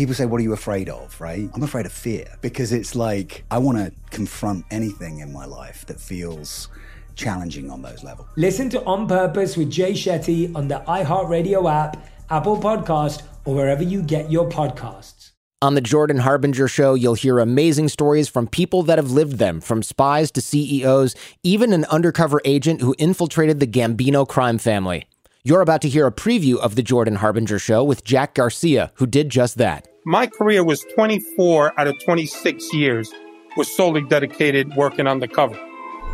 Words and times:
People 0.00 0.14
say, 0.14 0.24
What 0.24 0.40
are 0.40 0.42
you 0.42 0.54
afraid 0.54 0.88
of? 0.88 1.20
Right? 1.20 1.50
I'm 1.52 1.62
afraid 1.62 1.84
of 1.84 1.92
fear 1.92 2.26
because 2.40 2.72
it's 2.72 2.94
like 2.94 3.44
I 3.50 3.58
want 3.58 3.76
to 3.76 3.92
confront 4.08 4.64
anything 4.70 5.18
in 5.18 5.30
my 5.30 5.44
life 5.44 5.84
that 5.88 6.00
feels 6.00 6.68
challenging 7.16 7.70
on 7.70 7.82
those 7.82 8.02
levels. 8.02 8.26
Listen 8.38 8.70
to 8.70 8.82
On 8.84 9.06
Purpose 9.06 9.58
with 9.58 9.70
Jay 9.70 9.92
Shetty 9.92 10.56
on 10.56 10.68
the 10.68 10.82
iHeartRadio 10.88 11.70
app, 11.70 12.02
Apple 12.30 12.56
Podcast, 12.56 13.24
or 13.44 13.54
wherever 13.54 13.82
you 13.82 14.00
get 14.00 14.32
your 14.32 14.48
podcasts. 14.48 15.32
On 15.60 15.74
the 15.74 15.82
Jordan 15.82 16.20
Harbinger 16.20 16.66
Show, 16.66 16.94
you'll 16.94 17.12
hear 17.12 17.38
amazing 17.38 17.90
stories 17.90 18.26
from 18.26 18.46
people 18.46 18.82
that 18.84 18.96
have 18.96 19.10
lived 19.10 19.36
them, 19.36 19.60
from 19.60 19.82
spies 19.82 20.30
to 20.30 20.40
CEOs, 20.40 21.14
even 21.42 21.74
an 21.74 21.84
undercover 21.90 22.40
agent 22.46 22.80
who 22.80 22.94
infiltrated 22.96 23.60
the 23.60 23.66
Gambino 23.66 24.26
crime 24.26 24.56
family. 24.56 25.06
You're 25.42 25.60
about 25.60 25.82
to 25.82 25.90
hear 25.90 26.06
a 26.06 26.12
preview 26.12 26.56
of 26.56 26.74
the 26.74 26.82
Jordan 26.82 27.16
Harbinger 27.16 27.58
Show 27.58 27.84
with 27.84 28.02
Jack 28.02 28.32
Garcia, 28.32 28.92
who 28.94 29.06
did 29.06 29.28
just 29.28 29.58
that. 29.58 29.89
My 30.04 30.26
career 30.26 30.64
was 30.64 30.80
24 30.94 31.78
out 31.78 31.86
of 31.86 32.02
26 32.02 32.72
years 32.72 33.12
was 33.58 33.70
solely 33.70 34.00
dedicated 34.00 34.74
working 34.74 35.06
undercover. 35.06 35.56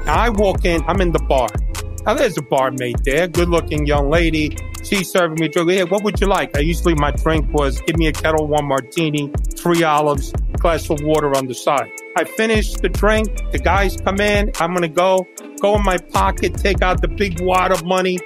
Now 0.05 0.17
I 0.17 0.29
walk 0.29 0.65
in, 0.65 0.83
I'm 0.89 1.01
in 1.01 1.13
the 1.13 1.21
bar. 1.21 1.49
Now 2.05 2.15
there's 2.15 2.37
a 2.37 2.43
barmaid 2.43 2.97
there, 3.05 3.29
good 3.29 3.49
looking 3.49 3.87
young 3.87 4.11
lady. 4.11 4.57
She's 4.83 5.09
serving 5.09 5.39
me 5.41 5.47
drink. 5.47 5.71
Hey, 5.71 5.85
what 5.85 6.03
would 6.03 6.21
you 6.21 6.27
like? 6.27 6.57
I 6.57 6.61
usually 6.61 6.97
my 6.97 7.13
drink 7.13 7.53
was 7.53 7.81
give 7.83 7.97
me 7.97 8.09
a 8.09 8.13
Ketel 8.13 8.49
One 8.49 8.65
martini, 8.65 9.31
three 9.57 9.85
olives, 9.85 10.33
glass 10.59 10.91
of 10.91 11.01
water 11.03 11.37
on 11.37 11.47
the 11.47 11.55
side. 11.55 11.91
I 12.17 12.25
finish 12.25 12.75
the 12.75 12.89
drink, 12.89 13.53
the 13.53 13.59
guys 13.59 13.97
come 13.97 14.21
in, 14.21 14.51
I'm 14.59 14.75
gonna 14.75 14.89
go, 14.89 15.29
go 15.61 15.77
in 15.77 15.85
my 15.85 15.99
pocket, 15.99 16.55
take 16.55 16.83
out 16.83 17.03
the 17.03 17.09
big 17.09 17.41
wad 17.41 17.71
of 17.71 17.85
money, 17.85 18.19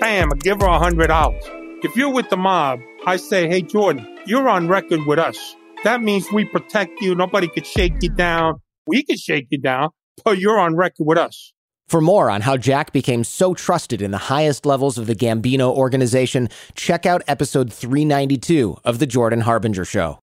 bam, 0.00 0.32
I 0.32 0.36
give 0.36 0.60
her 0.62 0.68
a 0.68 0.78
hundred 0.78 1.08
dollars. 1.08 1.44
If 1.84 1.96
you're 1.96 2.12
with 2.12 2.30
the 2.30 2.36
mob, 2.36 2.80
I 3.06 3.16
say, 3.16 3.48
hey 3.48 3.62
Jordan, 3.62 4.06
you're 4.24 4.48
on 4.48 4.68
record 4.68 5.04
with 5.04 5.18
us. 5.18 5.56
That 5.82 6.00
means 6.00 6.30
we 6.30 6.44
protect 6.44 7.00
you. 7.00 7.16
Nobody 7.16 7.48
could 7.48 7.66
shake 7.66 7.94
you 8.02 8.08
down. 8.08 8.60
We 8.86 9.02
could 9.02 9.18
shake 9.18 9.48
you 9.50 9.58
down, 9.58 9.88
but 10.24 10.38
you're 10.38 10.60
on 10.60 10.76
record 10.76 11.04
with 11.04 11.18
us. 11.18 11.52
For 11.88 12.00
more 12.00 12.30
on 12.30 12.42
how 12.42 12.56
Jack 12.56 12.92
became 12.92 13.24
so 13.24 13.52
trusted 13.52 14.00
in 14.00 14.12
the 14.12 14.18
highest 14.18 14.64
levels 14.64 14.96
of 14.96 15.08
the 15.08 15.16
Gambino 15.16 15.74
organization, 15.74 16.48
check 16.76 17.04
out 17.04 17.22
episode 17.26 17.72
392 17.72 18.76
of 18.84 19.00
The 19.00 19.06
Jordan 19.06 19.40
Harbinger 19.40 19.84
Show. 19.84 20.20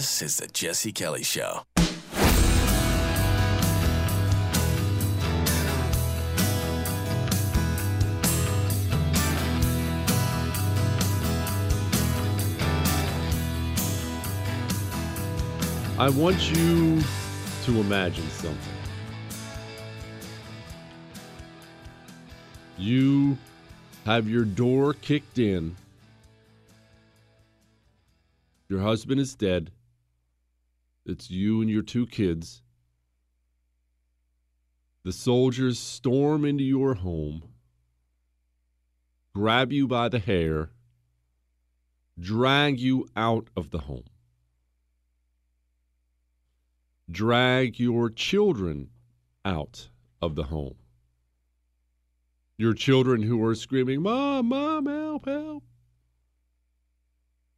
This 0.00 0.22
is 0.22 0.36
the 0.38 0.46
Jesse 0.46 0.92
Kelly 0.92 1.22
Show. 1.22 1.60
I 15.98 16.08
want 16.08 16.50
you 16.50 17.02
to 17.64 17.80
imagine 17.80 18.26
something. 18.30 18.58
You 22.78 23.36
have 24.06 24.30
your 24.30 24.46
door 24.46 24.94
kicked 24.94 25.38
in. 25.38 25.76
Your 28.70 28.80
husband 28.80 29.20
is 29.20 29.34
dead. 29.34 29.70
It's 31.10 31.28
you 31.28 31.60
and 31.60 31.68
your 31.68 31.82
two 31.82 32.06
kids. 32.06 32.62
The 35.02 35.12
soldiers 35.12 35.76
storm 35.76 36.44
into 36.44 36.62
your 36.62 36.94
home, 36.94 37.42
grab 39.34 39.72
you 39.72 39.88
by 39.88 40.08
the 40.08 40.20
hair, 40.20 40.70
drag 42.16 42.78
you 42.78 43.08
out 43.16 43.48
of 43.56 43.70
the 43.70 43.80
home, 43.80 44.04
drag 47.10 47.80
your 47.80 48.08
children 48.08 48.90
out 49.44 49.88
of 50.22 50.36
the 50.36 50.44
home. 50.44 50.76
Your 52.56 52.74
children 52.74 53.22
who 53.22 53.42
are 53.42 53.56
screaming, 53.56 54.02
Mom, 54.02 54.46
Mom, 54.46 54.86
help, 54.86 55.24
help. 55.24 55.64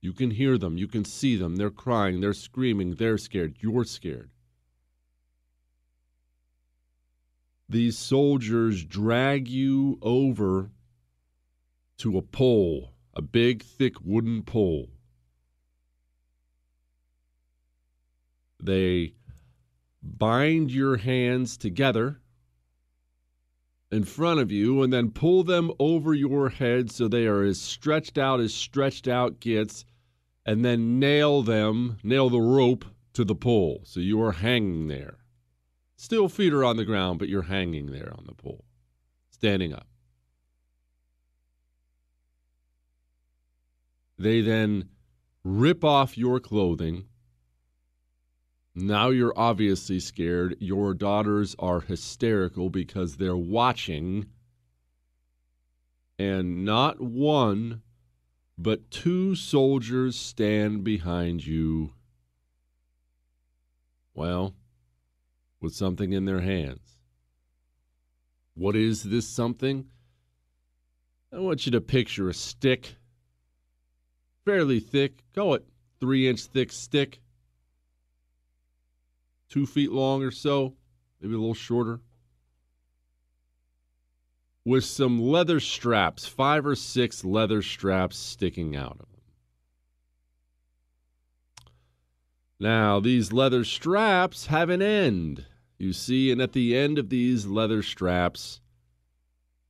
You 0.02 0.12
can 0.12 0.32
hear 0.32 0.58
them. 0.58 0.76
You 0.76 0.88
can 0.88 1.04
see 1.04 1.36
them. 1.36 1.56
They're 1.56 1.70
crying. 1.70 2.20
They're 2.20 2.34
screaming. 2.34 2.96
They're 2.96 3.16
scared. 3.16 3.54
You're 3.60 3.84
scared. 3.84 4.30
These 7.68 7.96
soldiers 7.96 8.84
drag 8.84 9.48
you 9.48 9.98
over 10.02 10.72
to 11.98 12.18
a 12.18 12.22
pole, 12.22 12.92
a 13.14 13.22
big, 13.22 13.62
thick 13.62 13.94
wooden 14.02 14.42
pole. 14.42 14.88
They 18.60 19.14
bind 20.02 20.72
your 20.72 20.96
hands 20.96 21.56
together 21.56 22.20
in 23.92 24.02
front 24.02 24.40
of 24.40 24.50
you 24.50 24.82
and 24.82 24.92
then 24.92 25.12
pull 25.12 25.44
them 25.44 25.70
over 25.78 26.12
your 26.12 26.48
head 26.48 26.90
so 26.90 27.06
they 27.06 27.26
are 27.26 27.44
as 27.44 27.60
stretched 27.60 28.18
out 28.18 28.40
as 28.40 28.52
stretched 28.52 29.06
out 29.06 29.38
gets 29.38 29.84
and 30.44 30.64
then 30.64 30.98
nail 30.98 31.42
them, 31.42 31.98
nail 32.02 32.28
the 32.28 32.40
rope 32.40 32.84
to 33.12 33.24
the 33.24 33.34
pole. 33.34 33.82
So 33.84 34.00
you 34.00 34.22
are 34.22 34.32
hanging 34.32 34.88
there. 34.88 35.18
Still 35.96 36.28
feet 36.28 36.52
are 36.52 36.64
on 36.64 36.76
the 36.76 36.84
ground, 36.84 37.18
but 37.18 37.28
you're 37.28 37.42
hanging 37.42 37.92
there 37.92 38.12
on 38.16 38.24
the 38.26 38.34
pole, 38.34 38.64
standing 39.30 39.72
up. 39.72 39.86
They 44.18 44.40
then 44.40 44.88
rip 45.44 45.84
off 45.84 46.18
your 46.18 46.40
clothing. 46.40 47.06
Now 48.74 49.10
you're 49.10 49.36
obviously 49.36 50.00
scared. 50.00 50.56
Your 50.60 50.94
daughters 50.94 51.54
are 51.58 51.80
hysterical 51.80 52.70
because 52.70 53.16
they're 53.16 53.36
watching. 53.36 54.26
And 56.18 56.64
not 56.64 57.00
one, 57.00 57.82
but 58.62 58.90
two 58.92 59.34
soldiers 59.34 60.16
stand 60.16 60.84
behind 60.84 61.44
you. 61.44 61.92
Well, 64.14 64.54
with 65.60 65.74
something 65.74 66.12
in 66.12 66.26
their 66.26 66.40
hands. 66.40 67.00
What 68.54 68.76
is 68.76 69.02
this 69.02 69.26
something? 69.26 69.86
I 71.32 71.40
want 71.40 71.66
you 71.66 71.72
to 71.72 71.80
picture 71.80 72.28
a 72.28 72.34
stick, 72.34 72.94
fairly 74.44 74.78
thick, 74.78 75.24
call 75.34 75.54
it 75.54 75.64
three 75.98 76.28
inch 76.28 76.42
thick 76.42 76.70
stick, 76.70 77.20
two 79.48 79.66
feet 79.66 79.90
long 79.90 80.22
or 80.22 80.30
so, 80.30 80.74
maybe 81.20 81.34
a 81.34 81.38
little 81.38 81.54
shorter, 81.54 82.00
with 84.64 84.84
some 84.84 85.20
leather 85.20 85.60
straps, 85.60 86.26
five 86.26 86.64
or 86.64 86.74
six 86.74 87.24
leather 87.24 87.62
straps 87.62 88.16
sticking 88.16 88.76
out 88.76 88.92
of 88.92 88.98
them. 88.98 89.08
Now, 92.60 93.00
these 93.00 93.32
leather 93.32 93.64
straps 93.64 94.46
have 94.46 94.70
an 94.70 94.80
end, 94.80 95.46
you 95.78 95.92
see, 95.92 96.30
and 96.30 96.40
at 96.40 96.52
the 96.52 96.76
end 96.76 96.96
of 96.96 97.08
these 97.08 97.46
leather 97.46 97.82
straps, 97.82 98.60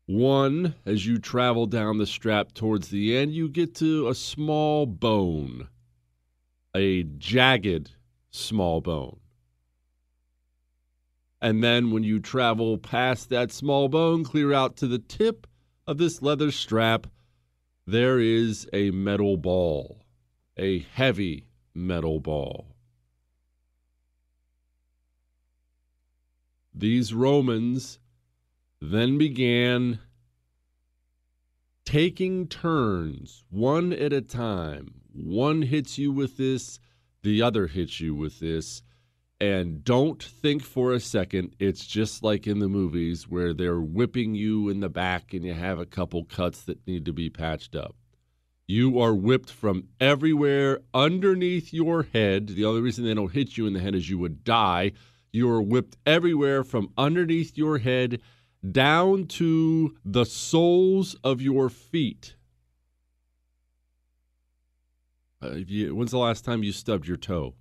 one, 0.04 0.74
as 0.84 1.06
you 1.06 1.18
travel 1.18 1.66
down 1.66 1.96
the 1.96 2.06
strap 2.06 2.52
towards 2.52 2.88
the 2.88 3.16
end, 3.16 3.32
you 3.32 3.48
get 3.48 3.74
to 3.76 4.08
a 4.08 4.14
small 4.14 4.84
bone, 4.84 5.68
a 6.74 7.04
jagged 7.04 7.92
small 8.30 8.82
bone. 8.82 9.20
And 11.42 11.62
then 11.62 11.90
when 11.90 12.04
you 12.04 12.20
travel 12.20 12.78
past 12.78 13.28
that 13.30 13.50
small 13.50 13.88
bone, 13.88 14.22
clear 14.22 14.52
out 14.52 14.76
to 14.76 14.86
the 14.86 15.00
tip 15.00 15.48
of 15.88 15.98
this 15.98 16.22
leather 16.22 16.52
strap, 16.52 17.08
there 17.84 18.20
is 18.20 18.68
a 18.72 18.92
metal 18.92 19.36
ball, 19.36 20.04
a 20.56 20.78
heavy 20.78 21.46
metal 21.74 22.20
ball. 22.20 22.76
These 26.72 27.12
Romans 27.12 27.98
then 28.80 29.18
began 29.18 29.98
taking 31.84 32.46
turns, 32.46 33.44
one 33.50 33.92
at 33.92 34.12
a 34.12 34.20
time. 34.20 35.00
One 35.12 35.62
hits 35.62 35.98
you 35.98 36.12
with 36.12 36.36
this, 36.36 36.78
the 37.24 37.42
other 37.42 37.66
hits 37.66 38.00
you 38.00 38.14
with 38.14 38.38
this. 38.38 38.84
And 39.42 39.82
don't 39.82 40.22
think 40.22 40.62
for 40.62 40.92
a 40.92 41.00
second 41.00 41.56
it's 41.58 41.84
just 41.84 42.22
like 42.22 42.46
in 42.46 42.60
the 42.60 42.68
movies 42.68 43.26
where 43.26 43.52
they're 43.52 43.80
whipping 43.80 44.36
you 44.36 44.68
in 44.68 44.78
the 44.78 44.88
back 44.88 45.34
and 45.34 45.44
you 45.44 45.52
have 45.52 45.80
a 45.80 45.84
couple 45.84 46.24
cuts 46.24 46.62
that 46.62 46.86
need 46.86 47.04
to 47.06 47.12
be 47.12 47.28
patched 47.28 47.74
up. 47.74 47.96
You 48.68 49.00
are 49.00 49.12
whipped 49.12 49.50
from 49.50 49.88
everywhere 50.00 50.82
underneath 50.94 51.72
your 51.72 52.04
head. 52.04 52.46
The 52.46 52.64
only 52.64 52.82
reason 52.82 53.04
they 53.04 53.14
don't 53.14 53.32
hit 53.32 53.56
you 53.56 53.66
in 53.66 53.72
the 53.72 53.80
head 53.80 53.96
is 53.96 54.08
you 54.08 54.16
would 54.18 54.44
die. 54.44 54.92
You 55.32 55.50
are 55.50 55.60
whipped 55.60 55.96
everywhere 56.06 56.62
from 56.62 56.92
underneath 56.96 57.58
your 57.58 57.78
head 57.78 58.20
down 58.70 59.26
to 59.26 59.96
the 60.04 60.24
soles 60.24 61.16
of 61.24 61.42
your 61.42 61.68
feet. 61.68 62.36
Uh, 65.42 65.54
you, 65.54 65.96
when's 65.96 66.12
the 66.12 66.18
last 66.18 66.44
time 66.44 66.62
you 66.62 66.70
stubbed 66.70 67.08
your 67.08 67.16
toe? 67.16 67.56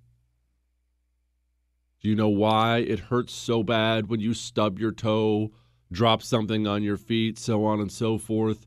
Do 2.02 2.08
you 2.08 2.16
know 2.16 2.28
why 2.28 2.78
it 2.78 2.98
hurts 2.98 3.32
so 3.32 3.62
bad 3.62 4.08
when 4.08 4.18
you 4.18 4.34
stub 4.34 4.78
your 4.80 4.90
toe, 4.90 5.52
drop 5.92 6.20
something 6.20 6.66
on 6.66 6.82
your 6.82 6.96
feet, 6.96 7.38
so 7.38 7.64
on 7.64 7.80
and 7.80 7.92
so 7.92 8.18
forth? 8.18 8.66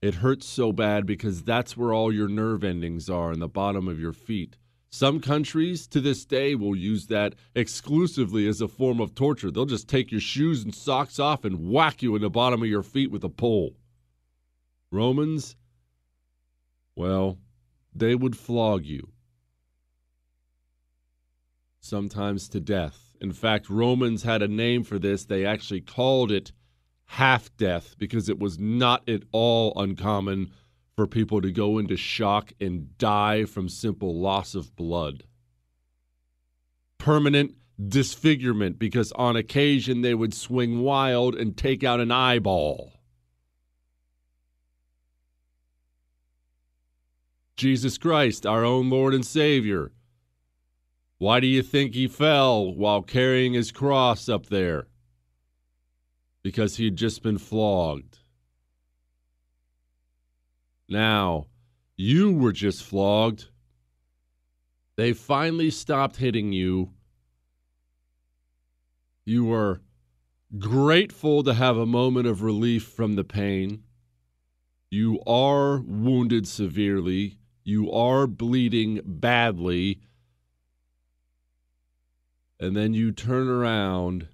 It 0.00 0.16
hurts 0.16 0.46
so 0.46 0.72
bad 0.72 1.06
because 1.06 1.44
that's 1.44 1.76
where 1.76 1.92
all 1.92 2.12
your 2.12 2.26
nerve 2.26 2.64
endings 2.64 3.08
are 3.08 3.32
in 3.32 3.38
the 3.38 3.46
bottom 3.46 3.86
of 3.86 4.00
your 4.00 4.12
feet. 4.12 4.56
Some 4.90 5.20
countries 5.20 5.86
to 5.86 6.00
this 6.00 6.24
day 6.24 6.56
will 6.56 6.74
use 6.74 7.06
that 7.06 7.36
exclusively 7.54 8.48
as 8.48 8.60
a 8.60 8.66
form 8.66 9.00
of 9.00 9.14
torture. 9.14 9.52
They'll 9.52 9.64
just 9.64 9.88
take 9.88 10.10
your 10.10 10.20
shoes 10.20 10.64
and 10.64 10.74
socks 10.74 11.20
off 11.20 11.44
and 11.44 11.70
whack 11.70 12.02
you 12.02 12.16
in 12.16 12.22
the 12.22 12.28
bottom 12.28 12.62
of 12.62 12.68
your 12.68 12.82
feet 12.82 13.12
with 13.12 13.22
a 13.22 13.28
pole. 13.28 13.76
Romans, 14.90 15.54
well, 16.96 17.38
they 17.94 18.16
would 18.16 18.36
flog 18.36 18.84
you, 18.84 19.11
sometimes 21.82 22.48
to 22.48 22.60
death. 22.60 23.14
In 23.20 23.32
fact, 23.32 23.68
Romans 23.68 24.22
had 24.22 24.40
a 24.40 24.48
name 24.48 24.84
for 24.84 24.98
this. 24.98 25.24
They 25.24 25.44
actually 25.44 25.82
called 25.82 26.32
it 26.32 26.52
half 27.04 27.54
death 27.56 27.96
because 27.98 28.28
it 28.28 28.38
was 28.38 28.58
not 28.58 29.06
at 29.08 29.22
all 29.32 29.72
uncommon 29.76 30.50
for 30.96 31.06
people 31.06 31.42
to 31.42 31.50
go 31.50 31.78
into 31.78 31.96
shock 31.96 32.52
and 32.60 32.96
die 32.98 33.44
from 33.44 33.68
simple 33.68 34.18
loss 34.18 34.54
of 34.54 34.74
blood. 34.76 35.24
Permanent 36.98 37.54
disfigurement 37.88 38.78
because 38.78 39.10
on 39.12 39.36
occasion 39.36 40.02
they 40.02 40.14
would 40.14 40.32
swing 40.32 40.80
wild 40.80 41.34
and 41.34 41.56
take 41.56 41.82
out 41.82 42.00
an 42.00 42.12
eyeball. 42.12 42.92
Jesus 47.56 47.98
Christ, 47.98 48.46
our 48.46 48.64
own 48.64 48.88
Lord 48.88 49.14
and 49.14 49.26
Savior. 49.26 49.92
Why 51.22 51.38
do 51.38 51.46
you 51.46 51.62
think 51.62 51.94
he 51.94 52.08
fell 52.08 52.74
while 52.74 53.00
carrying 53.00 53.52
his 53.52 53.70
cross 53.70 54.28
up 54.28 54.46
there? 54.46 54.88
Because 56.42 56.78
he 56.78 56.86
had 56.86 56.96
just 56.96 57.22
been 57.22 57.38
flogged. 57.38 58.18
Now, 60.88 61.46
you 61.96 62.32
were 62.32 62.50
just 62.50 62.82
flogged. 62.82 63.50
They 64.96 65.12
finally 65.12 65.70
stopped 65.70 66.16
hitting 66.16 66.52
you. 66.52 66.90
You 69.24 69.44
were 69.44 69.80
grateful 70.58 71.44
to 71.44 71.54
have 71.54 71.76
a 71.76 71.86
moment 71.86 72.26
of 72.26 72.42
relief 72.42 72.82
from 72.82 73.14
the 73.14 73.22
pain. 73.22 73.84
You 74.90 75.22
are 75.24 75.82
wounded 75.82 76.48
severely. 76.48 77.38
You 77.62 77.92
are 77.92 78.26
bleeding 78.26 79.00
badly. 79.04 80.00
And 82.62 82.76
then 82.76 82.94
you 82.94 83.10
turn 83.10 83.48
around 83.48 84.28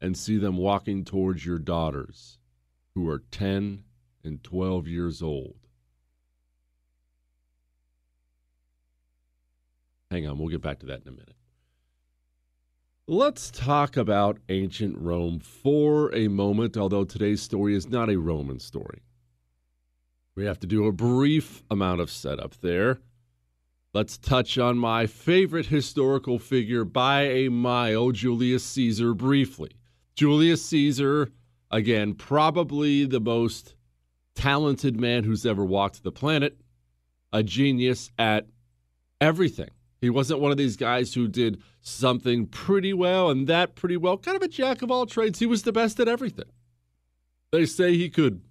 and 0.00 0.16
see 0.16 0.38
them 0.38 0.56
walking 0.56 1.04
towards 1.04 1.44
your 1.44 1.58
daughters, 1.58 2.38
who 2.94 3.06
are 3.10 3.24
10 3.30 3.84
and 4.24 4.42
12 4.42 4.88
years 4.88 5.20
old. 5.20 5.58
Hang 10.10 10.26
on, 10.26 10.38
we'll 10.38 10.48
get 10.48 10.62
back 10.62 10.78
to 10.78 10.86
that 10.86 11.02
in 11.02 11.08
a 11.08 11.10
minute. 11.10 11.36
Let's 13.06 13.50
talk 13.50 13.98
about 13.98 14.38
ancient 14.48 14.96
Rome 14.96 15.38
for 15.38 16.14
a 16.14 16.28
moment, 16.28 16.78
although 16.78 17.04
today's 17.04 17.42
story 17.42 17.76
is 17.76 17.86
not 17.86 18.08
a 18.08 18.18
Roman 18.18 18.60
story. 18.60 19.02
We 20.34 20.46
have 20.46 20.60
to 20.60 20.66
do 20.66 20.86
a 20.86 20.92
brief 20.92 21.62
amount 21.70 22.00
of 22.00 22.10
setup 22.10 22.58
there. 22.62 23.00
Let's 23.96 24.18
touch 24.18 24.58
on 24.58 24.76
my 24.76 25.06
favorite 25.06 25.64
historical 25.64 26.38
figure 26.38 26.84
by 26.84 27.22
a 27.22 27.48
mile, 27.48 28.10
Julius 28.10 28.62
Caesar, 28.62 29.14
briefly. 29.14 29.70
Julius 30.14 30.62
Caesar, 30.66 31.32
again, 31.70 32.12
probably 32.12 33.06
the 33.06 33.20
most 33.20 33.74
talented 34.34 35.00
man 35.00 35.24
who's 35.24 35.46
ever 35.46 35.64
walked 35.64 36.02
the 36.02 36.12
planet, 36.12 36.60
a 37.32 37.42
genius 37.42 38.10
at 38.18 38.46
everything. 39.18 39.70
He 40.02 40.10
wasn't 40.10 40.40
one 40.40 40.50
of 40.50 40.58
these 40.58 40.76
guys 40.76 41.14
who 41.14 41.26
did 41.26 41.62
something 41.80 42.48
pretty 42.48 42.92
well 42.92 43.30
and 43.30 43.46
that 43.46 43.76
pretty 43.76 43.96
well, 43.96 44.18
kind 44.18 44.36
of 44.36 44.42
a 44.42 44.48
jack 44.48 44.82
of 44.82 44.90
all 44.90 45.06
trades. 45.06 45.38
He 45.38 45.46
was 45.46 45.62
the 45.62 45.72
best 45.72 45.98
at 46.00 46.06
everything. 46.06 46.52
They 47.50 47.64
say 47.64 47.96
he 47.96 48.10
could 48.10 48.42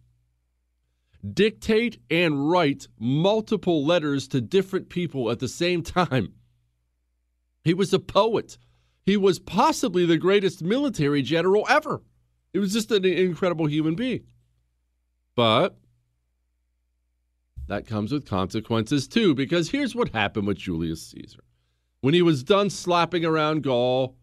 dictate 1.34 2.00
and 2.10 2.50
write 2.50 2.88
multiple 3.00 3.86
letters 3.86 4.28
to 4.30 4.42
different 4.42 4.90
people 4.90 5.32
at 5.32 5.40
the 5.40 5.48
same 5.48 5.82
time. 5.82 6.34
He 7.64 7.74
was 7.74 7.94
a 7.94 8.00
poet. 8.00 8.58
He 9.06 9.18
was 9.18 9.40
possibly 9.40 10.06
the 10.06 10.18
greatest 10.18 10.64
military 10.64 11.22
general 11.22 11.66
ever. 11.70 12.04
He 12.54 12.60
was 12.60 12.74
just 12.74 12.92
an 12.92 13.06
incredible 13.06 13.68
human 13.68 13.96
being. 13.96 14.26
But 15.36 15.78
that 17.68 17.88
comes 17.88 18.12
with 18.12 18.28
consequences 18.28 19.08
too, 19.08 19.34
because 19.34 19.70
here's 19.70 19.96
what 19.96 20.10
happened 20.10 20.48
with 20.48 20.58
Julius 20.58 21.08
Caesar. 21.08 21.44
When 22.02 22.14
he 22.14 22.22
was 22.22 22.44
done 22.44 22.70
slapping 22.70 23.26
around 23.26 23.64
Gaul, 23.64 24.16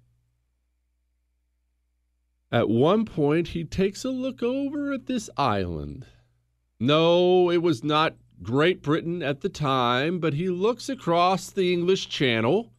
at 2.52 2.68
one 2.68 3.04
point 3.04 3.48
he 3.48 3.64
takes 3.64 4.04
a 4.04 4.10
look 4.10 4.42
over 4.42 4.92
at 4.92 5.06
this 5.06 5.28
island. 5.36 6.06
No, 6.82 7.48
it 7.48 7.62
was 7.62 7.84
not 7.84 8.16
Great 8.42 8.82
Britain 8.82 9.22
at 9.22 9.40
the 9.40 9.48
time, 9.48 10.18
but 10.18 10.34
he 10.34 10.48
looks 10.48 10.88
across 10.88 11.48
the 11.48 11.72
English 11.72 12.08
Channel 12.08 12.72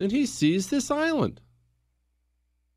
and 0.00 0.10
he 0.10 0.24
sees 0.24 0.68
this 0.68 0.90
island. 0.90 1.42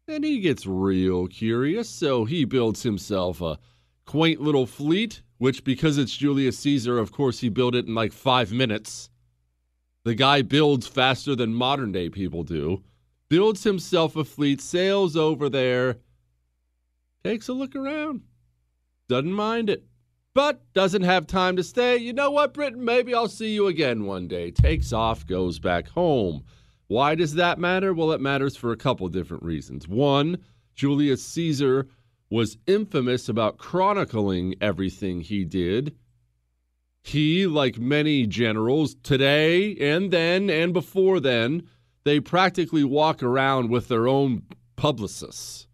And 0.10 0.26
he 0.26 0.42
gets 0.42 0.68
real 0.68 1.28
curious, 1.28 1.90
so 1.90 2.26
he 2.26 2.44
builds 2.44 2.84
himself 2.84 3.40
a 3.40 3.60
quaint 4.06 4.42
little 4.42 4.66
fleet, 4.66 5.22
which, 5.38 5.64
because 5.64 5.98
it's 5.98 6.18
Julius 6.18 6.60
Caesar, 6.60 7.00
of 7.00 7.14
course, 7.14 7.40
he 7.40 7.48
built 7.48 7.74
it 7.74 7.88
in 7.88 7.96
like 7.96 8.12
five 8.12 8.52
minutes. 8.52 9.10
The 10.04 10.16
guy 10.16 10.42
builds 10.42 10.86
faster 10.86 11.34
than 11.34 11.54
modern 11.54 11.94
day 11.94 12.10
people 12.10 12.44
do, 12.44 12.84
builds 13.30 13.64
himself 13.64 14.18
a 14.18 14.26
fleet, 14.26 14.60
sails 14.60 15.16
over 15.16 15.48
there, 15.48 16.00
takes 17.24 17.48
a 17.48 17.54
look 17.54 17.74
around, 17.74 18.24
doesn't 19.08 19.32
mind 19.32 19.70
it, 19.70 19.86
but 20.38 20.62
doesn't 20.74 21.02
have 21.02 21.26
time 21.26 21.56
to 21.56 21.64
stay. 21.64 21.98
You 21.98 22.14
know 22.14 22.30
what, 22.30 22.54
Britain? 22.54 22.86
Maybe 22.86 23.12
I'll 23.12 23.28
see 23.28 23.56
you 23.56 23.66
again 23.66 24.06
one 24.06 24.28
day. 24.28 24.52
Takes 24.52 24.94
off, 24.94 25.26
goes 25.26 25.58
back 25.58 25.88
home. 25.88 26.44
Why 26.86 27.16
does 27.16 27.34
that 27.34 27.58
matter? 27.58 27.92
Well, 27.92 28.12
it 28.12 28.22
matters 28.22 28.56
for 28.56 28.72
a 28.72 28.78
couple 28.78 29.08
different 29.08 29.42
reasons. 29.42 29.88
One, 29.88 30.38
Julius 30.76 31.26
Caesar 31.26 31.88
was 32.30 32.60
infamous 32.68 33.28
about 33.28 33.58
chronicling 33.58 34.54
everything 34.62 35.22
he 35.22 35.44
did. 35.44 35.96
He, 37.02 37.48
like 37.48 37.80
many 37.80 38.28
generals 38.28 38.96
today 39.02 39.76
and 39.78 40.12
then 40.12 40.52
and 40.52 40.72
before 40.72 41.20
then, 41.20 41.68
they 42.04 42.20
practically 42.20 42.84
walk 42.84 43.24
around 43.24 43.72
with 43.72 43.88
their 43.88 44.08
own 44.08 44.44
publicists. 44.76 45.67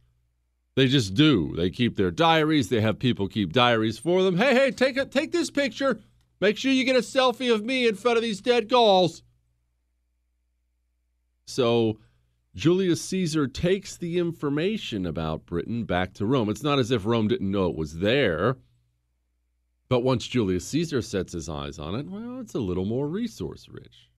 They 0.76 0.88
just 0.88 1.14
do. 1.14 1.56
They 1.56 1.70
keep 1.70 1.96
their 1.96 2.12
diaries. 2.12 2.70
They 2.70 2.82
have 2.82 2.98
people 2.98 3.28
keep 3.28 3.54
diaries 3.54 4.00
for 4.00 4.24
them. 4.24 4.38
Hey, 4.38 4.56
hey, 4.56 4.72
take 4.72 4.98
a, 4.98 5.06
take 5.06 5.32
this 5.32 5.52
picture. 5.52 6.00
Make 6.42 6.58
sure 6.58 6.72
you 6.72 6.84
get 6.84 6.96
a 6.96 7.00
selfie 7.00 7.54
of 7.54 7.64
me 7.64 7.88
in 7.88 7.96
front 7.96 8.18
of 8.18 8.24
these 8.24 8.42
dead 8.42 8.70
Gauls. 8.70 9.22
So 11.46 12.00
Julius 12.56 13.02
Caesar 13.02 13.48
takes 13.48 13.98
the 13.98 14.18
information 14.18 15.06
about 15.06 15.46
Britain 15.46 15.86
back 15.86 16.14
to 16.16 16.26
Rome. 16.26 16.50
It's 16.50 16.64
not 16.64 16.80
as 16.80 16.92
if 16.92 17.06
Rome 17.06 17.28
didn't 17.28 17.52
know 17.52 17.68
it 17.68 17.76
was 17.76 18.00
there. 18.00 18.58
But 19.90 20.02
once 20.02 20.26
Julius 20.28 20.68
Caesar 20.68 21.02
sets 21.02 21.34
his 21.34 21.50
eyes 21.50 21.78
on 21.78 21.94
it, 21.96 22.08
well, 22.08 22.40
it's 22.40 22.56
a 22.56 22.60
little 22.60 22.86
more 22.86 23.08
resource 23.08 23.68
rich. 23.70 24.10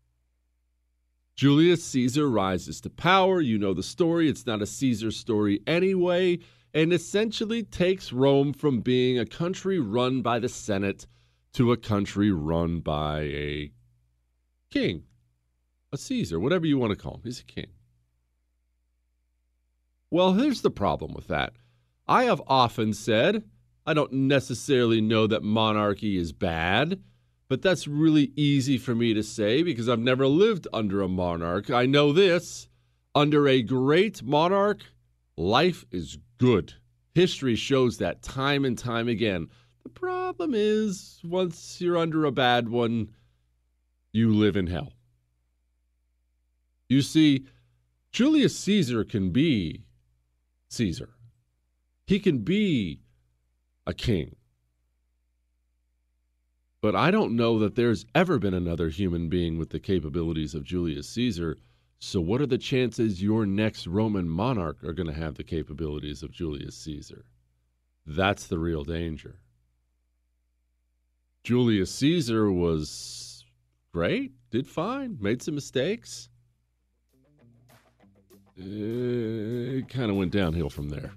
Julius 1.35 1.83
Caesar 1.83 2.29
rises 2.29 2.79
to 2.81 2.89
power. 2.89 3.41
You 3.41 3.57
know 3.57 3.73
the 3.73 3.83
story. 3.83 4.29
It's 4.29 4.45
not 4.45 4.61
a 4.61 4.65
Caesar 4.65 5.11
story 5.11 5.61
anyway, 5.67 6.39
and 6.73 6.93
essentially 6.93 7.63
takes 7.63 8.13
Rome 8.13 8.53
from 8.53 8.79
being 8.79 9.19
a 9.19 9.25
country 9.25 9.79
run 9.79 10.21
by 10.21 10.39
the 10.39 10.49
Senate 10.49 11.07
to 11.53 11.71
a 11.71 11.77
country 11.77 12.31
run 12.31 12.79
by 12.79 13.21
a 13.21 13.71
king 14.71 15.03
a 15.95 15.97
Caesar, 15.97 16.39
whatever 16.39 16.67
you 16.67 16.77
want 16.77 16.91
to 16.91 16.97
call 16.97 17.15
him. 17.15 17.21
He's 17.23 17.39
a 17.39 17.45
king. 17.45 17.67
Well, 20.11 20.33
here's 20.33 20.61
the 20.61 20.69
problem 20.69 21.13
with 21.13 21.27
that. 21.27 21.53
I 22.07 22.25
have 22.25 22.41
often 22.47 22.93
said 22.93 23.43
I 23.85 23.93
don't 23.93 24.13
necessarily 24.13 25.01
know 25.01 25.27
that 25.27 25.43
monarchy 25.43 26.17
is 26.17 26.31
bad, 26.31 27.01
but 27.47 27.61
that's 27.61 27.87
really 27.87 28.31
easy 28.35 28.77
for 28.77 28.95
me 28.95 29.13
to 29.13 29.23
say 29.23 29.63
because 29.63 29.87
I've 29.87 29.99
never 29.99 30.27
lived 30.27 30.67
under 30.73 31.01
a 31.01 31.07
monarch. 31.07 31.69
I 31.69 31.85
know 31.85 32.11
this 32.11 32.67
under 33.15 33.47
a 33.47 33.61
great 33.61 34.21
monarch, 34.23 34.81
life 35.37 35.85
is 35.91 36.17
good. 36.37 36.73
History 37.13 37.55
shows 37.55 37.97
that 37.97 38.21
time 38.21 38.65
and 38.65 38.77
time 38.77 39.07
again. 39.07 39.47
The 39.83 39.89
problem 39.89 40.51
is, 40.53 41.21
once 41.23 41.79
you're 41.79 41.97
under 41.97 42.25
a 42.25 42.31
bad 42.31 42.67
one, 42.67 43.09
you 44.11 44.33
live 44.33 44.57
in 44.57 44.67
hell. 44.67 44.91
You 46.89 47.01
see, 47.01 47.45
Julius 48.11 48.57
Caesar 48.59 49.03
can 49.03 49.31
be 49.31 49.83
Caesar. 50.69 51.09
He 52.05 52.19
can 52.19 52.39
be 52.39 52.99
a 53.87 53.93
king. 53.93 54.35
But 56.85 56.95
I 56.95 57.09
don't 57.09 57.35
know 57.35 57.57
that 57.57 57.73
there's 57.73 58.05
ever 58.13 58.37
been 58.37 58.53
another 58.53 58.89
human 58.89 59.27
being 59.27 59.57
with 59.57 59.71
the 59.71 59.79
capabilities 59.79 60.53
of 60.53 60.63
Julius 60.63 61.09
Caesar. 61.09 61.57
So, 61.97 62.21
what 62.21 62.41
are 62.41 62.45
the 62.45 62.59
chances 62.59 63.23
your 63.23 63.47
next 63.47 63.87
Roman 63.87 64.29
monarch 64.29 64.83
are 64.83 64.93
going 64.93 65.07
to 65.07 65.19
have 65.19 65.33
the 65.33 65.43
capabilities 65.43 66.21
of 66.21 66.29
Julius 66.29 66.77
Caesar? 66.77 67.25
That's 68.05 68.45
the 68.45 68.59
real 68.59 68.83
danger. 68.83 69.39
Julius 71.43 71.91
Caesar 71.95 72.51
was 72.51 73.43
great, 73.91 74.33
did 74.51 74.67
fine, 74.67 75.17
made 75.19 75.41
some 75.41 75.55
mistakes 75.55 76.29
it 78.57 79.89
kind 79.89 80.09
of 80.09 80.17
went 80.17 80.31
downhill 80.31 80.69
from 80.69 80.89
there. 80.89 81.11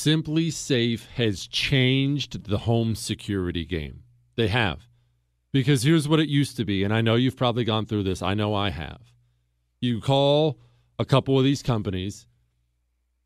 SimpliSafe 0.00 1.06
has 1.16 1.46
changed 1.46 2.44
the 2.44 2.58
home 2.58 2.94
security 2.94 3.66
game. 3.66 4.02
They 4.34 4.48
have. 4.48 4.86
Because 5.52 5.82
here's 5.82 6.08
what 6.08 6.20
it 6.20 6.28
used 6.28 6.56
to 6.56 6.64
be, 6.64 6.84
and 6.84 6.94
I 6.94 7.02
know 7.02 7.16
you've 7.16 7.36
probably 7.36 7.64
gone 7.64 7.84
through 7.84 8.04
this. 8.04 8.22
I 8.22 8.32
know 8.32 8.54
I 8.54 8.70
have. 8.70 9.00
You 9.78 10.00
call 10.00 10.58
a 10.98 11.04
couple 11.04 11.36
of 11.36 11.44
these 11.44 11.62
companies, 11.62 12.26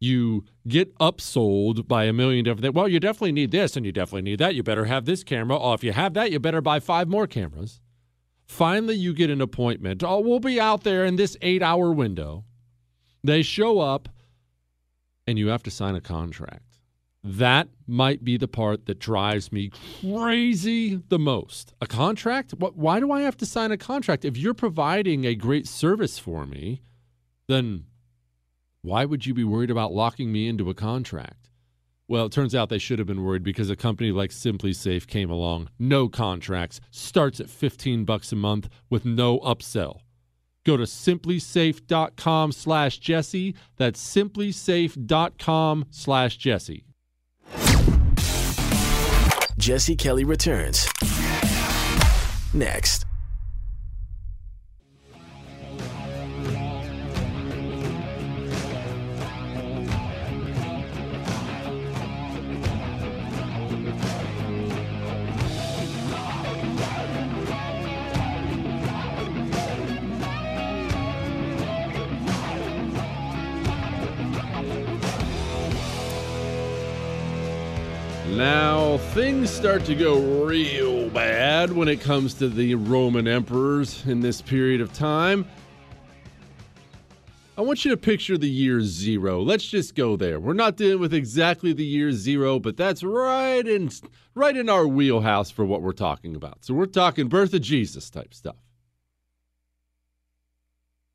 you 0.01 0.45
get 0.67 0.97
upsold 0.99 1.87
by 1.87 2.05
a 2.05 2.13
million 2.13 2.45
different. 2.45 2.75
Well, 2.75 2.89
you 2.89 2.99
definitely 2.99 3.33
need 3.33 3.53
this 3.53 3.77
and 3.77 3.87
you 3.87 3.93
definitely 3.93 4.23
need 4.23 4.41
that. 4.41 4.57
You 4.57 4.65
better 4.65 4.87
have 4.87 5.05
this 5.05 5.23
camera. 5.23 5.59
Oh, 5.59 5.75
if 5.75 5.85
you 5.85 5.93
have 5.93 6.15
that, 6.15 6.33
you 6.33 6.41
better 6.41 6.61
buy 6.61 6.81
five 6.81 7.09
more 7.09 7.27
cameras. 7.27 7.81
Finally, 8.47 8.97
you 8.97 9.15
get 9.15 9.31
an 9.31 9.41
appointment. 9.41 10.03
Oh, 10.03 10.19
we'll 10.21 10.41
be 10.41 10.61
out 10.61 10.83
there 10.83 11.05
in 11.05 11.17
this 11.17 11.37
eight 11.41 11.63
hour 11.63 11.93
window. 11.93 12.45
They 13.23 13.43
show 13.43 13.79
up 13.79 14.09
and 15.27 15.39
you 15.39 15.49
have 15.49 15.63
to 15.65 15.71
sign 15.71 15.95
a 15.95 16.01
contract. 16.01 16.81
That 17.23 17.69
might 17.87 18.23
be 18.23 18.37
the 18.37 18.49
part 18.49 18.85
that 18.85 18.99
drives 18.99 19.51
me 19.51 19.71
crazy 20.01 20.97
the 21.09 21.19
most. 21.19 21.73
A 21.81 21.87
contract? 21.87 22.53
Why 22.59 23.01
do 23.01 23.11
I 23.11 23.23
have 23.23 23.39
to 23.39 23.47
sign 23.47 23.73
a 23.73 23.79
contract? 23.79 24.27
If 24.27 24.37
you're 24.37 24.53
providing 24.53 25.25
a 25.25 25.35
great 25.35 25.67
service 25.67 26.19
for 26.19 26.45
me, 26.45 26.83
then 27.49 27.87
why 28.83 29.07
would 29.07 29.25
you 29.25 29.33
be 29.33 29.45
worried 29.45 29.71
about 29.71 29.95
locking 29.95 30.31
me 30.31 30.47
into 30.49 30.69
a 30.69 30.75
contract? 30.75 31.49
Well, 32.07 32.27
it 32.27 32.33
turns 32.33 32.55
out 32.55 32.69
they 32.69 32.77
should 32.77 32.99
have 32.99 33.09
been 33.09 33.25
worried 33.25 33.43
because 33.43 33.71
a 33.71 33.77
company 33.77 34.13
like 34.13 34.29
SimpliSafe 34.29 35.07
came 35.07 35.31
along. 35.31 35.71
No 35.79 36.11
contracts, 36.11 36.79
starts 36.91 37.41
at 37.41 37.49
15 37.49 38.05
bucks 38.05 38.31
a 38.31 38.37
month 38.37 38.69
with 38.91 39.07
no 39.07 39.39
upsell. 39.41 40.01
Go 40.65 40.77
to 40.77 40.85
simplisafe.com 40.85 42.53
slash 42.53 42.99
Jesse. 42.99 43.55
That's 43.77 44.01
simplisafe.com 44.03 45.87
slash 45.91 46.37
Jesse. 46.39 46.85
Jesse 49.59 49.97
Kelly 49.97 50.25
returns 50.25 50.89
next. 52.53 53.05
Now, 78.45 78.99
things 79.15 79.49
start 79.49 79.87
to 79.87 79.95
go 79.95 80.45
real 80.45 81.09
bad 81.09 81.73
when 81.73 81.89
it 81.89 82.03
comes 82.03 82.35
to 82.35 82.51
the 82.51 82.75
Roman 82.75 83.27
emperors 83.27 84.05
in 84.05 84.21
this 84.21 84.43
period 84.43 84.83
of 84.83 84.93
time. 84.93 85.47
I 87.57 87.63
want 87.63 87.87
you 87.87 87.91
to 87.93 87.97
picture 87.97 88.37
the 88.37 88.51
year 88.51 88.83
zero. 88.83 89.41
Let's 89.41 89.65
just 89.65 89.95
go 89.95 90.17
there. 90.17 90.39
We're 90.39 90.53
not 90.53 90.77
dealing 90.77 91.01
with 91.01 91.15
exactly 91.15 91.73
the 91.73 91.87
year 91.87 92.13
zero, 92.13 92.59
but 92.59 92.77
that's 92.77 93.03
right 93.03 93.67
in 93.67 93.91
right 94.35 94.55
in 94.55 94.69
our 94.69 94.87
wheelhouse 94.87 95.51
for 95.51 95.65
what 95.65 95.81
we're 95.81 95.93
talking 95.93 96.37
about. 96.37 96.67
So 96.67 96.75
we're 96.75 96.85
talking 96.85 97.29
birth 97.29 97.55
of 97.55 97.63
Jesus 97.63 98.11
type 98.11 98.35
stuff. 98.35 98.57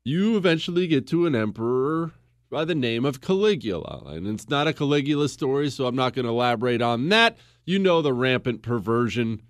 You 0.02 0.36
eventually 0.36 0.88
get 0.88 1.06
to 1.06 1.26
an 1.26 1.36
emperor 1.36 2.10
by 2.50 2.64
the 2.64 2.74
name 2.74 3.04
of 3.04 3.20
Caligula. 3.20 4.02
And 4.06 4.26
it's 4.26 4.48
not 4.48 4.66
a 4.66 4.72
Caligula 4.72 5.28
story, 5.28 5.70
so 5.70 5.86
I'm 5.86 5.94
not 5.94 6.14
going 6.14 6.24
to 6.24 6.30
elaborate 6.30 6.82
on 6.82 7.08
that. 7.10 7.38
You 7.64 7.78
know 7.78 8.02
the 8.02 8.12
rampant 8.12 8.62
perversion, 8.62 9.42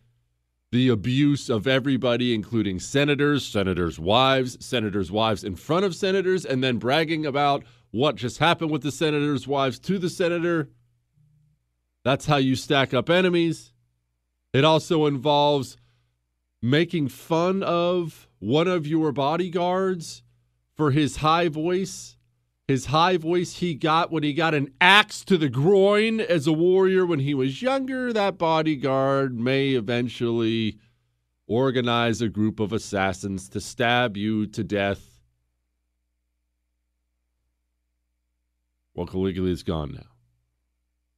the 0.70 0.88
abuse 0.88 1.48
of 1.48 1.66
everybody, 1.66 2.34
including 2.34 2.78
senators, 2.78 3.46
senators' 3.46 3.98
wives, 3.98 4.64
senators' 4.64 5.10
wives 5.10 5.42
in 5.42 5.56
front 5.56 5.86
of 5.86 5.94
senators, 5.94 6.44
and 6.44 6.62
then 6.62 6.76
bragging 6.76 7.24
about 7.24 7.64
what 7.90 8.16
just 8.16 8.38
happened 8.38 8.70
with 8.70 8.82
the 8.82 8.92
senators' 8.92 9.48
wives 9.48 9.78
to 9.80 9.98
the 9.98 10.10
senator. 10.10 10.68
That's 12.04 12.26
how 12.26 12.36
you 12.36 12.54
stack 12.54 12.92
up 12.92 13.08
enemies. 13.08 13.72
It 14.52 14.64
also 14.64 15.06
involves 15.06 15.76
making 16.60 17.08
fun 17.08 17.62
of 17.62 18.28
one 18.38 18.68
of 18.68 18.86
your 18.86 19.12
bodyguards 19.12 20.22
for 20.76 20.90
his 20.90 21.16
high 21.16 21.48
voice. 21.48 22.16
His 22.70 22.86
high 22.86 23.16
voice 23.16 23.56
he 23.56 23.74
got 23.74 24.12
when 24.12 24.22
he 24.22 24.32
got 24.32 24.54
an 24.54 24.72
axe 24.80 25.24
to 25.24 25.36
the 25.36 25.48
groin 25.48 26.20
as 26.20 26.46
a 26.46 26.52
warrior 26.52 27.04
when 27.04 27.18
he 27.18 27.34
was 27.34 27.60
younger. 27.60 28.12
That 28.12 28.38
bodyguard 28.38 29.36
may 29.36 29.70
eventually 29.70 30.78
organize 31.48 32.22
a 32.22 32.28
group 32.28 32.60
of 32.60 32.72
assassins 32.72 33.48
to 33.48 33.60
stab 33.60 34.16
you 34.16 34.46
to 34.46 34.62
death. 34.62 35.20
Well, 38.94 39.08
Caligula 39.08 39.50
is 39.50 39.64
gone 39.64 39.94
now. 39.94 40.12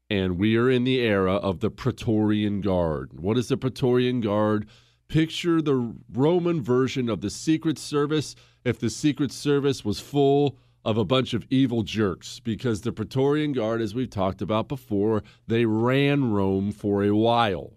And 0.09 0.38
we 0.38 0.56
are 0.56 0.71
in 0.71 0.85
the 0.85 1.00
era 1.00 1.35
of 1.35 1.61
the 1.61 1.71
Praetorian 1.71 2.62
Guard. 2.62 3.21
What 3.21 3.37
is 3.37 3.49
the 3.49 3.59
Praetorian 3.59 4.23
Guard? 4.23 4.66
Picture 5.06 5.61
the 5.61 5.97
Roman 6.11 6.62
version 6.62 7.11
of 7.11 7.21
the 7.21 7.28
Secret 7.28 7.78
Service 7.78 8.35
if 8.64 8.78
the 8.78 8.88
Secret 8.88 9.32
Service 9.32 9.85
was 9.85 10.00
full 10.00 10.56
of 10.84 10.98
a 10.98 11.04
bunch 11.04 11.34
of 11.34 11.46
evil 11.50 11.82
jerks 11.82 12.40
because 12.40 12.80
the 12.80 12.92
Praetorian 12.92 13.52
Guard, 13.52 13.80
as 13.80 13.94
we've 13.94 14.10
talked 14.10 14.42
about 14.42 14.68
before, 14.68 15.22
they 15.46 15.64
ran 15.64 16.32
Rome 16.32 16.72
for 16.72 17.04
a 17.04 17.14
while. 17.14 17.72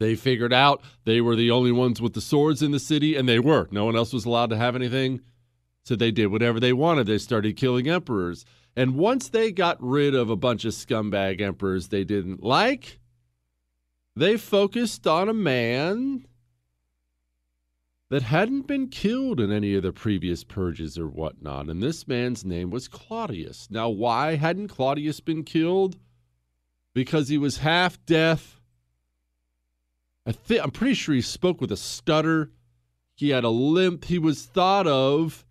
They 0.00 0.16
figured 0.16 0.52
out 0.52 0.82
they 1.04 1.20
were 1.20 1.36
the 1.36 1.52
only 1.52 1.70
ones 1.70 2.00
with 2.00 2.14
the 2.14 2.20
swords 2.20 2.60
in 2.60 2.72
the 2.72 2.80
city, 2.80 3.14
and 3.14 3.28
they 3.28 3.38
were. 3.38 3.68
No 3.70 3.84
one 3.84 3.94
else 3.94 4.12
was 4.12 4.24
allowed 4.24 4.50
to 4.50 4.56
have 4.56 4.74
anything. 4.74 5.20
So 5.84 5.94
they 5.94 6.10
did 6.10 6.26
whatever 6.26 6.58
they 6.58 6.72
wanted. 6.72 7.06
They 7.06 7.18
started 7.18 7.56
killing 7.56 7.88
emperors. 7.88 8.44
And 8.74 8.96
once 8.96 9.28
they 9.28 9.52
got 9.52 9.76
rid 9.80 10.14
of 10.14 10.30
a 10.30 10.36
bunch 10.36 10.64
of 10.64 10.72
scumbag 10.72 11.40
emperors 11.40 11.88
they 11.88 12.02
didn't 12.02 12.42
like, 12.42 12.98
they 14.16 14.36
focused 14.36 15.06
on 15.06 15.28
a 15.28 15.34
man 15.34 16.26
that 18.12 18.24
hadn't 18.24 18.66
been 18.66 18.88
killed 18.88 19.40
in 19.40 19.50
any 19.50 19.74
of 19.74 19.82
the 19.82 19.90
previous 19.90 20.44
purges 20.44 20.98
or 20.98 21.08
whatnot. 21.08 21.70
And 21.70 21.82
this 21.82 22.06
man's 22.06 22.44
name 22.44 22.68
was 22.68 22.86
Claudius. 22.86 23.68
Now, 23.70 23.88
why 23.88 24.36
hadn't 24.36 24.68
Claudius 24.68 25.20
been 25.20 25.44
killed? 25.44 25.96
Because 26.92 27.30
he 27.30 27.38
was 27.38 27.56
half 27.56 28.04
deaf. 28.04 28.60
I 30.26 30.32
think 30.32 30.62
I'm 30.62 30.72
pretty 30.72 30.92
sure 30.92 31.14
he 31.14 31.22
spoke 31.22 31.58
with 31.58 31.72
a 31.72 31.76
stutter. 31.78 32.50
He 33.14 33.30
had 33.30 33.44
a 33.44 33.48
limp. 33.48 34.04
He 34.04 34.18
was 34.18 34.44
thought 34.44 34.86
of 34.86 35.46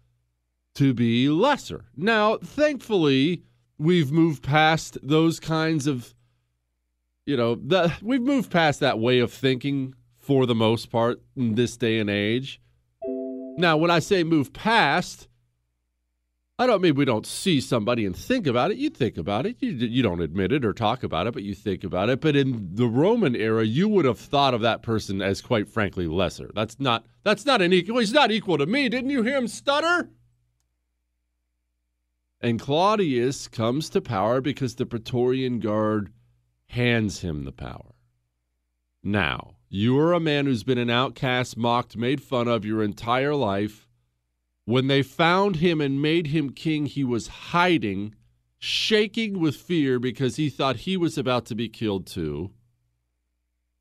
to 0.75 0.93
be 0.93 1.29
lesser. 1.29 1.85
Now, 1.97 2.37
thankfully, 2.37 3.41
we've 3.79 4.11
moved 4.11 4.43
past 4.43 4.99
those 5.01 5.39
kinds 5.39 5.87
of 5.87 6.13
you 7.25 7.37
know, 7.37 7.55
the, 7.55 7.91
we've 8.03 8.21
moved 8.21 8.51
past 8.51 8.81
that 8.81 8.99
way 8.99 9.17
of 9.17 9.33
thinking 9.33 9.95
for 10.21 10.45
the 10.45 10.55
most 10.55 10.89
part 10.89 11.21
in 11.35 11.55
this 11.55 11.75
day 11.77 11.99
and 11.99 12.09
age. 12.09 12.61
Now, 13.57 13.77
when 13.77 13.91
I 13.91 13.99
say 13.99 14.23
move 14.23 14.53
past, 14.53 15.27
I 16.57 16.67
don't 16.67 16.81
mean 16.81 16.93
we 16.93 17.05
don't 17.05 17.25
see 17.25 17.59
somebody 17.59 18.05
and 18.05 18.15
think 18.15 18.45
about 18.45 18.69
it. 18.69 18.77
You 18.77 18.91
think 18.91 19.17
about 19.17 19.47
it. 19.47 19.57
You, 19.59 19.71
you 19.71 20.03
don't 20.03 20.21
admit 20.21 20.51
it 20.51 20.63
or 20.63 20.73
talk 20.73 21.01
about 21.01 21.25
it, 21.25 21.33
but 21.33 21.41
you 21.41 21.55
think 21.55 21.83
about 21.83 22.09
it. 22.09 22.21
But 22.21 22.35
in 22.35 22.75
the 22.75 22.87
Roman 22.87 23.35
era, 23.35 23.65
you 23.65 23.89
would 23.89 24.05
have 24.05 24.19
thought 24.19 24.53
of 24.53 24.61
that 24.61 24.83
person 24.83 25.23
as 25.23 25.41
quite 25.41 25.67
frankly 25.67 26.05
lesser. 26.05 26.51
That's 26.53 26.79
not 26.79 27.05
that's 27.23 27.45
not 27.47 27.63
an 27.63 27.73
equal. 27.73 27.97
He's 27.97 28.13
not 28.13 28.31
equal 28.31 28.59
to 28.59 28.67
me. 28.67 28.89
Didn't 28.89 29.09
you 29.09 29.23
hear 29.23 29.37
him 29.37 29.47
stutter? 29.47 30.11
And 32.39 32.59
Claudius 32.59 33.47
comes 33.47 33.89
to 33.89 34.01
power 34.01 34.39
because 34.39 34.75
the 34.75 34.85
Praetorian 34.85 35.59
Guard 35.59 36.11
hands 36.67 37.21
him 37.21 37.43
the 37.43 37.51
power. 37.51 37.93
Now, 39.03 39.55
you 39.73 39.97
are 39.97 40.11
a 40.11 40.19
man 40.19 40.47
who's 40.47 40.65
been 40.65 40.77
an 40.77 40.89
outcast, 40.89 41.55
mocked, 41.55 41.95
made 41.95 42.21
fun 42.21 42.49
of 42.49 42.65
your 42.65 42.83
entire 42.83 43.33
life. 43.33 43.87
When 44.65 44.87
they 44.87 45.01
found 45.01 45.55
him 45.55 45.79
and 45.79 46.01
made 46.01 46.27
him 46.27 46.49
king, 46.49 46.87
he 46.87 47.05
was 47.05 47.27
hiding, 47.27 48.13
shaking 48.59 49.39
with 49.39 49.55
fear 49.55 49.97
because 49.97 50.35
he 50.35 50.49
thought 50.49 50.75
he 50.75 50.97
was 50.97 51.17
about 51.17 51.45
to 51.45 51.55
be 51.55 51.69
killed 51.69 52.05
too. 52.05 52.51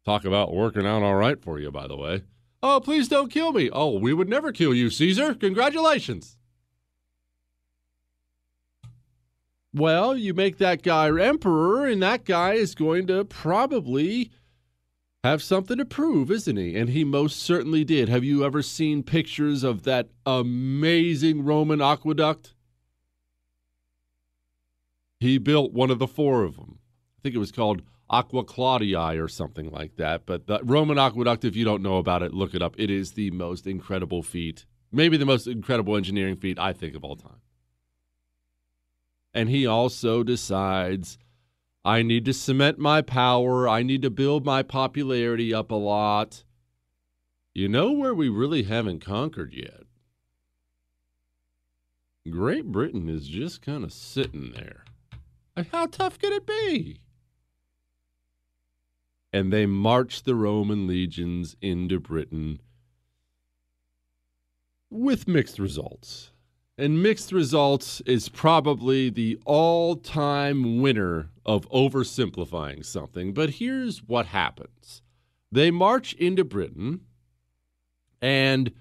Talk 0.04 0.24
about 0.24 0.54
working 0.54 0.86
out 0.86 1.02
all 1.02 1.16
right 1.16 1.42
for 1.42 1.58
you, 1.58 1.72
by 1.72 1.88
the 1.88 1.96
way. 1.96 2.22
Oh, 2.62 2.78
please 2.78 3.08
don't 3.08 3.28
kill 3.28 3.52
me. 3.52 3.68
Oh, 3.72 3.98
we 3.98 4.14
would 4.14 4.28
never 4.28 4.52
kill 4.52 4.72
you, 4.72 4.90
Caesar. 4.90 5.34
Congratulations. 5.34 6.36
Well, 9.74 10.16
you 10.16 10.34
make 10.34 10.58
that 10.58 10.84
guy 10.84 11.08
emperor, 11.20 11.86
and 11.86 12.00
that 12.00 12.24
guy 12.24 12.52
is 12.52 12.76
going 12.76 13.08
to 13.08 13.24
probably 13.24 14.30
have 15.22 15.42
something 15.42 15.76
to 15.76 15.84
prove, 15.84 16.30
isn't 16.30 16.56
he? 16.56 16.76
And 16.76 16.90
he 16.90 17.04
most 17.04 17.40
certainly 17.42 17.84
did. 17.84 18.08
Have 18.08 18.24
you 18.24 18.44
ever 18.44 18.62
seen 18.62 19.02
pictures 19.02 19.62
of 19.62 19.82
that 19.82 20.08
amazing 20.24 21.44
Roman 21.44 21.82
aqueduct? 21.82 22.54
He 25.18 25.36
built 25.36 25.72
one 25.72 25.90
of 25.90 25.98
the 25.98 26.06
four 26.06 26.44
of 26.44 26.56
them. 26.56 26.78
I 27.18 27.20
think 27.22 27.34
it 27.34 27.38
was 27.38 27.52
called 27.52 27.82
Aqua 28.08 28.44
Claudii 28.44 29.22
or 29.22 29.28
something 29.28 29.70
like 29.70 29.96
that. 29.96 30.24
But 30.24 30.46
the 30.46 30.60
Roman 30.64 30.98
aqueduct, 30.98 31.44
if 31.44 31.54
you 31.54 31.66
don't 31.66 31.82
know 31.82 31.98
about 31.98 32.22
it, 32.22 32.32
look 32.32 32.54
it 32.54 32.62
up. 32.62 32.74
It 32.78 32.90
is 32.90 33.12
the 33.12 33.30
most 33.30 33.66
incredible 33.66 34.22
feat, 34.22 34.64
maybe 34.90 35.18
the 35.18 35.26
most 35.26 35.46
incredible 35.46 35.96
engineering 35.96 36.36
feat 36.36 36.58
I 36.58 36.72
think 36.72 36.94
of 36.96 37.04
all 37.04 37.16
time. 37.16 37.42
And 39.34 39.50
he 39.50 39.66
also 39.66 40.22
decides 40.22 41.18
I 41.84 42.02
need 42.02 42.24
to 42.26 42.32
cement 42.34 42.78
my 42.78 43.00
power, 43.00 43.68
I 43.68 43.82
need 43.82 44.02
to 44.02 44.10
build 44.10 44.44
my 44.44 44.62
popularity 44.62 45.54
up 45.54 45.70
a 45.70 45.76
lot. 45.76 46.44
You 47.54 47.68
know 47.68 47.92
where 47.92 48.14
we 48.14 48.28
really 48.28 48.64
haven't 48.64 49.00
conquered 49.00 49.54
yet? 49.54 49.84
Great 52.28 52.66
Britain 52.66 53.08
is 53.08 53.26
just 53.26 53.62
kind 53.62 53.82
of 53.82 53.92
sitting 53.92 54.52
there. 54.52 54.84
How 55.72 55.86
tough 55.86 56.18
could 56.18 56.32
it 56.32 56.46
be? 56.46 57.00
And 59.32 59.52
they 59.52 59.64
marched 59.64 60.24
the 60.24 60.34
Roman 60.34 60.86
legions 60.86 61.56
into 61.62 61.98
Britain 61.98 62.60
with 64.90 65.28
mixed 65.28 65.58
results. 65.58 66.32
And 66.80 67.02
mixed 67.02 67.30
results 67.30 68.00
is 68.06 68.30
probably 68.30 69.10
the 69.10 69.38
all 69.44 69.96
time 69.96 70.80
winner 70.80 71.28
of 71.44 71.68
oversimplifying 71.68 72.86
something. 72.86 73.34
But 73.34 73.50
here's 73.50 73.98
what 73.98 74.24
happens 74.24 75.02
they 75.52 75.70
march 75.70 76.14
into 76.14 76.42
Britain, 76.42 77.02
and 78.22 78.72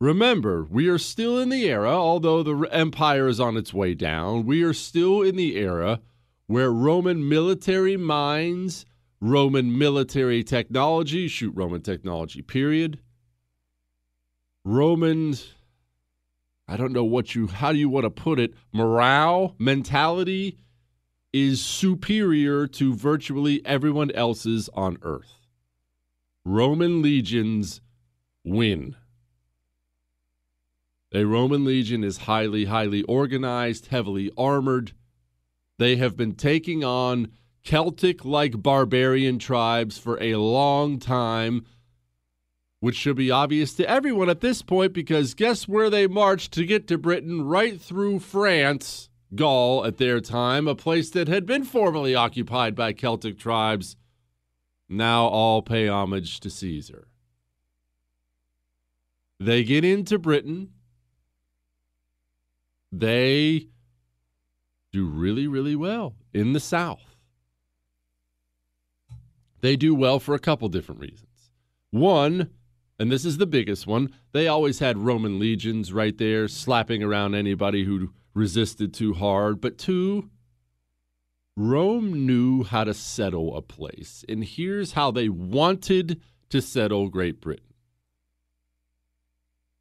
remember, 0.00 0.64
we 0.64 0.88
are 0.88 0.96
still 0.96 1.38
in 1.38 1.50
the 1.50 1.66
era, 1.66 1.90
although 1.90 2.42
the 2.42 2.56
empire 2.72 3.28
is 3.28 3.40
on 3.40 3.58
its 3.58 3.74
way 3.74 3.92
down, 3.92 4.46
we 4.46 4.62
are 4.62 4.72
still 4.72 5.20
in 5.20 5.36
the 5.36 5.56
era 5.56 6.00
where 6.46 6.70
Roman 6.70 7.28
military 7.28 7.98
minds, 7.98 8.86
Roman 9.20 9.76
military 9.76 10.42
technology, 10.42 11.28
shoot 11.28 11.52
Roman 11.54 11.82
technology, 11.82 12.40
period. 12.40 13.00
Romans 14.64 15.52
I 16.66 16.76
don't 16.76 16.92
know 16.92 17.04
what 17.04 17.34
you 17.34 17.46
how 17.46 17.72
do 17.72 17.78
you 17.78 17.88
want 17.88 18.04
to 18.04 18.10
put 18.10 18.40
it, 18.40 18.54
morale, 18.72 19.54
mentality 19.58 20.58
is 21.32 21.60
superior 21.62 22.66
to 22.68 22.94
virtually 22.94 23.60
everyone 23.66 24.10
else's 24.12 24.70
on 24.74 24.98
earth. 25.02 25.48
Roman 26.44 27.02
legions 27.02 27.80
win. 28.44 28.94
A 31.12 31.24
Roman 31.24 31.64
legion 31.64 32.02
is 32.02 32.18
highly, 32.18 32.66
highly 32.66 33.02
organized, 33.04 33.86
heavily 33.86 34.30
armored. 34.36 34.92
They 35.78 35.96
have 35.96 36.16
been 36.16 36.34
taking 36.34 36.84
on 36.84 37.32
Celtic 37.62 38.24
like 38.24 38.62
barbarian 38.62 39.38
tribes 39.38 39.96
for 39.96 40.22
a 40.22 40.36
long 40.36 40.98
time 40.98 41.64
which 42.84 42.96
should 42.96 43.16
be 43.16 43.30
obvious 43.30 43.72
to 43.72 43.88
everyone 43.88 44.28
at 44.28 44.42
this 44.42 44.60
point 44.60 44.92
because 44.92 45.32
guess 45.32 45.66
where 45.66 45.88
they 45.88 46.06
marched 46.06 46.52
to 46.52 46.66
get 46.66 46.86
to 46.86 46.98
Britain? 46.98 47.40
Right 47.40 47.80
through 47.80 48.18
France, 48.18 49.08
Gaul 49.34 49.86
at 49.86 49.96
their 49.96 50.20
time, 50.20 50.68
a 50.68 50.74
place 50.74 51.08
that 51.12 51.26
had 51.26 51.46
been 51.46 51.64
formerly 51.64 52.14
occupied 52.14 52.74
by 52.74 52.92
Celtic 52.92 53.38
tribes. 53.38 53.96
Now 54.86 55.24
all 55.28 55.62
pay 55.62 55.88
homage 55.88 56.40
to 56.40 56.50
Caesar. 56.50 57.08
They 59.40 59.64
get 59.64 59.82
into 59.82 60.18
Britain. 60.18 60.68
They 62.92 63.68
do 64.92 65.06
really, 65.06 65.46
really 65.46 65.74
well 65.74 66.16
in 66.34 66.52
the 66.52 66.60
South. 66.60 67.16
They 69.62 69.74
do 69.74 69.94
well 69.94 70.20
for 70.20 70.34
a 70.34 70.38
couple 70.38 70.68
different 70.68 71.00
reasons. 71.00 71.30
One, 71.90 72.50
and 72.98 73.10
this 73.10 73.24
is 73.24 73.38
the 73.38 73.46
biggest 73.46 73.86
one, 73.86 74.12
they 74.32 74.46
always 74.46 74.78
had 74.78 74.98
Roman 74.98 75.38
legions 75.38 75.92
right 75.92 76.16
there 76.16 76.48
slapping 76.48 77.02
around 77.02 77.34
anybody 77.34 77.84
who 77.84 78.12
resisted 78.34 78.94
too 78.94 79.14
hard. 79.14 79.60
But 79.60 79.78
two, 79.78 80.30
Rome 81.56 82.26
knew 82.26 82.64
how 82.64 82.84
to 82.84 82.94
settle 82.94 83.56
a 83.56 83.62
place. 83.62 84.24
And 84.28 84.44
here's 84.44 84.92
how 84.92 85.10
they 85.10 85.28
wanted 85.28 86.20
to 86.50 86.60
settle 86.60 87.08
Great 87.08 87.40
Britain. 87.40 87.64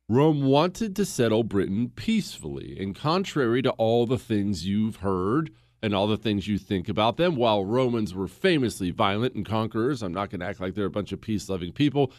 Rome 0.09 0.43
wanted 0.43 0.95
to 0.97 1.05
settle 1.05 1.43
Britain 1.43 1.91
peacefully, 1.95 2.77
and 2.79 2.93
contrary 2.93 3.61
to 3.61 3.71
all 3.71 4.05
the 4.05 4.17
things 4.17 4.65
you've 4.65 4.97
heard 4.97 5.49
and 5.81 5.95
all 5.95 6.07
the 6.07 6.17
things 6.17 6.47
you 6.47 6.57
think 6.57 6.87
about 6.87 7.17
them, 7.17 7.35
while 7.35 7.65
Romans 7.65 8.13
were 8.13 8.27
famously 8.27 8.91
violent 8.91 9.33
and 9.33 9.45
conquerors, 9.45 10.01
I'm 10.01 10.13
not 10.13 10.29
going 10.29 10.41
to 10.41 10.45
act 10.45 10.59
like 10.59 10.75
they're 10.75 10.85
a 10.85 10.91
bunch 10.91 11.11
of 11.11 11.21
peace 11.21 11.49
loving 11.49 11.71
people. 11.71 12.11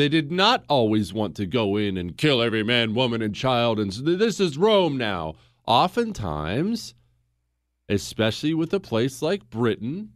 They 0.00 0.08
did 0.08 0.32
not 0.32 0.64
always 0.66 1.12
want 1.12 1.36
to 1.36 1.44
go 1.44 1.76
in 1.76 1.98
and 1.98 2.16
kill 2.16 2.40
every 2.40 2.62
man, 2.62 2.94
woman, 2.94 3.20
and 3.20 3.34
child, 3.34 3.78
and 3.78 3.92
this 3.92 4.40
is 4.40 4.56
Rome 4.56 4.96
now. 4.96 5.34
Oftentimes, 5.66 6.94
especially 7.86 8.54
with 8.54 8.72
a 8.72 8.80
place 8.80 9.20
like 9.20 9.50
Britain, 9.50 10.12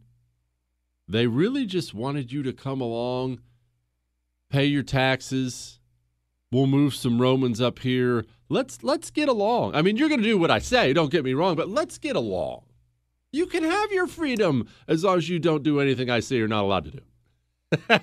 they 1.07 1.27
really 1.27 1.67
just 1.67 1.93
wanted 1.93 2.31
you 2.31 2.41
to 2.41 2.51
come 2.51 2.81
along, 2.81 3.41
pay 4.49 4.65
your 4.65 4.81
taxes. 4.81 5.79
We'll 6.51 6.65
move 6.65 6.95
some 6.95 7.21
Romans 7.21 7.61
up 7.61 7.77
here. 7.77 8.25
Let's 8.49 8.81
let's 8.81 9.11
get 9.11 9.29
along. 9.29 9.75
I 9.75 9.83
mean, 9.83 9.97
you're 9.97 10.09
going 10.09 10.23
to 10.23 10.27
do 10.27 10.39
what 10.39 10.49
I 10.49 10.57
say, 10.57 10.93
don't 10.93 11.11
get 11.11 11.23
me 11.23 11.35
wrong, 11.35 11.55
but 11.55 11.69
let's 11.69 11.99
get 11.99 12.15
along. 12.15 12.63
You 13.31 13.45
can 13.45 13.63
have 13.63 13.91
your 13.91 14.07
freedom 14.07 14.67
as 14.87 15.03
long 15.03 15.19
as 15.19 15.29
you 15.29 15.37
don't 15.37 15.61
do 15.61 15.79
anything 15.79 16.09
I 16.09 16.21
say 16.21 16.37
you're 16.37 16.47
not 16.47 16.63
allowed 16.63 16.85
to 16.85 16.91
do. 16.91 17.01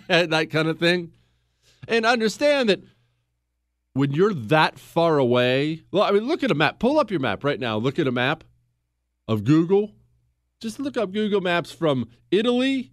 that 0.28 0.48
kind 0.50 0.68
of 0.68 0.78
thing. 0.78 1.10
And 1.88 2.06
understand 2.06 2.68
that 2.68 2.82
when 3.94 4.12
you're 4.12 4.34
that 4.34 4.78
far 4.78 5.18
away, 5.18 5.82
well, 5.90 6.04
I 6.04 6.12
mean, 6.12 6.26
look 6.26 6.42
at 6.42 6.50
a 6.50 6.54
map. 6.54 6.78
Pull 6.78 6.98
up 6.98 7.10
your 7.10 7.20
map 7.20 7.44
right 7.44 7.60
now. 7.60 7.76
Look 7.76 7.98
at 7.98 8.06
a 8.06 8.12
map 8.12 8.44
of 9.28 9.44
Google. 9.44 9.92
Just 10.60 10.78
look 10.78 10.96
up 10.96 11.12
Google 11.12 11.40
Maps 11.40 11.72
from 11.72 12.08
Italy 12.30 12.92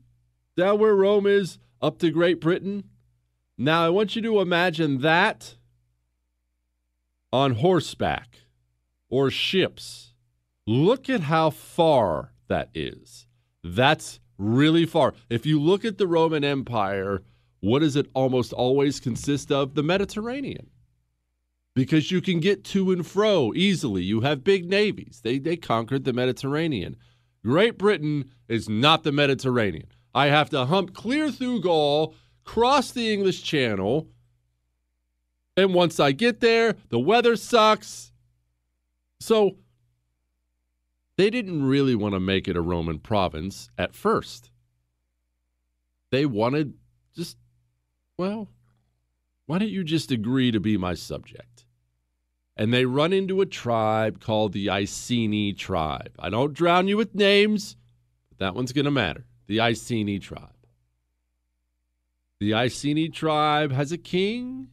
down 0.58 0.80
where 0.80 0.96
Rome 0.96 1.28
is 1.28 1.60
up 1.82 2.00
to 2.00 2.12
Great 2.12 2.42
Britain. 2.42 2.86
Now, 3.58 3.86
I 3.86 3.90
want 3.90 4.16
you 4.16 4.22
to 4.24 4.42
imagine 4.42 5.02
that 5.02 5.56
on 7.32 7.56
horseback 7.56 8.40
or 9.10 9.30
ships. 9.30 10.14
Look 10.66 11.10
at 11.10 11.22
how 11.22 11.50
far 11.50 12.34
that 12.48 12.70
is. 12.74 13.28
That's 13.64 14.20
really 14.38 14.86
far. 14.86 15.14
If 15.30 15.46
you 15.46 15.60
look 15.62 15.86
at 15.86 15.98
the 15.98 16.08
Roman 16.08 16.44
Empire, 16.44 17.22
what 17.62 17.80
does 17.80 17.96
it 17.96 18.08
almost 18.14 18.54
always 18.54 19.00
consist 19.00 19.52
of? 19.52 19.76
The 19.76 19.84
Mediterranean. 19.84 20.70
Because 21.76 22.12
you 22.12 22.22
can 22.22 22.40
get 22.40 22.64
to 22.66 22.92
and 22.92 23.06
fro 23.06 23.54
easily. 23.54 24.04
You 24.04 24.22
have 24.22 24.44
big 24.44 24.70
navies. 24.70 25.22
They, 25.24 25.40
they 25.40 25.56
conquered 25.56 26.04
the 26.04 26.14
Mediterranean. 26.14 26.96
Great 27.44 27.78
Britain 27.78 28.32
is 28.48 28.68
not 28.68 29.04
the 29.04 29.12
Mediterranean. 29.12 29.88
I 30.14 30.28
have 30.28 30.50
to 30.50 30.66
hump 30.66 30.94
clear 30.94 31.32
through 31.32 31.62
Gaul, 31.62 32.16
cross 32.44 32.92
the 32.92 33.14
English 33.14 33.44
Channel, 33.44 34.08
and 35.56 35.74
once 35.74 36.00
I 36.00 36.14
get 36.14 36.40
there, 36.40 36.76
the 36.90 37.00
weather 37.00 37.36
sucks. 37.36 38.14
So 39.20 39.58
they 41.18 41.30
didn't 41.30 41.64
really 41.64 41.96
want 41.96 42.14
to 42.14 42.20
make 42.20 42.48
it 42.48 42.56
a 42.56 42.62
Roman 42.62 42.98
province 42.98 43.70
at 43.78 43.94
first. 43.94 44.52
They 46.12 46.26
wanted 46.26 46.76
well, 48.20 48.50
why 49.46 49.58
don't 49.60 49.70
you 49.70 49.86
just 49.86 50.12
agree 50.12 50.52
to 50.52 50.60
be 50.60 50.76
my 50.76 50.94
subject? 50.94 51.64
And 52.58 52.74
they 52.74 52.84
run 52.84 53.14
into 53.14 53.40
a 53.40 53.46
tribe 53.46 54.20
called 54.20 54.52
the 54.52 54.70
Iceni 54.70 55.54
tribe. 55.54 56.12
I 56.20 56.30
don't 56.30 56.54
drown 56.54 56.90
you 56.90 56.98
with 56.98 57.16
names, 57.16 57.78
but 58.28 58.40
that 58.40 58.56
one's 58.56 58.74
going 58.74 58.84
to 58.84 58.92
matter. 58.92 59.26
The 59.48 59.62
Iceni 59.62 60.20
tribe. 60.20 60.50
The 62.42 62.54
Iceni 62.54 63.08
tribe 63.08 63.72
has 63.72 63.94
a 63.94 63.98
king. 63.98 64.68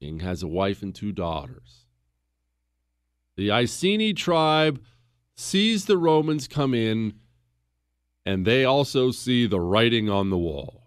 King 0.00 0.20
has 0.20 0.44
a 0.44 0.48
wife 0.48 0.82
and 0.82 0.94
two 0.94 1.10
daughters. 1.10 1.86
The 3.36 3.50
Iceni 3.50 4.14
tribe 4.14 4.80
sees 5.34 5.86
the 5.86 5.98
Romans 5.98 6.46
come 6.46 6.72
in, 6.72 7.14
and 8.24 8.46
they 8.46 8.64
also 8.64 9.10
see 9.10 9.48
the 9.48 9.60
writing 9.60 10.08
on 10.08 10.30
the 10.30 10.38
wall. 10.38 10.85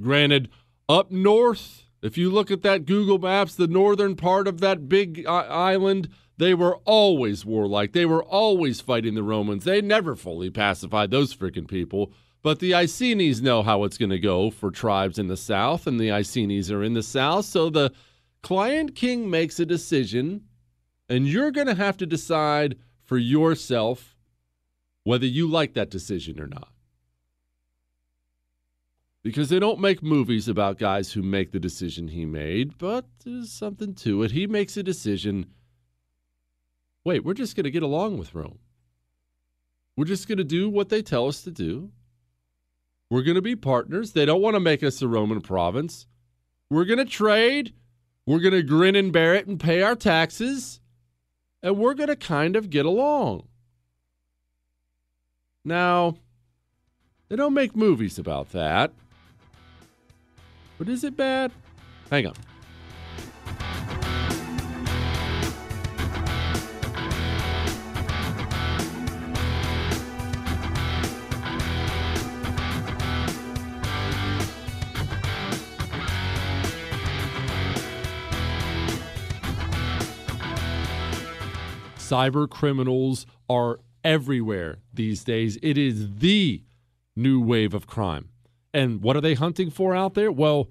Granted, 0.00 0.50
up 0.88 1.10
north, 1.10 1.84
if 2.02 2.18
you 2.18 2.30
look 2.30 2.50
at 2.50 2.62
that 2.62 2.84
Google 2.84 3.18
Maps, 3.18 3.54
the 3.54 3.66
northern 3.66 4.16
part 4.16 4.46
of 4.46 4.60
that 4.60 4.88
big 4.88 5.24
uh, 5.26 5.30
island, 5.30 6.08
they 6.36 6.52
were 6.52 6.76
always 6.84 7.44
warlike. 7.44 7.92
They 7.92 8.04
were 8.04 8.22
always 8.22 8.80
fighting 8.80 9.14
the 9.14 9.22
Romans. 9.22 9.64
They 9.64 9.80
never 9.80 10.16
fully 10.16 10.50
pacified 10.50 11.10
those 11.10 11.34
freaking 11.34 11.68
people. 11.68 12.12
But 12.42 12.58
the 12.58 12.74
Icenes 12.74 13.40
know 13.40 13.62
how 13.62 13.84
it's 13.84 13.96
going 13.96 14.10
to 14.10 14.18
go 14.18 14.50
for 14.50 14.70
tribes 14.70 15.18
in 15.18 15.28
the 15.28 15.36
south, 15.36 15.86
and 15.86 15.98
the 15.98 16.10
Icenes 16.10 16.70
are 16.70 16.82
in 16.82 16.92
the 16.92 17.02
south. 17.02 17.46
So 17.46 17.70
the 17.70 17.92
client 18.42 18.94
king 18.94 19.30
makes 19.30 19.58
a 19.58 19.64
decision, 19.64 20.42
and 21.08 21.26
you're 21.26 21.50
going 21.50 21.68
to 21.68 21.74
have 21.74 21.96
to 21.98 22.06
decide 22.06 22.76
for 23.02 23.16
yourself 23.16 24.14
whether 25.04 25.24
you 25.24 25.46
like 25.46 25.72
that 25.74 25.88
decision 25.88 26.38
or 26.38 26.46
not. 26.46 26.73
Because 29.24 29.48
they 29.48 29.58
don't 29.58 29.80
make 29.80 30.02
movies 30.02 30.46
about 30.46 30.78
guys 30.78 31.12
who 31.12 31.22
make 31.22 31.50
the 31.50 31.58
decision 31.58 32.08
he 32.08 32.26
made, 32.26 32.78
but 32.78 33.06
there's 33.24 33.50
something 33.50 33.94
to 33.96 34.22
it. 34.22 34.30
He 34.30 34.46
makes 34.46 34.76
a 34.76 34.82
decision 34.82 35.46
wait, 37.04 37.24
we're 37.24 37.34
just 37.34 37.54
going 37.54 37.64
to 37.64 37.70
get 37.70 37.82
along 37.82 38.16
with 38.16 38.34
Rome. 38.34 38.58
We're 39.96 40.06
just 40.06 40.26
going 40.26 40.38
to 40.38 40.44
do 40.44 40.68
what 40.70 40.88
they 40.88 41.02
tell 41.02 41.28
us 41.28 41.42
to 41.42 41.50
do. 41.50 41.90
We're 43.10 43.22
going 43.22 43.34
to 43.34 43.42
be 43.42 43.54
partners. 43.54 44.12
They 44.12 44.24
don't 44.24 44.40
want 44.40 44.54
to 44.54 44.60
make 44.60 44.82
us 44.82 45.02
a 45.02 45.08
Roman 45.08 45.40
province. 45.40 46.06
We're 46.70 46.86
going 46.86 46.98
to 46.98 47.04
trade. 47.04 47.74
We're 48.26 48.40
going 48.40 48.54
to 48.54 48.62
grin 48.62 48.96
and 48.96 49.12
bear 49.12 49.34
it 49.34 49.46
and 49.46 49.60
pay 49.60 49.82
our 49.82 49.94
taxes. 49.94 50.80
And 51.62 51.76
we're 51.76 51.94
going 51.94 52.08
to 52.08 52.16
kind 52.16 52.56
of 52.56 52.70
get 52.70 52.86
along. 52.86 53.46
Now, 55.64 56.16
they 57.28 57.36
don't 57.36 57.54
make 57.54 57.76
movies 57.76 58.18
about 58.18 58.52
that. 58.52 58.92
But 60.78 60.88
is 60.88 61.04
it 61.04 61.16
bad? 61.16 61.52
Hang 62.10 62.26
on. 62.26 62.34
Cyber 81.96 82.48
criminals 82.48 83.24
are 83.48 83.80
everywhere 84.04 84.78
these 84.92 85.24
days. 85.24 85.58
It 85.62 85.78
is 85.78 86.16
the 86.18 86.62
new 87.16 87.40
wave 87.40 87.72
of 87.72 87.86
crime. 87.86 88.28
And 88.74 89.02
what 89.02 89.16
are 89.16 89.20
they 89.20 89.34
hunting 89.34 89.70
for 89.70 89.94
out 89.94 90.14
there? 90.14 90.32
Well, 90.32 90.68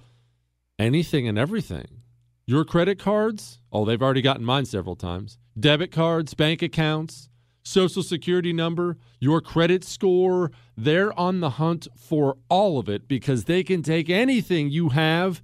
anything 0.77 1.27
and 1.27 1.39
everything. 1.39 2.01
Your 2.45 2.65
credit 2.65 2.99
cards, 2.99 3.59
oh, 3.71 3.85
they've 3.85 4.01
already 4.01 4.21
gotten 4.21 4.43
mine 4.43 4.65
several 4.65 4.97
times. 4.97 5.37
Debit 5.57 5.91
cards, 5.91 6.33
bank 6.33 6.61
accounts, 6.61 7.29
social 7.63 8.03
security 8.03 8.51
number, 8.51 8.97
your 9.21 9.39
credit 9.39 9.85
score. 9.85 10.51
They're 10.75 11.17
on 11.17 11.39
the 11.39 11.51
hunt 11.51 11.87
for 11.97 12.35
all 12.49 12.77
of 12.77 12.89
it 12.89 13.07
because 13.07 13.45
they 13.45 13.63
can 13.63 13.81
take 13.81 14.09
anything 14.09 14.69
you 14.69 14.89
have, 14.89 15.41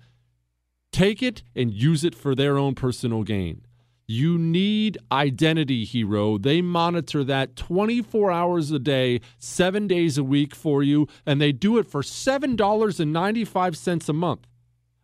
take 0.91 1.23
it, 1.23 1.43
and 1.55 1.71
use 1.71 2.03
it 2.03 2.13
for 2.15 2.35
their 2.35 2.57
own 2.57 2.75
personal 2.75 3.23
gain. 3.23 3.61
You 4.11 4.39
need 4.39 4.97
Identity 5.11 5.85
Hero. 5.85 6.39
They 6.39 6.63
monitor 6.63 7.23
that 7.25 7.55
24 7.55 8.31
hours 8.31 8.71
a 8.71 8.79
day, 8.79 9.21
seven 9.37 9.85
days 9.85 10.17
a 10.17 10.23
week 10.23 10.55
for 10.55 10.81
you, 10.81 11.07
and 11.27 11.39
they 11.39 11.51
do 11.51 11.77
it 11.77 11.85
for 11.85 12.01
$7.95 12.01 14.09
a 14.09 14.13
month. 14.13 14.47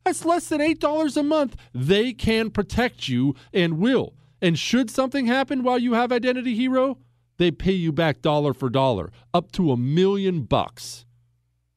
That's 0.03 0.25
less 0.25 0.49
than 0.49 0.59
$8 0.59 1.17
a 1.17 1.21
month. 1.21 1.55
They 1.71 2.13
can 2.13 2.49
protect 2.49 3.07
you 3.07 3.35
and 3.53 3.77
will. 3.77 4.15
And 4.41 4.57
should 4.57 4.89
something 4.89 5.27
happen 5.27 5.61
while 5.61 5.77
you 5.77 5.93
have 5.93 6.11
Identity 6.11 6.55
Hero, 6.55 6.97
they 7.37 7.51
pay 7.51 7.73
you 7.73 7.91
back 7.91 8.23
dollar 8.23 8.55
for 8.55 8.71
dollar, 8.71 9.11
up 9.35 9.51
to 9.51 9.71
a 9.71 9.77
million 9.77 10.45
bucks. 10.45 11.05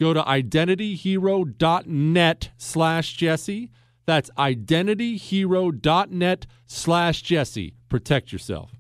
Go 0.00 0.14
to 0.14 0.22
identityhero.net 0.22 2.50
slash 2.56 3.16
Jesse. 3.18 3.70
That's 4.08 4.30
identityhero.net 4.38 6.46
slash 6.66 7.20
Jesse. 7.20 7.74
Protect 7.90 8.32
yourself. 8.32 8.77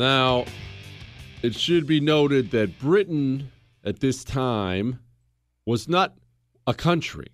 Now, 0.00 0.46
it 1.42 1.54
should 1.54 1.86
be 1.86 2.00
noted 2.00 2.52
that 2.52 2.78
Britain 2.78 3.52
at 3.84 4.00
this 4.00 4.24
time 4.24 4.98
was 5.66 5.90
not 5.90 6.14
a 6.66 6.72
country, 6.72 7.26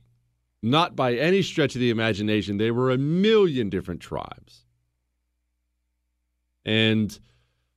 not 0.64 0.96
by 0.96 1.14
any 1.14 1.42
stretch 1.42 1.76
of 1.76 1.80
the 1.80 1.90
imagination. 1.90 2.56
They 2.56 2.72
were 2.72 2.90
a 2.90 2.98
million 2.98 3.70
different 3.70 4.00
tribes. 4.00 4.64
And 6.64 7.16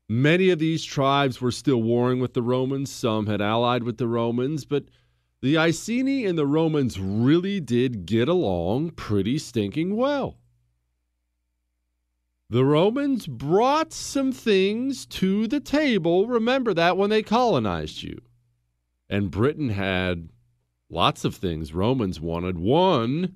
many 0.10 0.50
of 0.50 0.58
these 0.58 0.84
tribes 0.84 1.40
were 1.40 1.52
still 1.52 1.84
warring 1.84 2.20
with 2.20 2.34
the 2.34 2.42
Romans. 2.42 2.90
Some 2.92 3.28
had 3.28 3.42
allied 3.42 3.84
with 3.84 4.00
the 4.00 4.08
Romans, 4.08 4.66
but 4.66 4.86
the 5.44 5.56
Iceni 5.56 6.26
and 6.26 6.36
the 6.36 6.48
Romans 6.48 7.00
really 7.00 7.60
did 7.60 8.08
get 8.08 8.28
along 8.28 8.90
pretty 8.94 9.38
stinking 9.38 9.96
well. 9.96 10.40
The 12.50 12.66
Romans 12.66 13.28
brought 13.28 13.94
some 13.94 14.32
things 14.32 15.06
to 15.08 15.48
the 15.48 15.60
table. 15.60 16.26
Remember 16.26 16.74
that 16.74 16.98
when 16.98 17.12
they 17.12 17.22
colonized 17.22 18.02
you. 18.02 18.20
And 19.08 19.30
Britain 19.30 19.70
had 19.70 20.30
lots 20.90 21.26
of 21.26 21.36
things 21.36 21.74
Romans 21.74 22.20
wanted. 22.20 22.58
One, 22.58 23.36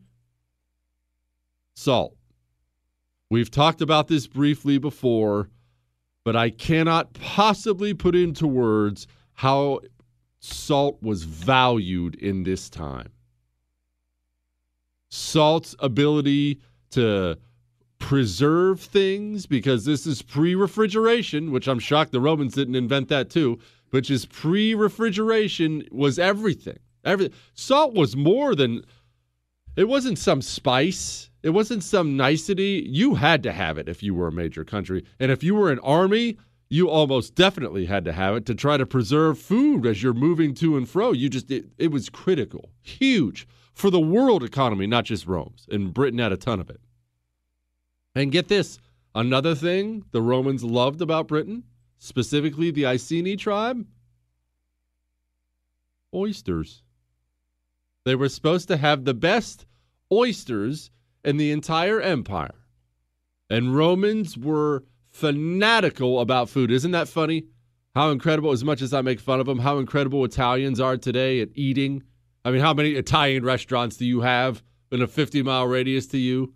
salt. 1.76 2.16
We've 3.30 3.52
talked 3.52 3.82
about 3.82 4.08
this 4.08 4.26
briefly 4.26 4.80
before, 4.80 5.50
but 6.24 6.36
I 6.36 6.50
cannot 6.50 7.14
possibly 7.14 7.94
put 7.94 8.16
into 8.16 8.48
words 8.48 9.08
how 9.34 9.82
salt 10.40 11.02
was 11.02 11.24
valued 11.24 12.16
in 12.16 12.44
this 12.44 12.70
time. 12.70 13.10
Salt's 15.10 15.76
ability 15.80 16.60
to 16.92 17.38
preserve 18.04 18.82
things, 18.82 19.46
because 19.46 19.86
this 19.86 20.06
is 20.06 20.22
pre 20.22 20.56
refrigeration, 20.56 21.52
which 21.52 21.70
I'm 21.70 21.80
shocked 21.80 22.12
the 22.12 22.20
Romans 22.20 22.54
didn't 22.54 22.76
invent 22.76 23.08
that 23.08 23.30
too, 23.30 23.60
which 23.92 24.12
is 24.12 24.26
pre 24.26 24.76
refrigeration, 24.76 25.86
was 25.90 26.20
everything. 26.20 26.80
Everything. 27.06 27.34
Salt 27.54 27.94
was 27.94 28.18
more 28.18 28.56
than, 28.56 28.84
it 29.78 29.88
wasn't 29.88 30.20
some 30.20 30.42
spice. 30.42 31.30
It 31.44 31.52
wasn't 31.52 31.82
some 31.82 32.18
nicety. 32.18 32.86
You 32.86 33.16
had 33.16 33.42
to 33.44 33.54
have 33.54 33.78
it 33.78 33.88
if 33.88 34.04
you 34.04 34.14
were 34.14 34.28
a 34.28 34.34
major 34.34 34.66
country. 34.66 35.06
And 35.22 35.32
if 35.32 35.42
you 35.42 35.56
were 35.56 35.72
an 35.72 35.80
army, 35.80 36.38
you 36.70 36.90
almost 36.90 37.36
definitely 37.36 37.86
had 37.86 38.04
to 38.04 38.12
have 38.12 38.36
it 38.36 38.46
to 38.48 38.56
try 38.56 38.76
to 38.76 38.86
preserve 38.86 39.40
food 39.40 39.86
as 39.86 40.04
you're 40.04 40.14
moving 40.14 40.54
to 40.56 40.76
and 40.76 40.90
fro. 40.90 41.14
You 41.14 41.30
just 41.30 41.50
it, 41.50 41.68
it 41.78 41.92
was 41.92 42.10
critical, 42.10 42.70
huge 42.82 43.48
for 43.74 43.90
the 43.90 44.02
world 44.02 44.44
economy, 44.44 44.88
not 44.88 45.06
just 45.06 45.26
Rome's. 45.26 45.68
And 45.72 45.94
Britain 45.94 46.20
had 46.20 46.34
a 46.34 46.38
ton 46.38 46.60
of 46.60 46.70
it. 46.70 46.82
And 48.16 48.32
get 48.32 48.48
this, 48.48 48.80
another 49.16 49.56
thing 49.56 50.06
the 50.12 50.22
Romans 50.22 50.64
loved 50.64 51.02
about 51.02 51.28
Britain, 51.28 51.64
specifically 51.98 52.72
the 52.72 52.86
Iceni 52.86 53.38
tribe, 53.38 53.86
oysters. 56.14 56.84
They 58.06 58.16
were 58.16 58.30
supposed 58.30 58.68
to 58.68 58.78
have 58.78 59.06
the 59.06 59.14
best 59.14 59.66
oysters 60.12 60.92
in 61.24 61.38
the 61.38 61.52
entire 61.52 62.02
empire. 62.02 62.56
And 63.50 63.76
Romans 63.76 64.38
were 64.38 64.84
fanatical 65.10 66.20
about 66.20 66.50
food. 66.50 66.72
Isn't 66.72 66.92
that 66.92 67.08
funny? 67.08 67.46
How 67.96 68.10
incredible, 68.10 68.52
as 68.52 68.64
much 68.64 68.82
as 68.82 68.94
I 68.94 69.02
make 69.02 69.20
fun 69.20 69.40
of 69.40 69.46
them, 69.46 69.60
how 69.60 69.78
incredible 69.78 70.26
Italians 70.26 70.80
are 70.80 70.98
today 70.98 71.40
at 71.42 71.50
eating. 71.54 72.04
I 72.44 72.52
mean, 72.52 72.62
how 72.62 72.74
many 72.74 72.92
Italian 72.92 73.46
restaurants 73.46 73.98
do 73.98 74.06
you 74.06 74.22
have 74.22 74.64
in 74.92 75.02
a 75.02 75.08
50 75.08 75.44
mile 75.44 75.68
radius 75.68 76.08
to 76.08 76.18
you? 76.18 76.54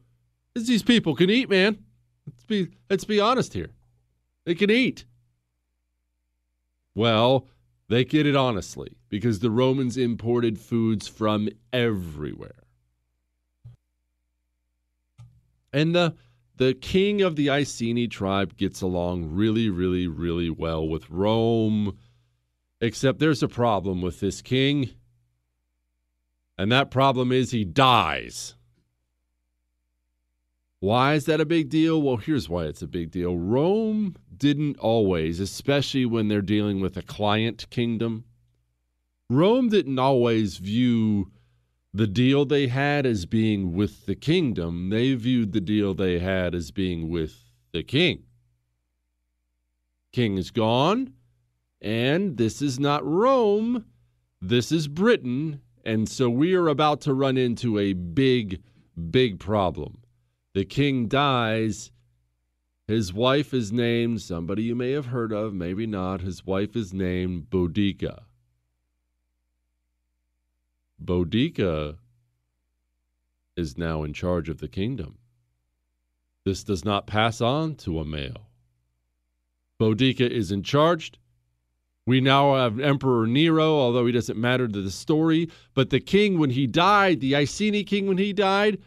These 0.65 0.83
people 0.83 1.15
can 1.15 1.29
eat, 1.29 1.49
man. 1.49 1.77
Let's 2.25 2.43
be 2.43 2.69
let's 2.89 3.05
be 3.05 3.19
honest 3.19 3.53
here. 3.53 3.69
They 4.45 4.55
can 4.55 4.71
eat. 4.71 5.05
Well, 6.95 7.47
they 7.89 8.03
get 8.03 8.25
it 8.25 8.35
honestly 8.35 8.97
because 9.09 9.39
the 9.39 9.51
Romans 9.51 9.97
imported 9.97 10.57
foods 10.57 11.07
from 11.07 11.49
everywhere. 11.71 12.63
And 15.71 15.93
the 15.93 16.15
the 16.57 16.73
king 16.73 17.21
of 17.21 17.35
the 17.35 17.49
Iceni 17.51 18.07
tribe 18.07 18.57
gets 18.57 18.81
along 18.81 19.35
really, 19.35 19.69
really, 19.69 20.07
really 20.07 20.49
well 20.49 20.87
with 20.87 21.09
Rome. 21.09 21.97
Except 22.81 23.19
there's 23.19 23.43
a 23.43 23.47
problem 23.47 24.01
with 24.01 24.19
this 24.19 24.41
king. 24.41 24.89
And 26.57 26.71
that 26.71 26.89
problem 26.89 27.31
is 27.31 27.51
he 27.51 27.63
dies. 27.63 28.55
Why 30.79 31.15
is 31.15 31.25
that 31.25 31.41
a 31.41 31.45
big 31.45 31.69
deal? 31.69 32.01
Well, 32.01 32.17
here's 32.17 32.49
why 32.49 32.65
it's 32.65 32.83
a 32.83 32.87
big 32.87 33.09
deal. 33.11 33.37
Rome 33.37 34.15
didn't 34.35 34.77
always, 34.77 35.39
especially 35.39 36.05
when 36.05 36.27
they're 36.27 36.41
dealing 36.41 36.79
with 36.79 36.95
a 36.97 37.01
client 37.01 37.67
kingdom, 37.69 38.25
Rome 39.29 39.69
didn't 39.69 39.99
always 39.99 40.57
view 40.57 41.31
the 41.93 42.07
deal 42.07 42.45
they 42.45 42.67
had 42.67 43.05
as 43.05 43.25
being 43.25 43.73
with 43.73 44.05
the 44.05 44.15
kingdom. 44.15 44.89
They 44.89 45.15
viewed 45.15 45.51
the 45.51 45.61
deal 45.61 45.93
they 45.93 46.19
had 46.19 46.53
as 46.53 46.71
being 46.71 47.09
with 47.09 47.35
the 47.73 47.83
king. 47.83 48.23
King 50.13 50.37
is 50.37 50.51
gone, 50.51 51.13
and 51.81 52.37
this 52.37 52.61
is 52.61 52.79
not 52.79 53.05
Rome, 53.05 53.85
this 54.41 54.71
is 54.71 54.87
Britain. 54.87 55.61
And 55.83 56.07
so 56.07 56.29
we 56.29 56.53
are 56.53 56.67
about 56.67 57.01
to 57.01 57.13
run 57.13 57.37
into 57.37 57.79
a 57.79 57.93
big, 57.93 58.61
big 59.09 59.39
problem. 59.39 59.99
The 60.53 60.65
king 60.65 61.07
dies. 61.07 61.91
His 62.87 63.13
wife 63.13 63.53
is 63.53 63.71
named 63.71 64.21
somebody 64.21 64.63
you 64.63 64.75
may 64.75 64.91
have 64.91 65.07
heard 65.07 65.33
of, 65.33 65.53
maybe 65.53 65.85
not. 65.85 66.21
His 66.21 66.45
wife 66.45 66.75
is 66.75 66.93
named 66.93 67.49
Boudica. 67.49 68.23
Boudica 71.03 71.97
is 73.55 73.77
now 73.77 74.03
in 74.03 74.13
charge 74.13 74.49
of 74.49 74.59
the 74.59 74.67
kingdom. 74.67 75.17
This 76.45 76.63
does 76.63 76.85
not 76.85 77.07
pass 77.07 77.41
on 77.41 77.75
to 77.75 77.99
a 77.99 78.05
male. 78.05 78.47
Boudica 79.79 80.29
is 80.29 80.51
in 80.51 80.63
charge. 80.63 81.11
We 82.05 82.21
now 82.21 82.55
have 82.55 82.79
Emperor 82.79 83.27
Nero, 83.27 83.77
although 83.77 84.05
he 84.05 84.13
doesn't 84.13 84.39
matter 84.39 84.67
to 84.67 84.81
the 84.81 84.91
story. 84.91 85.49
But 85.73 85.89
the 85.89 85.99
king, 85.99 86.39
when 86.39 86.51
he 86.51 86.65
died, 86.65 87.19
the 87.19 87.35
Iceni 87.35 87.83
king, 87.83 88.07
when 88.07 88.17
he 88.17 88.31
died, 88.31 88.79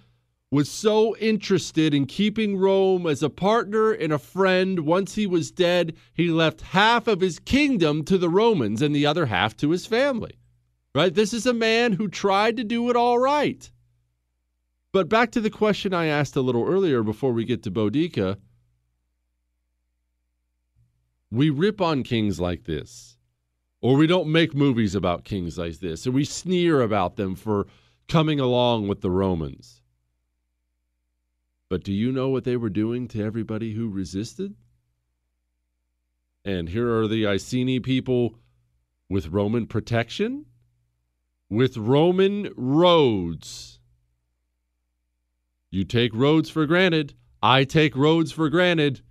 was 0.51 0.69
so 0.69 1.17
interested 1.19 1.95
in 1.95 2.07
keeping 2.07 2.57
Rome 2.57 3.07
as 3.07 3.23
a 3.23 3.31
partner 3.31 3.93
and 3.93 4.13
a 4.13 4.19
friend. 4.19 4.81
Once 4.81 5.15
he 5.15 5.27
was 5.27 5.53
dead, 5.53 5.95
he 6.13 6.29
left 6.29 6.61
half 6.61 7.07
of 7.07 7.21
his 7.21 7.39
kingdom 7.39 8.05
to 8.05 8.19
the 8.19 8.29
Romans 8.29 8.83
and 8.83 8.95
the 8.95 9.07
other 9.07 9.27
half 9.27 9.57
to 9.59 9.71
his 9.71 9.87
family. 9.87 10.39
Right? 10.93 11.15
This 11.15 11.33
is 11.33 11.47
a 11.47 11.55
man 11.55 11.93
who 11.93 12.09
tried 12.09 12.57
to 12.57 12.65
do 12.65 12.91
it 12.91 12.97
all 12.97 13.19
right. 13.19 13.71
But 14.93 15.09
back 15.09 15.31
to 15.33 15.41
the 15.41 15.51
question 15.51 15.95
I 15.95 16.07
asked 16.07 16.35
a 16.35 16.41
little 16.41 16.67
earlier 16.67 17.05
before 17.05 17.33
we 17.33 17.45
get 17.45 17.63
to 17.63 17.71
Boudica. 17.71 18.39
We 21.31 21.49
rip 21.49 21.81
on 21.81 22.03
kings 22.03 22.41
like 22.41 22.65
this, 22.65 23.17
or 23.81 23.95
we 23.95 24.09
don't 24.09 24.33
make 24.33 24.53
movies 24.53 24.97
about 24.97 25.25
kings 25.25 25.57
like 25.59 25.79
this, 25.79 26.07
and 26.07 26.15
we 26.15 26.25
sneer 26.25 26.81
about 26.81 27.15
them 27.15 27.37
for 27.37 27.69
coming 28.09 28.41
along 28.41 28.89
with 28.89 29.01
the 29.01 29.13
Romans. 29.13 29.80
But 31.71 31.85
do 31.85 31.93
you 31.93 32.11
know 32.11 32.29
what 32.29 32.43
they 32.43 32.57
were 32.57 32.69
doing 32.69 33.07
to 33.09 33.23
everybody 33.23 33.75
who 33.75 33.89
resisted? 33.89 34.57
And 36.45 36.69
here 36.69 36.93
are 36.99 37.07
the 37.07 37.27
Iceni 37.27 37.79
people 37.79 38.35
with 39.09 39.29
Roman 39.29 39.67
protection, 39.67 40.47
with 41.49 41.77
Roman 41.77 42.53
roads. 42.57 43.79
You 45.71 45.85
take 45.85 46.13
roads 46.13 46.51
for 46.51 46.67
granted. 46.67 47.15
I 47.41 47.63
take 47.63 47.95
roads 47.95 48.33
for 48.33 48.51
granted. 48.51 49.03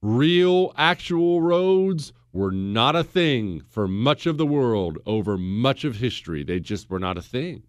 Real, 0.00 0.72
actual 0.76 1.42
roads 1.42 2.12
were 2.32 2.52
not 2.52 2.94
a 2.94 3.02
thing 3.02 3.62
for 3.68 3.88
much 3.88 4.26
of 4.26 4.36
the 4.38 4.46
world 4.46 4.98
over 5.06 5.36
much 5.36 5.84
of 5.84 5.96
history. 5.96 6.44
They 6.44 6.60
just 6.60 6.88
were 6.88 7.00
not 7.00 7.18
a 7.18 7.22
thing. 7.22 7.64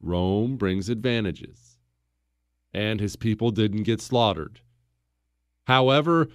Rome 0.00 0.56
brings 0.56 0.88
advantages, 0.88 1.78
and 2.72 3.00
his 3.00 3.16
people 3.16 3.50
didn't 3.50 3.82
get 3.82 4.00
slaughtered. 4.00 4.60
However, 5.64 6.28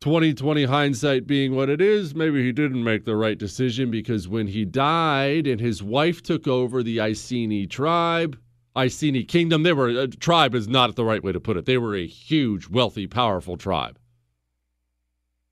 2020 0.00 0.64
hindsight 0.64 1.26
being 1.26 1.54
what 1.54 1.70
it 1.70 1.80
is, 1.80 2.14
maybe 2.14 2.44
he 2.44 2.52
didn't 2.52 2.84
make 2.84 3.04
the 3.04 3.16
right 3.16 3.38
decision 3.38 3.90
because 3.90 4.28
when 4.28 4.48
he 4.48 4.64
died 4.64 5.46
and 5.46 5.60
his 5.60 5.82
wife 5.82 6.22
took 6.22 6.46
over 6.46 6.82
the 6.82 7.00
Iceni 7.00 7.66
tribe, 7.66 8.38
Iceni 8.76 9.24
kingdom, 9.24 9.62
they 9.62 9.72
were 9.72 9.88
a 9.88 10.08
tribe 10.08 10.54
is 10.54 10.68
not 10.68 10.94
the 10.96 11.04
right 11.04 11.22
way 11.22 11.32
to 11.32 11.40
put 11.40 11.56
it. 11.56 11.64
They 11.64 11.78
were 11.78 11.94
a 11.94 12.06
huge, 12.06 12.68
wealthy, 12.68 13.06
powerful 13.06 13.56
tribe. 13.56 13.98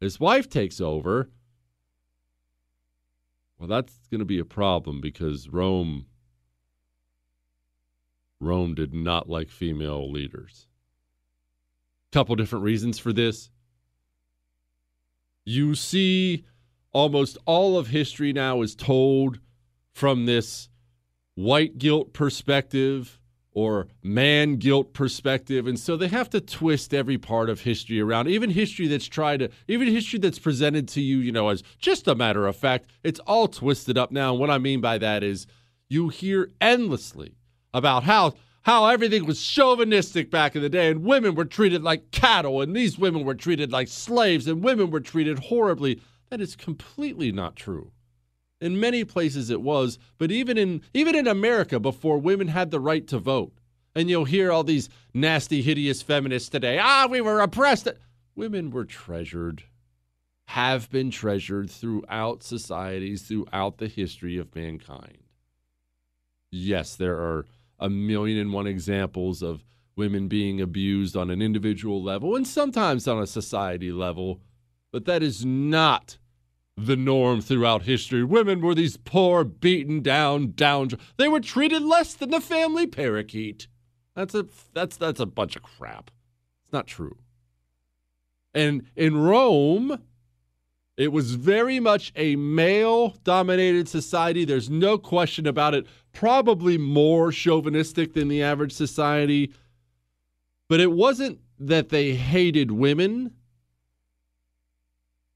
His 0.00 0.18
wife 0.18 0.50
takes 0.50 0.80
over. 0.80 1.30
Well, 3.58 3.68
that's 3.68 3.94
going 4.10 4.18
to 4.18 4.24
be 4.24 4.40
a 4.40 4.44
problem 4.44 5.00
because 5.00 5.48
Rome 5.48 6.06
Rome 8.42 8.74
did 8.74 8.92
not 8.92 9.28
like 9.28 9.50
female 9.50 10.10
leaders. 10.10 10.66
Couple 12.12 12.36
different 12.36 12.64
reasons 12.64 12.98
for 12.98 13.12
this. 13.12 13.50
You 15.44 15.74
see, 15.74 16.44
almost 16.92 17.38
all 17.46 17.78
of 17.78 17.88
history 17.88 18.32
now 18.32 18.62
is 18.62 18.74
told 18.74 19.38
from 19.92 20.26
this 20.26 20.68
white 21.34 21.78
guilt 21.78 22.12
perspective 22.12 23.18
or 23.54 23.86
man 24.02 24.56
guilt 24.56 24.92
perspective. 24.94 25.66
And 25.66 25.78
so 25.78 25.96
they 25.96 26.08
have 26.08 26.30
to 26.30 26.40
twist 26.40 26.94
every 26.94 27.18
part 27.18 27.50
of 27.50 27.60
history 27.60 28.00
around, 28.00 28.28
even 28.28 28.50
history 28.50 28.86
that's 28.86 29.06
tried 29.06 29.38
to, 29.38 29.50
even 29.68 29.88
history 29.88 30.18
that's 30.18 30.38
presented 30.38 30.88
to 30.88 31.00
you, 31.00 31.18
you 31.18 31.32
know, 31.32 31.48
as 31.48 31.62
just 31.78 32.08
a 32.08 32.14
matter 32.14 32.46
of 32.46 32.56
fact, 32.56 32.86
it's 33.02 33.20
all 33.20 33.48
twisted 33.48 33.98
up 33.98 34.10
now. 34.10 34.32
And 34.32 34.40
what 34.40 34.50
I 34.50 34.58
mean 34.58 34.80
by 34.80 34.98
that 34.98 35.22
is 35.22 35.46
you 35.88 36.08
hear 36.08 36.50
endlessly 36.60 37.36
about 37.74 38.04
how 38.04 38.34
how 38.62 38.86
everything 38.86 39.26
was 39.26 39.42
chauvinistic 39.42 40.30
back 40.30 40.54
in 40.54 40.62
the 40.62 40.68
day 40.68 40.88
and 40.88 41.02
women 41.04 41.34
were 41.34 41.44
treated 41.44 41.82
like 41.82 42.10
cattle 42.12 42.60
and 42.60 42.76
these 42.76 42.96
women 42.98 43.24
were 43.24 43.34
treated 43.34 43.72
like 43.72 43.88
slaves 43.88 44.46
and 44.46 44.62
women 44.62 44.90
were 44.90 45.00
treated 45.00 45.38
horribly. 45.38 46.00
That 46.30 46.40
is 46.40 46.54
completely 46.54 47.32
not 47.32 47.56
true. 47.56 47.90
In 48.60 48.78
many 48.78 49.04
places 49.04 49.50
it 49.50 49.60
was, 49.60 49.98
but 50.18 50.30
even 50.30 50.56
in 50.56 50.82
even 50.94 51.16
in 51.16 51.26
America 51.26 51.80
before 51.80 52.18
women 52.18 52.48
had 52.48 52.70
the 52.70 52.80
right 52.80 53.06
to 53.08 53.18
vote. 53.18 53.52
And 53.94 54.08
you'll 54.08 54.24
hear 54.24 54.50
all 54.50 54.64
these 54.64 54.88
nasty, 55.12 55.60
hideous 55.60 56.00
feminists 56.00 56.48
today. 56.48 56.78
Ah, 56.80 57.06
we 57.10 57.20
were 57.20 57.40
oppressed. 57.40 57.88
Women 58.34 58.70
were 58.70 58.86
treasured, 58.86 59.64
have 60.46 60.88
been 60.90 61.10
treasured 61.10 61.68
throughout 61.70 62.42
societies, 62.42 63.22
throughout 63.22 63.76
the 63.76 63.88
history 63.88 64.38
of 64.38 64.54
mankind. 64.54 65.18
Yes, 66.50 66.96
there 66.96 67.16
are 67.16 67.46
a 67.82 67.90
million 67.90 68.38
and 68.38 68.52
one 68.52 68.66
examples 68.66 69.42
of 69.42 69.64
women 69.96 70.28
being 70.28 70.60
abused 70.60 71.16
on 71.16 71.30
an 71.30 71.42
individual 71.42 72.02
level 72.02 72.36
and 72.36 72.46
sometimes 72.46 73.06
on 73.08 73.20
a 73.20 73.26
society 73.26 73.90
level, 73.90 74.40
but 74.92 75.04
that 75.04 75.22
is 75.22 75.44
not 75.44 76.16
the 76.76 76.96
norm 76.96 77.40
throughout 77.40 77.82
history. 77.82 78.24
Women 78.24 78.60
were 78.60 78.74
these 78.74 78.96
poor, 78.96 79.44
beaten 79.44 80.00
down, 80.00 80.52
down. 80.52 80.90
They 81.18 81.28
were 81.28 81.40
treated 81.40 81.82
less 81.82 82.14
than 82.14 82.30
the 82.30 82.40
family 82.40 82.86
parakeet. 82.86 83.66
That's 84.14 84.34
a 84.34 84.46
that's 84.72 84.96
that's 84.96 85.20
a 85.20 85.26
bunch 85.26 85.56
of 85.56 85.62
crap. 85.62 86.10
It's 86.64 86.72
not 86.72 86.86
true. 86.86 87.16
And 88.54 88.86
in 88.94 89.16
Rome, 89.16 89.98
it 90.96 91.12
was 91.12 91.34
very 91.34 91.80
much 91.80 92.12
a 92.14 92.36
male 92.36 93.16
dominated 93.24 93.88
society. 93.88 94.44
There's 94.44 94.70
no 94.70 94.98
question 94.98 95.46
about 95.46 95.74
it. 95.74 95.86
Probably 96.12 96.78
more 96.78 97.32
chauvinistic 97.32 98.12
than 98.12 98.28
the 98.28 98.42
average 98.42 98.72
society. 98.72 99.52
But 100.68 100.80
it 100.80 100.92
wasn't 100.92 101.40
that 101.58 101.88
they 101.88 102.14
hated 102.14 102.70
women. 102.70 103.34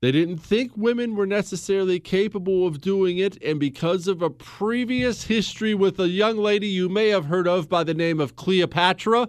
They 0.03 0.13
didn't 0.13 0.39
think 0.39 0.73
women 0.77 1.17
were 1.17 1.27
necessarily 1.27 1.99
capable 1.99 2.67
of 2.67 2.81
doing 2.81 3.19
it. 3.19 3.43
And 3.43 3.59
because 3.59 4.07
of 4.07 4.23
a 4.23 4.31
previous 4.31 5.25
history 5.25 5.75
with 5.75 5.99
a 5.99 6.09
young 6.09 6.37
lady 6.37 6.69
you 6.69 6.89
may 6.89 7.09
have 7.09 7.27
heard 7.27 7.49
of 7.49 7.69
by 7.69 7.83
the 7.83 7.95
name 7.95 8.21
of 8.21 8.37
Cleopatra, 8.37 9.29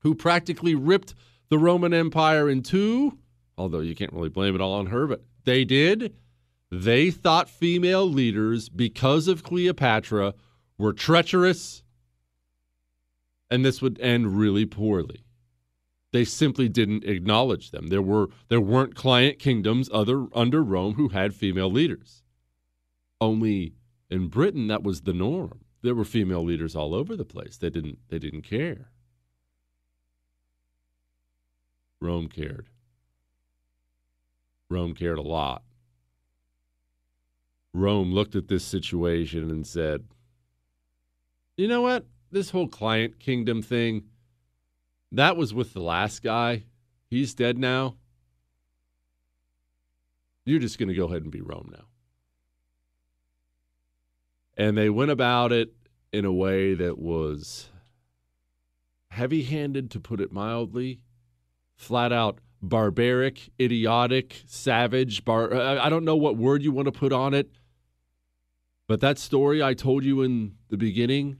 who 0.00 0.14
practically 0.14 0.74
ripped 0.74 1.14
the 1.48 1.58
Roman 1.58 1.92
Empire 1.94 2.48
in 2.48 2.62
two, 2.62 3.18
although 3.56 3.80
you 3.80 3.94
can't 3.94 4.12
really 4.12 4.28
blame 4.28 4.54
it 4.54 4.60
all 4.60 4.74
on 4.74 4.86
her, 4.86 5.06
but 5.06 5.24
they 5.44 5.64
did. 5.64 6.14
They 6.70 7.10
thought 7.10 7.48
female 7.48 8.06
leaders, 8.06 8.68
because 8.68 9.26
of 9.26 9.42
Cleopatra, 9.42 10.34
were 10.76 10.92
treacherous, 10.92 11.82
and 13.50 13.64
this 13.64 13.80
would 13.80 13.98
end 14.00 14.38
really 14.38 14.66
poorly. 14.66 15.24
They 16.12 16.24
simply 16.24 16.68
didn't 16.68 17.04
acknowledge 17.04 17.70
them. 17.70 17.88
There 17.88 18.02
were 18.02 18.28
there 18.48 18.60
weren't 18.60 18.94
client 18.94 19.38
kingdoms 19.38 19.90
other 19.92 20.26
under 20.34 20.62
Rome 20.62 20.94
who 20.94 21.08
had 21.08 21.34
female 21.34 21.70
leaders. 21.70 22.22
Only 23.20 23.74
in 24.10 24.28
Britain 24.28 24.68
that 24.68 24.82
was 24.82 25.02
the 25.02 25.12
norm. 25.12 25.60
There 25.82 25.94
were 25.94 26.04
female 26.04 26.42
leaders 26.42 26.74
all 26.74 26.94
over 26.94 27.14
the 27.14 27.24
place. 27.24 27.58
They 27.58 27.70
didn't 27.70 27.98
they 28.08 28.18
didn't 28.18 28.42
care. 28.42 28.90
Rome 32.00 32.28
cared. 32.28 32.68
Rome 34.70 34.94
cared 34.94 35.18
a 35.18 35.22
lot. 35.22 35.62
Rome 37.74 38.12
looked 38.12 38.34
at 38.34 38.48
this 38.48 38.64
situation 38.64 39.50
and 39.50 39.66
said, 39.66 40.04
you 41.56 41.68
know 41.68 41.82
what? 41.82 42.06
This 42.30 42.50
whole 42.50 42.68
client 42.68 43.18
kingdom 43.18 43.62
thing, 43.62 44.04
that 45.12 45.36
was 45.36 45.54
with 45.54 45.72
the 45.72 45.80
last 45.80 46.22
guy. 46.22 46.64
He's 47.08 47.34
dead 47.34 47.58
now. 47.58 47.96
You're 50.44 50.60
just 50.60 50.78
going 50.78 50.88
to 50.88 50.94
go 50.94 51.06
ahead 51.06 51.22
and 51.22 51.32
be 51.32 51.40
Rome 51.40 51.70
now. 51.72 51.84
And 54.56 54.76
they 54.76 54.90
went 54.90 55.10
about 55.10 55.52
it 55.52 55.72
in 56.12 56.24
a 56.24 56.32
way 56.32 56.74
that 56.74 56.98
was 56.98 57.68
heavy 59.10 59.42
handed, 59.42 59.90
to 59.90 60.00
put 60.00 60.20
it 60.20 60.32
mildly, 60.32 61.00
flat 61.74 62.12
out 62.12 62.38
barbaric, 62.62 63.50
idiotic, 63.60 64.42
savage. 64.46 65.24
Bar- 65.24 65.54
I 65.54 65.88
don't 65.88 66.04
know 66.04 66.16
what 66.16 66.36
word 66.36 66.62
you 66.62 66.72
want 66.72 66.86
to 66.86 66.92
put 66.92 67.12
on 67.12 67.34
it. 67.34 67.50
But 68.86 69.00
that 69.00 69.18
story 69.18 69.62
I 69.62 69.74
told 69.74 70.04
you 70.04 70.22
in 70.22 70.54
the 70.70 70.78
beginning, 70.78 71.38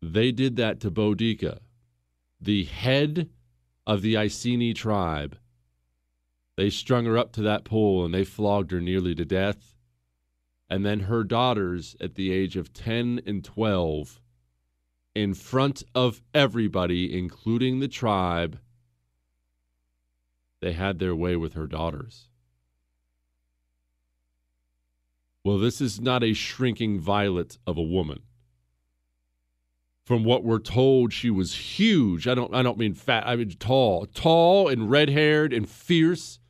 they 0.00 0.32
did 0.32 0.56
that 0.56 0.80
to 0.80 0.90
Boudica, 0.90 1.58
the 2.40 2.64
head 2.64 3.28
of 3.86 4.00
the 4.00 4.16
Iceni 4.16 4.72
tribe. 4.72 5.36
They 6.56 6.70
strung 6.70 7.04
her 7.04 7.18
up 7.18 7.32
to 7.32 7.42
that 7.42 7.64
pole 7.64 8.04
and 8.04 8.14
they 8.14 8.24
flogged 8.24 8.70
her 8.70 8.80
nearly 8.80 9.14
to 9.14 9.24
death. 9.24 9.76
And 10.68 10.86
then 10.86 11.00
her 11.00 11.24
daughters, 11.24 11.96
at 12.00 12.14
the 12.14 12.32
age 12.32 12.56
of 12.56 12.72
10 12.72 13.22
and 13.26 13.44
12, 13.44 14.20
in 15.14 15.34
front 15.34 15.82
of 15.94 16.22
everybody, 16.32 17.18
including 17.18 17.80
the 17.80 17.88
tribe, 17.88 18.58
they 20.60 20.72
had 20.72 20.98
their 20.98 21.14
way 21.14 21.36
with 21.36 21.54
her 21.54 21.66
daughters. 21.66 22.28
Well, 25.42 25.58
this 25.58 25.80
is 25.80 26.00
not 26.00 26.22
a 26.22 26.34
shrinking 26.34 27.00
violet 27.00 27.58
of 27.66 27.78
a 27.78 27.82
woman. 27.82 28.20
From 30.04 30.24
what 30.24 30.44
we're 30.44 30.58
told, 30.58 31.12
she 31.12 31.30
was 31.30 31.54
huge. 31.54 32.26
I 32.28 32.34
don't 32.34 32.54
I 32.54 32.62
don't 32.62 32.78
mean 32.78 32.94
fat, 32.94 33.26
I 33.26 33.36
mean 33.36 33.50
tall. 33.58 34.06
Tall 34.06 34.68
and 34.68 34.90
red-haired 34.90 35.52
and 35.52 35.68
fierce. 35.68 36.40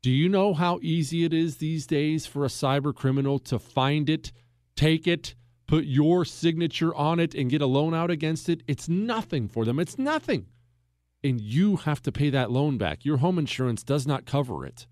Do 0.01 0.09
you 0.09 0.29
know 0.29 0.53
how 0.53 0.79
easy 0.81 1.25
it 1.25 1.33
is 1.33 1.57
these 1.57 1.85
days 1.85 2.25
for 2.25 2.45
a 2.45 2.47
cyber 2.47 2.95
criminal 2.95 3.39
to 3.39 3.59
find 3.59 4.09
it, 4.09 4.31
take 4.77 5.05
it, 5.05 5.35
put 5.67 5.83
your 5.83 6.23
signature 6.23 6.95
on 6.95 7.19
it, 7.19 7.35
and 7.35 7.49
get 7.49 7.61
a 7.61 7.65
loan 7.65 7.93
out 7.93 8.09
against 8.09 8.47
it? 8.47 8.63
It's 8.69 8.87
nothing 8.87 9.49
for 9.49 9.65
them. 9.65 9.77
It's 9.77 9.97
nothing. 9.97 10.45
And 11.25 11.41
you 11.41 11.75
have 11.75 12.01
to 12.03 12.11
pay 12.13 12.29
that 12.29 12.51
loan 12.51 12.77
back. 12.77 13.03
Your 13.03 13.17
home 13.17 13.37
insurance 13.37 13.83
does 13.83 14.07
not 14.07 14.25
cover 14.25 14.65
it. 14.65 14.87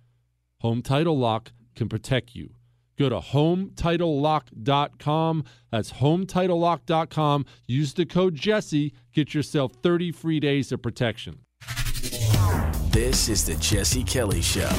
Home 0.59 0.81
Title 0.81 1.17
Lock 1.17 1.53
can 1.75 1.87
protect 1.87 2.35
you. 2.35 2.55
Go 2.97 3.09
to 3.09 3.19
HomeTitleLock.com. 3.19 5.43
That's 5.71 5.91
HomeTitleLock.com. 5.93 7.45
Use 7.67 7.93
the 7.93 8.05
code 8.05 8.35
Jesse. 8.35 8.93
Get 9.13 9.33
yourself 9.33 9.73
30 9.81 10.11
free 10.11 10.39
days 10.39 10.71
of 10.71 10.81
protection. 10.81 11.39
This 12.91 13.27
is 13.27 13.45
the 13.45 13.55
Jesse 13.55 14.03
Kelly 14.03 14.41
Show. 14.41 14.71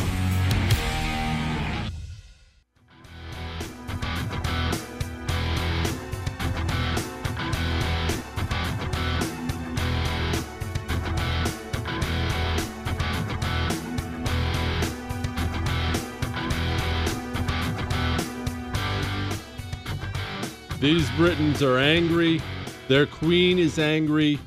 These 20.87 21.11
Britons 21.16 21.64
are 21.64 21.78
angry. 21.78 22.41
Their 22.87 23.07
queen 23.07 23.59
is 23.59 23.76
angry. 23.76 24.39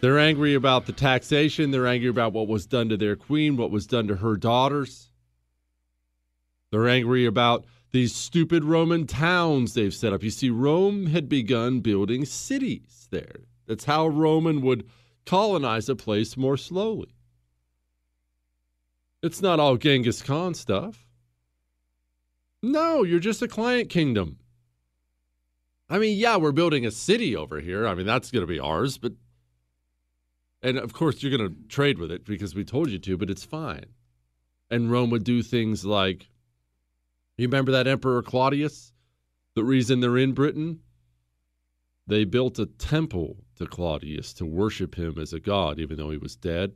They're 0.00 0.18
angry 0.18 0.54
about 0.54 0.86
the 0.86 0.94
taxation. 0.94 1.70
They're 1.70 1.86
angry 1.86 2.08
about 2.08 2.32
what 2.32 2.48
was 2.48 2.64
done 2.64 2.88
to 2.88 2.96
their 2.96 3.14
queen, 3.14 3.58
what 3.58 3.70
was 3.70 3.86
done 3.86 4.08
to 4.08 4.16
her 4.16 4.34
daughters. 4.34 5.10
They're 6.70 6.88
angry 6.88 7.26
about 7.26 7.66
these 7.90 8.14
stupid 8.14 8.64
Roman 8.64 9.06
towns 9.06 9.74
they've 9.74 9.92
set 9.92 10.14
up. 10.14 10.22
You 10.22 10.30
see, 10.30 10.48
Rome 10.48 11.04
had 11.04 11.28
begun 11.28 11.80
building 11.80 12.24
cities 12.24 13.08
there. 13.10 13.40
That's 13.66 13.84
how 13.84 14.08
Roman 14.08 14.62
would 14.62 14.88
colonize 15.26 15.90
a 15.90 15.96
place 15.96 16.34
more 16.34 16.56
slowly. 16.56 17.14
It's 19.22 19.42
not 19.42 19.60
all 19.60 19.76
Genghis 19.76 20.22
Khan 20.22 20.54
stuff. 20.54 21.06
No, 22.62 23.02
you're 23.02 23.20
just 23.20 23.42
a 23.42 23.48
client 23.48 23.90
kingdom. 23.90 24.38
I 25.92 25.98
mean, 25.98 26.16
yeah, 26.16 26.38
we're 26.38 26.52
building 26.52 26.86
a 26.86 26.90
city 26.90 27.36
over 27.36 27.60
here. 27.60 27.86
I 27.86 27.94
mean, 27.94 28.06
that's 28.06 28.30
going 28.30 28.40
to 28.40 28.46
be 28.46 28.58
ours, 28.58 28.96
but 28.96 29.12
and 30.62 30.78
of 30.78 30.94
course 30.94 31.22
you're 31.22 31.36
going 31.36 31.50
to 31.50 31.68
trade 31.68 31.98
with 31.98 32.10
it 32.10 32.24
because 32.24 32.54
we 32.54 32.64
told 32.64 32.88
you 32.88 32.98
to, 32.98 33.18
but 33.18 33.28
it's 33.28 33.44
fine. 33.44 33.84
And 34.70 34.90
Rome 34.90 35.10
would 35.10 35.22
do 35.22 35.42
things 35.42 35.84
like 35.84 36.30
you 37.36 37.46
remember 37.46 37.72
that 37.72 37.86
Emperor 37.86 38.22
Claudius? 38.22 38.94
The 39.54 39.64
reason 39.64 40.00
they're 40.00 40.16
in 40.16 40.32
Britain? 40.32 40.80
They 42.06 42.24
built 42.24 42.58
a 42.58 42.64
temple 42.64 43.44
to 43.56 43.66
Claudius 43.66 44.32
to 44.34 44.46
worship 44.46 44.94
him 44.94 45.18
as 45.18 45.34
a 45.34 45.40
god, 45.40 45.78
even 45.78 45.98
though 45.98 46.10
he 46.10 46.16
was 46.16 46.36
dead. 46.36 46.72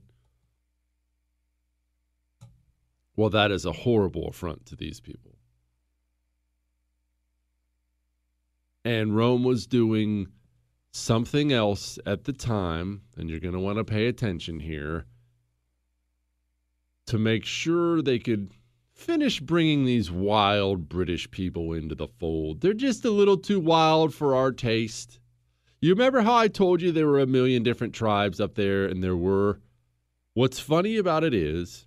Well, 3.16 3.30
that 3.30 3.50
is 3.50 3.64
a 3.64 3.72
horrible 3.72 4.28
affront 4.28 4.66
to 4.66 4.76
these 4.76 5.00
people. 5.00 5.35
And 8.86 9.16
Rome 9.16 9.42
was 9.42 9.66
doing 9.66 10.28
something 10.92 11.52
else 11.52 11.98
at 12.06 12.22
the 12.22 12.32
time, 12.32 13.02
and 13.16 13.28
you're 13.28 13.40
going 13.40 13.52
to 13.52 13.58
want 13.58 13.78
to 13.78 13.84
pay 13.84 14.06
attention 14.06 14.60
here 14.60 15.06
to 17.08 17.18
make 17.18 17.44
sure 17.44 18.00
they 18.00 18.20
could 18.20 18.52
finish 18.94 19.40
bringing 19.40 19.84
these 19.86 20.12
wild 20.12 20.88
British 20.88 21.28
people 21.32 21.72
into 21.72 21.96
the 21.96 22.06
fold. 22.06 22.60
They're 22.60 22.74
just 22.74 23.04
a 23.04 23.10
little 23.10 23.36
too 23.36 23.58
wild 23.58 24.14
for 24.14 24.36
our 24.36 24.52
taste. 24.52 25.18
You 25.80 25.90
remember 25.90 26.20
how 26.20 26.36
I 26.36 26.46
told 26.46 26.80
you 26.80 26.92
there 26.92 27.08
were 27.08 27.18
a 27.18 27.26
million 27.26 27.64
different 27.64 27.92
tribes 27.92 28.40
up 28.40 28.54
there, 28.54 28.86
and 28.86 29.02
there 29.02 29.16
were? 29.16 29.58
What's 30.34 30.60
funny 30.60 30.96
about 30.96 31.24
it 31.24 31.34
is 31.34 31.85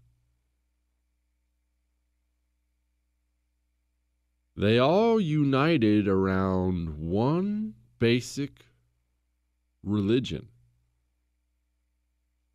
they 4.60 4.78
all 4.78 5.22
united 5.22 6.05
around 6.05 6.89
one 6.99 7.74
basic 7.97 8.66
religion. 9.84 10.49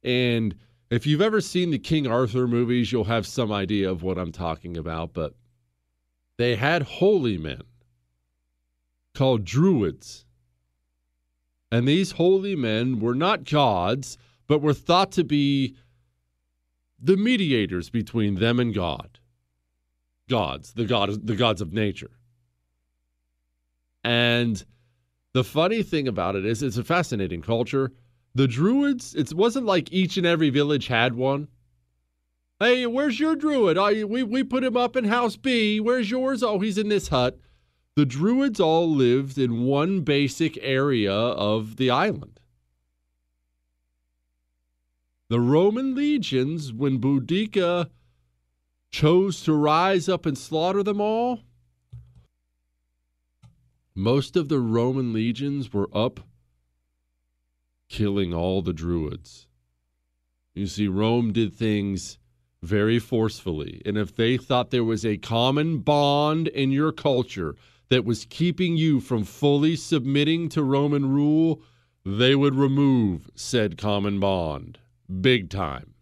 And 0.02 0.54
if 0.90 1.06
you've 1.06 1.22
ever 1.22 1.40
seen 1.40 1.70
the 1.70 1.78
King 1.78 2.06
Arthur 2.06 2.46
movies, 2.46 2.92
you'll 2.92 3.04
have 3.04 3.26
some 3.26 3.50
idea 3.50 3.90
of 3.90 4.02
what 4.02 4.18
I'm 4.18 4.32
talking 4.32 4.76
about. 4.76 5.14
But 5.14 5.32
they 6.36 6.56
had 6.56 6.82
holy 6.82 7.38
men 7.38 7.62
called 9.14 9.46
druids. 9.46 10.26
And 11.72 11.88
these 11.88 12.12
holy 12.12 12.54
men 12.54 13.00
were 13.00 13.14
not 13.14 13.44
gods, 13.44 14.18
but 14.46 14.60
were 14.60 14.74
thought 14.74 15.10
to 15.12 15.24
be 15.24 15.74
the 17.00 17.16
mediators 17.16 17.88
between 17.88 18.34
them 18.34 18.60
and 18.60 18.74
God. 18.74 19.20
Gods, 20.28 20.72
the 20.72 20.84
god 20.84 21.26
the 21.26 21.36
gods 21.36 21.60
of 21.60 21.72
nature. 21.72 22.10
And 24.02 24.62
the 25.32 25.44
funny 25.44 25.82
thing 25.82 26.08
about 26.08 26.36
it 26.36 26.44
is 26.44 26.62
it's 26.62 26.76
a 26.76 26.84
fascinating 26.84 27.42
culture. 27.42 27.92
The 28.34 28.48
druids, 28.48 29.14
it 29.14 29.32
wasn't 29.32 29.66
like 29.66 29.92
each 29.92 30.16
and 30.16 30.26
every 30.26 30.50
village 30.50 30.88
had 30.88 31.14
one. 31.14 31.48
Hey, 32.60 32.86
where's 32.86 33.20
your 33.20 33.36
druid? 33.36 33.76
Oh, 33.76 34.06
we, 34.06 34.22
we 34.22 34.42
put 34.44 34.64
him 34.64 34.76
up 34.76 34.96
in 34.96 35.04
house 35.04 35.36
B. 35.36 35.80
Where's 35.80 36.10
yours? 36.10 36.42
Oh, 36.42 36.58
he's 36.58 36.78
in 36.78 36.88
this 36.88 37.08
hut. 37.08 37.38
The 37.96 38.06
druids 38.06 38.58
all 38.60 38.90
lived 38.90 39.38
in 39.38 39.64
one 39.64 40.00
basic 40.00 40.58
area 40.60 41.12
of 41.12 41.76
the 41.76 41.90
island. 41.90 42.40
The 45.28 45.40
Roman 45.40 45.94
legions, 45.94 46.72
when 46.72 47.00
Boudicca 47.00 47.88
chose 48.94 49.42
to 49.42 49.52
rise 49.52 50.08
up 50.08 50.24
and 50.24 50.38
slaughter 50.38 50.80
them 50.80 51.00
all, 51.00 51.40
most 53.92 54.36
of 54.36 54.48
the 54.48 54.60
Roman 54.60 55.12
legions 55.12 55.72
were 55.72 55.88
up 55.92 56.20
killing 57.88 58.32
all 58.32 58.62
the 58.62 58.72
druids. 58.72 59.48
You 60.54 60.68
see, 60.68 60.86
Rome 60.86 61.32
did 61.32 61.52
things 61.52 62.18
very 62.62 63.00
forcefully. 63.00 63.82
And 63.84 63.98
if 63.98 64.14
they 64.14 64.36
thought 64.36 64.70
there 64.70 64.84
was 64.84 65.04
a 65.04 65.16
common 65.16 65.78
bond 65.78 66.46
in 66.46 66.70
your 66.70 66.92
culture 66.92 67.56
that 67.88 68.04
was 68.04 68.28
keeping 68.30 68.76
you 68.76 69.00
from 69.00 69.24
fully 69.24 69.74
submitting 69.74 70.48
to 70.50 70.62
Roman 70.62 71.10
rule, 71.10 71.60
they 72.06 72.36
would 72.36 72.54
remove 72.54 73.28
said 73.34 73.76
common 73.76 74.20
bond. 74.20 74.78
Big 75.20 75.50
time. 75.50 75.93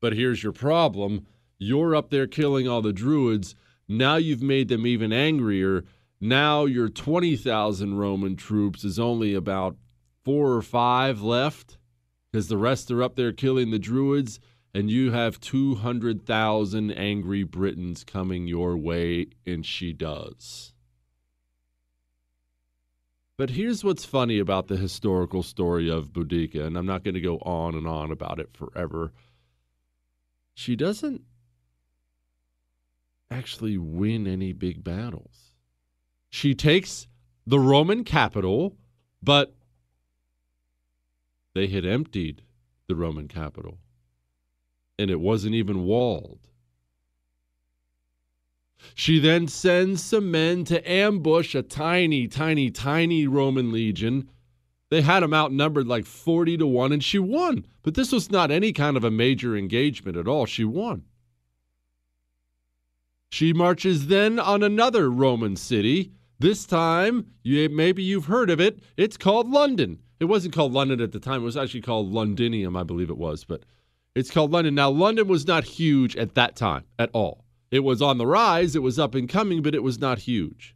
But 0.00 0.14
here's 0.14 0.42
your 0.42 0.52
problem 0.52 1.26
you're 1.58 1.94
up 1.94 2.10
there 2.10 2.26
killing 2.26 2.66
all 2.66 2.80
the 2.80 2.92
druids. 2.92 3.54
Now 3.86 4.16
you've 4.16 4.42
made 4.42 4.68
them 4.68 4.86
even 4.86 5.12
angrier. 5.12 5.84
Now 6.20 6.64
your 6.64 6.88
20,000 6.88 7.94
Roman 7.96 8.36
troops 8.36 8.84
is 8.84 8.98
only 8.98 9.34
about 9.34 9.76
four 10.24 10.52
or 10.52 10.62
five 10.62 11.20
left 11.20 11.78
because 12.30 12.48
the 12.48 12.56
rest 12.56 12.90
are 12.90 13.02
up 13.02 13.16
there 13.16 13.32
killing 13.32 13.70
the 13.70 13.78
Druids, 13.78 14.38
and 14.72 14.90
you 14.90 15.10
have 15.10 15.40
200,000 15.40 16.90
angry 16.92 17.42
Britons 17.42 18.04
coming 18.04 18.46
your 18.46 18.76
way, 18.76 19.26
and 19.44 19.66
she 19.66 19.92
does. 19.92 20.72
But 23.36 23.50
here's 23.50 23.82
what's 23.82 24.04
funny 24.04 24.38
about 24.38 24.68
the 24.68 24.76
historical 24.76 25.42
story 25.42 25.90
of 25.90 26.12
Boudica, 26.12 26.66
and 26.66 26.76
I'm 26.76 26.86
not 26.86 27.02
going 27.02 27.14
to 27.14 27.20
go 27.20 27.38
on 27.38 27.74
and 27.74 27.86
on 27.86 28.12
about 28.12 28.38
it 28.38 28.50
forever. 28.52 29.12
She 30.60 30.76
doesn't 30.76 31.22
actually 33.30 33.78
win 33.78 34.26
any 34.26 34.52
big 34.52 34.84
battles. 34.84 35.54
She 36.28 36.54
takes 36.54 37.08
the 37.46 37.58
Roman 37.58 38.04
capital, 38.04 38.76
but 39.22 39.54
they 41.54 41.68
had 41.68 41.86
emptied 41.86 42.42
the 42.88 42.94
Roman 42.94 43.26
capital, 43.26 43.78
and 44.98 45.10
it 45.10 45.18
wasn't 45.18 45.54
even 45.54 45.84
walled. 45.84 46.40
She 48.94 49.18
then 49.18 49.48
sends 49.48 50.04
some 50.04 50.30
men 50.30 50.64
to 50.64 50.86
ambush 50.86 51.54
a 51.54 51.62
tiny, 51.62 52.28
tiny, 52.28 52.70
tiny 52.70 53.26
Roman 53.26 53.72
legion. 53.72 54.28
They 54.90 55.02
had 55.02 55.22
them 55.22 55.32
outnumbered 55.32 55.86
like 55.86 56.04
40 56.04 56.58
to 56.58 56.66
1, 56.66 56.92
and 56.92 57.02
she 57.02 57.18
won. 57.18 57.64
But 57.82 57.94
this 57.94 58.12
was 58.12 58.30
not 58.30 58.50
any 58.50 58.72
kind 58.72 58.96
of 58.96 59.04
a 59.04 59.10
major 59.10 59.56
engagement 59.56 60.16
at 60.16 60.28
all. 60.28 60.46
She 60.46 60.64
won. 60.64 61.04
She 63.30 63.52
marches 63.52 64.08
then 64.08 64.40
on 64.40 64.64
another 64.64 65.08
Roman 65.08 65.54
city. 65.54 66.10
This 66.40 66.66
time, 66.66 67.26
you, 67.44 67.68
maybe 67.68 68.02
you've 68.02 68.24
heard 68.24 68.50
of 68.50 68.60
it. 68.60 68.80
It's 68.96 69.16
called 69.16 69.48
London. 69.48 70.00
It 70.18 70.24
wasn't 70.24 70.54
called 70.54 70.72
London 70.72 71.00
at 71.00 71.12
the 71.12 71.20
time. 71.20 71.42
It 71.42 71.44
was 71.44 71.56
actually 71.56 71.82
called 71.82 72.12
Londinium, 72.12 72.76
I 72.76 72.82
believe 72.82 73.10
it 73.10 73.16
was, 73.16 73.44
but 73.44 73.62
it's 74.16 74.30
called 74.30 74.50
London. 74.50 74.74
Now, 74.74 74.90
London 74.90 75.28
was 75.28 75.46
not 75.46 75.64
huge 75.64 76.16
at 76.16 76.34
that 76.34 76.56
time 76.56 76.84
at 76.98 77.10
all. 77.12 77.44
It 77.70 77.80
was 77.80 78.02
on 78.02 78.18
the 78.18 78.26
rise, 78.26 78.74
it 78.74 78.82
was 78.82 78.98
up 78.98 79.14
and 79.14 79.28
coming, 79.28 79.62
but 79.62 79.76
it 79.76 79.82
was 79.82 80.00
not 80.00 80.18
huge. 80.18 80.74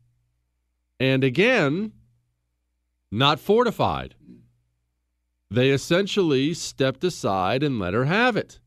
And 1.01 1.25
again, 1.25 1.93
not 3.15 3.39
fortified. 3.39 4.17
They 5.49 5.71
essentially 5.71 6.53
stepped 6.53 7.05
aside 7.05 7.63
and 7.63 7.79
let 7.79 7.95
her 7.95 8.07
have 8.07 8.37
it 8.37 8.59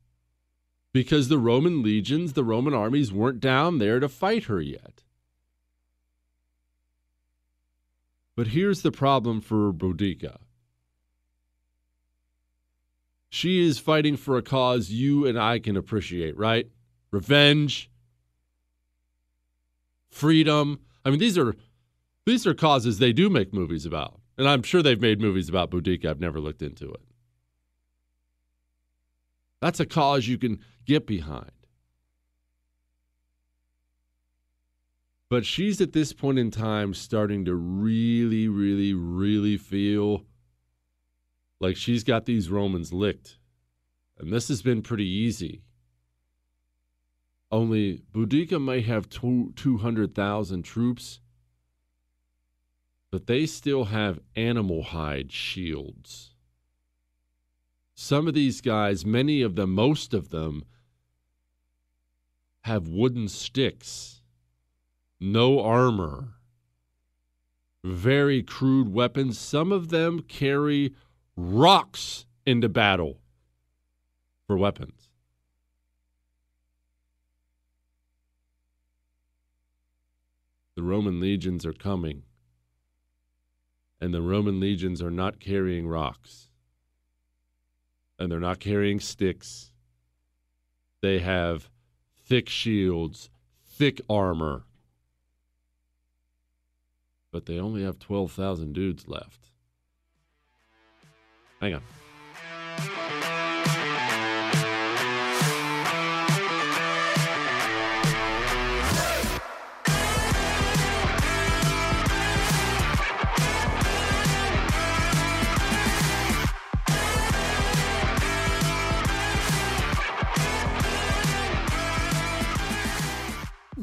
because 0.93 1.27
the 1.27 1.37
Roman 1.37 1.83
legions, 1.83 2.31
the 2.33 2.45
Roman 2.45 2.73
armies 2.73 3.11
weren't 3.11 3.41
down 3.41 3.77
there 3.77 3.99
to 3.99 4.07
fight 4.07 4.45
her 4.45 4.61
yet. 4.61 5.03
But 8.37 8.47
here's 8.47 8.83
the 8.83 8.91
problem 8.91 9.41
for 9.41 9.73
Boudica. 9.73 10.37
She 13.29 13.67
is 13.67 13.79
fighting 13.79 14.15
for 14.15 14.37
a 14.37 14.41
cause 14.41 14.91
you 14.91 15.25
and 15.25 15.37
I 15.37 15.59
can 15.59 15.75
appreciate, 15.75 16.37
right? 16.37 16.69
Revenge, 17.11 17.91
freedom. 20.09 20.79
I 21.03 21.09
mean, 21.09 21.19
these 21.19 21.37
are 21.37 21.53
these 22.25 22.47
are 22.47 22.53
causes 22.53 22.99
they 22.99 23.11
do 23.11 23.29
make 23.29 23.53
movies 23.53 23.85
about. 23.85 24.21
And 24.37 24.47
I'm 24.47 24.63
sure 24.63 24.83
they've 24.83 25.01
made 25.01 25.19
movies 25.19 25.49
about 25.49 25.71
Boudica. 25.71 26.05
I've 26.05 26.19
never 26.19 26.39
looked 26.39 26.61
into 26.61 26.91
it. 26.91 27.01
That's 29.61 29.79
a 29.79 29.85
cause 29.85 30.27
you 30.27 30.37
can 30.37 30.59
get 30.85 31.07
behind. 31.07 31.51
But 35.29 35.45
she's 35.45 35.81
at 35.81 35.91
this 35.91 36.13
point 36.13 36.39
in 36.39 36.51
time 36.51 36.93
starting 36.93 37.43
to 37.45 37.55
really, 37.55 38.47
really, 38.47 38.93
really 38.93 39.57
feel 39.57 40.23
like 41.59 41.75
she's 41.75 42.03
got 42.03 42.25
these 42.25 42.49
Romans 42.49 42.93
licked. 42.93 43.39
And 44.19 44.31
this 44.31 44.47
has 44.47 44.61
been 44.61 44.81
pretty 44.81 45.07
easy. 45.07 45.63
Only 47.51 48.03
Boudica 48.13 48.63
may 48.63 48.81
have 48.81 49.09
200,000 49.09 50.63
troops, 50.63 51.19
but 53.11 53.27
they 53.27 53.45
still 53.45 53.85
have 53.85 54.19
animal 54.35 54.83
hide 54.83 55.31
shields. 55.31 56.33
Some 57.95 58.27
of 58.27 58.33
these 58.33 58.61
guys, 58.61 59.05
many 59.05 59.41
of 59.41 59.55
them, 59.55 59.71
most 59.71 60.13
of 60.13 60.29
them, 60.29 60.65
have 62.61 62.87
wooden 62.87 63.27
sticks, 63.27 64.21
no 65.19 65.61
armor, 65.61 66.33
very 67.83 68.43
crude 68.43 68.89
weapons. 68.89 69.39
Some 69.39 69.71
of 69.71 69.89
them 69.89 70.19
carry 70.21 70.93
rocks 71.35 72.25
into 72.45 72.69
battle 72.69 73.19
for 74.45 74.57
weapons. 74.57 75.09
The 80.75 80.83
Roman 80.83 81.19
legions 81.19 81.65
are 81.65 81.73
coming, 81.73 82.23
and 83.99 84.13
the 84.13 84.21
Roman 84.21 84.59
legions 84.59 85.01
are 85.01 85.11
not 85.11 85.39
carrying 85.39 85.87
rocks, 85.87 86.49
and 88.19 88.31
they're 88.31 88.39
not 88.39 88.59
carrying 88.59 88.99
sticks. 88.99 89.71
They 91.01 91.19
have 91.19 91.69
thick 92.25 92.49
shields, 92.49 93.29
thick 93.65 94.01
armor. 94.09 94.63
But 97.31 97.45
they 97.45 97.59
only 97.59 97.83
have 97.83 97.99
12,000 97.99 98.73
dudes 98.73 99.07
left. 99.07 99.47
Hang 101.59 101.75
on. 101.75 101.83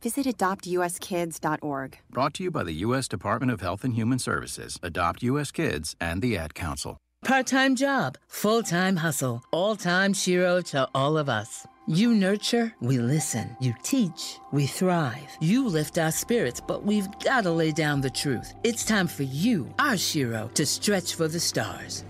visit 0.00 0.26
adoptuskids.org. 0.26 1.98
Brought 2.10 2.34
to 2.34 2.42
you 2.42 2.50
by 2.50 2.62
the 2.62 2.72
U.S. 2.86 3.08
Department 3.08 3.52
of 3.52 3.60
Health 3.60 3.84
and 3.84 3.94
Human 3.94 4.18
Services, 4.18 4.78
Adopt 4.82 5.22
U.S. 5.22 5.50
Kids, 5.50 5.96
and 6.00 6.22
the 6.22 6.36
Ad 6.36 6.54
Council. 6.54 6.98
Part 7.24 7.48
time 7.48 7.74
job, 7.74 8.16
full 8.28 8.62
time 8.62 8.96
hustle, 8.96 9.42
all 9.50 9.74
time 9.74 10.12
Shero 10.12 10.64
to 10.70 10.88
all 10.94 11.18
of 11.18 11.28
us. 11.28 11.66
You 11.88 12.14
nurture, 12.14 12.74
we 12.80 12.98
listen. 12.98 13.56
You 13.60 13.74
teach, 13.82 14.38
we 14.52 14.66
thrive. 14.66 15.36
You 15.40 15.66
lift 15.66 15.98
our 15.98 16.12
spirits, 16.12 16.60
but 16.60 16.84
we've 16.84 17.08
got 17.24 17.44
to 17.44 17.50
lay 17.50 17.72
down 17.72 18.02
the 18.02 18.10
truth. 18.10 18.52
It's 18.62 18.84
time 18.84 19.08
for 19.08 19.22
you, 19.22 19.72
our 19.78 19.94
Shero, 19.94 20.52
to 20.54 20.66
stretch 20.66 21.14
for 21.14 21.28
the 21.28 21.40
stars. 21.40 22.04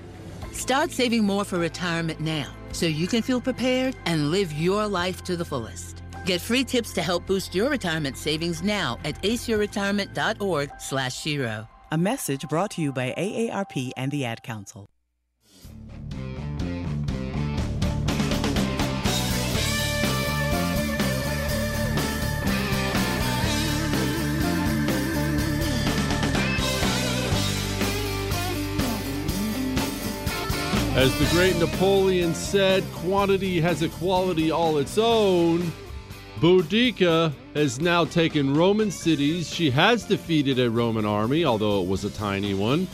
Start 0.52 0.90
saving 0.90 1.24
more 1.24 1.44
for 1.44 1.58
retirement 1.58 2.20
now 2.20 2.52
so 2.72 2.86
you 2.86 3.06
can 3.06 3.22
feel 3.22 3.40
prepared 3.40 3.96
and 4.04 4.30
live 4.30 4.52
your 4.52 4.86
life 4.86 5.22
to 5.24 5.36
the 5.36 5.44
fullest. 5.44 5.97
Get 6.26 6.40
free 6.40 6.64
tips 6.64 6.92
to 6.92 7.02
help 7.02 7.26
boost 7.26 7.54
your 7.54 7.70
retirement 7.70 8.16
savings 8.16 8.62
now 8.62 8.98
at 9.04 9.20
aceyourretirement.org 9.22 10.70
slash 10.78 11.24
Shero. 11.24 11.68
A 11.90 11.96
message 11.96 12.46
brought 12.48 12.72
to 12.72 12.82
you 12.82 12.92
by 12.92 13.14
AARP 13.16 13.92
and 13.96 14.12
the 14.12 14.26
Ad 14.26 14.42
Council. 14.42 14.90
As 30.98 31.16
the 31.20 31.26
great 31.26 31.56
Napoleon 31.56 32.34
said, 32.34 32.82
quantity 32.92 33.60
has 33.60 33.82
a 33.82 33.88
quality 33.88 34.50
all 34.50 34.78
its 34.78 34.98
own. 34.98 35.72
Boudica 36.40 37.32
has 37.54 37.80
now 37.80 38.04
taken 38.04 38.54
Roman 38.54 38.92
cities. 38.92 39.52
She 39.52 39.70
has 39.70 40.04
defeated 40.04 40.60
a 40.60 40.70
Roman 40.70 41.04
army, 41.04 41.44
although 41.44 41.82
it 41.82 41.88
was 41.88 42.04
a 42.04 42.10
tiny 42.10 42.54
one. 42.54 42.86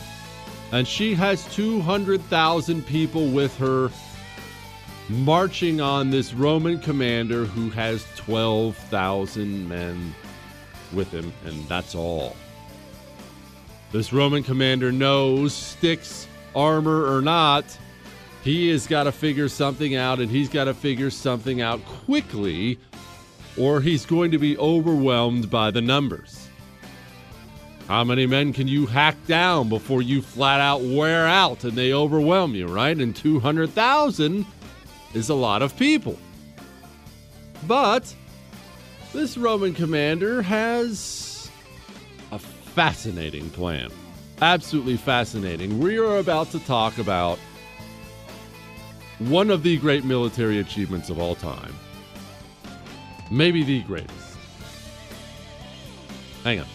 And 0.71 0.87
she 0.87 1.13
has 1.13 1.45
200,000 1.53 2.85
people 2.87 3.27
with 3.27 3.55
her 3.57 3.91
marching 5.09 5.79
on 5.79 6.09
this 6.09 6.33
Roman 6.33 6.79
commander 6.79 7.45
who 7.45 7.69
has 7.69 8.03
12,000 8.15 9.69
men 9.69 10.15
with 10.91 11.11
him, 11.11 11.31
and 11.45 11.67
that's 11.67 11.93
all. 11.93 12.35
This 13.91 14.11
Roman 14.11 14.41
commander 14.41 14.91
knows 14.91 15.53
sticks, 15.53 16.27
armor 16.55 17.15
or 17.15 17.21
not, 17.21 17.77
he 18.45 18.69
has 18.69 18.85
got 18.85 19.03
to 19.03 19.11
figure 19.11 19.49
something 19.49 19.95
out, 19.95 20.19
and 20.19 20.29
he's 20.29 20.49
got 20.49 20.65
to 20.65 20.73
figure 20.75 21.09
something 21.09 21.61
out 21.61 21.83
quickly, 21.85 22.77
or 23.57 23.81
he's 23.81 24.05
going 24.05 24.31
to 24.31 24.37
be 24.37 24.57
overwhelmed 24.57 25.49
by 25.49 25.71
the 25.71 25.81
numbers. 25.81 26.47
How 27.87 28.03
many 28.03 28.25
men 28.25 28.51
can 28.51 28.67
you 28.67 28.87
hack 28.87 29.15
down 29.27 29.69
before 29.69 30.01
you 30.01 30.21
flat 30.21 30.59
out 30.59 30.81
wear 30.81 31.27
out 31.27 31.63
and 31.63 31.73
they 31.73 31.93
overwhelm 31.93 32.55
you, 32.55 32.67
right? 32.67 32.97
And 32.97 33.15
200,000 33.15 34.45
is 35.13 35.29
a 35.29 35.35
lot 35.35 35.61
of 35.61 35.77
people. 35.77 36.17
But 37.67 38.13
this 39.13 39.37
Roman 39.37 39.73
commander 39.73 40.41
has 40.41 41.49
a 42.31 42.39
fascinating 42.39 43.49
plan. 43.51 43.89
Absolutely 44.41 44.97
fascinating. 44.97 45.79
We 45.79 45.97
are 45.97 46.17
about 46.17 46.51
to 46.51 46.59
talk 46.59 46.97
about 46.97 47.39
one 49.19 49.49
of 49.49 49.63
the 49.63 49.77
great 49.77 50.03
military 50.03 50.59
achievements 50.59 51.09
of 51.09 51.19
all 51.19 51.35
time. 51.35 51.73
Maybe 53.31 53.63
the 53.63 53.81
greatest. 53.83 54.37
Hang 56.43 56.59
on. 56.59 56.74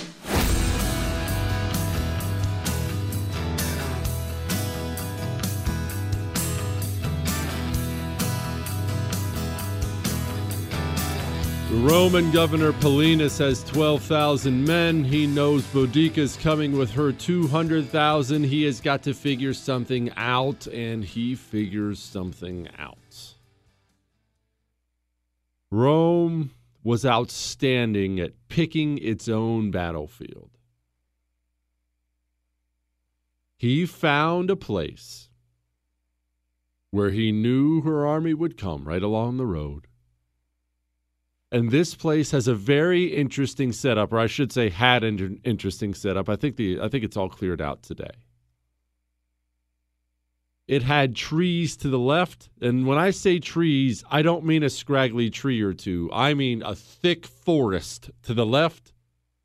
Roman 11.71 12.31
Governor 12.31 12.73
Paulinus 12.73 13.39
has 13.39 13.63
12,000 13.63 14.65
men. 14.65 15.05
He 15.05 15.25
knows 15.25 15.63
Boudica's 15.67 16.35
coming 16.35 16.77
with 16.77 16.91
her 16.91 17.13
200,000. 17.13 18.43
He 18.43 18.63
has 18.63 18.81
got 18.81 19.03
to 19.03 19.13
figure 19.13 19.53
something 19.53 20.11
out, 20.17 20.67
and 20.67 21.05
he 21.05 21.33
figures 21.33 21.97
something 21.99 22.67
out. 22.77 22.97
Rome 25.71 26.51
was 26.83 27.05
outstanding 27.05 28.19
at 28.19 28.33
picking 28.49 28.97
its 28.97 29.29
own 29.29 29.71
battlefield. 29.71 30.49
He 33.55 33.85
found 33.85 34.49
a 34.49 34.57
place 34.57 35.29
where 36.89 37.11
he 37.11 37.31
knew 37.31 37.79
her 37.81 38.05
army 38.05 38.33
would 38.33 38.57
come 38.57 38.87
right 38.87 39.01
along 39.01 39.37
the 39.37 39.45
road. 39.45 39.87
And 41.51 41.69
this 41.69 41.95
place 41.95 42.31
has 42.31 42.47
a 42.47 42.55
very 42.55 43.05
interesting 43.05 43.73
setup, 43.73 44.13
or 44.13 44.19
I 44.19 44.27
should 44.27 44.53
say, 44.53 44.69
had 44.69 45.03
an 45.03 45.41
interesting 45.43 45.93
setup. 45.93 46.29
I 46.29 46.37
think 46.37 46.55
the 46.55 46.79
I 46.79 46.87
think 46.87 47.03
it's 47.03 47.17
all 47.17 47.29
cleared 47.29 47.61
out 47.61 47.83
today. 47.83 48.11
It 50.67 50.83
had 50.83 51.15
trees 51.15 51.75
to 51.77 51.89
the 51.89 51.99
left, 51.99 52.49
and 52.61 52.87
when 52.87 52.97
I 52.97 53.09
say 53.09 53.39
trees, 53.39 54.05
I 54.09 54.21
don't 54.21 54.45
mean 54.45 54.63
a 54.63 54.69
scraggly 54.69 55.29
tree 55.29 55.61
or 55.61 55.73
two. 55.73 56.09
I 56.13 56.33
mean 56.33 56.63
a 56.63 56.75
thick 56.75 57.25
forest 57.25 58.09
to 58.23 58.33
the 58.33 58.45
left, 58.45 58.93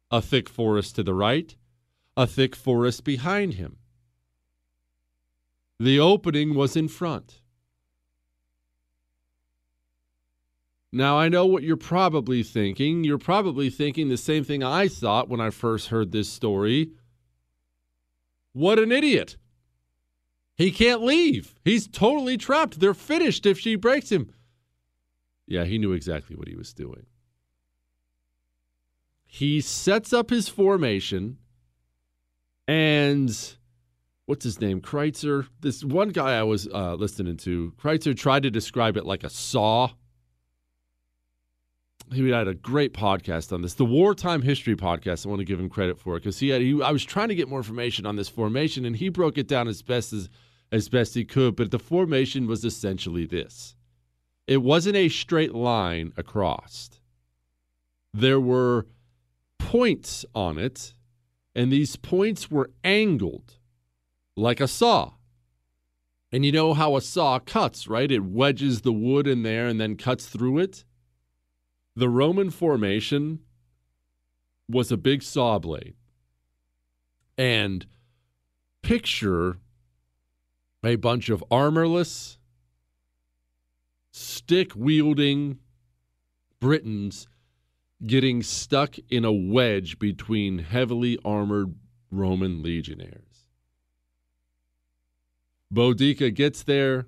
a 0.09 0.23
thick 0.23 0.49
forest 0.49 0.95
to 0.97 1.03
the 1.03 1.15
right, 1.15 1.57
a 2.17 2.29
thick 2.29 2.55
forest 2.55 3.03
behind 3.03 3.55
him. 3.55 3.79
The 5.81 5.99
opening 5.99 6.55
was 6.55 6.77
in 6.77 6.87
front. 6.87 7.41
Now, 10.97 11.19
I 11.19 11.29
know 11.29 11.45
what 11.45 11.63
you're 11.63 11.77
probably 11.77 12.43
thinking. 12.43 13.05
You're 13.05 13.19
probably 13.19 13.69
thinking 13.69 14.09
the 14.09 14.17
same 14.17 14.45
thing 14.45 14.63
I 14.63 14.89
thought 14.89 15.29
when 15.29 15.43
I 15.43 15.51
first 15.51 15.89
heard 15.89 16.11
this 16.11 16.27
story. 16.27 16.89
What 18.55 18.79
an 18.79 18.91
idiot. 18.91 19.37
He 20.55 20.71
can't 20.71 21.03
leave. 21.03 21.55
He's 21.67 21.87
totally 21.87 22.39
trapped. 22.39 22.81
They're 22.81 22.95
finished 22.95 23.45
if 23.45 23.59
she 23.59 23.77
breaks 23.77 24.11
him. 24.11 24.33
Yeah, 25.47 25.65
he 25.65 25.77
knew 25.77 25.93
exactly 25.93 26.35
what 26.35 26.49
he 26.49 26.57
was 26.57 26.73
doing. 26.73 27.05
He 29.27 29.61
sets 29.61 30.15
up 30.15 30.31
his 30.31 30.49
formation, 30.49 31.37
and 32.67 33.37
what's 34.25 34.45
his 34.45 34.63
name? 34.63 34.81
Kreitzer. 34.81 35.47
This 35.61 35.85
one 35.85 36.09
guy 36.09 36.39
I 36.39 36.43
was 36.43 36.67
uh, 36.69 36.95
listening 36.95 37.37
to, 37.39 37.75
Kreitzer 37.79 38.17
tried 38.17 38.45
to 38.45 38.51
describe 38.51 38.97
it 38.97 39.05
like 39.05 39.25
a 39.25 39.31
saw 39.31 39.91
he 42.13 42.29
had 42.29 42.49
a 42.49 42.55
great 42.55 42.93
podcast 42.93 43.53
on 43.53 43.63
this, 43.63 43.75
the 43.75 43.85
wartime 43.85 44.43
history 44.43 44.77
podcast. 44.77 45.27
I 45.27 45.29
want 45.29 45.41
to 45.41 45.45
give 45.45 45.59
him 45.59 45.69
credit 45.69 45.99
for 45.99 46.17
it 46.17 46.21
because 46.21 46.39
he 46.39 46.51
had. 46.51 46.61
He, 46.61 46.81
I 46.83 46.91
was 46.91 47.05
trying 47.05 47.29
to 47.29 47.35
get 47.35 47.49
more 47.49 47.59
information 47.59 48.07
on 48.07 48.17
this 48.17 48.29
formation, 48.29 48.85
and 48.85 48.97
he 48.97 49.09
broke 49.09 49.39
it 49.39 49.49
down 49.49 49.69
as 49.69 49.83
best 49.83 50.13
as 50.13 50.29
as 50.71 50.89
best 50.89 51.15
he 51.15 51.25
could. 51.25 51.57
But 51.57 51.71
the 51.71 51.79
formation 51.79 52.47
was 52.47 52.65
essentially 52.65 53.27
this: 53.27 53.75
it 54.47 54.59
wasn't 54.59 54.97
a 54.97 55.09
straight 55.09 55.55
line 55.55 56.13
across. 56.17 56.91
There 58.15 58.41
were 58.41 58.87
points 59.59 60.25
on 60.35 60.59
it, 60.59 60.95
and 61.55 61.73
these 61.73 61.97
points 61.97 62.51
were 62.51 62.71
angled 62.85 63.59
like 64.37 64.61
a 64.61 64.69
saw. 64.69 65.13
And 66.33 66.45
you 66.45 66.53
know 66.53 66.75
how 66.75 66.97
a 66.97 67.01
saw 67.01 67.39
cuts, 67.39 67.89
right? 67.89 68.11
It 68.11 68.25
wedges 68.25 68.83
the 68.83 68.93
wood 68.93 69.27
in 69.27 69.43
there 69.43 69.67
and 69.67 69.81
then 69.81 69.97
cuts 69.97 70.27
through 70.27 70.59
it 70.59 70.85
the 71.97 72.09
Roman 72.11 72.51
formation 72.51 73.41
was 74.69 74.93
a 74.93 74.97
big 74.97 75.23
saw 75.23 75.59
blade. 75.59 75.95
And 77.39 77.87
picture 78.83 79.59
a 80.85 80.97
bunch 80.97 81.29
of 81.29 81.43
armorless, 81.51 82.39
stick 84.13 84.73
wielding 84.77 85.59
Britons 86.61 87.27
getting 88.07 88.43
stuck 88.43 88.97
in 89.11 89.25
a 89.25 89.33
wedge 89.33 89.99
between 89.99 90.59
heavily 90.59 91.19
armored 91.25 91.75
Roman 92.11 92.63
legionaries. 92.63 93.47
Boudica 95.73 96.33
gets 96.33 96.63
there, 96.63 97.07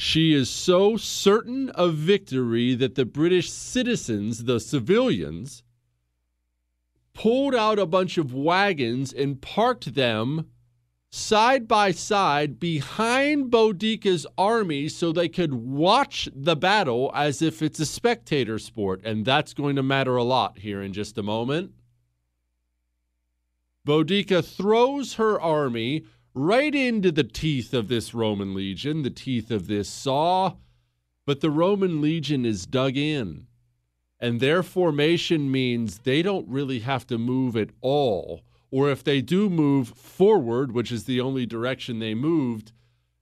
she 0.00 0.32
is 0.32 0.48
so 0.48 0.96
certain 0.96 1.68
of 1.70 1.92
victory 1.92 2.74
that 2.74 2.94
the 2.94 3.04
British 3.04 3.50
citizens, 3.50 4.44
the 4.44 4.58
civilians, 4.58 5.62
pulled 7.12 7.54
out 7.54 7.78
a 7.78 7.84
bunch 7.84 8.16
of 8.16 8.32
wagons 8.32 9.12
and 9.12 9.42
parked 9.42 9.94
them 9.94 10.46
side 11.10 11.68
by 11.68 11.90
side 11.90 12.58
behind 12.58 13.50
Boudica's 13.50 14.26
army 14.38 14.88
so 14.88 15.12
they 15.12 15.28
could 15.28 15.52
watch 15.52 16.30
the 16.34 16.56
battle 16.56 17.12
as 17.14 17.42
if 17.42 17.60
it's 17.60 17.78
a 17.78 17.84
spectator 17.84 18.58
sport. 18.58 19.02
And 19.04 19.26
that's 19.26 19.52
going 19.52 19.76
to 19.76 19.82
matter 19.82 20.16
a 20.16 20.24
lot 20.24 20.60
here 20.60 20.80
in 20.80 20.94
just 20.94 21.18
a 21.18 21.22
moment. 21.22 21.72
Boudica 23.86 24.42
throws 24.42 25.14
her 25.14 25.38
army 25.38 26.04
right 26.34 26.74
into 26.74 27.12
the 27.12 27.24
teeth 27.24 27.74
of 27.74 27.88
this 27.88 28.14
Roman 28.14 28.54
legion, 28.54 29.02
the 29.02 29.10
teeth 29.10 29.50
of 29.50 29.66
this 29.66 29.88
saw. 29.88 30.54
But 31.26 31.40
the 31.40 31.50
Roman 31.50 32.00
legion 32.00 32.44
is 32.44 32.66
dug 32.66 32.96
in. 32.96 33.46
And 34.18 34.40
their 34.40 34.62
formation 34.62 35.50
means 35.50 35.98
they 35.98 36.22
don't 36.22 36.48
really 36.48 36.80
have 36.80 37.06
to 37.06 37.18
move 37.18 37.56
at 37.56 37.70
all. 37.80 38.42
Or 38.70 38.90
if 38.90 39.02
they 39.02 39.20
do 39.20 39.48
move 39.48 39.88
forward, 39.88 40.72
which 40.72 40.92
is 40.92 41.04
the 41.04 41.20
only 41.20 41.46
direction 41.46 41.98
they 41.98 42.14
moved, 42.14 42.72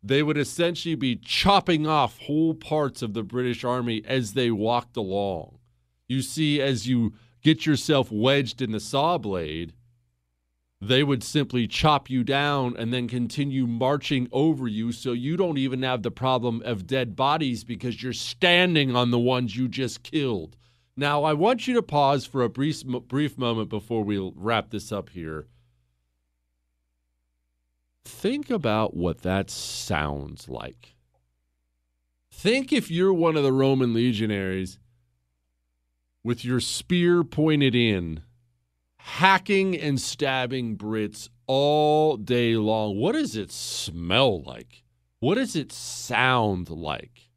they 0.02 0.22
would 0.22 0.38
essentially 0.38 0.94
be 0.94 1.16
chopping 1.16 1.86
off 1.86 2.18
whole 2.20 2.54
parts 2.54 3.02
of 3.02 3.14
the 3.14 3.22
British 3.22 3.64
army 3.64 4.02
as 4.06 4.32
they 4.32 4.50
walked 4.50 4.96
along. 4.96 5.58
You 6.08 6.22
see, 6.22 6.60
as 6.60 6.88
you 6.88 7.14
get 7.42 7.66
yourself 7.66 8.10
wedged 8.10 8.62
in 8.62 8.72
the 8.72 8.80
saw 8.80 9.18
blade, 9.18 9.72
they 10.80 11.02
would 11.02 11.24
simply 11.24 11.66
chop 11.66 12.08
you 12.08 12.22
down 12.22 12.76
and 12.76 12.92
then 12.92 13.08
continue 13.08 13.66
marching 13.66 14.28
over 14.30 14.68
you 14.68 14.92
so 14.92 15.12
you 15.12 15.36
don't 15.36 15.58
even 15.58 15.82
have 15.82 16.02
the 16.02 16.10
problem 16.10 16.62
of 16.64 16.86
dead 16.86 17.16
bodies 17.16 17.64
because 17.64 18.02
you're 18.02 18.12
standing 18.12 18.94
on 18.94 19.10
the 19.10 19.18
ones 19.18 19.56
you 19.56 19.68
just 19.68 20.04
killed. 20.04 20.56
Now, 20.96 21.24
I 21.24 21.32
want 21.32 21.66
you 21.66 21.74
to 21.74 21.82
pause 21.82 22.26
for 22.26 22.42
a 22.42 22.48
brief, 22.48 22.84
brief 22.84 23.36
moment 23.38 23.68
before 23.68 24.04
we 24.04 24.18
wrap 24.36 24.70
this 24.70 24.92
up 24.92 25.10
here. 25.10 25.46
Think 28.04 28.48
about 28.48 28.96
what 28.96 29.22
that 29.22 29.50
sounds 29.50 30.48
like. 30.48 30.94
Think 32.32 32.72
if 32.72 32.90
you're 32.90 33.12
one 33.12 33.36
of 33.36 33.42
the 33.42 33.52
Roman 33.52 33.92
legionaries 33.92 34.78
with 36.22 36.44
your 36.44 36.60
spear 36.60 37.24
pointed 37.24 37.74
in 37.74 38.22
hacking 39.08 39.74
and 39.74 39.98
stabbing 39.98 40.76
Brits 40.76 41.30
all 41.46 42.18
day 42.18 42.56
long. 42.56 42.98
What 42.98 43.12
does 43.12 43.36
it 43.36 43.50
smell 43.50 44.42
like? 44.42 44.84
What 45.18 45.36
does 45.36 45.56
it 45.56 45.72
sound 45.72 46.68
like? 46.68 47.30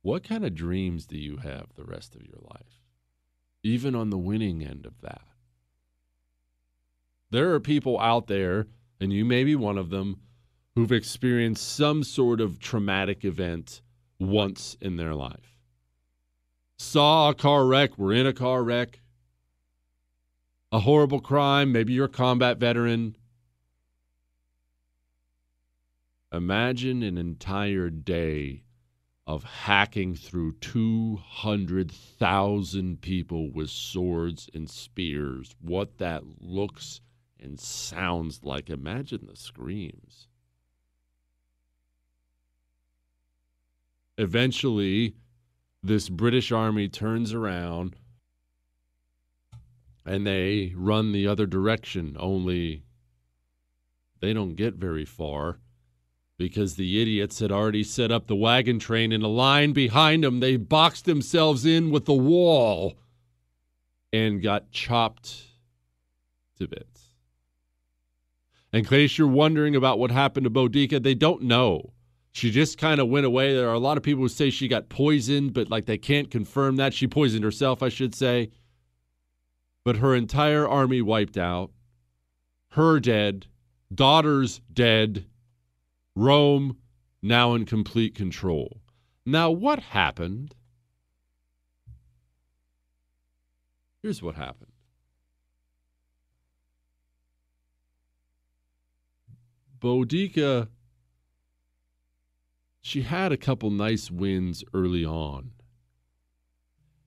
What 0.00 0.22
kind 0.22 0.44
of 0.44 0.54
dreams 0.54 1.04
do 1.06 1.18
you 1.18 1.38
have 1.38 1.66
the 1.74 1.84
rest 1.84 2.14
of 2.14 2.22
your 2.22 2.38
life? 2.42 2.80
Even 3.64 3.96
on 3.96 4.10
the 4.10 4.18
winning 4.18 4.64
end 4.64 4.86
of 4.86 5.00
that. 5.00 5.26
There 7.30 7.52
are 7.52 7.60
people 7.60 7.98
out 7.98 8.28
there, 8.28 8.68
and 9.00 9.12
you 9.12 9.24
may 9.24 9.42
be 9.42 9.56
one 9.56 9.78
of 9.78 9.90
them, 9.90 10.20
who've 10.76 10.92
experienced 10.92 11.74
some 11.74 12.04
sort 12.04 12.40
of 12.40 12.60
traumatic 12.60 13.24
event 13.24 13.82
once 14.20 14.76
in 14.80 14.96
their 14.96 15.14
life. 15.14 15.58
Saw 16.78 17.30
a 17.30 17.34
car 17.34 17.66
wreck, 17.66 17.98
were 17.98 18.12
in 18.12 18.26
a 18.26 18.32
car 18.32 18.62
wreck, 18.62 19.00
a 20.72 20.80
horrible 20.80 21.20
crime, 21.20 21.70
maybe 21.70 21.92
you're 21.92 22.06
a 22.06 22.08
combat 22.08 22.58
veteran. 22.58 23.14
Imagine 26.32 27.02
an 27.02 27.18
entire 27.18 27.90
day 27.90 28.62
of 29.26 29.44
hacking 29.44 30.14
through 30.14 30.54
200,000 30.54 33.02
people 33.02 33.52
with 33.52 33.68
swords 33.68 34.48
and 34.54 34.70
spears. 34.70 35.54
What 35.60 35.98
that 35.98 36.22
looks 36.40 37.02
and 37.38 37.60
sounds 37.60 38.40
like. 38.42 38.70
Imagine 38.70 39.26
the 39.26 39.36
screams. 39.36 40.28
Eventually, 44.16 45.16
this 45.82 46.08
British 46.08 46.50
army 46.50 46.88
turns 46.88 47.34
around 47.34 47.96
and 50.04 50.26
they 50.26 50.72
run 50.76 51.12
the 51.12 51.26
other 51.26 51.46
direction, 51.46 52.16
only 52.18 52.82
they 54.20 54.32
don't 54.32 54.54
get 54.54 54.74
very 54.74 55.04
far 55.04 55.58
because 56.38 56.74
the 56.74 57.00
idiots 57.00 57.38
had 57.38 57.52
already 57.52 57.84
set 57.84 58.10
up 58.10 58.26
the 58.26 58.36
wagon 58.36 58.78
train 58.78 59.12
in 59.12 59.22
a 59.22 59.28
line 59.28 59.72
behind 59.72 60.24
them. 60.24 60.40
They 60.40 60.56
boxed 60.56 61.04
themselves 61.04 61.64
in 61.64 61.90
with 61.90 62.04
the 62.04 62.14
wall 62.14 62.96
and 64.12 64.42
got 64.42 64.70
chopped 64.70 65.44
to 66.58 66.66
bits. 66.66 67.14
In 68.72 68.84
case 68.84 69.18
you're 69.18 69.28
wondering 69.28 69.76
about 69.76 69.98
what 69.98 70.10
happened 70.10 70.44
to 70.44 70.50
Boudica, 70.50 71.02
they 71.02 71.14
don't 71.14 71.42
know. 71.42 71.92
She 72.32 72.50
just 72.50 72.78
kind 72.78 73.00
of 73.00 73.08
went 73.08 73.26
away. 73.26 73.54
There 73.54 73.68
are 73.68 73.74
a 73.74 73.78
lot 73.78 73.98
of 73.98 74.02
people 74.02 74.22
who 74.22 74.28
say 74.28 74.48
she 74.48 74.66
got 74.66 74.88
poisoned, 74.88 75.52
but 75.52 75.68
like 75.68 75.84
they 75.84 75.98
can't 75.98 76.30
confirm 76.30 76.76
that. 76.76 76.94
She 76.94 77.06
poisoned 77.06 77.44
herself, 77.44 77.82
I 77.82 77.90
should 77.90 78.14
say. 78.14 78.50
But 79.84 79.96
her 79.96 80.14
entire 80.14 80.68
army 80.68 81.02
wiped 81.02 81.36
out. 81.36 81.70
Her 82.70 83.00
dead. 83.00 83.46
Daughters 83.92 84.60
dead. 84.72 85.26
Rome 86.14 86.76
now 87.22 87.54
in 87.54 87.64
complete 87.64 88.14
control. 88.14 88.80
Now, 89.24 89.50
what 89.50 89.78
happened? 89.78 90.54
Here's 94.02 94.22
what 94.22 94.34
happened. 94.34 94.72
Boudica, 99.78 100.68
she 102.80 103.02
had 103.02 103.32
a 103.32 103.36
couple 103.36 103.70
nice 103.70 104.10
wins 104.10 104.64
early 104.72 105.04
on. 105.04 105.52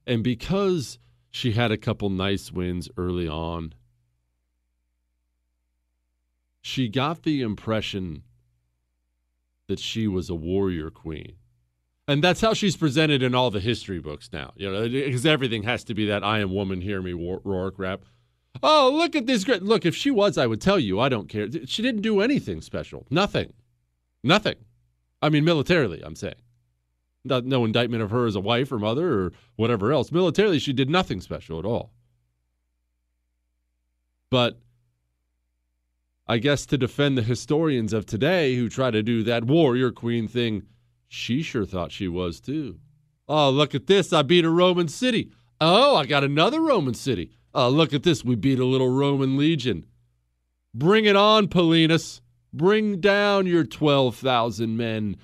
And 0.07 0.23
because 0.23 0.99
she 1.35 1.51
had 1.51 1.69
a 1.69 1.77
couple 1.77 2.09
nice 2.09 2.49
wins 2.49 2.87
early 2.95 3.27
on, 3.27 3.73
she 6.61 6.87
got 6.87 7.23
the 7.23 7.41
impression 7.41 8.23
that 9.67 9.77
she 9.77 10.07
was 10.07 10.29
a 10.29 10.33
warrior 10.33 10.89
queen. 10.89 11.33
And 12.07 12.23
that's 12.23 12.39
how 12.39 12.53
she's 12.53 12.77
presented 12.77 13.21
in 13.21 13.35
all 13.35 13.51
the 13.51 13.59
history 13.59 13.99
books 13.99 14.29
now. 14.31 14.53
You 14.55 14.71
know, 14.71 14.87
because 14.87 15.25
everything 15.25 15.63
has 15.63 15.83
to 15.83 15.93
be 15.93 16.05
that 16.05 16.23
I 16.23 16.39
am 16.39 16.53
woman, 16.53 16.79
hear 16.79 17.01
me 17.01 17.11
roar 17.11 17.69
crap. 17.69 18.05
Oh, 18.63 18.89
look 18.93 19.13
at 19.13 19.27
this 19.27 19.43
great. 19.43 19.61
Look, 19.61 19.85
if 19.85 19.93
she 19.93 20.11
was, 20.11 20.37
I 20.37 20.47
would 20.47 20.61
tell 20.61 20.79
you. 20.79 21.01
I 21.01 21.09
don't 21.09 21.27
care. 21.27 21.49
She 21.65 21.81
didn't 21.81 22.01
do 22.01 22.21
anything 22.21 22.61
special. 22.61 23.07
Nothing. 23.09 23.51
Nothing. 24.23 24.55
I 25.21 25.27
mean, 25.27 25.43
militarily, 25.43 26.01
I'm 26.01 26.15
saying. 26.15 26.35
No, 27.25 27.39
no 27.39 27.65
indictment 27.65 28.03
of 28.03 28.11
her 28.11 28.27
as 28.27 28.35
a 28.35 28.39
wife 28.39 28.71
or 28.71 28.77
mother 28.77 29.19
or 29.19 29.33
whatever 29.55 29.91
else. 29.91 30.11
Militarily, 30.11 30.59
she 30.59 30.71
did 30.73 30.89
nothing 30.89 31.19
special 31.19 31.57
at 31.57 31.65
all. 31.65 31.91
But 34.29 34.59
I 36.27 36.37
guess 36.37 36.65
to 36.67 36.77
defend 36.77 37.17
the 37.17 37.23
historians 37.23 37.93
of 37.93 38.05
today 38.05 38.55
who 38.55 38.69
try 38.69 38.91
to 38.91 39.03
do 39.03 39.23
that 39.23 39.45
warrior 39.45 39.91
queen 39.91 40.27
thing, 40.27 40.63
she 41.07 41.41
sure 41.41 41.65
thought 41.65 41.91
she 41.91 42.07
was 42.07 42.39
too. 42.39 42.79
Oh, 43.27 43.49
look 43.49 43.73
at 43.73 43.87
this. 43.87 44.13
I 44.13 44.21
beat 44.21 44.45
a 44.45 44.49
Roman 44.49 44.87
city. 44.87 45.31
Oh, 45.59 45.95
I 45.95 46.05
got 46.05 46.23
another 46.23 46.61
Roman 46.61 46.93
city. 46.93 47.31
Oh, 47.53 47.69
look 47.69 47.93
at 47.93 48.03
this. 48.03 48.23
We 48.23 48.35
beat 48.35 48.59
a 48.59 48.65
little 48.65 48.89
Roman 48.89 49.37
legion. 49.37 49.85
Bring 50.73 51.05
it 51.05 51.15
on, 51.15 51.47
Paulinus. 51.47 52.21
Bring 52.53 52.99
down 52.99 53.47
your 53.47 53.63
12,000 53.63 54.77
men. 54.77 55.17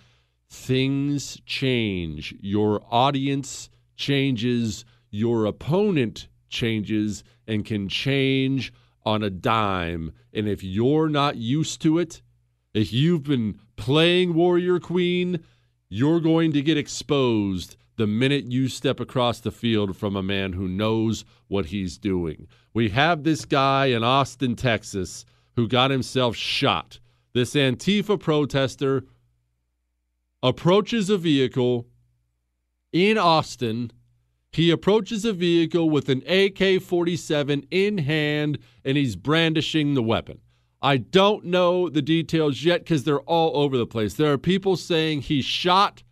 Things 0.51 1.41
change. 1.45 2.35
Your 2.41 2.81
audience 2.91 3.69
changes. 3.95 4.83
Your 5.09 5.45
opponent 5.45 6.27
changes 6.49 7.23
and 7.47 7.63
can 7.65 7.87
change 7.87 8.73
on 9.05 9.23
a 9.23 9.29
dime. 9.29 10.11
And 10.33 10.49
if 10.49 10.61
you're 10.61 11.07
not 11.07 11.37
used 11.37 11.81
to 11.83 11.99
it, 11.99 12.21
if 12.73 12.91
you've 12.91 13.23
been 13.23 13.59
playing 13.77 14.33
Warrior 14.33 14.81
Queen, 14.81 15.39
you're 15.87 16.19
going 16.19 16.51
to 16.51 16.61
get 16.61 16.77
exposed 16.77 17.77
the 17.95 18.05
minute 18.05 18.51
you 18.51 18.67
step 18.67 18.99
across 18.99 19.39
the 19.39 19.51
field 19.51 19.95
from 19.95 20.17
a 20.17 20.23
man 20.23 20.51
who 20.51 20.67
knows 20.67 21.23
what 21.47 21.67
he's 21.67 21.97
doing. 21.97 22.47
We 22.73 22.89
have 22.89 23.23
this 23.23 23.45
guy 23.45 23.85
in 23.85 24.03
Austin, 24.03 24.57
Texas, 24.57 25.23
who 25.55 25.69
got 25.69 25.91
himself 25.91 26.35
shot. 26.35 26.99
This 27.33 27.53
Antifa 27.53 28.19
protester 28.19 29.05
approaches 30.43 31.09
a 31.09 31.17
vehicle 31.17 31.87
in 32.91 33.17
Austin. 33.17 33.91
He 34.51 34.69
approaches 34.69 35.23
a 35.23 35.33
vehicle 35.33 35.89
with 35.89 36.09
an 36.09 36.23
AK 36.27 36.81
47 36.81 37.65
in 37.71 37.99
hand 37.99 38.59
and 38.83 38.97
he's 38.97 39.15
brandishing 39.15 39.93
the 39.93 40.03
weapon. 40.03 40.39
I 40.81 40.97
don't 40.97 41.45
know 41.45 41.89
the 41.89 42.01
details 42.01 42.63
yet 42.63 42.81
because 42.81 43.03
they're 43.03 43.21
all 43.21 43.55
over 43.55 43.77
the 43.77 43.85
place. 43.85 44.15
There 44.15 44.33
are 44.33 44.37
people 44.37 44.75
saying 44.75 45.21
he 45.21 45.41
shot. 45.41 46.03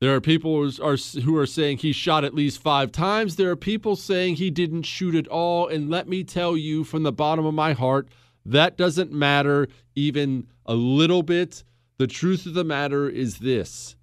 There 0.00 0.14
are 0.14 0.20
people 0.20 0.70
who 0.70 0.82
are, 0.82 0.96
who 0.96 1.36
are 1.36 1.46
saying 1.46 1.78
he 1.78 1.92
shot 1.92 2.24
at 2.24 2.34
least 2.34 2.60
five 2.60 2.90
times. 2.90 3.36
There 3.36 3.50
are 3.50 3.56
people 3.56 3.96
saying 3.96 4.36
he 4.36 4.50
didn't 4.50 4.82
shoot 4.82 5.14
at 5.14 5.28
all. 5.28 5.68
And 5.68 5.88
let 5.88 6.08
me 6.08 6.24
tell 6.24 6.56
you 6.56 6.84
from 6.84 7.04
the 7.04 7.12
bottom 7.12 7.46
of 7.46 7.54
my 7.54 7.72
heart, 7.72 8.08
that 8.44 8.76
doesn't 8.76 9.12
matter 9.12 9.68
even 9.94 10.48
a 10.66 10.74
little 10.74 11.22
bit. 11.22 11.64
The 11.98 12.06
truth 12.06 12.44
of 12.46 12.54
the 12.54 12.64
matter 12.64 13.08
is 13.08 13.38
this 13.38 13.96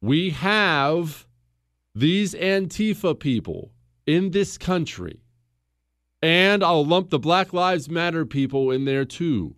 we 0.00 0.30
have 0.30 1.26
these 1.94 2.34
Antifa 2.34 3.18
people 3.18 3.72
in 4.06 4.30
this 4.30 4.56
country, 4.56 5.20
and 6.22 6.64
I'll 6.64 6.84
lump 6.84 7.10
the 7.10 7.18
Black 7.18 7.52
Lives 7.52 7.90
Matter 7.90 8.24
people 8.24 8.70
in 8.70 8.86
there 8.86 9.04
too. 9.04 9.56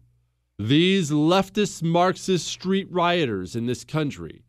These 0.59 1.11
leftist 1.11 1.83
Marxist 1.83 2.47
street 2.49 2.91
rioters 2.91 3.55
in 3.55 3.67
this 3.67 3.85
country, 3.85 4.43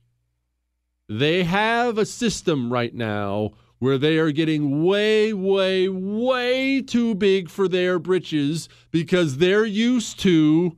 they 1.08 1.44
have 1.44 1.98
a 1.98 2.06
system 2.06 2.74
right 2.74 2.94
now 2.94 3.52
where 3.78 3.98
they 3.98 4.18
are 4.18 4.32
getting 4.32 4.84
way, 4.84 5.34
way, 5.34 5.90
way 5.90 6.82
too 6.82 7.14
big 7.14 7.50
for 7.50 7.68
their 7.68 8.00
britches 8.00 8.70
because 8.92 9.38
they're 9.38 9.66
used 9.66 10.20
to 10.22 10.78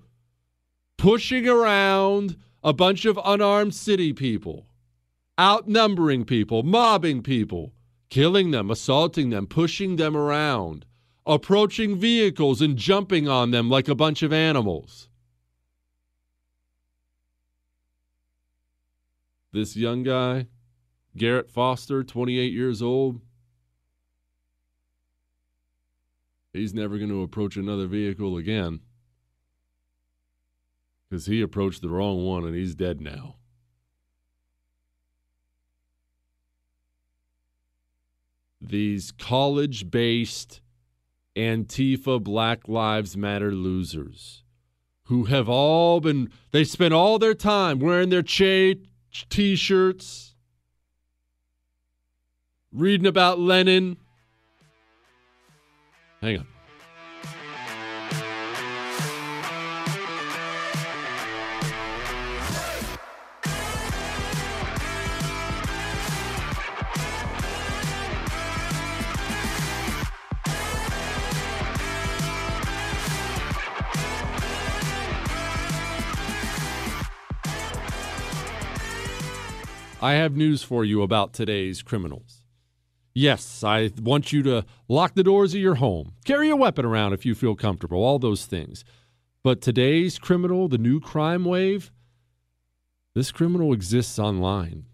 pushing 1.06 1.48
around 1.48 2.36
a 2.64 2.74
bunch 2.74 3.06
of 3.06 3.20
unarmed 3.24 3.76
city 3.76 4.12
people, 4.12 4.66
outnumbering 5.40 6.26
people, 6.26 6.64
mobbing 6.64 7.22
people, 7.22 7.72
killing 8.10 8.50
them, 8.50 8.72
assaulting 8.72 9.30
them, 9.30 9.46
pushing 9.46 9.98
them 9.98 10.18
around, 10.18 10.84
approaching 11.24 11.96
vehicles 11.96 12.60
and 12.60 12.76
jumping 12.76 13.28
on 13.28 13.52
them 13.52 13.70
like 13.70 13.88
a 13.88 13.94
bunch 13.94 14.24
of 14.24 14.34
animals. 14.34 15.08
This 19.54 19.76
young 19.76 20.02
guy, 20.02 20.48
Garrett 21.16 21.52
Foster, 21.52 22.04
28 22.04 22.52
years 22.52 22.82
old, 22.82 23.22
he's 26.52 26.74
never 26.74 26.98
going 26.98 27.12
to 27.12 27.22
approach 27.22 27.58
another 27.58 27.86
vehicle 27.86 28.38
again 28.38 28.80
because 31.10 31.26
he 31.26 31.42
approached 31.42 31.82
the 31.82 31.90
wrong 31.90 32.26
one 32.26 32.46
and 32.46 32.56
he's 32.56 32.76
dead 32.76 33.02
now. 33.02 33.36
These 38.62 39.12
college 39.12 39.92
based 39.92 40.62
Antifa 41.36 42.24
Black 42.24 42.68
Lives 42.68 43.16
Matter 43.16 43.52
losers 43.52 44.44
who 45.06 45.26
have 45.26 45.48
all 45.48 46.00
been, 46.00 46.32
they 46.52 46.64
spent 46.64 46.94
all 46.94 47.20
their 47.20 47.36
time 47.36 47.80
wearing 47.80 48.10
their 48.10 48.24
Che 48.24 48.80
t 49.30 49.56
shirts, 49.56 50.36
reading 52.72 53.08
about 53.08 53.40
Lenin. 53.40 53.98
Hang 56.22 56.40
on. 56.40 56.55
I 80.06 80.14
have 80.14 80.38
news 80.38 80.62
for 80.62 80.86
you 80.86 81.02
about 81.02 81.34
today's 81.34 81.82
criminals. 81.82 82.44
Yes, 83.16 83.64
I 83.64 83.90
want 84.00 84.32
you 84.32 84.44
to 84.44 84.64
lock 84.88 85.16
the 85.16 85.24
doors 85.24 85.56
of 85.56 85.60
your 85.60 85.74
home, 85.74 86.14
carry 86.26 86.52
a 86.52 86.56
weapon 86.56 86.86
around 86.86 87.14
if 87.14 87.26
you 87.26 87.34
feel 87.34 87.56
comfortable, 87.56 88.04
all 88.04 88.20
those 88.20 88.46
things. 88.46 88.86
But 89.42 89.62
today's 89.62 90.20
criminal, 90.20 90.68
the 90.68 90.78
new 90.78 91.00
crime 91.00 91.44
wave, 91.44 91.92
this 93.16 93.32
criminal 93.32 93.74
exists 93.74 94.20
online. 94.20 94.86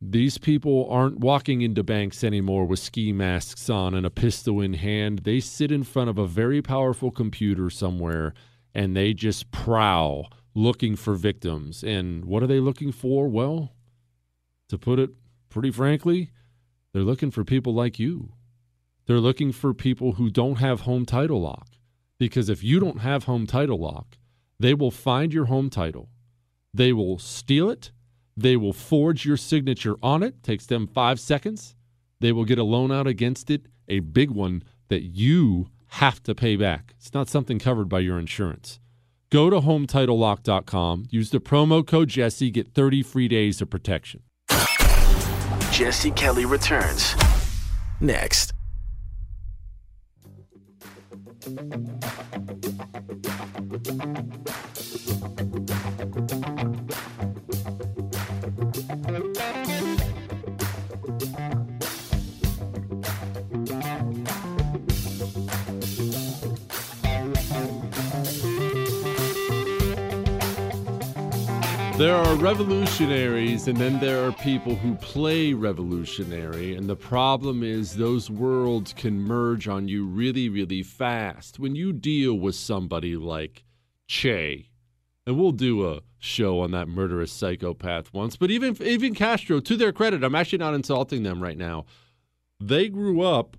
These 0.00 0.38
people 0.38 0.88
aren't 0.88 1.20
walking 1.20 1.60
into 1.60 1.82
banks 1.82 2.24
anymore 2.24 2.64
with 2.64 2.78
ski 2.78 3.12
masks 3.12 3.68
on 3.68 3.94
and 3.94 4.06
a 4.06 4.10
pistol 4.10 4.62
in 4.62 4.72
hand. 4.72 5.24
They 5.24 5.40
sit 5.40 5.70
in 5.70 5.84
front 5.84 6.08
of 6.08 6.16
a 6.16 6.26
very 6.26 6.62
powerful 6.62 7.10
computer 7.10 7.68
somewhere 7.68 8.32
and 8.74 8.96
they 8.96 9.12
just 9.12 9.50
prowl 9.50 10.32
looking 10.54 10.96
for 10.96 11.16
victims. 11.16 11.84
And 11.84 12.24
what 12.24 12.42
are 12.42 12.46
they 12.46 12.60
looking 12.60 12.92
for? 12.92 13.28
Well, 13.28 13.74
to 14.68 14.78
put 14.78 14.98
it 14.98 15.10
pretty 15.48 15.70
frankly, 15.70 16.30
they're 16.92 17.02
looking 17.02 17.30
for 17.30 17.44
people 17.44 17.74
like 17.74 17.98
you. 17.98 18.32
They're 19.06 19.20
looking 19.20 19.52
for 19.52 19.72
people 19.72 20.12
who 20.12 20.30
don't 20.30 20.56
have 20.56 20.82
home 20.82 21.06
title 21.06 21.40
lock. 21.40 21.68
Because 22.18 22.48
if 22.48 22.62
you 22.62 22.80
don't 22.80 23.00
have 23.00 23.24
home 23.24 23.46
title 23.46 23.78
lock, 23.78 24.18
they 24.58 24.74
will 24.74 24.90
find 24.90 25.32
your 25.32 25.46
home 25.46 25.70
title. 25.70 26.10
They 26.74 26.92
will 26.92 27.18
steal 27.18 27.70
it 27.70 27.92
they 28.38 28.56
will 28.56 28.72
forge 28.72 29.26
your 29.26 29.36
signature 29.36 29.96
on 30.00 30.22
it, 30.22 30.44
takes 30.44 30.64
them 30.64 30.86
five 30.86 31.18
seconds. 31.18 31.74
They 32.20 32.30
will 32.30 32.44
get 32.44 32.60
a 32.60 32.62
loan 32.62 32.92
out 32.92 33.08
against 33.08 33.50
it, 33.50 33.66
a 33.88 33.98
big 33.98 34.30
one 34.30 34.62
that 34.90 35.02
you 35.02 35.70
have 35.88 36.22
to 36.22 36.36
pay 36.36 36.54
back. 36.54 36.94
It's 36.98 37.12
not 37.12 37.28
something 37.28 37.58
covered 37.58 37.88
by 37.88 37.98
your 37.98 38.16
insurance. 38.16 38.78
Go 39.30 39.50
to 39.50 39.60
HometitleLock.com, 39.60 41.06
use 41.10 41.30
the 41.30 41.40
promo 41.40 41.84
code 41.84 42.10
Jesse, 42.10 42.50
get 42.52 42.68
30 42.68 43.02
free 43.02 43.26
days 43.26 43.60
of 43.60 43.70
protection. 43.70 44.22
Jesse 45.78 46.10
Kelly 46.10 46.44
returns 46.44 47.14
next. 48.00 48.52
There 71.98 72.14
are 72.14 72.36
revolutionaries, 72.36 73.66
and 73.66 73.76
then 73.76 73.98
there 73.98 74.24
are 74.24 74.30
people 74.30 74.76
who 74.76 74.94
play 74.94 75.52
revolutionary. 75.52 76.76
And 76.76 76.88
the 76.88 76.94
problem 76.94 77.64
is, 77.64 77.96
those 77.96 78.30
worlds 78.30 78.92
can 78.92 79.20
merge 79.20 79.66
on 79.66 79.88
you 79.88 80.06
really, 80.06 80.48
really 80.48 80.84
fast. 80.84 81.58
When 81.58 81.74
you 81.74 81.92
deal 81.92 82.34
with 82.34 82.54
somebody 82.54 83.16
like 83.16 83.64
Che, 84.06 84.70
and 85.26 85.36
we'll 85.36 85.50
do 85.50 85.88
a 85.88 86.02
show 86.20 86.60
on 86.60 86.70
that 86.70 86.86
murderous 86.86 87.32
psychopath 87.32 88.12
once, 88.14 88.36
but 88.36 88.52
even, 88.52 88.80
even 88.80 89.12
Castro, 89.12 89.58
to 89.58 89.76
their 89.76 89.90
credit, 89.90 90.22
I'm 90.22 90.36
actually 90.36 90.58
not 90.58 90.74
insulting 90.74 91.24
them 91.24 91.42
right 91.42 91.58
now. 91.58 91.84
They 92.60 92.88
grew 92.88 93.22
up. 93.22 93.56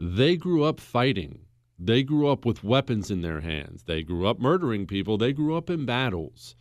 They 0.00 0.36
grew 0.36 0.64
up 0.64 0.80
fighting 0.80 1.44
they 1.78 2.02
grew 2.02 2.28
up 2.28 2.44
with 2.44 2.64
weapons 2.64 3.10
in 3.10 3.22
their 3.22 3.40
hands. 3.40 3.84
They 3.84 4.02
grew 4.02 4.26
up 4.26 4.40
murdering 4.40 4.86
people. 4.86 5.16
They 5.16 5.32
grew 5.32 5.56
up 5.56 5.70
in 5.70 5.86
battles. 5.86 6.56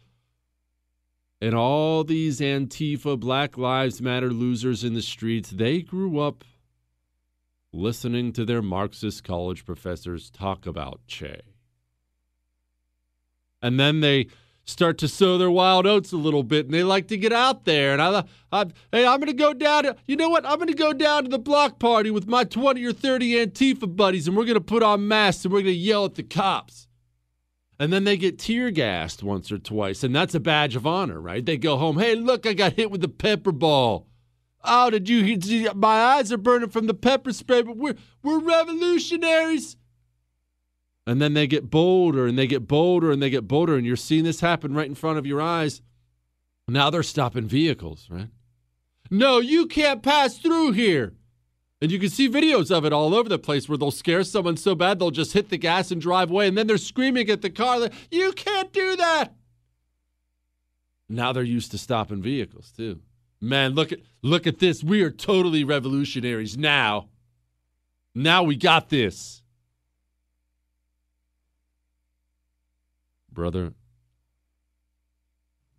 And 1.42 1.56
all 1.56 2.04
these 2.04 2.40
Antifa, 2.40 3.20
Black 3.20 3.58
Lives 3.58 4.02
Matter 4.02 4.32
losers 4.32 4.84
in 4.84 4.94
the 4.94 5.02
streets, 5.02 5.50
they 5.50 5.82
grew 5.82 6.20
up 6.20 6.44
listening 7.72 8.34
to 8.34 8.46
their 8.46 8.62
Marxist 8.62 9.24
college 9.24 9.66
professors 9.66 10.30
talk 10.30 10.66
about 10.66 11.02
Che. 11.08 11.42
And 13.62 13.80
then 13.80 14.02
they 14.02 14.28
start 14.68 14.98
to 15.00 15.08
sow 15.08 15.38
their 15.38 15.50
wild 15.50 15.88
oats 15.88 16.12
a 16.12 16.18
little 16.18 16.44
bit, 16.44 16.66
and 16.66 16.74
they 16.74 16.84
like 16.84 17.08
to 17.08 17.18
get 17.18 17.34
out 17.34 17.66
there. 17.66 17.94
And 17.94 18.02
I, 18.02 18.24
I 18.52 18.66
hey, 18.92 19.06
I'm 19.06 19.20
going 19.20 19.28
to 19.28 19.34
go 19.34 19.54
down. 19.54 19.84
To, 19.84 19.96
you 20.06 20.16
know 20.16 20.30
what? 20.30 20.46
I'm 20.46 20.58
going 20.58 20.68
to 20.68 20.74
go 20.74 20.94
down 20.94 21.24
to 21.24 21.30
the 21.30 21.40
block 21.40 21.80
party 21.80 22.12
with 22.12 22.28
my 22.28 22.44
20 22.44 22.84
or 22.86 22.94
30 22.94 23.46
Antifa 23.46 23.96
buddies, 23.96 24.28
and 24.28 24.38
we're 24.38 24.46
going 24.46 24.56
to 24.56 24.62
put 24.62 24.84
on 24.84 25.08
masks 25.08 25.46
and 25.46 25.54
we're 25.54 25.62
going 25.62 25.74
to 25.74 25.80
yell 25.80 26.06
at 26.06 26.16
the 26.16 26.24
cops. 26.24 26.88
And 27.80 27.94
then 27.94 28.04
they 28.04 28.18
get 28.18 28.40
tear 28.40 28.72
gassed 28.72 29.22
once 29.22 29.52
or 29.52 29.60
twice, 29.60 30.04
and 30.04 30.16
that's 30.16 30.36
a 30.36 30.40
badge 30.40 30.76
of 30.76 30.88
honor, 30.88 31.22
right? 31.22 31.46
They 31.46 31.58
go 31.58 31.78
home. 31.78 32.00
Hey, 32.00 32.16
look, 32.16 32.46
I 32.46 32.54
got 32.54 32.74
hit 32.74 32.92
with 32.92 33.04
a 33.04 33.10
pepper 33.10 33.52
ball. 33.52 34.08
Oh, 34.64 34.90
did 34.90 35.08
you? 35.08 35.72
My 35.76 36.04
eyes 36.04 36.32
are 36.32 36.38
burning 36.38 36.70
from 36.70 36.88
the 36.88 36.96
pepper 36.96 37.32
spray, 37.32 37.62
but 37.62 37.78
we're 37.78 37.96
we're 38.24 38.40
revolutionaries 38.40 39.78
and 41.08 41.22
then 41.22 41.34
they 41.34 41.48
get 41.48 41.70
bolder 41.70 42.28
and 42.28 42.38
they 42.38 42.48
get 42.48 42.68
bolder 42.68 43.12
and 43.12 43.22
they 43.22 43.30
get 43.30 43.48
bolder. 43.48 43.78
And 43.78 43.86
you're 43.86 43.96
seeing 43.96 44.26
this 44.26 44.42
happen 44.42 44.74
right 44.74 44.86
in 44.86 44.94
front 44.94 45.18
of 45.18 45.26
your 45.26 45.42
eyes. 45.42 45.82
Now 46.68 46.90
they're 46.90 47.02
stopping 47.02 47.48
vehicles 47.48 48.08
right? 48.12 48.28
No 49.10 49.40
you 49.40 49.66
can't 49.68 50.04
pass 50.04 50.38
through 50.38 50.74
here. 50.74 51.14
And 51.82 51.92
you 51.92 52.00
can 52.00 52.10
see 52.10 52.28
videos 52.28 52.76
of 52.76 52.84
it 52.84 52.92
all 52.92 53.16
over 53.16 53.30
the 53.30 53.40
place 53.40 53.70
where 53.70 53.78
they'll 53.78 53.90
scare 53.90 54.24
someone 54.24 54.58
so 54.58 54.76
bad 54.76 55.00
they'll 55.00 55.12
just 55.12 55.32
hit 55.32 55.50
the 55.50 55.58
gas 55.58 55.92
and 55.92 56.02
drive 56.02 56.30
away. 56.30 56.50
And 56.50 56.58
then 56.58 56.68
they're 56.68 56.78
screaming 56.78 57.30
at 57.30 57.42
the 57.42 57.52
car 57.52 57.80
like, 57.80 57.94
you 58.12 58.34
can't 58.34 58.74
do 58.74 58.98
that. 58.98 59.34
Now 61.08 61.32
they're 61.32 61.44
used 61.44 61.72
to 61.72 61.78
stopping 61.78 62.22
vehicles 62.22 62.74
too. 62.76 63.00
Man 63.40 63.76
look 63.76 63.94
at 63.94 64.00
look 64.24 64.46
at 64.46 64.60
this. 64.60 64.84
We 64.84 65.04
are 65.04 65.12
totally 65.12 65.64
revolutionaries 65.64 66.58
now. 66.58 67.08
Now 68.14 68.44
we 68.44 68.58
got 68.58 68.90
this 68.90 69.42
brother, 73.38 73.72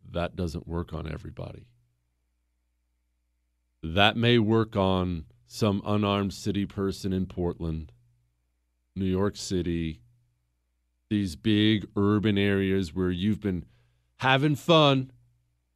that 0.09 0.37
doesn't 0.37 0.69
work 0.69 0.93
on 0.93 1.11
everybody. 1.13 1.67
That 3.83 4.17
may 4.17 4.39
work 4.39 4.77
on 4.77 5.25
some 5.49 5.83
unarmed 5.85 6.33
city 6.33 6.67
person 6.67 7.13
in 7.13 7.27
Portland, 7.27 7.91
New 8.95 9.07
York 9.07 9.37
City, 9.37 10.03
these 11.11 11.35
big 11.35 11.89
urban 11.97 12.39
areas 12.39 12.95
where 12.95 13.11
you've 13.11 13.41
been 13.41 13.65
having 14.19 14.55
fun, 14.55 15.11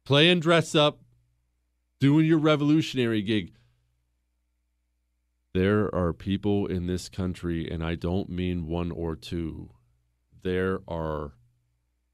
playing 0.05 0.39
dress 0.39 0.73
up, 0.73 1.01
doing 1.99 2.25
your 2.25 2.37
revolutionary 2.37 3.21
gig. 3.21 3.51
There 5.53 5.93
are 5.93 6.13
people 6.13 6.65
in 6.65 6.87
this 6.87 7.09
country, 7.09 7.69
and 7.69 7.83
I 7.83 7.95
don't 7.95 8.29
mean 8.29 8.67
one 8.67 8.89
or 8.89 9.17
two. 9.17 9.71
There 10.43 10.79
are 10.87 11.33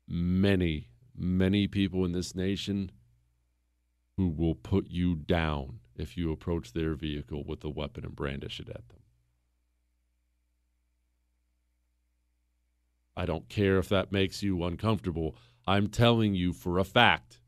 many, 0.10 0.90
many 1.16 1.68
people 1.68 2.04
in 2.04 2.12
this 2.12 2.34
nation 2.36 2.92
who 4.18 4.28
will 4.28 4.56
put 4.56 4.90
you 4.90 5.16
down 5.16 5.80
if 5.96 6.18
you 6.18 6.32
approach 6.32 6.74
their 6.74 6.96
vehicle 6.96 7.44
with 7.46 7.64
a 7.64 7.70
weapon 7.70 8.04
and 8.04 8.16
brandish 8.16 8.60
it 8.60 8.70
at 8.70 8.88
them. 8.90 9.00
I 13.16 13.26
don't 13.26 13.50
care 13.50 13.78
if 13.78 13.90
that 13.90 14.12
makes 14.12 14.42
you 14.42 14.64
uncomfortable. 14.64 15.36
I'm 15.68 15.88
telling 15.88 16.36
you 16.36 16.54
for 16.54 16.80
a 16.80 16.84
fact. 16.84 17.42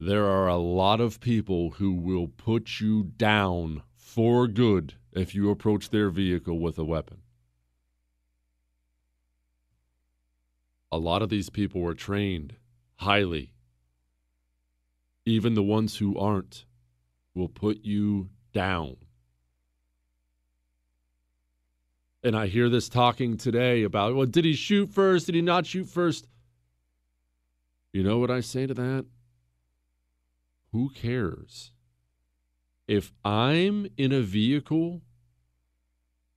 There 0.00 0.26
are 0.26 0.48
a 0.48 0.56
lot 0.56 1.00
of 1.00 1.20
people 1.20 1.70
who 1.70 1.92
will 1.92 2.28
put 2.28 2.80
you 2.80 3.04
down 3.04 3.82
for 3.94 4.46
good 4.46 4.94
if 5.12 5.34
you 5.34 5.50
approach 5.50 5.90
their 5.90 6.10
vehicle 6.10 6.58
with 6.58 6.78
a 6.78 6.84
weapon. 6.84 7.22
A 10.90 10.98
lot 10.98 11.22
of 11.22 11.28
these 11.28 11.50
people 11.50 11.80
were 11.80 11.94
trained 11.94 12.54
highly. 12.96 13.52
Even 15.24 15.54
the 15.54 15.62
ones 15.62 15.98
who 15.98 16.18
aren't 16.18 16.64
will 17.34 17.48
put 17.48 17.84
you 17.84 18.30
down. 18.52 18.96
And 22.22 22.36
I 22.36 22.46
hear 22.46 22.68
this 22.68 22.88
talking 22.88 23.36
today 23.36 23.84
about, 23.84 24.14
well, 24.14 24.26
did 24.26 24.44
he 24.44 24.54
shoot 24.54 24.92
first? 24.92 25.26
Did 25.26 25.34
he 25.34 25.42
not 25.42 25.66
shoot 25.66 25.88
first? 25.88 26.26
You 27.92 28.02
know 28.02 28.18
what 28.18 28.30
I 28.30 28.40
say 28.40 28.66
to 28.66 28.74
that? 28.74 29.06
Who 30.72 30.90
cares? 30.90 31.72
If 32.86 33.12
I'm 33.24 33.86
in 33.96 34.12
a 34.12 34.20
vehicle 34.20 35.02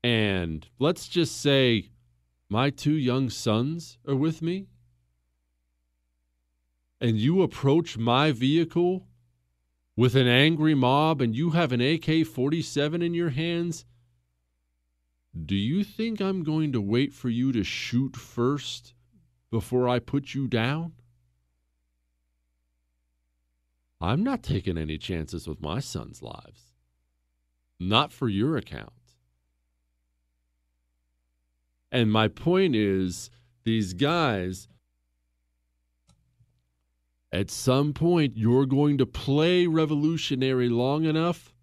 and 0.04 0.68
let's 0.80 1.08
just 1.08 1.40
say 1.42 1.91
my 2.52 2.70
two 2.70 2.98
young 2.98 3.30
sons 3.30 3.98
are 4.06 4.14
with 4.14 4.42
me, 4.42 4.68
and 7.00 7.18
you 7.18 7.42
approach 7.42 7.98
my 7.98 8.34
vehicle 8.34 9.08
with 9.96 10.18
an 10.18 10.28
angry 10.28 10.76
mob 10.76 11.22
and 11.22 11.34
you 11.34 11.52
have 11.52 11.72
an 11.72 11.80
AK 11.80 12.28
47 12.28 13.02
in 13.02 13.14
your 13.14 13.30
hands, 13.30 13.86
do 15.46 15.56
you 15.56 15.86
think 15.86 16.20
I'm 16.20 16.44
going 16.44 16.74
to 16.74 16.82
wait 16.82 17.14
for 17.14 17.30
you 17.30 17.54
to 17.54 17.64
shoot 17.64 18.18
first 18.18 18.96
before 19.50 19.88
I 19.88 20.00
put 20.00 20.34
you 20.34 20.50
down? 20.50 20.92
I'm 24.02 24.24
not 24.24 24.44
taking 24.44 24.78
any 24.78 24.98
chances 24.98 25.48
with 25.48 25.62
my 25.62 25.80
son's 25.80 26.22
lives. 26.22 26.74
Not 27.80 28.12
for 28.12 28.28
your 28.28 28.58
account. 28.58 28.92
And 31.92 32.12
my 32.12 32.28
point 32.28 32.76
is, 32.76 33.30
these 33.64 33.94
guys, 33.94 34.68
at 37.32 37.50
some 37.50 37.94
point, 37.94 38.38
you're 38.38 38.66
going 38.66 38.98
to 38.98 39.06
play 39.06 39.68
revolutionary 39.68 40.70
long 40.70 41.06
enough 41.06 41.54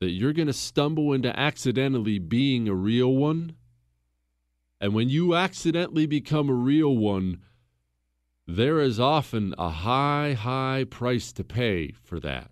that 0.00 0.10
you're 0.10 0.32
going 0.32 0.48
to 0.48 0.52
stumble 0.52 1.12
into 1.12 1.38
accidentally 1.38 2.18
being 2.18 2.68
a 2.68 2.74
real 2.74 3.14
one. 3.14 3.54
And 4.80 4.94
when 4.94 5.08
you 5.08 5.36
accidentally 5.36 6.06
become 6.06 6.48
a 6.48 6.54
real 6.54 6.96
one, 6.96 7.42
there 8.48 8.80
is 8.80 8.98
often 8.98 9.54
a 9.56 9.70
high, 9.70 10.32
high 10.32 10.84
price 10.90 11.32
to 11.34 11.44
pay 11.44 11.92
for 12.02 12.18
that. 12.18 12.50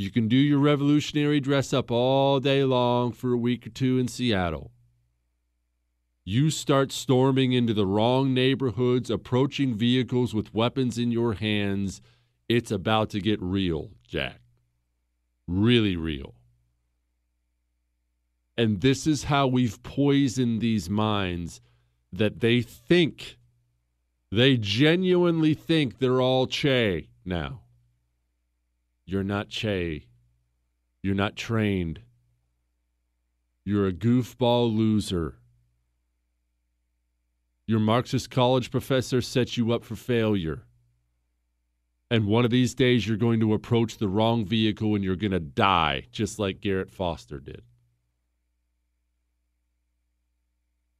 You 0.00 0.10
can 0.10 0.28
do 0.28 0.36
your 0.36 0.60
revolutionary 0.60 1.40
dress 1.40 1.74
up 1.74 1.90
all 1.90 2.40
day 2.40 2.64
long 2.64 3.12
for 3.12 3.34
a 3.34 3.36
week 3.36 3.66
or 3.66 3.68
two 3.68 3.98
in 3.98 4.08
Seattle. 4.08 4.70
You 6.24 6.48
start 6.48 6.90
storming 6.90 7.52
into 7.52 7.74
the 7.74 7.84
wrong 7.84 8.32
neighborhoods, 8.32 9.10
approaching 9.10 9.74
vehicles 9.74 10.32
with 10.32 10.54
weapons 10.54 10.96
in 10.96 11.12
your 11.12 11.34
hands. 11.34 12.00
It's 12.48 12.70
about 12.70 13.10
to 13.10 13.20
get 13.20 13.42
real, 13.42 13.90
Jack. 14.08 14.40
Really 15.46 15.96
real. 15.96 16.34
And 18.56 18.80
this 18.80 19.06
is 19.06 19.24
how 19.24 19.48
we've 19.48 19.82
poisoned 19.82 20.62
these 20.62 20.88
minds 20.88 21.60
that 22.10 22.40
they 22.40 22.62
think, 22.62 23.36
they 24.32 24.56
genuinely 24.56 25.52
think 25.52 25.98
they're 25.98 26.22
all 26.22 26.46
Che 26.46 27.10
now. 27.22 27.60
You're 29.10 29.24
not 29.24 29.48
Che. 29.48 30.06
You're 31.02 31.16
not 31.16 31.34
trained. 31.34 32.00
You're 33.64 33.88
a 33.88 33.92
goofball 33.92 34.72
loser. 34.72 35.34
Your 37.66 37.80
Marxist 37.80 38.30
college 38.30 38.70
professor 38.70 39.20
set 39.20 39.56
you 39.56 39.72
up 39.72 39.82
for 39.82 39.96
failure. 39.96 40.62
And 42.08 42.26
one 42.26 42.44
of 42.44 42.52
these 42.52 42.72
days, 42.72 43.08
you're 43.08 43.16
going 43.16 43.40
to 43.40 43.52
approach 43.52 43.98
the 43.98 44.08
wrong 44.08 44.44
vehicle 44.44 44.94
and 44.94 45.02
you're 45.02 45.16
going 45.16 45.32
to 45.32 45.40
die, 45.40 46.06
just 46.12 46.38
like 46.38 46.60
Garrett 46.60 46.90
Foster 46.90 47.40
did. 47.40 47.62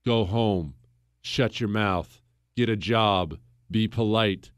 Go 0.04 0.24
home, 0.24 0.74
shut 1.22 1.61
your 1.61 1.68
mouth, 1.68 2.20
get 2.56 2.68
a 2.68 2.76
job, 2.76 3.38
be 3.70 3.86
polite, 3.86 4.50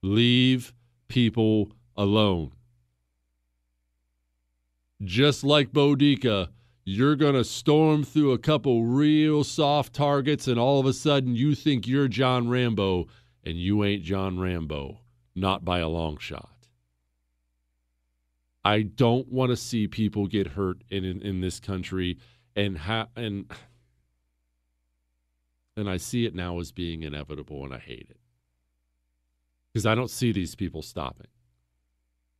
leave 0.00 0.72
people 1.08 1.72
alone. 1.96 2.52
Just 5.02 5.44
like 5.44 5.72
Boudica, 5.72 6.48
you're 6.84 7.16
going 7.16 7.34
to 7.34 7.44
storm 7.44 8.04
through 8.04 8.32
a 8.32 8.38
couple 8.38 8.84
real 8.84 9.44
soft 9.44 9.94
targets, 9.94 10.46
and 10.46 10.58
all 10.58 10.78
of 10.78 10.86
a 10.86 10.92
sudden 10.92 11.34
you 11.34 11.54
think 11.54 11.86
you're 11.86 12.08
John 12.08 12.48
Rambo, 12.48 13.06
and 13.44 13.56
you 13.56 13.82
ain't 13.84 14.02
John 14.02 14.38
Rambo, 14.38 15.00
not 15.34 15.64
by 15.64 15.78
a 15.78 15.88
long 15.88 16.18
shot. 16.18 16.50
I 18.62 18.82
don't 18.82 19.32
want 19.32 19.50
to 19.50 19.56
see 19.56 19.88
people 19.88 20.26
get 20.26 20.48
hurt 20.48 20.82
in, 20.90 21.04
in, 21.04 21.22
in 21.22 21.40
this 21.40 21.60
country, 21.60 22.18
and 22.54 22.76
ha- 22.76 23.08
and 23.16 23.50
and 25.76 25.88
I 25.88 25.96
see 25.96 26.26
it 26.26 26.34
now 26.34 26.58
as 26.60 26.72
being 26.72 27.02
inevitable, 27.02 27.64
and 27.64 27.72
I 27.72 27.78
hate 27.78 28.08
it 28.10 28.20
because 29.72 29.86
I 29.86 29.94
don't 29.94 30.10
see 30.10 30.30
these 30.32 30.54
people 30.54 30.82
stopping. 30.82 31.29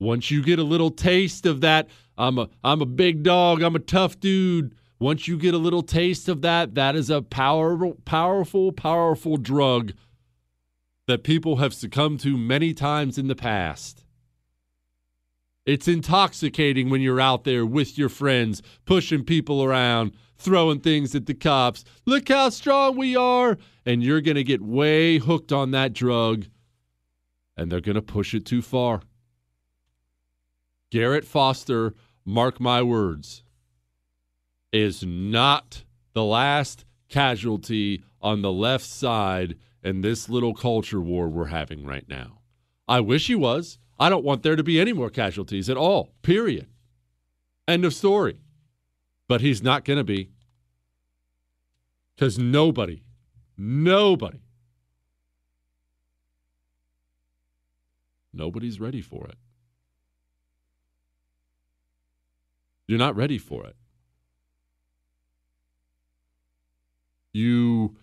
Once 0.01 0.31
you 0.31 0.43
get 0.43 0.59
a 0.59 0.65
little 0.65 0.91
taste 0.91 1.47
of 1.47 1.61
that, 1.61 1.89
I'm 2.17 2.39
a 2.39 2.49
I'm 2.65 2.81
a 2.81 2.87
big 2.87 3.23
dog, 3.23 3.63
I'm 3.63 3.77
a 3.77 3.81
tough 3.81 4.19
dude. 4.19 4.75
Once 4.99 5.29
you 5.29 5.39
get 5.39 5.55
a 5.55 5.59
little 5.59 5.83
taste 5.83 6.29
of 6.29 6.43
that, 6.43 6.75
that 6.75 6.97
is 6.97 7.09
a 7.09 7.23
powerful, 7.23 7.97
powerful, 8.05 8.73
powerful 8.73 9.37
drug 9.37 9.93
that 11.07 11.23
people 11.23 11.57
have 11.57 11.73
succumbed 11.73 12.21
to 12.21 12.37
many 12.37 12.75
times 12.75 13.17
in 13.17 13.29
the 13.29 13.35
past. 13.35 14.05
It's 15.67 15.89
intoxicating 15.89 16.91
when 16.91 17.01
you're 17.01 17.21
out 17.21 17.45
there 17.45 17.65
with 17.65 17.97
your 17.97 18.09
friends, 18.09 18.63
pushing 18.85 19.25
people 19.25 19.63
around, 19.63 20.13
throwing 20.37 20.81
things 20.81 21.15
at 21.15 21.27
the 21.27 21.35
cops. 21.35 21.85
Look 22.07 22.29
how 22.29 22.49
strong 22.51 22.97
we 22.97 23.17
are. 23.17 23.59
And 23.87 24.03
you're 24.03 24.21
going 24.21 24.37
to 24.37 24.45
get 24.45 24.63
way 24.63 25.19
hooked 25.19 25.53
on 25.53 25.71
that 25.71 25.93
drug, 25.93 26.47
and 27.57 27.71
they're 27.71 27.81
going 27.81 27.95
to 27.95 28.03
push 28.03 28.35
it 28.35 28.45
too 28.45 28.63
far. 28.63 29.03
Garrett 30.91 31.25
Foster, 31.25 31.95
mark 32.25 32.61
my 32.61 32.83
words, 32.83 33.45
is 34.73 35.05
not 35.05 35.85
the 36.13 36.25
last 36.25 36.85
casualty 37.09 38.03
on 38.21 38.43
the 38.43 38.53
left 38.53 38.85
side 38.85 39.57
in 39.83 40.01
this 40.01 40.29
little 40.29 40.55
culture 40.55 41.01
war 41.01 41.29
we're 41.29 41.47
having 41.47 41.85
right 41.85 42.09
now. 42.09 42.41
I 42.89 43.01
wish 43.01 43.29
he 43.29 43.35
was. 43.35 43.79
I 43.99 44.09
don't 44.09 44.25
want 44.25 44.43
there 44.43 44.57
to 44.57 44.63
be 44.65 44.81
any 44.81 44.93
more 44.93 45.11
casualties 45.11 45.69
at 45.69 45.77
all, 45.77 46.11
period. 46.23 46.67
End 47.69 47.85
of 47.85 47.95
story. 47.95 48.39
But 49.29 49.41
he's 49.41 49.63
not 49.63 49.85
going 49.85 49.99
to 49.99 50.05
be. 50.05 50.31
Because 52.17 52.39
nobody, 52.39 53.03
nobody, 53.57 54.41
nobody's 58.33 58.81
ready 58.81 59.01
for 59.01 59.27
it. 59.27 59.39
You're 62.91 62.99
not 62.99 63.15
ready 63.15 63.39
for 63.39 63.65
it. 63.67 63.77
You 67.33 67.95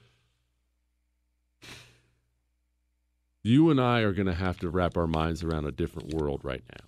you 3.44 3.70
and 3.70 3.82
I 3.82 4.00
are 4.00 4.14
going 4.14 4.28
to 4.28 4.34
have 4.34 4.58
to 4.60 4.70
wrap 4.70 4.96
our 4.96 5.06
minds 5.06 5.44
around 5.44 5.66
a 5.66 5.74
different 5.74 6.14
world 6.14 6.40
right 6.46 6.64
now. 6.72 6.86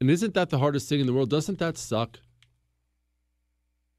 And 0.00 0.08
isn't 0.08 0.32
that 0.32 0.48
the 0.48 0.58
hardest 0.58 0.88
thing 0.88 1.00
in 1.00 1.06
the 1.06 1.12
world? 1.12 1.28
Doesn't 1.28 1.58
that 1.58 1.76
suck? 1.76 2.18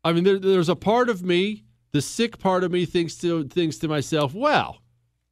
I 0.03 0.11
mean, 0.11 0.23
there, 0.23 0.39
there's 0.39 0.69
a 0.69 0.76
part 0.76 1.07
of 1.07 1.21
me, 1.21 1.65
the 1.91 2.01
sick 2.01 2.39
part 2.39 2.63
of 2.63 2.71
me, 2.71 2.86
thinks 2.86 3.15
to 3.17 3.43
thinks 3.43 3.78
to 3.78 3.88
myself, 3.88 4.34
"Well, 4.34 4.82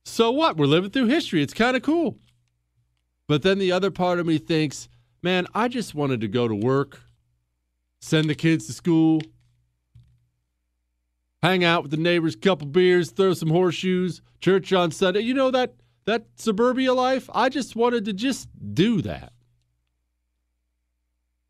so 0.06 0.30
what? 0.30 0.56
We're 0.56 0.68
living 0.68 0.92
through 0.92 1.08
history. 1.08 1.42
It's 1.42 1.56
kind 1.56 1.76
of 1.76 1.82
cool." 1.82 2.20
But 3.28 3.42
then 3.42 3.58
the 3.58 3.72
other 3.72 3.92
part 3.92 4.20
of 4.20 4.26
me 4.26 4.38
thinks, 4.38 4.90
"Man, 5.22 5.48
I 5.54 5.68
just 5.68 5.96
wanted 5.96 6.22
to 6.22 6.28
go 6.28 6.48
to 6.48 6.56
work, 6.56 7.02
send 8.02 8.30
the 8.30 8.36
kids 8.36 8.68
to 8.68 8.74
school, 8.74 9.22
hang 11.44 11.64
out 11.64 11.84
with 11.84 11.92
the 11.92 11.98
neighbors, 11.98 12.36
couple 12.36 12.68
beers, 12.68 13.12
throw 13.12 13.34
some 13.34 13.50
horseshoes, 13.50 14.22
church 14.40 14.72
on 14.74 14.92
Sunday. 14.92 15.20
You 15.20 15.34
know 15.34 15.52
that 15.52 15.76
that 16.06 16.26
suburbia 16.36 16.94
life? 16.94 17.30
I 17.34 17.50
just 17.50 17.76
wanted 17.76 18.06
to 18.06 18.14
just 18.14 18.48
do 18.74 19.02
that. 19.02 19.32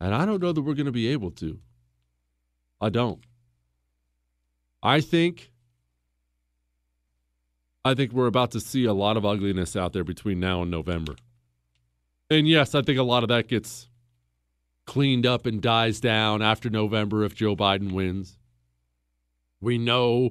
And 0.00 0.14
I 0.14 0.26
don't 0.26 0.42
know 0.42 0.52
that 0.52 0.62
we're 0.62 0.74
going 0.74 0.86
to 0.86 0.92
be 0.92 1.08
able 1.08 1.30
to. 1.32 1.58
I 2.80 2.88
don't. 2.90 3.24
I 4.82 5.00
think 5.00 5.50
I 7.84 7.94
think 7.94 8.12
we're 8.12 8.26
about 8.26 8.50
to 8.52 8.60
see 8.60 8.84
a 8.84 8.92
lot 8.92 9.16
of 9.16 9.24
ugliness 9.24 9.76
out 9.76 9.92
there 9.92 10.04
between 10.04 10.40
now 10.40 10.62
and 10.62 10.70
November. 10.70 11.14
And 12.30 12.48
yes, 12.48 12.74
I 12.74 12.82
think 12.82 12.98
a 12.98 13.02
lot 13.02 13.22
of 13.22 13.28
that 13.28 13.48
gets 13.48 13.88
cleaned 14.86 15.26
up 15.26 15.46
and 15.46 15.60
dies 15.60 16.00
down 16.00 16.42
after 16.42 16.70
November 16.70 17.24
if 17.24 17.34
Joe 17.34 17.56
Biden 17.56 17.92
wins. 17.92 18.38
We 19.60 19.78
know 19.78 20.30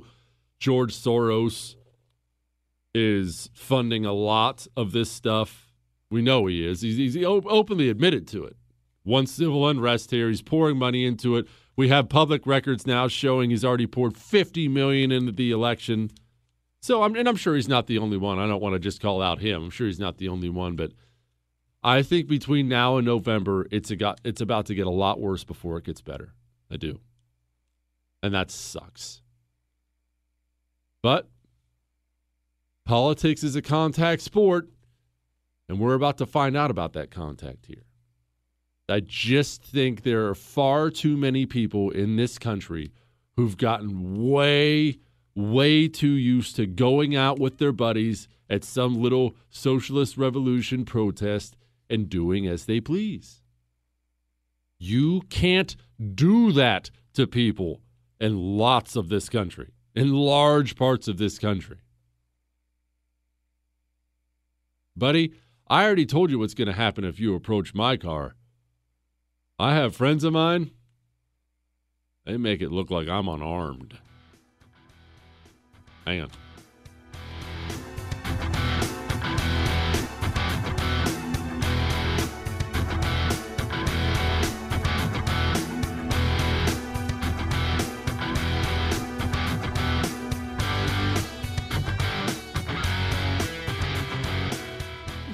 George 0.59 0.93
Soros 0.93 1.75
is 2.93 3.49
funding 3.53 4.05
a 4.05 4.13
lot 4.13 4.67
of 4.77 4.91
this 4.91 5.09
stuff. 5.11 5.73
We 6.09 6.21
know 6.21 6.45
he 6.45 6.65
is. 6.65 6.81
He's, 6.81 6.97
he's 6.97 7.25
openly 7.25 7.89
admitted 7.89 8.27
to 8.29 8.45
it. 8.45 8.55
One 9.03 9.25
civil 9.25 9.67
unrest 9.67 10.11
here, 10.11 10.29
he's 10.29 10.41
pouring 10.41 10.77
money 10.77 11.05
into 11.05 11.35
it. 11.35 11.47
We 11.75 11.89
have 11.89 12.07
public 12.07 12.45
records 12.45 12.85
now 12.85 13.07
showing 13.07 13.49
he's 13.49 13.65
already 13.65 13.87
poured 13.87 14.15
50 14.15 14.67
million 14.67 15.11
into 15.11 15.31
the 15.31 15.51
election. 15.51 16.11
So 16.81 17.01
I'm 17.01 17.15
and 17.15 17.27
I'm 17.27 17.35
sure 17.35 17.55
he's 17.55 17.67
not 17.67 17.87
the 17.87 17.97
only 17.97 18.17
one. 18.17 18.39
I 18.39 18.47
don't 18.47 18.61
want 18.61 18.73
to 18.73 18.79
just 18.79 19.01
call 19.01 19.21
out 19.21 19.39
him. 19.39 19.63
I'm 19.63 19.69
sure 19.71 19.87
he's 19.87 19.99
not 19.99 20.17
the 20.17 20.29
only 20.29 20.49
one, 20.49 20.75
but 20.75 20.91
I 21.83 22.01
think 22.01 22.27
between 22.27 22.69
now 22.69 22.97
and 22.97 23.05
November, 23.05 23.67
it's 23.69 23.91
a 23.91 23.95
got, 23.95 24.21
it's 24.23 24.39
about 24.39 24.67
to 24.67 24.75
get 24.75 24.87
a 24.87 24.91
lot 24.91 25.19
worse 25.19 25.43
before 25.43 25.77
it 25.77 25.83
gets 25.83 26.01
better. 26.01 26.33
I 26.71 26.77
do. 26.77 26.99
And 28.21 28.33
that 28.33 28.49
sucks. 28.51 29.21
But 31.01 31.27
politics 32.85 33.43
is 33.43 33.57
a 33.57 33.61
contact 33.61 34.21
sport, 34.21 34.69
and 35.67 35.77
we're 35.77 35.95
about 35.95 36.17
to 36.19 36.25
find 36.25 36.55
out 36.55 36.71
about 36.71 36.93
that 36.93 37.11
contact 37.11 37.65
here. 37.65 37.83
I 38.87 39.01
just 39.01 39.61
think 39.61 40.03
there 40.03 40.27
are 40.27 40.35
far 40.35 40.89
too 40.89 41.17
many 41.17 41.45
people 41.45 41.89
in 41.89 42.15
this 42.15 42.37
country 42.37 42.91
who've 43.35 43.57
gotten 43.57 44.29
way, 44.29 44.99
way 45.35 45.89
too 45.89 46.11
used 46.11 46.55
to 46.57 46.65
going 46.65 47.15
out 47.15 47.39
with 47.39 47.57
their 47.57 47.71
buddies 47.73 48.29
at 48.49 48.63
some 48.63 49.01
little 49.01 49.35
socialist 49.49 50.17
revolution 50.17 50.85
protest 50.85 51.57
and 51.89 52.09
doing 52.09 52.47
as 52.47 52.65
they 52.65 52.79
please. 52.79 53.41
You 54.79 55.21
can't 55.29 55.75
do 56.13 56.51
that 56.51 56.89
to 57.13 57.27
people 57.27 57.81
in 58.19 58.57
lots 58.57 58.95
of 58.95 59.09
this 59.09 59.29
country, 59.29 59.71
in 59.95 60.13
large 60.13 60.75
parts 60.75 61.07
of 61.07 61.17
this 61.17 61.39
country. 61.39 61.77
Buddy, 64.95 65.33
I 65.67 65.85
already 65.85 66.05
told 66.05 66.29
you 66.29 66.39
what's 66.39 66.53
going 66.53 66.67
to 66.67 66.73
happen 66.73 67.03
if 67.03 67.19
you 67.19 67.35
approach 67.35 67.73
my 67.73 67.97
car. 67.97 68.35
I 69.57 69.73
have 69.73 69.95
friends 69.95 70.23
of 70.23 70.33
mine, 70.33 70.71
they 72.25 72.37
make 72.37 72.61
it 72.61 72.71
look 72.71 72.89
like 72.89 73.07
I'm 73.07 73.27
unarmed. 73.27 73.97
Hang 76.05 76.21
on. 76.21 76.29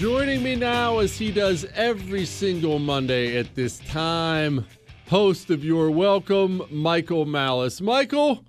Joining 0.00 0.42
me 0.42 0.56
now, 0.56 1.00
as 1.00 1.18
he 1.18 1.30
does 1.30 1.66
every 1.74 2.24
single 2.24 2.78
Monday 2.78 3.36
at 3.36 3.54
this 3.54 3.80
time, 3.80 4.64
host 5.10 5.50
of 5.50 5.62
Your 5.62 5.90
Welcome, 5.90 6.62
Michael 6.70 7.26
Malice. 7.26 7.82
Michael, 7.82 8.42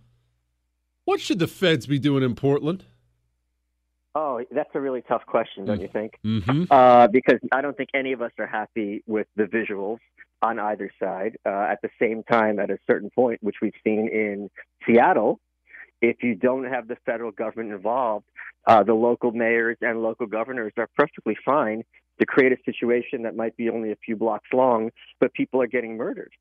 what 1.03 1.19
should 1.19 1.39
the 1.39 1.49
feds 1.49 1.87
be 1.87 1.99
doing 1.99 2.23
in 2.23 2.35
Portland? 2.35 2.85
Oh, 4.15 4.41
that's 4.49 4.69
a 4.75 4.79
really 4.79 5.01
tough 5.01 5.25
question, 5.25 5.65
don't 5.65 5.81
you 5.81 5.89
think? 5.89 6.13
Mm-hmm. 6.25 6.71
Uh, 6.71 7.07
because 7.07 7.41
I 7.51 7.59
don't 7.59 7.75
think 7.75 7.89
any 7.93 8.13
of 8.13 8.21
us 8.21 8.31
are 8.39 8.47
happy 8.47 9.03
with 9.05 9.27
the 9.35 9.43
visuals 9.43 9.99
on 10.41 10.57
either 10.57 10.89
side. 11.01 11.35
Uh, 11.45 11.49
at 11.49 11.81
the 11.81 11.89
same 11.99 12.23
time, 12.23 12.59
at 12.59 12.69
a 12.69 12.77
certain 12.87 13.09
point, 13.09 13.43
which 13.43 13.57
we've 13.61 13.73
seen 13.83 14.07
in 14.07 14.49
Seattle, 14.87 15.41
if 16.01 16.23
you 16.23 16.35
don't 16.35 16.65
have 16.65 16.87
the 16.87 16.97
federal 17.05 17.31
government 17.31 17.71
involved, 17.73 18.25
uh, 18.67 18.83
the 18.83 18.93
local 18.93 19.31
mayors 19.31 19.77
and 19.81 20.01
local 20.01 20.27
governors 20.27 20.73
are 20.77 20.89
perfectly 20.97 21.37
fine 21.45 21.83
to 22.19 22.25
create 22.25 22.51
a 22.51 22.57
situation 22.65 23.23
that 23.23 23.35
might 23.35 23.55
be 23.57 23.69
only 23.69 23.91
a 23.91 23.95
few 23.95 24.15
blocks 24.15 24.47
long, 24.53 24.91
but 25.19 25.33
people 25.33 25.61
are 25.61 25.67
getting 25.67 25.97
murdered. 25.97 26.31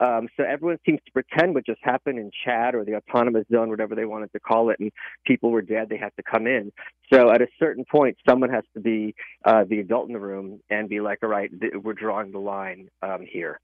Um, 0.00 0.28
so 0.36 0.44
everyone 0.44 0.78
seems 0.86 1.00
to 1.06 1.12
pretend 1.12 1.54
what 1.54 1.66
just 1.66 1.80
happened 1.82 2.18
in 2.18 2.30
CHAZ 2.46 2.74
or 2.74 2.84
the 2.84 2.94
autonomous 2.94 3.44
zone, 3.52 3.68
whatever 3.68 3.94
they 3.94 4.04
wanted 4.04 4.32
to 4.32 4.40
call 4.40 4.70
it, 4.70 4.78
and 4.78 4.92
people 5.26 5.50
were 5.50 5.62
dead. 5.62 5.88
They 5.88 5.96
had 5.96 6.12
to 6.16 6.22
come 6.22 6.46
in. 6.46 6.72
So 7.12 7.30
at 7.30 7.42
a 7.42 7.48
certain 7.58 7.84
point, 7.84 8.16
someone 8.28 8.50
has 8.50 8.64
to 8.74 8.80
be 8.80 9.14
uh, 9.44 9.64
the 9.68 9.80
adult 9.80 10.06
in 10.06 10.12
the 10.12 10.20
room 10.20 10.60
and 10.70 10.88
be 10.88 11.00
like, 11.00 11.18
"All 11.22 11.28
right, 11.28 11.50
th- 11.60 11.74
we're 11.82 11.94
drawing 11.94 12.30
the 12.30 12.38
line 12.38 12.88
um, 13.02 13.26
here." 13.28 13.60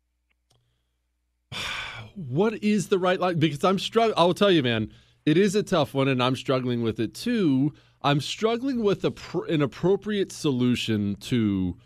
What 2.16 2.62
is 2.62 2.88
the 2.88 2.98
right 2.98 3.18
line? 3.18 3.40
Because 3.40 3.64
I'm 3.64 3.78
struggling. 3.78 4.14
I'll 4.16 4.34
tell 4.34 4.50
you, 4.50 4.62
man, 4.62 4.92
it 5.26 5.36
is 5.36 5.54
a 5.54 5.62
tough 5.62 5.94
one, 5.94 6.08
and 6.08 6.22
I'm 6.22 6.36
struggling 6.36 6.82
with 6.82 7.00
it 7.00 7.14
too. 7.14 7.72
I'm 8.02 8.20
struggling 8.20 8.82
with 8.82 9.04
a 9.04 9.10
pr- 9.10 9.46
an 9.46 9.62
appropriate 9.62 10.30
solution 10.32 11.16
to 11.22 11.76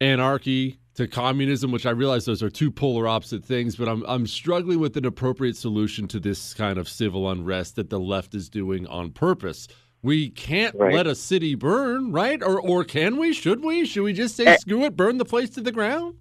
anarchy, 0.00 0.78
to 0.94 1.06
communism, 1.06 1.70
which 1.72 1.86
I 1.86 1.90
realize 1.90 2.24
those 2.24 2.42
are 2.42 2.50
two 2.50 2.70
polar 2.70 3.06
opposite 3.06 3.44
things, 3.44 3.76
but 3.76 3.88
I'm 3.88 4.02
I'm 4.08 4.26
struggling 4.26 4.80
with 4.80 4.96
an 4.96 5.04
appropriate 5.04 5.56
solution 5.56 6.08
to 6.08 6.20
this 6.20 6.54
kind 6.54 6.78
of 6.78 6.88
civil 6.88 7.30
unrest 7.30 7.76
that 7.76 7.90
the 7.90 8.00
left 8.00 8.34
is 8.34 8.48
doing 8.48 8.86
on 8.86 9.10
purpose. 9.12 9.68
We 10.02 10.28
can't 10.30 10.74
Right. 10.74 10.94
let 10.94 11.06
a 11.06 11.14
city 11.14 11.54
burn, 11.54 12.12
right? 12.12 12.42
Or 12.42 12.60
or 12.60 12.84
can 12.84 13.16
we? 13.18 13.32
Should 13.32 13.62
we? 13.62 13.84
Should 13.86 14.04
we 14.04 14.12
just 14.12 14.36
say 14.36 14.46
Eh. 14.46 14.56
screw 14.56 14.84
it, 14.84 14.96
burn 14.96 15.18
the 15.18 15.24
place 15.24 15.50
to 15.50 15.60
the 15.60 15.72
ground? 15.72 16.16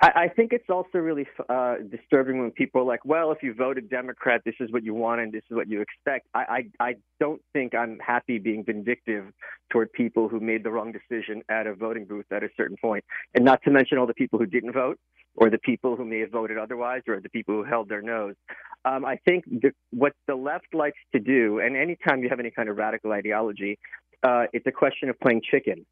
I, 0.00 0.10
I 0.14 0.28
think 0.28 0.52
it's 0.52 0.68
also 0.68 0.98
really 0.98 1.26
uh, 1.48 1.76
disturbing 1.90 2.40
when 2.40 2.50
people 2.50 2.82
are 2.82 2.84
like, 2.84 3.04
"Well, 3.04 3.32
if 3.32 3.42
you 3.42 3.54
voted 3.54 3.88
Democrat, 3.88 4.42
this 4.44 4.54
is 4.60 4.70
what 4.70 4.84
you 4.84 4.94
want 4.94 5.20
and 5.20 5.32
this 5.32 5.42
is 5.50 5.56
what 5.56 5.68
you 5.68 5.80
expect." 5.80 6.28
I, 6.34 6.66
I, 6.80 6.88
I 6.88 6.94
don't 7.18 7.40
think 7.52 7.74
I'm 7.74 7.98
happy 7.98 8.38
being 8.38 8.64
vindictive 8.64 9.24
toward 9.70 9.92
people 9.92 10.28
who 10.28 10.40
made 10.40 10.64
the 10.64 10.70
wrong 10.70 10.92
decision 10.92 11.42
at 11.48 11.66
a 11.66 11.74
voting 11.74 12.04
booth 12.04 12.26
at 12.30 12.42
a 12.42 12.48
certain 12.56 12.76
point. 12.76 13.04
and 13.34 13.44
not 13.44 13.62
to 13.64 13.70
mention 13.70 13.98
all 13.98 14.06
the 14.06 14.14
people 14.14 14.38
who 14.38 14.46
didn't 14.46 14.72
vote, 14.72 14.98
or 15.34 15.48
the 15.50 15.58
people 15.58 15.96
who 15.96 16.04
may 16.04 16.20
have 16.20 16.30
voted 16.30 16.58
otherwise, 16.58 17.02
or 17.08 17.20
the 17.20 17.30
people 17.30 17.54
who 17.54 17.64
held 17.64 17.88
their 17.88 18.02
nose. 18.02 18.34
Um, 18.84 19.04
I 19.04 19.16
think 19.24 19.44
the, 19.46 19.72
what 19.90 20.12
the 20.26 20.34
left 20.34 20.74
likes 20.74 20.98
to 21.12 21.20
do, 21.20 21.60
and 21.60 21.76
anytime 21.76 22.22
you 22.22 22.28
have 22.28 22.40
any 22.40 22.50
kind 22.50 22.68
of 22.68 22.76
radical 22.76 23.12
ideology, 23.12 23.78
uh, 24.22 24.44
it's 24.52 24.66
a 24.66 24.72
question 24.72 25.08
of 25.08 25.18
playing 25.20 25.42
chicken 25.50 25.86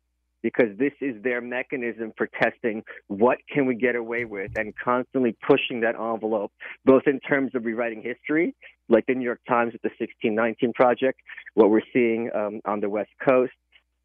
because 0.45 0.77
this 0.79 0.93
is 1.01 1.21
their 1.25 1.41
mechanism 1.41 2.13
for 2.17 2.29
testing 2.41 2.85
what 3.09 3.39
can 3.53 3.67
we 3.67 3.75
get 3.75 3.97
away 3.97 4.25
with 4.27 4.53
and 4.57 4.75
constantly 4.77 5.35
pushing 5.49 5.81
that 5.81 5.97
envelope 5.97 6.53
both 6.85 7.03
in 7.07 7.19
terms 7.19 7.51
of 7.55 7.65
rewriting 7.65 8.03
history 8.03 8.55
like 8.89 9.05
the 9.07 9.15
new 9.15 9.25
york 9.25 9.41
times 9.49 9.73
with 9.73 9.83
the 9.83 9.91
1619 9.99 10.73
project 10.75 11.19
what 11.55 11.71
we're 11.71 11.81
seeing 11.93 12.31
um, 12.35 12.61
on 12.67 12.79
the 12.81 12.89
west 12.89 13.11
coast 13.27 13.53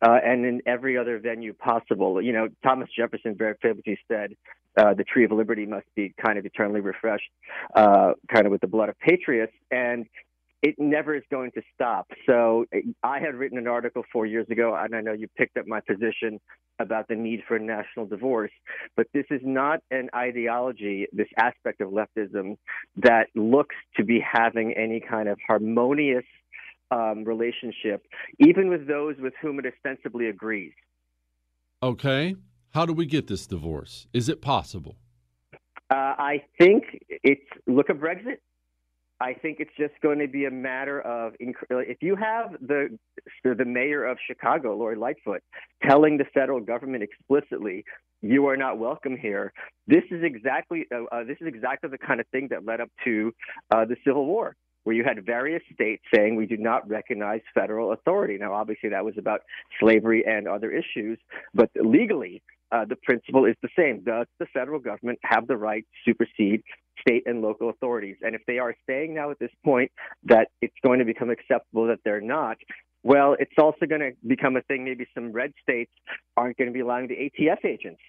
uh, 0.02 0.18
and 0.24 0.46
in 0.46 0.62
every 0.66 0.98
other 0.98 1.20
venue 1.20 1.54
possible. 1.54 2.22
You 2.22 2.32
know 2.34 2.48
thomas 2.64 2.90
jefferson 2.98 3.36
very 3.38 3.56
famously 3.62 4.00
said 4.10 4.34
uh, 4.78 4.94
the 4.94 5.04
tree 5.04 5.26
of 5.26 5.32
liberty 5.32 5.66
must 5.66 5.88
be 5.96 6.14
kind 6.24 6.38
of 6.38 6.46
eternally 6.46 6.80
refreshed 6.80 7.30
uh, 7.76 8.14
kind 8.34 8.46
of 8.46 8.52
with 8.52 8.62
the 8.62 8.68
blood 8.68 8.88
of 8.88 8.98
patriots. 9.00 9.52
And 9.72 10.06
it 10.62 10.76
never 10.78 11.16
is 11.16 11.24
going 11.32 11.52
to 11.52 11.62
stop. 11.74 12.08
So 12.26 12.66
I 13.04 13.20
had 13.20 13.36
written 13.36 13.58
an 13.58 13.68
article 13.68 14.04
four 14.12 14.26
years 14.26 14.48
ago, 14.50 14.76
and 14.78 14.94
I 14.96 15.02
know 15.02 15.14
you 15.14 15.28
picked 15.38 15.58
up 15.58 15.68
my 15.68 15.80
position 15.80 16.40
about 16.80 17.08
the 17.08 17.16
need 17.16 17.42
for 17.48 17.56
a 17.56 17.60
national 17.60 18.06
divorce. 18.08 18.52
But 18.96 19.08
this 19.14 19.26
is 19.30 19.42
not 19.44 19.80
an 19.92 20.10
ideology, 20.16 21.08
this 21.14 21.28
aspect 21.38 21.82
of 21.82 21.90
leftism, 21.90 22.58
that 22.98 23.28
looks 23.36 23.76
to 23.98 24.04
be 24.04 24.20
having 24.20 24.74
any 24.74 25.00
kind 25.00 25.30
of 25.30 25.38
harmonious 25.48 26.26
um, 26.92 27.24
relationship, 27.24 28.06
even 28.40 28.70
with 28.70 28.88
those 28.88 29.16
with 29.20 29.34
whom 29.42 29.60
it 29.60 29.66
ostensibly 29.66 30.28
agrees. 30.28 30.74
Okay. 31.82 32.36
How 32.72 32.86
do 32.86 32.94
we 32.94 33.06
get 33.06 33.28
this 33.28 33.48
divorce? 33.48 34.08
Is 34.14 34.30
it 34.30 34.42
possible? 34.42 34.98
Uh, 35.92 36.14
I 36.18 36.44
think 36.60 36.84
it's 37.10 37.42
look 37.66 37.90
at 37.90 37.98
Brexit. 38.00 38.38
I 39.22 39.34
think 39.34 39.60
it's 39.60 39.72
just 39.78 39.94
going 40.02 40.20
to 40.20 40.28
be 40.28 40.46
a 40.46 40.52
matter 40.52 41.02
of 41.02 41.34
if 41.40 41.98
you 42.02 42.16
have 42.16 42.54
the 42.62 42.98
the 43.44 43.66
mayor 43.66 44.06
of 44.06 44.18
Chicago, 44.26 44.76
Lori 44.76 44.96
Lightfoot, 44.96 45.42
telling 45.84 46.18
the 46.18 46.26
federal 46.34 46.62
government 46.62 47.04
explicitly, 47.04 47.84
"You 48.22 48.48
are 48.48 48.56
not 48.56 48.78
welcome 48.78 49.18
here." 49.18 49.52
This 49.88 50.04
is 50.10 50.24
exactly 50.24 50.86
uh, 50.94 51.04
uh, 51.12 51.24
this 51.26 51.38
is 51.42 51.48
exactly 51.48 51.90
the 51.90 51.98
kind 51.98 52.20
of 52.22 52.28
thing 52.28 52.48
that 52.52 52.66
led 52.66 52.80
up 52.80 52.90
to 53.04 53.34
uh, 53.72 53.86
the 53.86 53.98
Civil 54.06 54.26
War, 54.26 54.56
where 54.84 54.96
you 54.96 55.04
had 55.04 55.26
various 55.26 55.64
states 55.74 56.04
saying 56.14 56.36
we 56.36 56.46
do 56.46 56.58
not 56.58 56.88
recognize 56.88 57.42
federal 57.54 57.92
authority. 57.92 58.38
Now, 58.38 58.54
obviously, 58.54 58.90
that 58.90 59.04
was 59.04 59.16
about 59.18 59.42
slavery 59.82 60.24
and 60.26 60.48
other 60.48 60.72
issues, 60.72 61.20
but 61.54 61.70
legally, 61.76 62.42
uh, 62.72 62.86
the 62.86 62.96
principle 62.96 63.46
is 63.46 63.56
the 63.62 63.70
same. 63.78 64.04
Does 64.04 64.28
the 64.40 64.46
federal 64.54 64.80
government 64.80 65.20
have 65.24 65.48
the 65.48 65.58
right 65.58 65.84
to 65.84 66.12
supersede 66.12 66.62
state 67.00 67.24
and 67.26 67.42
local 67.42 67.70
authorities? 67.70 68.18
And 68.22 68.36
if 68.36 68.42
they 68.48 68.60
are 68.60 68.76
saying 68.88 69.14
now 69.14 69.32
at 69.32 69.40
this 69.40 69.52
point 69.64 69.92
that 70.26 70.50
it's 70.62 70.76
going 70.84 71.00
to 71.00 71.06
become 71.06 71.30
acceptable 71.30 71.88
that 71.88 72.00
they're 72.04 72.22
not, 72.22 72.58
well, 73.04 73.36
it's 73.40 73.54
also 73.58 73.86
going 73.86 74.02
to 74.02 74.12
become 74.28 74.58
a 74.58 74.62
thing. 74.64 74.84
Maybe 74.84 75.08
some 75.14 75.32
red 75.32 75.54
states 75.62 75.92
aren't 76.36 76.58
going 76.58 76.68
to 76.68 76.74
be 76.74 76.82
allowing 76.82 77.08
the 77.08 77.16
ATF 77.16 77.66
agents 77.66 78.02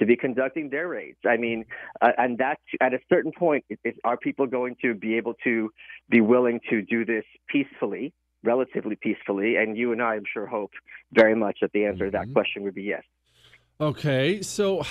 to 0.00 0.06
be 0.06 0.16
conducting 0.16 0.70
their 0.70 0.88
raids. 0.88 1.18
I 1.26 1.36
mean, 1.36 1.64
uh, 2.00 2.12
and 2.16 2.38
that's 2.38 2.62
at 2.80 2.94
a 2.94 2.98
certain 3.08 3.32
point, 3.32 3.64
it, 3.68 3.78
it, 3.84 3.96
are 4.04 4.16
people 4.16 4.46
going 4.46 4.76
to 4.82 4.94
be 4.94 5.16
able 5.16 5.34
to 5.44 5.70
be 6.08 6.20
willing 6.20 6.60
to 6.70 6.82
do 6.82 7.04
this 7.04 7.24
peacefully, 7.48 8.12
relatively 8.44 8.96
peacefully? 8.96 9.56
And 9.56 9.76
you 9.76 9.92
and 9.92 10.00
I, 10.00 10.14
I'm 10.14 10.24
sure, 10.32 10.46
hope 10.46 10.70
very 11.12 11.34
much 11.34 11.58
that 11.60 11.72
the 11.72 11.84
answer 11.84 12.04
mm-hmm. 12.04 12.12
to 12.12 12.18
that 12.18 12.24
mm-hmm. 12.24 12.32
question 12.32 12.62
would 12.62 12.74
be 12.74 12.84
yes. 12.84 13.02
Okay, 13.80 14.42
so 14.42 14.82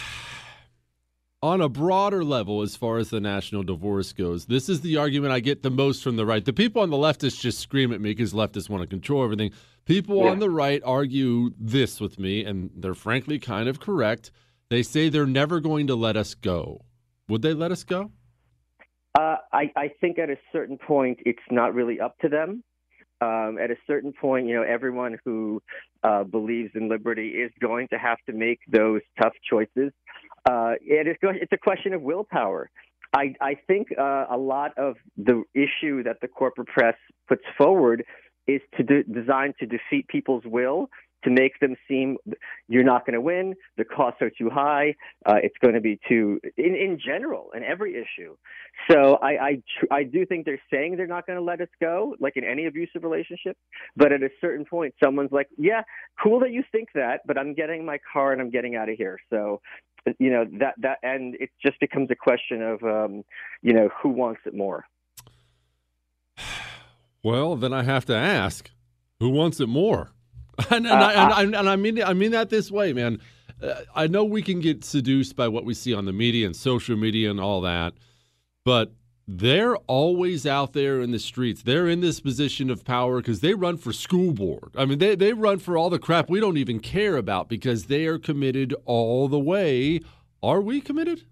on 1.44 1.60
a 1.60 1.68
broader 1.68 2.24
level, 2.24 2.62
as 2.62 2.78
far 2.78 3.00
as 3.00 3.10
the 3.10 3.20
national 3.20 3.64
divorce 3.64 4.14
goes, 4.14 4.46
this 4.46 4.70
is 4.70 4.80
the 4.80 4.96
argument 4.96 5.34
I 5.34 5.42
get 5.42 5.62
the 5.62 5.70
most 5.70 6.02
from 6.02 6.16
the 6.16 6.26
right. 6.26 6.46
The 6.46 6.54
people 6.54 6.82
on 6.82 6.90
the 6.90 6.96
leftists 6.96 7.42
just 7.42 7.60
scream 7.60 7.92
at 7.92 8.00
me 8.00 8.12
because 8.12 8.32
leftists 8.34 8.70
want 8.70 8.84
to 8.84 8.88
control 8.88 9.26
everything. 9.26 9.52
People 9.84 10.24
yeah. 10.24 10.32
on 10.32 10.40
the 10.40 10.50
right 10.50 10.82
argue 10.86 11.52
this 11.60 12.00
with 12.00 12.18
me, 12.18 12.46
and 12.46 12.70
they're 12.78 12.94
frankly 12.94 13.40
kind 13.40 13.68
of 13.68 13.82
correct. 13.82 14.32
They 14.70 14.84
say 14.84 15.10
they're 15.10 15.26
never 15.26 15.60
going 15.60 15.88
to 15.88 15.96
let 15.96 16.16
us 16.16 16.34
go. 16.34 16.86
Would 17.28 17.42
they 17.42 17.54
let 17.54 17.74
us 17.74 17.84
go? 17.84 18.12
Uh, 19.20 19.36
I, 19.52 19.70
I 19.76 19.92
think 20.00 20.18
at 20.18 20.30
a 20.30 20.38
certain 20.54 20.78
point, 20.78 21.20
it's 21.26 21.40
not 21.52 21.74
really 21.74 22.00
up 22.00 22.18
to 22.20 22.30
them 22.30 22.64
um, 23.22 23.58
at 23.62 23.72
a 23.72 23.76
certain 23.88 24.14
point, 24.14 24.48
you 24.48 24.56
know, 24.56 24.64
everyone 24.64 25.18
who 25.26 25.62
uh, 26.04 26.24
believes 26.24 26.72
in 26.76 26.90
liberty 26.90 27.30
is 27.30 27.52
going 27.60 27.88
to 27.90 27.98
have 27.98 28.18
to 28.28 28.34
make 28.34 28.60
those 28.70 29.02
tough 29.22 29.34
choices. 29.50 29.92
Uh, 30.50 30.74
and 30.82 31.08
it 31.08 31.08
is 31.08 31.18
it's 31.22 31.52
a 31.52 31.58
question 31.58 31.94
of 31.94 32.02
willpower. 32.02 32.70
I, 33.14 33.36
I 33.42 33.56
think 33.68 33.88
uh, 33.98 34.26
a 34.30 34.38
lot 34.38 34.78
of 34.78 34.96
the 35.18 35.44
issue 35.54 36.04
that 36.04 36.18
the 36.22 36.28
corporate 36.28 36.68
press 36.68 36.96
puts 37.28 37.44
forward 37.58 38.04
is 38.48 38.62
to 38.78 38.84
de- 38.84 39.04
designed 39.04 39.56
to 39.60 39.66
defeat 39.66 40.08
people's 40.08 40.44
will 40.46 40.90
to 41.24 41.30
make 41.30 41.60
them 41.60 41.76
seem 41.88 42.18
you're 42.68 42.84
not 42.84 43.06
going 43.06 43.14
to 43.14 43.22
win, 43.22 43.56
the 43.78 43.86
costs 43.86 44.22
are 44.22 44.30
too 44.30 44.50
high, 44.50 44.96
uh, 45.26 45.36
it's 45.42 45.56
going 45.62 45.74
to 45.74 45.82
be 45.82 46.00
too 46.08 46.40
in, 46.58 46.76
in 46.76 47.00
general 47.04 47.50
in 47.56 47.64
every 47.64 47.94
issue. 47.96 48.36
So 48.90 49.18
I 49.22 49.30
I, 49.30 49.64
I 49.92 50.04
do 50.04 50.26
think 50.26 50.46
they're 50.46 50.62
saying 50.72 50.98
they're 50.98 51.08
not 51.08 51.26
going 51.26 51.38
to 51.38 51.44
let 51.44 51.62
us 51.62 51.70
go, 51.82 52.16
like 52.20 52.38
in 52.38 52.44
any 52.44 52.66
abusive 52.66 53.04
relationship. 53.04 53.58
But 53.96 54.12
at 54.12 54.24
a 54.24 54.30
certain 54.40 54.66
point, 54.66 54.94
someone's 55.04 55.32
like, 55.32 55.48
yeah, 55.58 55.82
cool 56.22 56.40
that 56.42 56.52
you 56.52 56.64
think 56.72 56.90
that, 56.96 57.22
but 57.26 57.38
I'm 57.38 57.54
getting 57.54 57.86
my 57.86 58.00
car 58.14 58.32
and 58.32 58.42
I'm 58.42 58.52
getting 58.52 58.76
out 58.76 58.90
of 58.90 58.98
here. 58.98 59.20
So 59.30 59.62
you 60.20 60.30
know 60.30 60.46
that 60.60 60.76
that 60.78 60.98
and 61.04 61.36
it 61.36 61.50
just 61.64 61.80
becomes 61.80 62.10
a 62.12 62.16
question 62.16 62.62
of 62.62 62.84
um, 62.84 63.24
you 63.62 63.74
know 63.74 63.90
who 64.02 64.10
wants 64.10 64.42
it 64.46 64.54
more. 64.54 64.86
Well, 67.24 67.58
then 67.58 67.74
I 67.74 67.84
have 67.84 68.06
to 68.06 68.16
ask, 68.16 68.72
who 69.20 69.30
wants 69.30 69.60
it 69.60 69.68
more? 69.68 70.12
And, 70.70 70.86
and, 70.86 70.88
uh, 70.88 71.32
I, 71.36 71.44
and, 71.44 71.56
and, 71.56 71.70
I 71.70 71.76
mean 71.76 72.02
I 72.02 72.14
mean 72.14 72.32
that 72.32 72.50
this 72.50 72.72
way, 72.72 72.94
man. 72.94 73.20
Uh, 73.62 73.82
I 73.96 74.08
know 74.08 74.24
we 74.24 74.42
can 74.42 74.60
get 74.60 74.84
seduced 74.84 75.36
by 75.36 75.48
what 75.48 75.66
we 75.66 75.74
see 75.74 75.94
on 75.94 76.06
the 76.06 76.14
media 76.14 76.46
and 76.46 76.56
social 76.56 76.96
media 76.96 77.32
and 77.32 77.40
all 77.40 77.62
that, 77.62 77.94
but 78.64 78.94
they're 79.28 79.76
always 79.76 80.46
out 80.46 80.74
there 80.74 81.02
in 81.02 81.12
the 81.12 81.20
streets. 81.20 81.62
They're 81.62 81.88
in 81.88 82.00
this 82.00 82.22
position 82.22 82.70
of 82.70 82.86
power 82.86 83.18
because 83.18 83.42
they 83.42 83.54
run 83.54 83.78
for 83.78 83.92
school 83.92 84.32
board. 84.32 84.72
I 84.76 84.86
mean, 84.86 85.00
they, 85.00 85.16
they 85.16 85.34
run 85.34 85.60
for 85.60 85.78
all 85.78 85.90
the 85.90 86.00
crap 86.00 86.30
we 86.30 86.40
don't 86.40 86.58
even 86.58 86.80
care 86.80 87.18
about 87.18 87.50
because 87.50 87.86
they 87.86 88.06
are 88.06 88.18
committed 88.18 88.74
all 88.86 89.28
the 89.28 89.40
way. 89.40 90.00
Are 90.42 90.62
we 90.62 90.80
committed? 90.80 91.26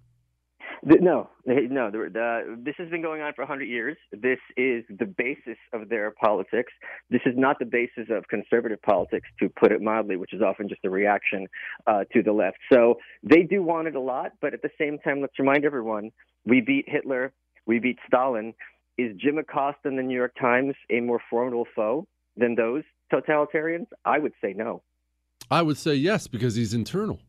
No, 0.88 1.30
no. 1.45 1.90
The, 1.90 2.10
the, 2.14 2.62
this 2.64 2.76
has 2.78 2.90
been 2.90 3.02
going 3.02 3.22
on 3.22 3.34
for 3.34 3.41
100 3.41 3.64
years. 3.64 3.98
This 4.12 4.38
is 4.56 4.84
the 4.88 5.06
basis 5.06 5.57
of 5.74 5.90
their 5.90 6.12
politics. 6.12 6.72
This 7.10 7.22
is 7.26 7.34
not 7.36 7.57
the 7.57 7.66
basis 7.66 8.06
of 8.12 8.28
conservative 8.28 8.80
politics, 8.84 9.28
to 9.40 9.49
put 9.49 9.72
it 9.72 9.82
mildly, 9.82 10.16
which 10.16 10.32
is 10.32 10.41
often 10.44 10.70
just 10.70 10.86
a 10.86 10.90
reaction 10.90 11.48
uh, 11.88 12.03
to 12.14 12.22
the 12.22 12.32
left. 12.32 12.57
So 12.72 12.95
they 13.24 13.41
do 13.41 13.64
want 13.64 13.88
it 13.88 13.95
a 13.95 13.99
lot, 13.99 14.34
but 14.41 14.53
at 14.53 14.62
the 14.62 14.70
same 14.78 14.99
time, 14.99 15.22
let's 15.22 15.38
remind 15.40 15.66
everyone 15.66 16.12
we 16.45 16.62
beat 16.62 16.86
Hitler, 16.88 17.34
we 17.66 17.80
beat 17.80 17.98
Stalin. 18.07 18.53
Is 18.99 19.16
Jim 19.18 19.40
Acosta 19.40 19.88
in 19.88 19.95
the 19.95 20.03
New 20.03 20.16
York 20.16 20.36
Times 20.40 20.76
a 20.91 20.99
more 21.02 21.20
formidable 21.30 21.66
foe 21.76 22.07
than 22.38 22.53
those 22.53 22.84
totalitarians? 23.12 23.88
I 24.06 24.20
would 24.20 24.34
say 24.40 24.53
no. 24.53 24.84
I 25.49 25.64
would 25.64 25.78
say 25.78 25.95
yes 25.95 26.28
because 26.28 26.56
he's 26.56 26.74
internal. 26.76 27.20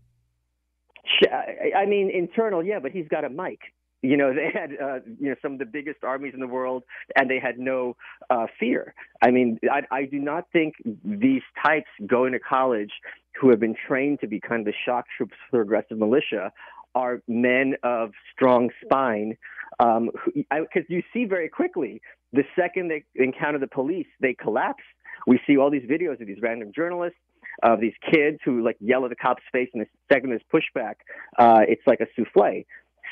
I 1.76 1.86
mean, 1.86 2.10
internal, 2.10 2.64
yeah, 2.64 2.78
but 2.80 2.92
he's 2.92 3.08
got 3.08 3.24
a 3.24 3.28
mic. 3.28 3.60
You 4.02 4.16
know, 4.16 4.32
they 4.34 4.50
had 4.52 4.70
uh, 4.82 5.00
you 5.20 5.30
know 5.30 5.36
some 5.42 5.54
of 5.54 5.58
the 5.58 5.66
biggest 5.66 6.04
armies 6.04 6.34
in 6.34 6.40
the 6.40 6.46
world, 6.46 6.84
and 7.16 7.30
they 7.30 7.38
had 7.38 7.58
no 7.58 7.96
uh, 8.30 8.46
fear. 8.58 8.94
I 9.22 9.30
mean, 9.30 9.58
I, 9.70 9.82
I 9.90 10.04
do 10.04 10.18
not 10.18 10.46
think 10.52 10.74
these 11.04 11.42
types 11.64 11.88
going 12.06 12.32
to 12.32 12.38
college 12.38 12.92
who 13.40 13.50
have 13.50 13.60
been 13.60 13.76
trained 13.86 14.20
to 14.20 14.26
be 14.26 14.40
kind 14.40 14.60
of 14.60 14.66
the 14.66 14.74
shock 14.84 15.06
troops 15.16 15.34
for 15.50 15.60
aggressive 15.60 15.98
militia 15.98 16.52
are 16.94 17.20
men 17.28 17.74
of 17.82 18.12
strong 18.32 18.70
spine. 18.82 19.36
Because 19.78 20.06
um, 20.50 20.86
you 20.88 21.02
see 21.12 21.26
very 21.26 21.50
quickly, 21.50 22.00
the 22.32 22.44
second 22.58 22.88
they 22.88 23.04
encounter 23.14 23.58
the 23.58 23.66
police, 23.66 24.06
they 24.20 24.32
collapse. 24.32 24.82
We 25.26 25.38
see 25.46 25.58
all 25.58 25.70
these 25.70 25.82
videos 25.82 26.20
of 26.20 26.26
these 26.26 26.40
random 26.40 26.72
journalists 26.74 27.18
of 27.62 27.80
these 27.80 27.94
kids 28.10 28.38
who 28.44 28.64
like 28.64 28.76
yell 28.80 29.04
at 29.04 29.10
the 29.10 29.16
cop's 29.16 29.42
face, 29.52 29.68
and 29.74 29.82
the 29.82 29.86
second 30.12 30.30
there's 30.30 30.42
pushback, 30.52 30.94
uh, 31.38 31.60
it's 31.68 31.82
like 31.86 32.00
a 32.00 32.06
souffle. 32.16 32.64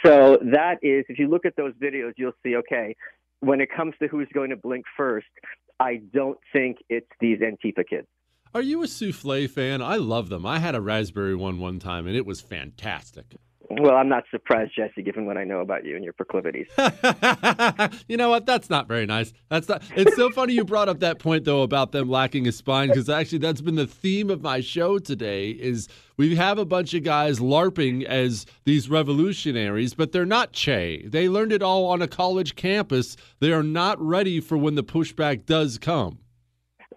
So 0.04 0.38
that 0.52 0.78
is, 0.82 1.04
if 1.08 1.18
you 1.18 1.28
look 1.28 1.46
at 1.46 1.56
those 1.56 1.72
videos, 1.74 2.12
you'll 2.16 2.32
see. 2.42 2.56
Okay, 2.56 2.96
when 3.40 3.60
it 3.60 3.68
comes 3.74 3.94
to 4.00 4.08
who's 4.08 4.28
going 4.34 4.50
to 4.50 4.56
blink 4.56 4.84
first, 4.96 5.26
I 5.80 6.00
don't 6.12 6.38
think 6.52 6.78
it's 6.88 7.10
these 7.20 7.38
Antifa 7.40 7.86
kids. 7.88 8.06
Are 8.54 8.62
you 8.62 8.82
a 8.82 8.86
souffle 8.86 9.48
fan? 9.48 9.82
I 9.82 9.96
love 9.96 10.28
them. 10.28 10.46
I 10.46 10.60
had 10.60 10.74
a 10.76 10.80
raspberry 10.80 11.34
one 11.34 11.58
one 11.58 11.80
time, 11.80 12.06
and 12.06 12.16
it 12.16 12.24
was 12.24 12.40
fantastic. 12.40 13.36
Well, 13.70 13.94
I'm 13.94 14.08
not 14.08 14.24
surprised, 14.30 14.72
Jesse, 14.76 15.02
given 15.02 15.26
what 15.26 15.36
I 15.36 15.44
know 15.44 15.60
about 15.60 15.84
you 15.84 15.94
and 15.96 16.04
your 16.04 16.12
proclivities. 16.12 16.66
you 18.08 18.16
know 18.16 18.28
what? 18.28 18.46
That's 18.46 18.68
not 18.68 18.88
very 18.88 19.06
nice. 19.06 19.32
That's 19.48 19.68
not. 19.68 19.82
It's 19.96 20.14
so 20.16 20.30
funny 20.30 20.52
you 20.52 20.64
brought 20.64 20.88
up 20.88 21.00
that 21.00 21.18
point 21.18 21.44
though 21.44 21.62
about 21.62 21.92
them 21.92 22.08
lacking 22.08 22.46
a 22.46 22.52
spine 22.52 22.88
because 22.88 23.08
actually 23.08 23.38
that's 23.38 23.60
been 23.60 23.76
the 23.76 23.86
theme 23.86 24.30
of 24.30 24.42
my 24.42 24.60
show 24.60 24.98
today. 24.98 25.50
Is 25.50 25.88
we 26.16 26.36
have 26.36 26.58
a 26.58 26.64
bunch 26.64 26.92
of 26.94 27.04
guys 27.04 27.38
larping 27.38 28.04
as 28.04 28.44
these 28.64 28.90
revolutionaries, 28.90 29.94
but 29.94 30.12
they're 30.12 30.26
not 30.26 30.52
Che. 30.52 31.06
They 31.06 31.28
learned 31.28 31.52
it 31.52 31.62
all 31.62 31.86
on 31.86 32.02
a 32.02 32.08
college 32.08 32.56
campus. 32.56 33.16
They 33.40 33.52
are 33.52 33.62
not 33.62 34.00
ready 34.00 34.40
for 34.40 34.58
when 34.58 34.74
the 34.74 34.84
pushback 34.84 35.46
does 35.46 35.78
come. 35.78 36.18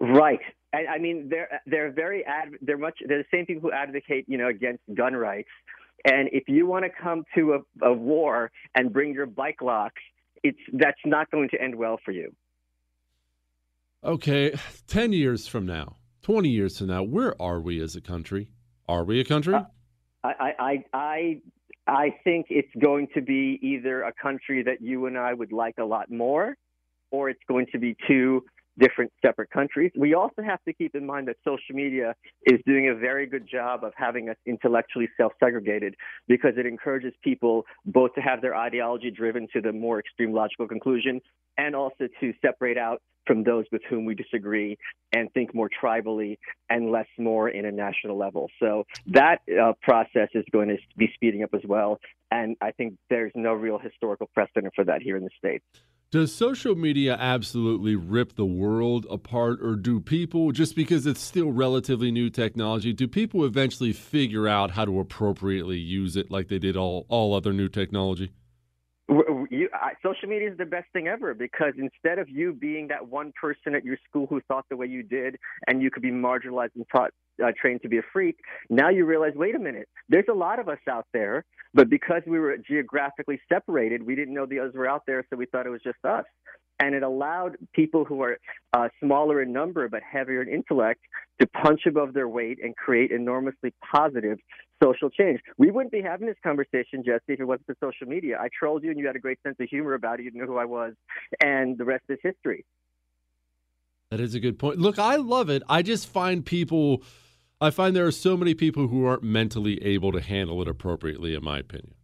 Right. 0.00 0.40
I, 0.74 0.96
I 0.96 0.98
mean, 0.98 1.28
they're 1.30 1.60
they're 1.66 1.90
very 1.90 2.24
ad, 2.26 2.50
they're 2.60 2.76
much 2.76 2.98
they're 3.06 3.18
the 3.18 3.36
same 3.36 3.46
people 3.46 3.70
who 3.70 3.72
advocate 3.72 4.26
you 4.28 4.36
know 4.36 4.48
against 4.48 4.82
gun 4.94 5.14
rights 5.14 5.48
and 6.04 6.28
if 6.32 6.44
you 6.48 6.66
want 6.66 6.84
to 6.84 6.90
come 6.90 7.24
to 7.34 7.54
a, 7.54 7.86
a 7.86 7.92
war 7.92 8.50
and 8.74 8.92
bring 8.92 9.12
your 9.12 9.26
bike 9.26 9.60
locks, 9.62 10.02
it's 10.42 10.58
that's 10.72 11.00
not 11.04 11.30
going 11.30 11.48
to 11.50 11.60
end 11.60 11.74
well 11.74 11.98
for 12.04 12.12
you. 12.12 12.32
Okay, 14.04 14.56
10 14.86 15.12
years 15.12 15.48
from 15.48 15.66
now, 15.66 15.96
20 16.22 16.48
years 16.48 16.78
from 16.78 16.86
now, 16.86 17.02
where 17.02 17.40
are 17.42 17.60
we 17.60 17.80
as 17.80 17.96
a 17.96 18.00
country? 18.00 18.48
Are 18.88 19.02
we 19.02 19.18
a 19.18 19.24
country? 19.24 19.54
Uh, 19.54 19.64
I, 20.22 20.52
I, 20.58 20.84
I, 20.92 21.40
I 21.86 22.14
think 22.22 22.46
it's 22.48 22.72
going 22.80 23.08
to 23.14 23.20
be 23.20 23.58
either 23.60 24.02
a 24.02 24.12
country 24.12 24.62
that 24.62 24.80
you 24.80 25.06
and 25.06 25.18
I 25.18 25.34
would 25.34 25.52
like 25.52 25.78
a 25.78 25.84
lot 25.84 26.10
more, 26.10 26.56
or 27.10 27.28
it's 27.28 27.42
going 27.48 27.66
to 27.72 27.78
be 27.78 27.96
two 28.06 28.44
different 28.78 29.12
separate 29.24 29.50
countries. 29.50 29.92
We 29.96 30.14
also 30.14 30.42
have 30.42 30.62
to 30.64 30.72
keep 30.72 30.94
in 30.94 31.06
mind 31.06 31.28
that 31.28 31.36
social 31.44 31.74
media 31.74 32.14
is 32.44 32.60
doing 32.66 32.88
a 32.88 32.94
very 32.94 33.26
good 33.26 33.48
job 33.50 33.84
of 33.84 33.92
having 33.96 34.28
us 34.28 34.36
intellectually 34.46 35.08
self 35.16 35.32
segregated 35.40 35.94
because 36.26 36.52
it 36.56 36.66
encourages 36.66 37.12
people 37.22 37.64
both 37.84 38.14
to 38.14 38.20
have 38.20 38.40
their 38.40 38.56
ideology 38.56 39.10
driven 39.10 39.48
to 39.52 39.60
the 39.60 39.72
more 39.72 39.98
extreme 39.98 40.32
logical 40.32 40.68
conclusion 40.68 41.20
and 41.56 41.74
also 41.74 42.08
to 42.20 42.32
separate 42.40 42.78
out 42.78 43.02
from 43.26 43.44
those 43.44 43.66
with 43.70 43.82
whom 43.90 44.06
we 44.06 44.14
disagree 44.14 44.78
and 45.12 45.30
think 45.34 45.54
more 45.54 45.68
tribally 45.68 46.38
and 46.70 46.90
less 46.90 47.06
more 47.18 47.48
in 47.48 47.66
a 47.66 47.70
national 47.70 48.16
level. 48.16 48.48
So 48.58 48.84
that 49.08 49.40
uh, 49.48 49.74
process 49.82 50.28
is 50.34 50.44
going 50.50 50.68
to 50.68 50.78
be 50.96 51.10
speeding 51.14 51.42
up 51.42 51.50
as 51.52 51.60
well. 51.66 52.00
And 52.30 52.56
I 52.60 52.70
think 52.70 52.94
there's 53.10 53.32
no 53.34 53.52
real 53.52 53.78
historical 53.78 54.28
precedent 54.32 54.72
for 54.74 54.84
that 54.84 55.02
here 55.02 55.16
in 55.16 55.24
the 55.24 55.30
States. 55.38 55.64
Does 56.10 56.34
social 56.34 56.74
media 56.74 57.18
absolutely 57.20 57.94
rip 57.94 58.34
the 58.34 58.46
world 58.46 59.06
apart, 59.10 59.58
or 59.60 59.76
do 59.76 60.00
people, 60.00 60.52
just 60.52 60.74
because 60.74 61.04
it's 61.06 61.20
still 61.20 61.52
relatively 61.52 62.10
new 62.10 62.30
technology, 62.30 62.94
do 62.94 63.06
people 63.06 63.44
eventually 63.44 63.92
figure 63.92 64.48
out 64.48 64.70
how 64.70 64.86
to 64.86 65.00
appropriately 65.00 65.76
use 65.76 66.16
it 66.16 66.30
like 66.30 66.48
they 66.48 66.58
did 66.58 66.78
all, 66.78 67.04
all 67.10 67.34
other 67.34 67.52
new 67.52 67.68
technology? 67.68 68.32
You, 69.08 69.70
I, 69.72 69.92
social 70.02 70.28
media 70.28 70.50
is 70.50 70.58
the 70.58 70.66
best 70.66 70.86
thing 70.92 71.08
ever 71.08 71.32
because 71.32 71.72
instead 71.78 72.18
of 72.18 72.28
you 72.28 72.52
being 72.52 72.88
that 72.88 73.08
one 73.08 73.32
person 73.40 73.74
at 73.74 73.82
your 73.82 73.96
school 74.06 74.26
who 74.26 74.42
thought 74.48 74.66
the 74.68 74.76
way 74.76 74.86
you 74.86 75.02
did 75.02 75.36
and 75.66 75.80
you 75.80 75.90
could 75.90 76.02
be 76.02 76.10
marginalized 76.10 76.74
and 76.76 76.84
taught, 76.94 77.10
uh, 77.42 77.50
trained 77.58 77.80
to 77.82 77.88
be 77.88 77.98
a 77.98 78.02
freak, 78.12 78.36
now 78.68 78.90
you 78.90 79.06
realize, 79.06 79.32
wait 79.34 79.54
a 79.54 79.58
minute, 79.58 79.88
there's 80.10 80.26
a 80.30 80.34
lot 80.34 80.58
of 80.58 80.68
us 80.68 80.78
out 80.90 81.06
there, 81.14 81.46
but 81.72 81.88
because 81.88 82.20
we 82.26 82.38
were 82.38 82.54
geographically 82.58 83.40
separated, 83.48 84.02
we 84.02 84.14
didn't 84.14 84.34
know 84.34 84.44
the 84.44 84.58
others 84.58 84.74
were 84.74 84.88
out 84.88 85.04
there, 85.06 85.24
so 85.30 85.36
we 85.36 85.46
thought 85.46 85.66
it 85.66 85.70
was 85.70 85.82
just 85.82 86.04
us. 86.04 86.24
And 86.80 86.94
it 86.94 87.02
allowed 87.02 87.56
people 87.72 88.04
who 88.04 88.22
are 88.22 88.38
uh, 88.72 88.88
smaller 89.02 89.42
in 89.42 89.52
number 89.52 89.88
but 89.88 90.02
heavier 90.02 90.42
in 90.42 90.48
intellect 90.48 91.00
to 91.40 91.46
punch 91.46 91.86
above 91.86 92.12
their 92.12 92.28
weight 92.28 92.58
and 92.62 92.76
create 92.76 93.10
enormously 93.10 93.72
positive 93.90 94.38
social 94.82 95.10
change. 95.10 95.40
We 95.56 95.70
wouldn't 95.70 95.92
be 95.92 96.02
having 96.02 96.26
this 96.26 96.36
conversation, 96.42 97.02
Jesse, 97.04 97.22
if 97.28 97.40
it 97.40 97.44
wasn't 97.44 97.66
for 97.66 97.76
social 97.80 98.06
media. 98.06 98.38
I 98.40 98.48
trolled 98.56 98.82
you 98.82 98.90
and 98.90 98.98
you 98.98 99.06
had 99.06 99.16
a 99.16 99.20
great 99.20 99.38
sense 99.42 99.56
of 99.60 99.68
humor 99.68 99.94
about 99.94 100.20
it. 100.20 100.24
You 100.24 100.30
knew 100.32 100.46
who 100.46 100.56
I 100.58 100.64
was, 100.64 100.94
and 101.42 101.76
the 101.78 101.84
rest 101.84 102.04
is 102.08 102.18
history. 102.22 102.64
That 104.10 104.20
is 104.20 104.34
a 104.34 104.40
good 104.40 104.58
point. 104.58 104.78
Look, 104.78 104.98
I 104.98 105.16
love 105.16 105.50
it. 105.50 105.62
I 105.68 105.82
just 105.82 106.08
find 106.08 106.44
people, 106.44 107.02
I 107.60 107.70
find 107.70 107.94
there 107.94 108.06
are 108.06 108.10
so 108.10 108.36
many 108.36 108.54
people 108.54 108.88
who 108.88 109.04
aren't 109.04 109.22
mentally 109.22 109.82
able 109.84 110.12
to 110.12 110.20
handle 110.20 110.62
it 110.62 110.68
appropriately, 110.68 111.34
in 111.34 111.44
my 111.44 111.58
opinion. 111.58 111.94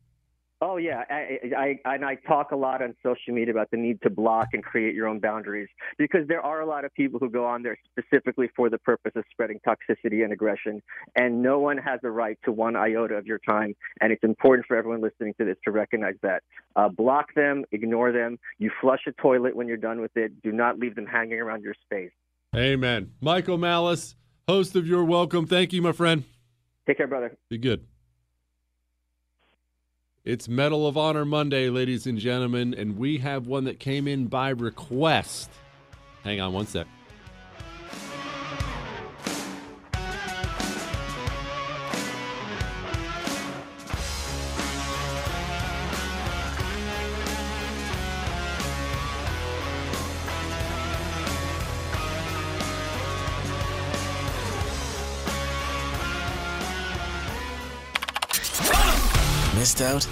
Oh 0.67 0.79
yeah, 0.79 1.05
I, 1.11 1.79
I, 1.85 1.95
and 1.95 2.07
I 2.07 2.15
talk 2.15 2.51
a 2.51 2.57
lot 2.57 2.81
on 2.81 2.95
social 3.03 3.35
media 3.35 3.53
about 3.53 3.71
the 3.71 3.77
need 3.77 4.01
to 4.01 4.09
block 4.09 4.49
and 4.55 4.65
create 4.65 4.95
your 4.95 5.07
own 5.07 5.21
boundaries 5.21 5.69
because 5.99 6.27
there 6.27 6.41
are 6.41 6.63
a 6.63 6.67
lot 6.67 6.87
of 6.87 6.95
people 6.95 7.21
who 7.21 7.29
go 7.29 7.45
on 7.45 7.63
there 7.63 7.77
specifically 7.91 8.49
for 8.57 8.71
the 8.71 8.79
purpose 8.79 9.13
of 9.15 9.25
spreading 9.31 9.61
toxicity 9.61 10.25
and 10.25 10.33
aggression, 10.33 10.81
and 11.17 11.43
no 11.43 11.59
one 11.59 11.77
has 11.77 12.01
a 12.03 12.11
right 12.11 12.39
to 12.47 12.51
one 12.51 12.77
iota 12.77 13.13
of 13.13 13.27
your 13.27 13.41
time. 13.41 13.75
And 14.01 14.11
it's 14.11 14.25
important 14.25 14.67
for 14.67 14.75
everyone 14.75 15.03
listening 15.03 15.35
to 15.39 15.45
this 15.45 15.57
to 15.67 15.71
recognize 15.71 16.15
that. 16.23 16.43
Uh, 16.77 16.89
block 16.89 17.35
them, 17.35 17.65
ignore 17.71 18.11
them. 18.11 18.39
You 18.59 18.71
flush 18.81 19.01
a 19.07 19.13
toilet 19.21 19.55
when 19.55 19.69
you're 19.69 19.77
done 19.77 20.01
with 20.01 20.17
it. 20.17 20.41
Do 20.41 20.51
not 20.51 20.79
leave 20.79 20.95
them 20.95 21.07
hanging 21.07 21.41
around 21.41 21.63
your 21.63 21.75
space. 21.85 22.13
Amen. 22.57 23.13
Michael 23.21 23.59
Malice, 23.59 24.15
host 24.49 24.75
of 24.77 24.87
Your 24.87 25.05
Welcome. 25.05 25.47
Thank 25.47 25.75
you, 25.75 25.83
my 25.83 25.93
friend. 25.93 26.25
Take 26.87 26.97
care, 26.97 27.07
brother. 27.07 27.37
Be 27.51 27.59
good. 27.59 27.87
It's 30.25 30.49
Medal 30.49 30.87
of 30.87 30.97
Honor 30.97 31.27
Monday, 31.27 31.69
ladies 31.69 32.07
and 32.07 32.19
gentlemen, 32.19 32.73
and 32.73 32.97
we 32.97 33.19
have 33.19 33.47
one 33.47 33.65
that 33.65 33.79
came 33.79 34.09
in 34.09 34.27
by 34.27 34.49
request. 34.49 35.51
Hang 36.23 36.41
on 36.41 36.55
one 36.55 36.67
sec. 36.67 36.87
Missed 59.75 59.83
out? 59.83 60.07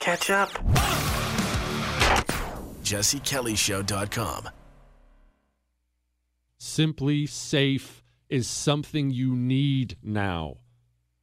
Catch 0.00 0.30
up. 0.30 0.48
JesseKellyShow.com. 2.82 4.48
Simply 6.58 7.26
safe 7.26 8.02
is 8.28 8.48
something 8.48 9.10
you 9.10 9.36
need 9.36 9.96
now. 10.02 10.56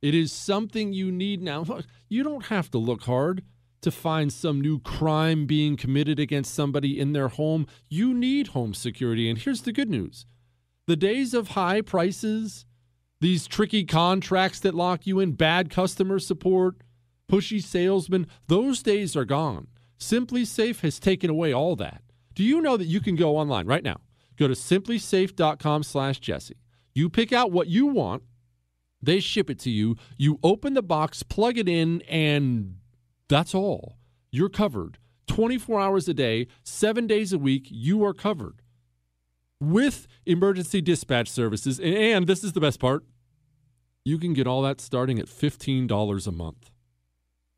It 0.02 0.16
is 0.16 0.32
something 0.32 0.94
you 0.94 1.12
need 1.12 1.42
now. 1.42 1.66
You 2.08 2.24
don't 2.24 2.46
have 2.46 2.72
to 2.72 2.78
look 2.78 3.04
hard 3.04 3.44
to 3.82 3.92
find 3.92 4.32
some 4.32 4.62
new 4.62 4.80
crime 4.80 5.46
being 5.46 5.76
committed 5.76 6.20
against 6.20 6.54
somebody 6.54 6.98
in 6.98 7.12
their 7.12 7.28
home. 7.28 7.68
You 7.90 8.14
need 8.14 8.50
home 8.50 8.74
security. 8.74 9.30
And 9.30 9.38
here's 9.38 9.64
the 9.64 9.74
good 9.74 9.90
news 9.90 10.26
the 10.86 10.96
days 10.96 11.34
of 11.34 11.50
high 11.50 11.82
prices, 11.82 12.66
these 13.20 13.46
tricky 13.46 13.84
contracts 13.84 14.62
that 14.62 14.74
lock 14.74 15.06
you 15.06 15.20
in, 15.20 15.34
bad 15.34 15.70
customer 15.70 16.18
support, 16.20 16.78
pushy 17.30 17.62
salesmen, 17.62 18.28
those 18.48 18.82
days 18.82 19.16
are 19.16 19.26
gone. 19.26 19.68
SimpliSafe 20.00 20.82
has 20.82 21.00
taken 21.00 21.30
away 21.30 21.54
all 21.54 21.76
that. 21.76 22.02
Do 22.36 22.44
you 22.44 22.62
know 22.62 22.78
that 22.78 22.86
you 22.86 23.02
can 23.02 23.16
go 23.16 23.38
online 23.38 23.66
right 23.66 23.84
now? 23.84 23.98
Go 24.38 24.48
to 24.48 24.54
simplisafe.com 24.54 25.84
slash 25.84 26.20
Jesse. 26.20 26.58
You 26.94 27.10
pick 27.10 27.34
out 27.34 27.52
what 27.52 27.68
you 27.68 27.88
want. 27.88 28.24
They 29.02 29.20
ship 29.20 29.50
it 29.50 29.60
to 29.60 29.70
you. 29.70 29.96
You 30.18 30.40
open 30.44 30.74
the 30.74 30.84
box, 30.84 31.24
plug 31.24 31.58
it 31.58 31.68
in, 31.68 32.02
and 32.04 32.78
that's 33.28 33.54
all. 33.56 33.98
You're 34.32 34.50
covered. 34.50 34.98
24 35.28 35.80
hours 35.80 36.08
a 36.08 36.14
day, 36.14 36.48
seven 36.64 37.06
days 37.06 37.34
a 37.34 37.38
week, 37.38 37.68
you 37.70 38.04
are 38.06 38.14
covered. 38.14 38.62
With 39.60 40.08
emergency 40.26 40.82
dispatch 40.82 41.30
services, 41.30 41.80
and 41.80 42.28
this 42.28 42.44
is 42.44 42.54
the 42.54 42.62
best 42.62 42.80
part, 42.80 43.04
you 44.06 44.18
can 44.18 44.34
get 44.34 44.48
all 44.48 44.62
that 44.62 44.80
starting 44.80 45.20
at 45.20 45.26
$15 45.26 46.28
a 46.28 46.32
month. 46.32 46.72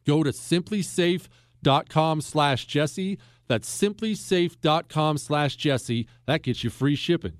Go 0.10 0.24
to 0.24 0.32
simplisafe.com 0.32 2.22
slash 2.22 2.66
Jesse. 2.66 3.20
That's 3.48 3.70
simplisafe.com 3.70 5.18
slash 5.20 5.56
Jesse. 5.56 6.08
That 6.26 6.42
gets 6.42 6.64
you 6.64 6.72
free 6.72 6.96
shipping. 6.96 7.34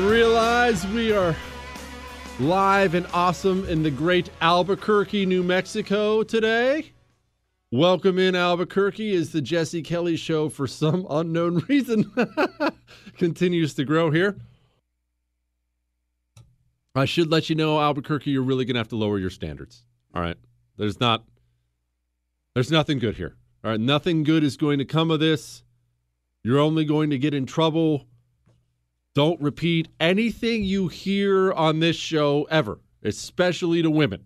Realize 0.00 0.86
we 0.88 1.12
are 1.12 1.34
live 2.38 2.94
and 2.94 3.06
awesome 3.12 3.68
in 3.68 3.82
the 3.82 3.90
great 3.90 4.30
Albuquerque, 4.40 5.26
New 5.26 5.42
Mexico 5.42 6.22
today. 6.22 6.92
Welcome 7.72 8.18
in 8.18 8.36
Albuquerque 8.36 9.12
is 9.12 9.32
the 9.32 9.40
Jesse 9.40 9.82
Kelly 9.82 10.16
show 10.16 10.48
for 10.48 10.66
some 10.66 11.06
unknown 11.10 11.64
reason 11.68 12.10
continues 13.18 13.74
to 13.74 13.84
grow 13.84 14.10
here. 14.10 14.36
I 16.94 17.04
should 17.04 17.30
let 17.30 17.50
you 17.50 17.56
know 17.56 17.80
Albuquerque 17.80 18.30
you're 18.30 18.42
really 18.42 18.64
going 18.64 18.74
to 18.74 18.80
have 18.80 18.88
to 18.88 18.96
lower 18.96 19.18
your 19.18 19.30
standards. 19.30 19.84
All 20.14 20.22
right. 20.22 20.36
There's 20.76 21.00
not 21.00 21.24
there's 22.54 22.70
nothing 22.70 22.98
good 22.98 23.16
here. 23.16 23.36
All 23.64 23.72
right, 23.72 23.80
nothing 23.80 24.22
good 24.22 24.44
is 24.44 24.56
going 24.56 24.78
to 24.78 24.84
come 24.84 25.10
of 25.10 25.20
this. 25.20 25.62
You're 26.44 26.60
only 26.60 26.84
going 26.84 27.10
to 27.10 27.18
get 27.18 27.34
in 27.34 27.46
trouble 27.46 28.06
don't 29.18 29.40
repeat 29.40 29.88
anything 29.98 30.62
you 30.62 30.86
hear 30.86 31.52
on 31.52 31.80
this 31.80 31.96
show 31.96 32.46
ever, 32.52 32.78
especially 33.02 33.82
to 33.82 33.90
women. 33.90 34.22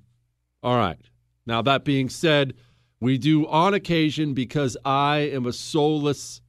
All 0.62 0.76
right. 0.76 1.00
Now, 1.46 1.62
that 1.62 1.86
being 1.86 2.10
said, 2.10 2.52
we 3.00 3.16
do 3.16 3.48
on 3.48 3.72
occasion, 3.72 4.34
because 4.34 4.76
I 4.84 5.30
am 5.32 5.46
a 5.46 5.52
soulless 5.54 6.42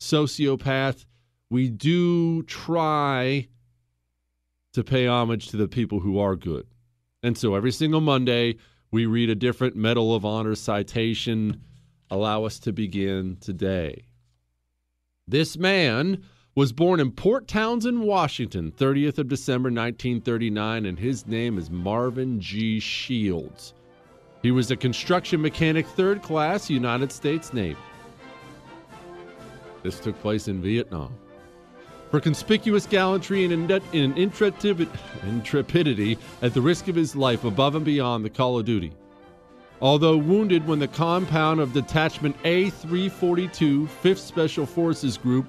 sociopath, 0.00 1.06
we 1.50 1.68
do 1.68 2.42
try 2.42 3.46
to 4.72 4.82
pay 4.82 5.06
homage 5.06 5.46
to 5.50 5.56
the 5.56 5.68
people 5.68 6.00
who 6.00 6.18
are 6.18 6.34
good. 6.34 6.66
And 7.22 7.38
so 7.38 7.54
every 7.54 7.70
single 7.70 8.00
Monday, 8.00 8.56
we 8.90 9.06
read 9.06 9.30
a 9.30 9.36
different 9.36 9.76
Medal 9.76 10.16
of 10.16 10.24
Honor 10.24 10.56
citation. 10.56 11.62
Allow 12.10 12.42
us 12.42 12.58
to 12.58 12.72
begin 12.72 13.36
today. 13.40 14.06
This 15.28 15.56
man 15.56 16.24
was 16.58 16.72
born 16.72 16.98
in 16.98 17.12
Port 17.12 17.46
Townsend, 17.46 18.02
Washington, 18.02 18.72
30th 18.72 19.18
of 19.18 19.28
December 19.28 19.68
1939, 19.68 20.86
and 20.86 20.98
his 20.98 21.24
name 21.24 21.56
is 21.56 21.70
Marvin 21.70 22.40
G. 22.40 22.80
Shields. 22.80 23.74
He 24.42 24.50
was 24.50 24.72
a 24.72 24.76
construction 24.76 25.40
mechanic, 25.40 25.86
third 25.86 26.20
class, 26.20 26.68
United 26.68 27.12
States 27.12 27.52
Navy. 27.52 27.78
This 29.84 30.00
took 30.00 30.20
place 30.20 30.48
in 30.48 30.60
Vietnam. 30.60 31.14
For 32.10 32.18
conspicuous 32.18 32.86
gallantry 32.86 33.44
and 33.44 33.70
intrepidity 34.18 36.18
at 36.42 36.54
the 36.54 36.60
risk 36.60 36.88
of 36.88 36.96
his 36.96 37.14
life 37.14 37.44
above 37.44 37.76
and 37.76 37.84
beyond 37.84 38.24
the 38.24 38.30
call 38.30 38.58
of 38.58 38.66
duty. 38.66 38.92
Although 39.80 40.16
wounded 40.16 40.66
when 40.66 40.80
the 40.80 40.88
compound 40.88 41.60
of 41.60 41.72
Detachment 41.72 42.36
A342, 42.42 43.86
5th 44.02 44.18
Special 44.18 44.66
Forces 44.66 45.16
Group, 45.16 45.46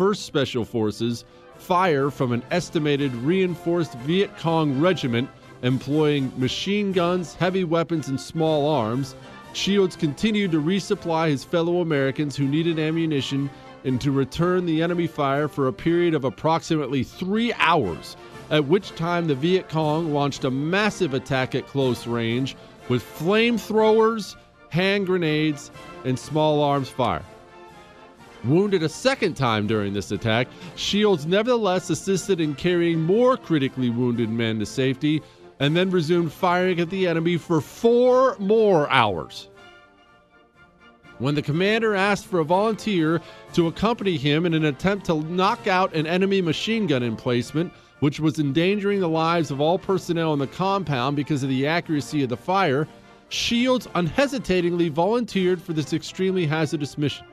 1st 0.00 0.16
Special 0.16 0.64
Forces, 0.64 1.26
fire 1.56 2.10
from 2.10 2.32
an 2.32 2.42
estimated 2.50 3.12
reinforced 3.16 3.92
Viet 3.98 4.34
Cong 4.38 4.80
regiment 4.80 5.28
employing 5.60 6.32
machine 6.38 6.90
guns, 6.90 7.34
heavy 7.34 7.64
weapons, 7.64 8.08
and 8.08 8.18
small 8.18 8.66
arms. 8.66 9.14
Shields 9.52 9.96
continued 9.96 10.52
to 10.52 10.62
resupply 10.62 11.28
his 11.28 11.44
fellow 11.44 11.82
Americans 11.82 12.34
who 12.34 12.48
needed 12.48 12.78
ammunition 12.78 13.50
and 13.84 14.00
to 14.00 14.10
return 14.10 14.64
the 14.64 14.82
enemy 14.82 15.06
fire 15.06 15.48
for 15.48 15.68
a 15.68 15.72
period 15.72 16.14
of 16.14 16.24
approximately 16.24 17.04
three 17.04 17.52
hours, 17.58 18.16
at 18.48 18.68
which 18.68 18.94
time 18.94 19.26
the 19.26 19.34
Viet 19.34 19.68
Cong 19.68 20.14
launched 20.14 20.44
a 20.44 20.50
massive 20.50 21.12
attack 21.12 21.54
at 21.54 21.66
close 21.66 22.06
range 22.06 22.56
with 22.88 23.04
flamethrowers, 23.04 24.34
hand 24.70 25.04
grenades, 25.04 25.70
and 26.06 26.18
small 26.18 26.62
arms 26.62 26.88
fire. 26.88 27.22
Wounded 28.44 28.82
a 28.82 28.88
second 28.88 29.34
time 29.34 29.66
during 29.66 29.92
this 29.92 30.12
attack, 30.12 30.48
Shields 30.74 31.26
nevertheless 31.26 31.90
assisted 31.90 32.40
in 32.40 32.54
carrying 32.54 33.02
more 33.02 33.36
critically 33.36 33.90
wounded 33.90 34.30
men 34.30 34.58
to 34.60 34.66
safety 34.66 35.22
and 35.58 35.76
then 35.76 35.90
resumed 35.90 36.32
firing 36.32 36.80
at 36.80 36.88
the 36.88 37.06
enemy 37.06 37.36
for 37.36 37.60
four 37.60 38.36
more 38.38 38.88
hours. 38.90 39.48
When 41.18 41.34
the 41.34 41.42
commander 41.42 41.94
asked 41.94 42.24
for 42.24 42.38
a 42.38 42.44
volunteer 42.44 43.20
to 43.52 43.66
accompany 43.66 44.16
him 44.16 44.46
in 44.46 44.54
an 44.54 44.64
attempt 44.64 45.04
to 45.06 45.20
knock 45.24 45.66
out 45.66 45.94
an 45.94 46.06
enemy 46.06 46.40
machine 46.40 46.86
gun 46.86 47.02
emplacement, 47.02 47.70
which 47.98 48.20
was 48.20 48.38
endangering 48.38 49.00
the 49.00 49.08
lives 49.08 49.50
of 49.50 49.60
all 49.60 49.78
personnel 49.78 50.32
in 50.32 50.38
the 50.38 50.46
compound 50.46 51.16
because 51.16 51.42
of 51.42 51.50
the 51.50 51.66
accuracy 51.66 52.22
of 52.22 52.30
the 52.30 52.38
fire, 52.38 52.88
Shields 53.28 53.86
unhesitatingly 53.94 54.88
volunteered 54.88 55.60
for 55.60 55.74
this 55.74 55.92
extremely 55.92 56.46
hazardous 56.46 56.96
mission. 56.96 57.26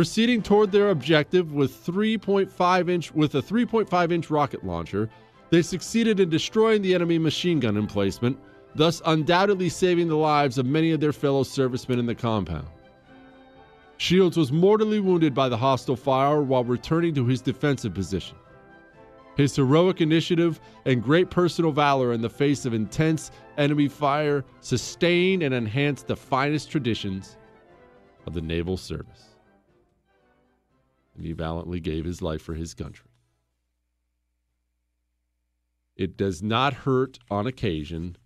Proceeding 0.00 0.40
toward 0.40 0.72
their 0.72 0.88
objective 0.88 1.52
with 1.52 1.84
3.5 1.84 2.88
inch 2.88 3.12
with 3.12 3.34
a 3.34 3.42
3.5 3.42 4.10
inch 4.10 4.30
rocket 4.30 4.64
launcher, 4.64 5.10
they 5.50 5.60
succeeded 5.60 6.18
in 6.18 6.30
destroying 6.30 6.80
the 6.80 6.94
enemy 6.94 7.18
machine 7.18 7.60
gun 7.60 7.76
emplacement, 7.76 8.38
thus 8.74 9.02
undoubtedly 9.04 9.68
saving 9.68 10.08
the 10.08 10.16
lives 10.16 10.56
of 10.56 10.64
many 10.64 10.92
of 10.92 11.00
their 11.00 11.12
fellow 11.12 11.42
servicemen 11.42 11.98
in 11.98 12.06
the 12.06 12.14
compound. 12.14 12.66
Shields 13.98 14.38
was 14.38 14.50
mortally 14.50 15.00
wounded 15.00 15.34
by 15.34 15.50
the 15.50 15.56
hostile 15.58 15.96
fire 15.96 16.40
while 16.40 16.64
returning 16.64 17.14
to 17.16 17.26
his 17.26 17.42
defensive 17.42 17.92
position. 17.92 18.38
His 19.36 19.54
heroic 19.54 20.00
initiative 20.00 20.62
and 20.86 21.02
great 21.02 21.28
personal 21.28 21.72
valor 21.72 22.14
in 22.14 22.22
the 22.22 22.30
face 22.30 22.64
of 22.64 22.72
intense 22.72 23.32
enemy 23.58 23.88
fire 23.88 24.46
sustained 24.62 25.42
and 25.42 25.52
enhanced 25.52 26.06
the 26.06 26.16
finest 26.16 26.70
traditions 26.70 27.36
of 28.26 28.32
the 28.32 28.40
naval 28.40 28.78
service. 28.78 29.29
And 31.20 31.26
he 31.26 31.34
valiantly 31.34 31.80
gave 31.80 32.06
his 32.06 32.22
life 32.22 32.40
for 32.40 32.54
his 32.54 32.72
country. 32.72 33.10
It 35.94 36.16
does 36.16 36.42
not 36.42 36.72
hurt 36.72 37.18
on 37.30 37.46
occasion 37.46 38.16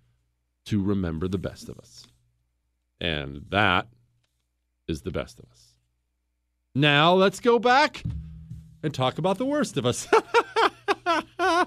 to 0.66 0.80
remember 0.80 1.26
the 1.26 1.36
best 1.36 1.68
of 1.68 1.76
us. 1.76 2.06
And 3.00 3.46
that 3.48 3.88
is 4.86 5.02
the 5.02 5.10
best 5.10 5.40
of 5.40 5.46
us. 5.50 5.74
Now 6.72 7.14
let's 7.14 7.40
go 7.40 7.58
back 7.58 8.04
and 8.84 8.94
talk 8.94 9.18
about 9.18 9.38
the 9.38 9.44
worst 9.44 9.76
of 9.76 9.86
us. 9.86 10.06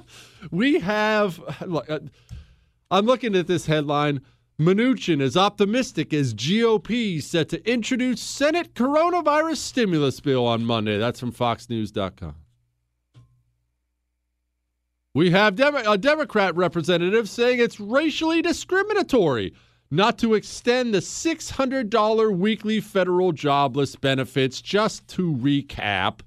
we 0.49 0.79
have, 0.79 1.41
look, 1.67 1.89
uh, 1.89 1.99
I'm 2.89 3.05
looking 3.05 3.35
at 3.35 3.47
this 3.47 3.65
headline. 3.65 4.21
Mnuchin 4.59 5.21
is 5.21 5.38
optimistic 5.38 6.13
as 6.15 6.34
GOP 6.34 7.21
set 7.21 7.49
to 7.49 7.71
introduce 7.71 8.21
Senate 8.21 8.73
coronavirus 8.73 9.57
stimulus 9.57 10.19
bill 10.19 10.47
on 10.47 10.65
Monday. 10.65 10.97
That's 10.97 11.19
from 11.19 11.31
FoxNews.com. 11.31 12.35
We 15.13 15.29
have 15.31 15.59
a 15.59 15.97
Democrat 15.97 16.55
representative 16.55 17.29
saying 17.29 17.59
it's 17.59 17.79
racially 17.79 18.41
discriminatory 18.41 19.53
not 19.89 20.17
to 20.19 20.34
extend 20.34 20.93
the 20.93 20.99
$600 20.99 22.38
weekly 22.38 22.81
federal 22.81 23.31
jobless 23.31 23.95
benefits. 23.95 24.59
Just 24.59 25.07
to 25.09 25.34
recap, 25.34 26.21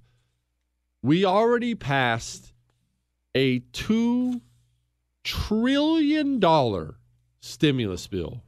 we 1.02 1.24
already 1.24 1.74
passed 1.74 2.52
a 3.34 3.60
$2 3.60 4.40
trillion 5.24 6.40
stimulus 7.40 8.06
bill 8.06 8.42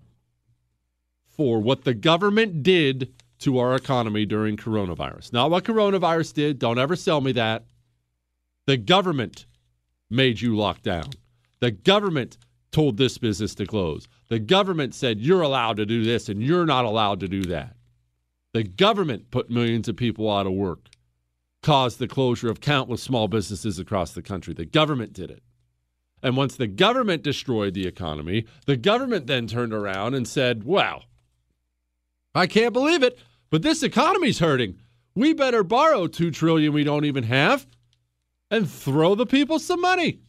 for 1.27 1.61
what 1.61 1.85
the 1.85 1.95
government 1.95 2.63
did 2.63 3.13
to 3.41 3.59
our 3.59 3.75
economy 3.75 4.25
during 4.25 4.57
coronavirus. 4.57 5.33
Not 5.33 5.51
what 5.51 5.65
coronavirus 5.65 6.35
did. 6.35 6.59
Don't 6.59 6.79
ever 6.79 6.95
sell 6.95 7.21
me 7.21 7.33
that. 7.33 7.65
The 8.67 8.77
government 8.77 9.47
made 10.09 10.41
you 10.41 10.57
lock 10.57 10.83
down. 10.83 11.11
The 11.61 11.73
government 11.73 12.39
told 12.71 12.97
this 12.97 13.19
business 13.19 13.55
to 13.57 13.67
close. 13.67 14.07
The 14.29 14.39
government 14.39 14.95
said 14.95 15.21
you're 15.21 15.43
allowed 15.43 15.79
to 15.79 15.87
do 15.87 16.05
this 16.05 16.29
and 16.29 16.43
you're 16.43 16.67
not 16.67 16.85
allowed 16.85 17.21
to 17.21 17.29
do 17.29 17.43
that. 17.45 17.77
The 18.53 18.63
government 18.63 19.31
put 19.31 19.51
millions 19.51 19.89
of 19.89 19.97
people 19.97 20.31
out 20.31 20.47
of 20.47 20.53
work, 20.53 20.89
caused 21.63 21.99
the 21.99 22.09
closure 22.09 22.51
of 22.51 22.61
countless 22.61 23.03
small 23.03 23.29
businesses 23.29 23.79
across 23.79 24.13
the 24.13 24.23
country. 24.23 24.55
The 24.55 24.67
government 24.67 25.13
did 25.15 25.31
it. 25.31 25.43
And 26.23 26.37
once 26.37 26.57
the 26.57 26.69
government 26.69 27.23
destroyed 27.23 27.75
the 27.75 27.87
economy, 27.87 28.45
the 28.67 28.77
government 28.77 29.27
then 29.27 29.47
turned 29.47 29.73
around 29.73 30.15
and 30.15 30.27
said, 30.27 30.65
Well, 30.65 31.05
I 32.35 32.47
can't 32.47 32.73
believe 32.73 33.03
it, 33.03 33.19
but 33.51 33.63
this 33.63 33.83
economy's 33.83 34.39
hurting. 34.39 34.79
We 35.15 35.35
better 35.35 35.63
borrow 35.63 36.07
2 36.07 36.31
trillion 36.31 36.73
we 36.73 36.85
don't 36.85 37.05
even 37.05 37.25
have 37.25 37.67
and 38.51 38.71
throw 38.71 39.15
the 39.15 39.27
people 39.27 39.59
some 39.59 39.81
money. 39.81 40.21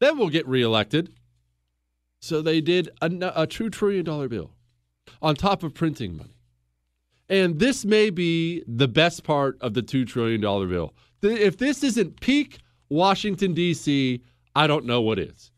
Then 0.00 0.18
we'll 0.18 0.28
get 0.28 0.46
reelected. 0.46 1.12
So 2.20 2.40
they 2.40 2.60
did 2.60 2.88
a, 3.00 3.06
a 3.06 3.46
$2 3.46 3.72
trillion 3.72 4.04
bill 4.28 4.52
on 5.20 5.34
top 5.34 5.62
of 5.62 5.74
printing 5.74 6.16
money. 6.16 6.36
And 7.28 7.58
this 7.58 7.84
may 7.84 8.10
be 8.10 8.62
the 8.68 8.88
best 8.88 9.24
part 9.24 9.56
of 9.60 9.74
the 9.74 9.82
$2 9.82 10.06
trillion 10.06 10.40
bill. 10.40 10.94
If 11.22 11.56
this 11.56 11.82
isn't 11.82 12.20
peak 12.20 12.58
Washington, 12.88 13.54
D.C., 13.54 14.22
I 14.54 14.66
don't 14.66 14.84
know 14.84 15.00
what 15.00 15.18
is. 15.18 15.50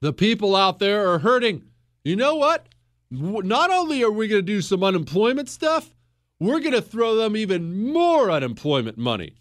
The 0.00 0.12
people 0.12 0.54
out 0.54 0.78
there 0.78 1.08
are 1.08 1.20
hurting. 1.20 1.64
You 2.04 2.16
know 2.16 2.34
what? 2.34 2.66
Not 3.10 3.70
only 3.70 4.02
are 4.02 4.10
we 4.10 4.28
going 4.28 4.44
to 4.44 4.52
do 4.52 4.60
some 4.60 4.82
unemployment 4.82 5.48
stuff, 5.48 5.94
we're 6.40 6.60
going 6.60 6.72
to 6.72 6.82
throw 6.82 7.14
them 7.14 7.36
even 7.36 7.92
more 7.92 8.30
unemployment 8.30 8.98
money 8.98 9.36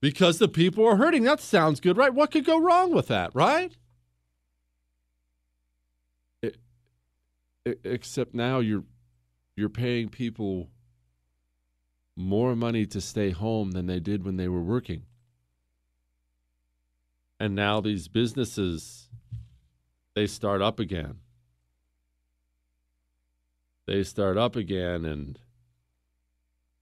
because 0.00 0.38
the 0.38 0.48
people 0.48 0.86
are 0.86 0.96
hurting. 0.96 1.24
That 1.24 1.40
sounds 1.40 1.80
good, 1.80 1.96
right? 1.96 2.12
What 2.12 2.30
could 2.30 2.44
go 2.44 2.60
wrong 2.60 2.92
with 2.92 3.08
that, 3.08 3.34
right? 3.34 3.72
Except 7.84 8.34
now 8.34 8.60
you're 8.60 8.84
you're 9.56 9.68
paying 9.68 10.08
people 10.08 10.70
more 12.16 12.56
money 12.56 12.86
to 12.86 13.00
stay 13.00 13.30
home 13.30 13.72
than 13.72 13.86
they 13.86 14.00
did 14.00 14.24
when 14.24 14.36
they 14.36 14.48
were 14.48 14.62
working. 14.62 15.02
And 17.40 17.54
now 17.54 17.80
these 17.80 18.08
businesses 18.08 19.08
they 20.14 20.26
start 20.26 20.60
up 20.60 20.80
again. 20.80 21.20
They 23.86 24.02
start 24.02 24.36
up 24.36 24.56
again 24.56 25.04
and 25.04 25.38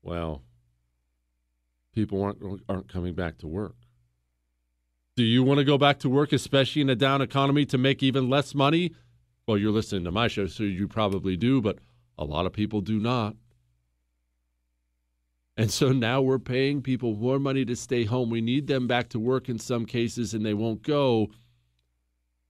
well, 0.03 0.43
people 1.95 2.23
aren't 2.23 2.63
aren't 2.69 2.89
coming 2.89 3.15
back 3.15 3.39
to 3.39 3.47
work. 3.47 3.77
Do 5.17 5.25
you 5.25 5.43
want 5.43 5.59
to 5.59 5.65
go 5.65 5.79
back 5.79 5.99
to 6.01 6.11
work, 6.11 6.33
especially 6.33 6.83
in 6.83 6.91
a 6.91 6.95
down 6.95 7.23
economy, 7.23 7.65
to 7.67 7.79
make 7.79 8.03
even 8.03 8.29
less 8.29 8.55
money? 8.55 8.93
Well, 9.47 9.57
you're 9.57 9.73
listening 9.73 10.05
to 10.05 10.13
my 10.13 10.29
show, 10.29 10.47
so 10.47 10.63
you 10.63 10.89
probably 10.89 11.37
do, 11.37 11.61
but 11.61 11.79
a 12.19 12.25
lot 12.25 12.47
of 12.47 12.53
people 12.53 12.81
do 12.81 12.99
not. 12.99 13.37
And 15.57 15.71
so 15.71 15.91
now 15.91 16.21
we're 16.21 16.39
paying 16.39 16.83
people 16.83 17.15
more 17.15 17.39
money 17.39 17.65
to 17.65 17.77
stay 17.77 18.05
home. 18.05 18.29
We 18.29 18.43
need 18.43 18.67
them 18.67 18.87
back 18.87 19.09
to 19.11 19.19
work 19.19 19.49
in 19.49 19.59
some 19.59 19.87
cases, 19.87 20.35
and 20.35 20.45
they 20.45 20.53
won't 20.53 20.83
go. 20.83 21.29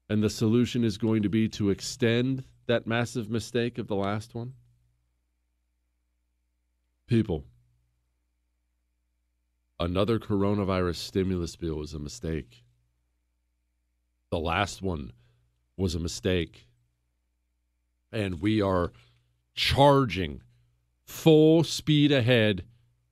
And 0.09 0.23
the 0.23 0.31
solution 0.31 0.83
is 0.83 0.99
going 0.99 1.23
to 1.23 1.29
be 1.29 1.49
to 1.51 1.71
extend 1.71 2.45
that 2.67 2.87
massive 2.87 3.31
mistake 3.31 3.79
of 3.79 3.87
the 3.87 3.95
last 3.95 4.35
one. 4.35 4.55
People, 7.07 7.45
another 9.79 10.19
coronavirus 10.19 10.97
stimulus 10.97 11.55
bill 11.55 11.77
was 11.77 11.95
a 11.95 12.01
mistake. 12.01 12.65
The 14.33 14.41
last 14.41 14.83
one 14.83 15.13
was 15.77 15.95
a 15.95 16.01
mistake. 16.01 16.67
And 18.11 18.41
we 18.41 18.61
are 18.61 18.93
charging 19.55 20.43
full 21.05 21.63
speed 21.63 22.11
ahead 22.11 22.65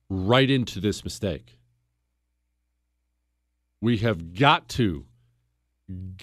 right 0.09 0.49
into 0.49 0.79
this 0.79 1.03
mistake. 1.03 1.57
We 3.81 3.97
have 3.97 4.33
got 4.33 4.69
to, 4.69 5.05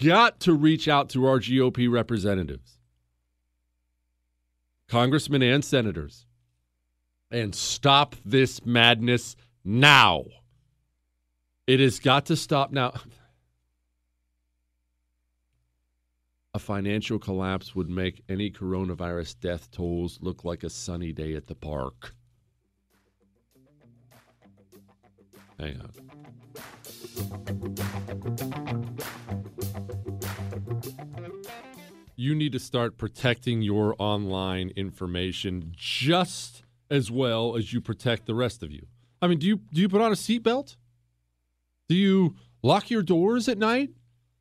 got 0.02 0.40
to 0.40 0.52
reach 0.52 0.88
out 0.88 1.10
to 1.10 1.26
our 1.26 1.38
GOP 1.38 1.90
representatives, 1.90 2.78
congressmen 4.88 5.42
and 5.42 5.64
senators, 5.64 6.26
and 7.30 7.54
stop 7.54 8.16
this 8.24 8.64
madness 8.64 9.36
now. 9.64 10.24
It 11.66 11.80
has 11.80 12.00
got 12.00 12.26
to 12.26 12.36
stop 12.36 12.72
now. 12.72 12.92
A 16.54 16.58
financial 16.58 17.18
collapse 17.18 17.74
would 17.74 17.88
make 17.88 18.22
any 18.28 18.50
coronavirus 18.50 19.40
death 19.40 19.70
tolls 19.70 20.18
look 20.20 20.44
like 20.44 20.62
a 20.62 20.68
sunny 20.68 21.12
day 21.12 21.34
at 21.34 21.46
the 21.46 21.54
park. 21.54 22.14
Hang 25.62 25.80
on. 25.80 25.92
You 32.16 32.34
need 32.34 32.50
to 32.52 32.58
start 32.58 32.98
protecting 32.98 33.62
your 33.62 33.94
online 33.98 34.72
information 34.74 35.72
just 35.76 36.64
as 36.90 37.12
well 37.12 37.56
as 37.56 37.72
you 37.72 37.80
protect 37.80 38.26
the 38.26 38.34
rest 38.34 38.64
of 38.64 38.72
you. 38.72 38.86
I 39.20 39.28
mean, 39.28 39.38
do 39.38 39.46
you 39.46 39.60
do 39.72 39.80
you 39.80 39.88
put 39.88 40.00
on 40.00 40.10
a 40.10 40.16
seatbelt? 40.16 40.76
Do 41.88 41.94
you 41.94 42.34
lock 42.62 42.90
your 42.90 43.02
doors 43.02 43.48
at 43.48 43.56
night? 43.56 43.90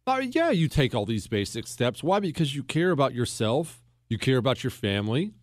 Uh, 0.07 0.23
yeah, 0.31 0.49
you 0.49 0.68
take 0.68 0.95
all 0.95 1.06
these 1.06 1.27
basic 1.27 1.68
steps. 1.68 2.02
Why? 2.02 2.19
Because 2.19 2.56
you 2.56 2.64
care 2.64 2.89
about 2.89 3.14
yourself, 3.14 3.84
you 4.10 4.18
care 4.18 4.38
about 4.38 4.64
your 4.64 4.72
family, 4.72 5.34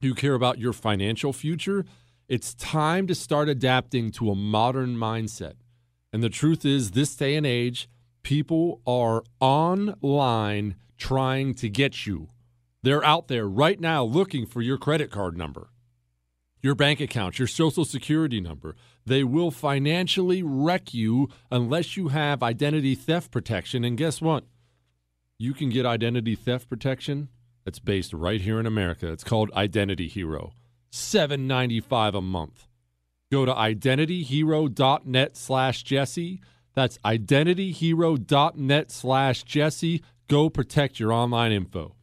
you 0.00 0.14
care 0.14 0.34
about 0.34 0.58
your 0.58 0.72
financial 0.72 1.34
future. 1.34 1.84
It's 2.32 2.54
time 2.54 3.06
to 3.08 3.14
start 3.14 3.50
adapting 3.50 4.10
to 4.12 4.30
a 4.30 4.34
modern 4.34 4.96
mindset. 4.96 5.56
And 6.14 6.22
the 6.22 6.30
truth 6.30 6.64
is, 6.64 6.92
this 6.92 7.14
day 7.14 7.36
and 7.36 7.44
age, 7.44 7.90
people 8.22 8.80
are 8.86 9.22
online 9.38 10.76
trying 10.96 11.52
to 11.56 11.68
get 11.68 12.06
you. 12.06 12.30
They're 12.82 13.04
out 13.04 13.28
there 13.28 13.46
right 13.46 13.78
now 13.78 14.02
looking 14.02 14.46
for 14.46 14.62
your 14.62 14.78
credit 14.78 15.10
card 15.10 15.36
number, 15.36 15.72
your 16.62 16.74
bank 16.74 17.02
account, 17.02 17.38
your 17.38 17.48
social 17.48 17.84
security 17.84 18.40
number. 18.40 18.76
They 19.04 19.24
will 19.24 19.50
financially 19.50 20.42
wreck 20.42 20.94
you 20.94 21.28
unless 21.50 21.98
you 21.98 22.08
have 22.08 22.42
identity 22.42 22.94
theft 22.94 23.30
protection. 23.30 23.84
And 23.84 23.98
guess 23.98 24.22
what? 24.22 24.44
You 25.38 25.52
can 25.52 25.68
get 25.68 25.84
identity 25.84 26.36
theft 26.36 26.70
protection 26.70 27.28
that's 27.66 27.78
based 27.78 28.14
right 28.14 28.40
here 28.40 28.58
in 28.58 28.64
America. 28.64 29.12
It's 29.12 29.22
called 29.22 29.50
Identity 29.52 30.08
Hero. 30.08 30.54
$7.95 30.92 32.18
a 32.18 32.20
month. 32.20 32.68
Go 33.30 33.46
to 33.46 33.52
identityhero.net 33.52 35.36
slash 35.36 35.82
Jesse. 35.82 36.40
That's 36.74 36.98
identityhero.net 36.98 38.90
slash 38.90 39.42
Jesse. 39.44 40.02
Go 40.28 40.50
protect 40.50 41.00
your 41.00 41.12
online 41.12 41.52
info. 41.52 41.94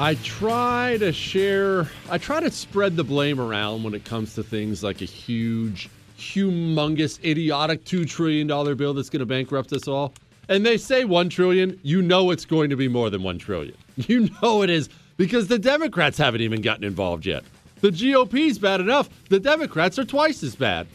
I 0.00 0.14
try 0.14 0.96
to 1.00 1.12
share, 1.12 1.86
I 2.08 2.16
try 2.16 2.40
to 2.40 2.50
spread 2.50 2.96
the 2.96 3.04
blame 3.04 3.38
around 3.38 3.82
when 3.82 3.92
it 3.92 4.02
comes 4.02 4.34
to 4.36 4.42
things 4.42 4.82
like 4.82 5.02
a 5.02 5.04
huge, 5.04 5.90
humongous, 6.16 7.22
idiotic 7.22 7.84
$2 7.84 8.08
trillion 8.08 8.46
bill 8.46 8.94
that's 8.94 9.10
going 9.10 9.20
to 9.20 9.26
bankrupt 9.26 9.74
us 9.74 9.86
all. 9.86 10.14
And 10.48 10.64
they 10.64 10.78
say 10.78 11.04
1 11.04 11.28
trillion, 11.28 11.78
you 11.82 12.00
know 12.00 12.30
it's 12.30 12.46
going 12.46 12.70
to 12.70 12.76
be 12.76 12.88
more 12.88 13.10
than 13.10 13.22
1 13.22 13.38
trillion. 13.38 13.74
You 14.08 14.30
know 14.40 14.62
it 14.62 14.70
is 14.70 14.88
because 15.18 15.48
the 15.48 15.58
Democrats 15.58 16.16
haven't 16.16 16.40
even 16.40 16.62
gotten 16.62 16.84
involved 16.84 17.26
yet. 17.26 17.44
The 17.82 17.90
GOP's 17.90 18.56
bad 18.56 18.80
enough, 18.80 19.10
the 19.28 19.38
Democrats 19.38 19.98
are 19.98 20.06
twice 20.06 20.42
as 20.42 20.56
bad. 20.56 20.86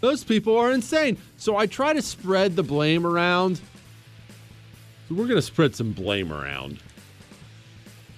Those 0.00 0.22
people 0.22 0.56
are 0.56 0.70
insane. 0.70 1.18
So 1.36 1.56
I 1.56 1.66
try 1.66 1.94
to 1.94 2.00
spread 2.00 2.54
the 2.54 2.62
blame 2.62 3.04
around. 3.04 3.56
So 5.08 5.16
we're 5.16 5.26
going 5.26 5.34
to 5.34 5.42
spread 5.42 5.74
some 5.74 5.90
blame 5.90 6.32
around. 6.32 6.78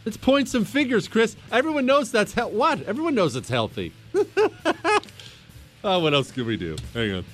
Let's 0.05 0.17
point 0.17 0.49
some 0.49 0.65
figures, 0.65 1.09
Chris. 1.09 1.37
Everyone 1.53 1.87
knows 1.87 2.11
that's 2.11 2.35
he- 2.35 2.41
what? 2.41 2.83
Everyone 2.83 3.15
knows 3.15 3.37
it's 3.37 3.49
healthy. 3.49 3.93
oh, 5.85 5.99
what 6.01 6.15
else 6.15 6.31
can 6.31 6.47
we 6.47 6.57
do? 6.57 6.77
Hang 6.95 7.13
on. 7.13 7.25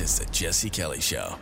This 0.00 0.18
is 0.18 0.26
the 0.26 0.32
Jesse 0.32 0.70
Kelly 0.70 1.00
Show. 1.02 1.36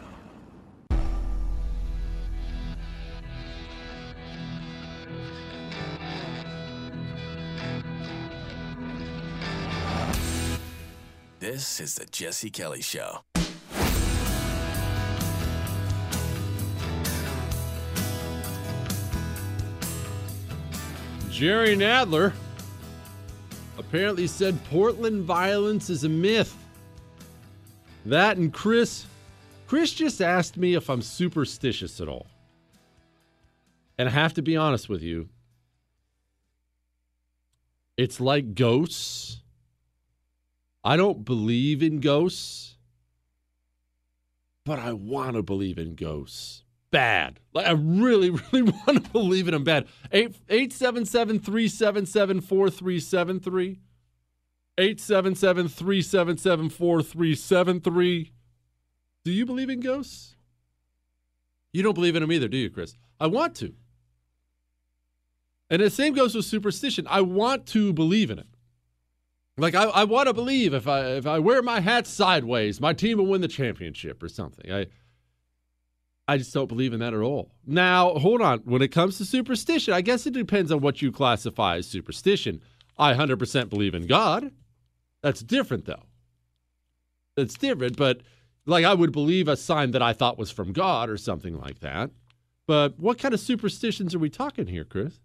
This 11.39 11.79
is 11.79 11.95
the 11.95 12.07
Jesse 12.07 12.51
Kelly 12.51 12.83
Show. 12.83 13.21
Jerry 21.31 21.77
Nadler 21.77 22.33
apparently 23.79 24.27
said 24.27 24.59
Portland 24.65 25.23
violence 25.23 25.89
is 25.91 26.03
a 26.03 26.09
myth. 26.09 26.57
That 28.09 28.39
and 28.39 28.51
Chris, 28.53 29.05
Chris 29.67 29.93
just 29.93 30.23
asked 30.23 30.57
me 30.57 30.75
if 30.75 30.89
I'm 30.89 31.03
superstitious 31.03 32.01
at 32.01 32.09
all. 32.09 32.27
And 33.99 34.09
I 34.09 34.13
have 34.13 34.33
to 34.35 34.43
be 34.43 34.57
honest 34.57 34.89
with 34.89 35.03
you. 35.03 35.29
It's 37.99 38.19
like 38.19 38.55
ghosts. 38.55 39.43
I 40.83 40.97
don't 40.97 41.23
believe 41.25 41.83
in 41.83 42.01
ghosts, 42.01 42.77
but 44.65 44.79
I 44.79 44.95
want 44.95 45.35
to 45.35 45.43
believe 45.43 45.77
in 45.77 45.95
ghosts. 45.95 46.63
Bad. 46.91 47.41
Like 47.53 47.67
I 47.67 47.73
really, 47.73 48.31
really 48.53 48.63
want 48.63 49.05
to 49.05 49.11
believe 49.11 49.49
in 49.49 49.53
them 49.53 49.65
bad. 49.65 49.87
877 50.13 51.41
377 51.41 52.41
4373. 52.41 53.81
877 54.79 55.69
377 55.69 56.71
4373. 56.71 58.33
Do 59.25 59.31
you 59.33 59.45
believe 59.45 59.69
in 59.69 59.81
ghosts? 59.81 60.37
You 61.73 61.83
don't 61.83 61.95
believe 61.95 62.17
in 62.17 62.23
them 62.23 62.33
either, 62.33 62.49
do 62.49 62.57
you, 62.57 62.71
Chris? 62.71 62.97
I 63.21 63.27
want 63.27 63.55
to. 63.57 63.75
And 65.69 65.83
the 65.83 65.91
same 65.91 66.15
goes 66.15 66.35
with 66.35 66.45
superstition. 66.45 67.07
I 67.11 67.21
want 67.21 67.67
to 67.67 67.93
believe 67.93 68.31
in 68.31 68.39
it. 68.39 68.47
Like 69.59 69.75
I, 69.75 69.85
I 69.85 70.05
want 70.05 70.29
to 70.29 70.33
believe 70.33 70.73
if 70.73 70.87
I 70.87 71.01
if 71.17 71.27
I 71.27 71.41
wear 71.41 71.63
my 71.63 71.81
hat 71.81 72.07
sideways, 72.07 72.81
my 72.81 72.93
team 72.93 73.19
will 73.19 73.27
win 73.27 73.41
the 73.41 73.49
championship 73.49 74.23
or 74.23 74.29
something. 74.29 74.73
I 74.73 74.87
I 76.29 76.37
just 76.37 76.55
don't 76.55 76.69
believe 76.69 76.93
in 76.93 77.01
that 77.01 77.15
at 77.15 77.21
all. 77.21 77.51
Now, 77.67 78.11
hold 78.11 78.41
on. 78.41 78.61
When 78.61 78.83
it 78.83 78.89
comes 78.89 79.19
to 79.19 79.25
superstition, 79.25 79.95
I 79.95 80.03
guess 80.03 80.27
it 80.27 80.35
depends 80.35 80.71
on 80.71 80.81
what 80.81 81.03
you 81.03 81.11
classify 81.11 81.79
as 81.79 81.87
superstition. 81.87 82.61
I 82.99 83.15
100% 83.15 83.71
believe 83.71 83.95
in 83.95 84.07
God. 84.07 84.53
That's 85.23 85.41
different, 85.41 85.87
though. 85.87 86.05
It's 87.37 87.55
different, 87.55 87.97
but 87.97 88.21
like 88.67 88.85
I 88.85 88.95
would 88.95 89.13
believe 89.13 89.49
a 89.49 89.57
sign 89.57 89.93
that 89.93 90.03
I 90.03 90.13
thought 90.13 90.39
was 90.39 90.51
from 90.51 90.73
God 90.73 91.09
or 91.09 91.17
something 91.17 91.59
like 91.59 91.81
that. 91.81 92.11
But 92.67 92.99
what 92.99 93.19
kind 93.19 93.33
of 93.33 93.41
superstitions 93.41 94.15
are 94.15 94.19
we 94.19 94.29
talking 94.29 94.67
here, 94.67 94.85
Chris? 94.85 95.21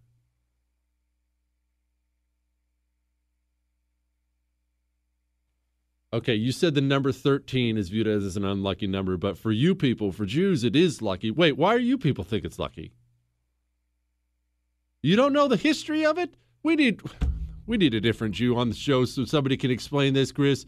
Okay, 6.13 6.35
you 6.35 6.51
said 6.51 6.75
the 6.75 6.81
number 6.81 7.11
13 7.11 7.75
is 7.75 7.89
viewed 7.89 8.07
as 8.07 8.37
an 8.37 8.45
unlucky 8.45 8.85
number, 8.85 9.17
but 9.17 9.35
for 9.35 9.51
you 9.51 9.73
people, 9.73 10.11
for 10.11 10.27
Jews, 10.27 10.63
it 10.63 10.75
is 10.75 11.01
lucky. 11.01 11.31
Wait, 11.31 11.57
why 11.57 11.73
are 11.73 11.79
you 11.79 11.97
people 11.97 12.23
think 12.23 12.45
it's 12.45 12.59
lucky? 12.59 12.93
You 15.01 15.15
don't 15.15 15.33
know 15.33 15.47
the 15.47 15.57
history 15.57 16.05
of 16.05 16.19
it? 16.19 16.35
We 16.61 16.75
need 16.75 17.01
we 17.65 17.77
need 17.77 17.93
a 17.93 18.01
different 18.01 18.35
Jew 18.35 18.57
on 18.57 18.69
the 18.69 18.75
show 18.75 19.05
so 19.05 19.25
somebody 19.25 19.57
can 19.57 19.71
explain 19.71 20.13
this, 20.13 20.31
Chris. 20.31 20.65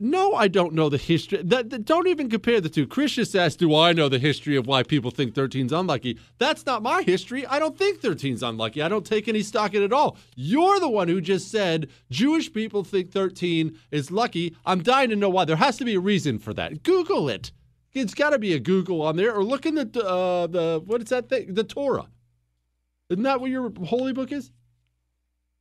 No, 0.00 0.32
I 0.32 0.46
don't 0.46 0.74
know 0.74 0.88
the 0.88 0.96
history. 0.96 1.42
That, 1.42 1.70
that- 1.70 1.84
don't 1.84 2.06
even 2.06 2.30
compare 2.30 2.60
the 2.60 2.68
two. 2.68 2.86
Chris 2.86 3.12
just 3.14 3.34
asked, 3.34 3.58
Do 3.58 3.74
I 3.74 3.92
know 3.92 4.08
the 4.08 4.20
history 4.20 4.54
of 4.54 4.68
why 4.68 4.84
people 4.84 5.10
think 5.10 5.34
13's 5.34 5.72
unlucky? 5.72 6.20
That's 6.38 6.64
not 6.64 6.84
my 6.84 7.02
history. 7.02 7.44
I 7.46 7.58
don't 7.58 7.76
think 7.76 8.00
13's 8.00 8.44
unlucky. 8.44 8.80
I 8.80 8.88
don't 8.88 9.04
take 9.04 9.26
any 9.26 9.42
stock 9.42 9.74
in 9.74 9.82
it 9.82 9.86
at 9.86 9.92
all. 9.92 10.16
You're 10.36 10.78
the 10.78 10.88
one 10.88 11.08
who 11.08 11.20
just 11.20 11.50
said 11.50 11.88
Jewish 12.10 12.52
people 12.52 12.84
think 12.84 13.10
13 13.10 13.76
is 13.90 14.12
lucky. 14.12 14.54
I'm 14.64 14.84
dying 14.84 15.10
to 15.10 15.16
know 15.16 15.30
why. 15.30 15.44
There 15.44 15.56
has 15.56 15.76
to 15.78 15.84
be 15.84 15.96
a 15.96 16.00
reason 16.00 16.38
for 16.38 16.54
that. 16.54 16.84
Google 16.84 17.28
it. 17.28 17.50
It's 17.92 18.14
got 18.14 18.30
to 18.30 18.38
be 18.38 18.52
a 18.54 18.60
Google 18.60 19.02
on 19.02 19.16
there, 19.16 19.34
or 19.34 19.42
look 19.42 19.66
in 19.66 19.74
the 19.74 20.04
uh, 20.04 20.46
the 20.46 20.80
what 20.84 21.02
is 21.02 21.08
that 21.08 21.28
thing? 21.28 21.54
The 21.54 21.64
Torah. 21.64 22.06
Isn't 23.10 23.22
that 23.24 23.40
what 23.40 23.50
your 23.50 23.72
holy 23.84 24.12
book 24.12 24.32
is? 24.32 24.50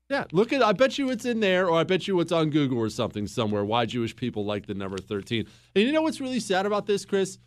Yeah, 0.10 0.24
look 0.32 0.53
at. 0.53 0.64
I 0.64 0.72
bet 0.72 0.98
you 0.98 1.10
it's 1.10 1.26
in 1.26 1.41
there, 1.41 1.68
or 1.68 1.80
I 1.80 1.84
bet 1.84 2.07
you 2.07 2.19
it's 2.22 2.32
on 2.32 2.49
Google 2.49 2.78
or 2.78 2.90
something 2.90 3.28
somewhere. 3.28 3.65
Why 3.65 3.86
Jewish 3.86 4.15
people 4.15 4.45
like 4.45 4.65
the 4.65 4.74
number 4.74 4.98
thirteen? 4.98 5.48
And 5.76 5.84
you 5.84 5.91
know 5.91 6.02
what's 6.02 6.22
really 6.22 6.40
sad 6.40 6.65
about 6.65 6.86
this, 6.86 7.03
Chris? 7.03 7.40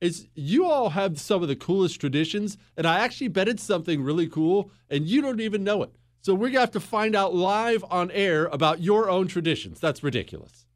Is 0.00 0.28
you 0.34 0.66
all 0.66 0.90
have 0.90 1.20
some 1.20 1.42
of 1.42 1.48
the 1.48 1.56
coolest 1.56 2.00
traditions, 2.00 2.56
and 2.76 2.86
I 2.86 3.00
actually 3.00 3.28
bet 3.28 3.48
it's 3.48 3.62
something 3.62 4.02
really 4.02 4.28
cool, 4.28 4.70
and 4.90 5.06
you 5.06 5.20
don't 5.20 5.40
even 5.40 5.64
know 5.64 5.82
it. 5.82 5.90
So 6.20 6.34
we're 6.34 6.48
gonna 6.48 6.60
have 6.60 6.70
to 6.72 6.80
find 6.80 7.14
out 7.14 7.34
live 7.34 7.84
on 7.90 8.10
air 8.10 8.46
about 8.46 8.80
your 8.80 9.08
own 9.08 9.28
traditions. 9.28 9.80
That's 9.80 10.02
ridiculous. 10.02 10.66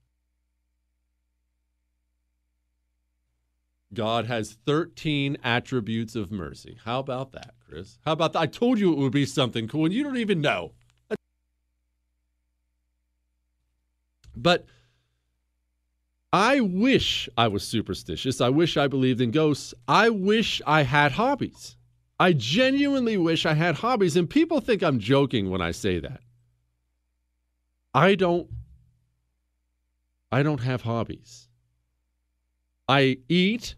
God 3.94 4.26
has 4.26 4.56
13 4.66 5.36
attributes 5.42 6.16
of 6.16 6.30
mercy. 6.32 6.78
How 6.84 7.00
about 7.00 7.32
that, 7.32 7.54
Chris? 7.68 7.98
How 8.04 8.12
about 8.12 8.32
that? 8.32 8.40
I 8.40 8.46
told 8.46 8.78
you 8.78 8.92
it 8.92 8.98
would 8.98 9.12
be 9.12 9.26
something 9.26 9.68
cool, 9.68 9.84
and 9.84 9.94
you 9.94 10.02
don't 10.02 10.16
even 10.16 10.40
know. 10.40 10.72
But 14.34 14.66
I 16.32 16.60
wish 16.60 17.28
I 17.36 17.48
was 17.48 17.62
superstitious. 17.62 18.40
I 18.40 18.48
wish 18.48 18.76
I 18.76 18.88
believed 18.88 19.20
in 19.20 19.30
ghosts. 19.30 19.74
I 19.86 20.08
wish 20.08 20.62
I 20.66 20.82
had 20.82 21.12
hobbies. 21.12 21.76
I 22.18 22.32
genuinely 22.32 23.18
wish 23.18 23.44
I 23.44 23.54
had 23.54 23.76
hobbies. 23.76 24.16
And 24.16 24.30
people 24.30 24.60
think 24.60 24.82
I'm 24.82 24.98
joking 24.98 25.50
when 25.50 25.60
I 25.60 25.72
say 25.72 25.98
that. 25.98 26.20
I 27.94 28.14
don't 28.14 28.48
I 30.30 30.42
don't 30.42 30.60
have 30.60 30.80
hobbies. 30.80 31.48
I 32.88 33.18
eat. 33.28 33.74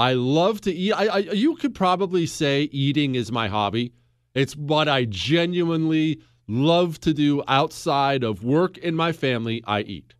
I 0.00 0.14
love 0.14 0.62
to 0.62 0.72
eat. 0.72 0.94
I, 0.94 1.06
I 1.08 1.18
you 1.18 1.56
could 1.56 1.74
probably 1.74 2.24
say 2.24 2.62
eating 2.72 3.16
is 3.16 3.30
my 3.30 3.48
hobby. 3.48 3.92
It's 4.34 4.56
what 4.56 4.88
I 4.88 5.04
genuinely 5.04 6.22
love 6.48 6.98
to 7.00 7.12
do 7.12 7.42
outside 7.46 8.24
of 8.24 8.42
work 8.42 8.78
and 8.82 8.96
my 8.96 9.12
family. 9.12 9.62
I 9.66 9.82
eat. 9.82 10.14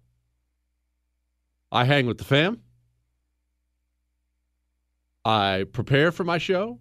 I 1.72 1.86
hang 1.86 2.04
with 2.04 2.18
the 2.18 2.24
fam. 2.24 2.60
I 5.24 5.64
prepare 5.72 6.12
for 6.12 6.24
my 6.24 6.36
show. 6.36 6.78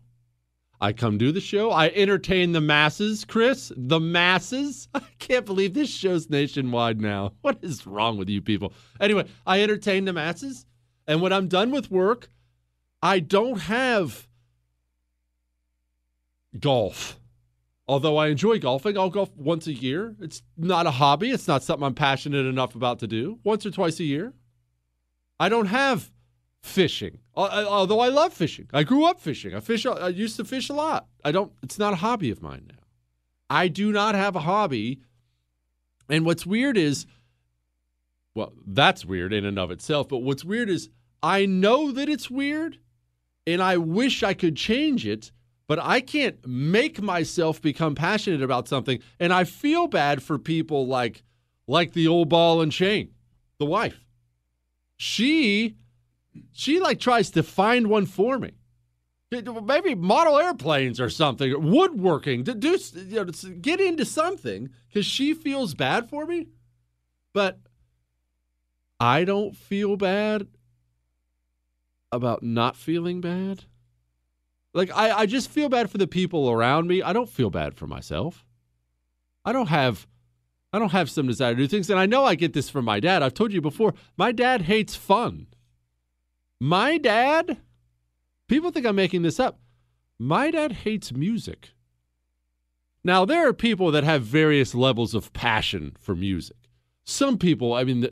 I 0.81 0.91
come 0.91 1.17
do 1.17 1.31
the 1.31 1.39
show. 1.39 1.71
I 1.71 1.87
entertain 1.95 2.51
the 2.51 2.59
masses, 2.59 3.23
Chris. 3.23 3.71
The 3.77 4.01
masses. 4.01 4.89
I 4.93 5.03
can't 5.19 5.45
believe 5.45 5.73
this 5.73 5.89
show's 5.89 6.29
nationwide 6.29 6.99
now. 6.99 7.31
What 7.43 7.59
is 7.61 7.87
wrong 7.87 8.17
with 8.17 8.27
you 8.27 8.41
people? 8.41 8.73
Anyway, 8.99 9.25
I 9.47 9.61
entertain 9.61 10.03
the 10.03 10.11
masses. 10.11 10.65
And 11.07 11.21
when 11.21 11.31
I'm 11.31 11.47
done 11.47 11.71
with 11.71 11.89
work, 11.89 12.29
I 13.01 13.19
don't 13.19 13.59
have 13.59 14.27
golf. 16.59 17.19
Although 17.87 18.17
I 18.17 18.27
enjoy 18.27 18.59
golfing, 18.59 18.97
I'll 18.97 19.09
golf 19.09 19.35
once 19.35 19.65
a 19.65 19.73
year. 19.73 20.15
It's 20.19 20.43
not 20.57 20.85
a 20.85 20.91
hobby. 20.91 21.31
It's 21.31 21.47
not 21.47 21.63
something 21.63 21.85
I'm 21.85 21.95
passionate 21.95 22.45
enough 22.45 22.75
about 22.75 22.99
to 22.99 23.07
do. 23.07 23.39
Once 23.43 23.65
or 23.65 23.71
twice 23.71 23.99
a 23.99 24.03
year. 24.03 24.33
I 25.39 25.49
don't 25.49 25.67
have 25.67 26.11
fishing. 26.61 27.19
Although 27.35 27.99
I 27.99 28.09
love 28.09 28.33
fishing. 28.33 28.67
I 28.73 28.83
grew 28.83 29.05
up 29.05 29.19
fishing. 29.19 29.55
I 29.55 29.59
fish 29.59 29.85
I 29.85 30.09
used 30.09 30.35
to 30.37 30.45
fish 30.45 30.69
a 30.69 30.73
lot. 30.73 31.07
I 31.23 31.31
don't 31.31 31.51
it's 31.63 31.79
not 31.79 31.93
a 31.93 31.97
hobby 31.97 32.29
of 32.29 32.41
mine 32.41 32.67
now. 32.69 32.83
I 33.49 33.69
do 33.69 33.91
not 33.91 34.15
have 34.15 34.35
a 34.35 34.41
hobby. 34.41 34.99
And 36.09 36.25
what's 36.25 36.45
weird 36.45 36.77
is 36.77 37.05
well, 38.35 38.53
that's 38.67 39.03
weird 39.03 39.33
in 39.33 39.45
and 39.45 39.57
of 39.57 39.71
itself, 39.71 40.07
but 40.09 40.19
what's 40.19 40.45
weird 40.45 40.69
is 40.69 40.89
I 41.23 41.45
know 41.45 41.91
that 41.91 42.07
it's 42.07 42.29
weird 42.29 42.77
and 43.53 43.61
I 43.61 43.77
wish 43.77 44.23
I 44.23 44.33
could 44.33 44.55
change 44.55 45.05
it, 45.05 45.31
but 45.67 45.79
I 45.79 46.01
can't 46.01 46.45
make 46.47 47.01
myself 47.01 47.61
become 47.61 47.95
passionate 47.95 48.41
about 48.41 48.67
something. 48.67 48.99
And 49.19 49.33
I 49.33 49.43
feel 49.43 49.87
bad 49.87 50.21
for 50.21 50.37
people 50.37 50.87
like 50.87 51.23
like 51.67 51.93
the 51.93 52.07
old 52.07 52.29
ball 52.29 52.61
and 52.61 52.71
chain, 52.71 53.11
the 53.57 53.65
wife. 53.65 54.05
She 54.97 55.75
she 56.51 56.79
like 56.79 56.99
tries 56.99 57.31
to 57.31 57.43
find 57.43 57.87
one 57.87 58.05
for 58.05 58.37
me. 58.39 58.51
Maybe 59.31 59.93
model 59.93 60.39
airplanes 60.39 60.99
or 60.99 61.09
something, 61.09 61.51
or 61.51 61.59
woodworking 61.59 62.43
to 62.45 62.55
do 62.55 62.77
you 62.95 63.15
know, 63.17 63.25
to 63.25 63.49
get 63.51 63.79
into 63.79 64.05
something 64.05 64.69
because 64.87 65.05
she 65.05 65.35
feels 65.35 65.75
bad 65.75 66.09
for 66.09 66.25
me. 66.25 66.47
But 67.31 67.59
I 68.99 69.23
don't 69.23 69.55
feel 69.55 69.97
bad 69.97 70.47
about 72.11 72.43
not 72.43 72.75
feeling 72.75 73.21
bad. 73.21 73.65
Like 74.73 74.91
I, 74.95 75.11
I 75.11 75.25
just 75.25 75.49
feel 75.49 75.69
bad 75.69 75.89
for 75.89 75.97
the 75.97 76.07
people 76.07 76.49
around 76.49 76.87
me. 76.87 77.01
I 77.01 77.13
don't 77.13 77.29
feel 77.29 77.49
bad 77.49 77.75
for 77.75 77.87
myself. 77.87 78.45
I 79.45 79.51
don't 79.51 79.67
have 79.69 80.07
I 80.71 80.79
don't 80.79 80.91
have 80.91 81.09
some 81.09 81.27
desire 81.27 81.55
to 81.55 81.61
do 81.61 81.67
things. 81.67 81.89
And 81.89 81.99
I 81.99 82.05
know 82.05 82.25
I 82.25 82.35
get 82.35 82.53
this 82.53 82.69
from 82.69 82.85
my 82.85 82.99
dad. 82.99 83.23
I've 83.23 83.33
told 83.33 83.51
you 83.51 83.61
before, 83.61 83.93
my 84.17 84.31
dad 84.31 84.63
hates 84.63 84.95
fun. 84.95 85.47
My 86.59 86.97
dad, 86.97 87.57
people 88.47 88.71
think 88.71 88.85
I'm 88.85 88.95
making 88.95 89.23
this 89.23 89.39
up. 89.39 89.59
My 90.19 90.51
dad 90.51 90.71
hates 90.71 91.11
music. 91.11 91.71
Now, 93.03 93.25
there 93.25 93.47
are 93.47 93.53
people 93.53 93.91
that 93.91 94.03
have 94.03 94.23
various 94.23 94.75
levels 94.75 95.15
of 95.15 95.31
passion 95.33 95.95
for 95.99 96.13
music. 96.15 96.57
Some 97.05 97.37
people, 97.37 97.73
I 97.73 97.85
mean, 97.85 98.01
the, 98.01 98.11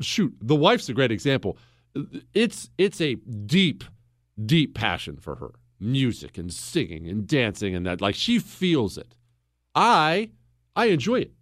shoot, 0.00 0.34
the 0.40 0.54
wife's 0.54 0.88
a 0.88 0.94
great 0.94 1.10
example. 1.10 1.58
It's 2.34 2.70
it's 2.78 3.00
a 3.00 3.14
deep, 3.14 3.84
deep 4.44 4.74
passion 4.74 5.16
for 5.16 5.36
her. 5.36 5.52
Music 5.80 6.38
and 6.38 6.52
singing 6.52 7.08
and 7.08 7.26
dancing 7.26 7.74
and 7.74 7.86
that. 7.86 8.00
Like 8.00 8.14
she 8.14 8.38
feels 8.38 8.98
it. 8.98 9.16
I 9.74 10.30
I 10.74 10.86
enjoy 10.86 11.20
it. 11.20 11.32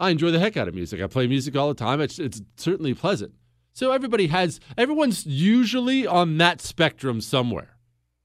I 0.00 0.10
enjoy 0.10 0.30
the 0.30 0.38
heck 0.38 0.56
out 0.56 0.68
of 0.68 0.74
music. 0.74 1.00
I 1.00 1.06
play 1.06 1.26
music 1.26 1.56
all 1.56 1.68
the 1.68 1.74
time. 1.74 2.00
It's 2.00 2.18
it's 2.18 2.42
certainly 2.56 2.94
pleasant. 2.94 3.32
So 3.72 3.92
everybody 3.92 4.26
has 4.28 4.60
everyone's 4.76 5.26
usually 5.26 6.06
on 6.06 6.38
that 6.38 6.60
spectrum 6.60 7.20
somewhere. 7.20 7.78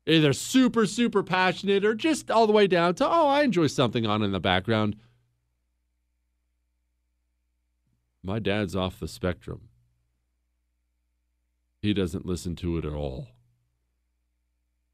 Either 0.05 0.33
super, 0.33 0.85
super 0.85 1.23
passionate 1.23 1.85
or 1.85 1.95
just 1.95 2.29
all 2.29 2.45
the 2.45 2.51
way 2.53 2.67
down 2.67 2.93
to, 2.95 3.07
oh, 3.07 3.27
I 3.27 3.43
enjoy 3.43 3.67
something 3.67 4.05
on 4.05 4.21
in 4.21 4.33
the 4.33 4.39
background. 4.39 4.97
My 8.21 8.39
dad's 8.39 8.75
off 8.75 8.99
the 8.99 9.07
spectrum. 9.07 9.69
He 11.84 11.93
doesn't 11.93 12.26
listen 12.26 12.55
to 12.55 12.77
it 12.77 12.85
at 12.85 12.93
all. 12.93 13.27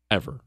Ever. 0.09 0.39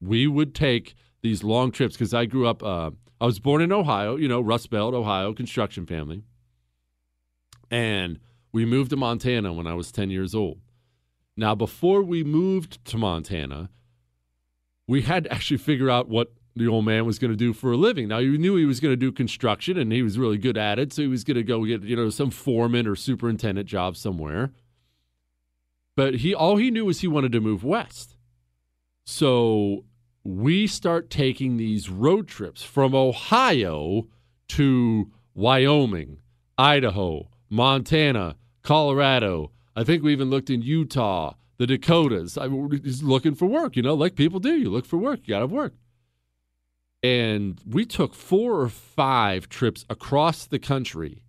We 0.00 0.26
would 0.26 0.54
take 0.54 0.94
these 1.20 1.44
long 1.44 1.72
trips 1.72 1.94
because 1.94 2.14
I 2.14 2.24
grew 2.24 2.48
up, 2.48 2.62
uh, 2.62 2.92
I 3.20 3.26
was 3.26 3.38
born 3.38 3.60
in 3.60 3.70
Ohio, 3.70 4.16
you 4.16 4.28
know, 4.28 4.40
Rust 4.40 4.70
Belt, 4.70 4.94
Ohio, 4.94 5.34
construction 5.34 5.84
family. 5.84 6.22
And 7.70 8.18
we 8.50 8.64
moved 8.64 8.88
to 8.90 8.96
Montana 8.96 9.52
when 9.52 9.66
I 9.66 9.74
was 9.74 9.92
10 9.92 10.08
years 10.08 10.34
old. 10.34 10.58
Now, 11.36 11.54
before 11.54 12.02
we 12.02 12.24
moved 12.24 12.82
to 12.86 12.96
Montana, 12.96 13.68
we 14.88 15.02
had 15.02 15.24
to 15.24 15.32
actually 15.34 15.58
figure 15.58 15.90
out 15.90 16.08
what 16.08 16.32
the 16.56 16.66
old 16.66 16.86
man 16.86 17.04
was 17.04 17.18
going 17.18 17.30
to 17.30 17.36
do 17.36 17.52
for 17.52 17.72
a 17.72 17.76
living. 17.76 18.08
Now, 18.08 18.18
you 18.18 18.38
knew 18.38 18.56
he 18.56 18.64
was 18.64 18.80
going 18.80 18.92
to 18.92 18.96
do 18.96 19.12
construction 19.12 19.76
and 19.76 19.92
he 19.92 20.02
was 20.02 20.18
really 20.18 20.38
good 20.38 20.56
at 20.56 20.78
it. 20.78 20.94
So 20.94 21.02
he 21.02 21.08
was 21.08 21.24
going 21.24 21.36
to 21.36 21.42
go 21.42 21.66
get, 21.66 21.82
you 21.82 21.94
know, 21.94 22.08
some 22.08 22.30
foreman 22.30 22.86
or 22.86 22.96
superintendent 22.96 23.68
job 23.68 23.98
somewhere. 23.98 24.52
But 25.96 26.16
he 26.16 26.34
all 26.34 26.56
he 26.56 26.70
knew 26.70 26.84
was 26.86 27.00
he 27.00 27.08
wanted 27.08 27.32
to 27.32 27.40
move 27.40 27.64
west. 27.64 28.16
So 29.04 29.84
we 30.24 30.66
start 30.66 31.10
taking 31.10 31.56
these 31.56 31.88
road 31.90 32.28
trips 32.28 32.62
from 32.62 32.94
Ohio 32.94 34.06
to 34.48 35.10
Wyoming, 35.34 36.18
Idaho, 36.58 37.28
Montana, 37.48 38.36
Colorado. 38.62 39.50
I 39.74 39.84
think 39.84 40.02
we 40.02 40.12
even 40.12 40.30
looked 40.30 40.50
in 40.50 40.62
Utah, 40.62 41.34
the 41.56 41.66
Dakotas. 41.66 42.36
I 42.36 42.46
was 42.46 43.02
looking 43.02 43.34
for 43.34 43.46
work, 43.46 43.76
you 43.76 43.82
know, 43.82 43.94
like 43.94 44.14
people 44.14 44.40
do. 44.40 44.56
You 44.56 44.70
look 44.70 44.86
for 44.86 44.96
work, 44.96 45.20
you 45.24 45.34
got 45.34 45.40
to 45.40 45.46
work. 45.46 45.74
And 47.02 47.60
we 47.66 47.86
took 47.86 48.14
four 48.14 48.60
or 48.60 48.68
five 48.68 49.48
trips 49.48 49.86
across 49.88 50.46
the 50.46 50.58
country 50.58 51.24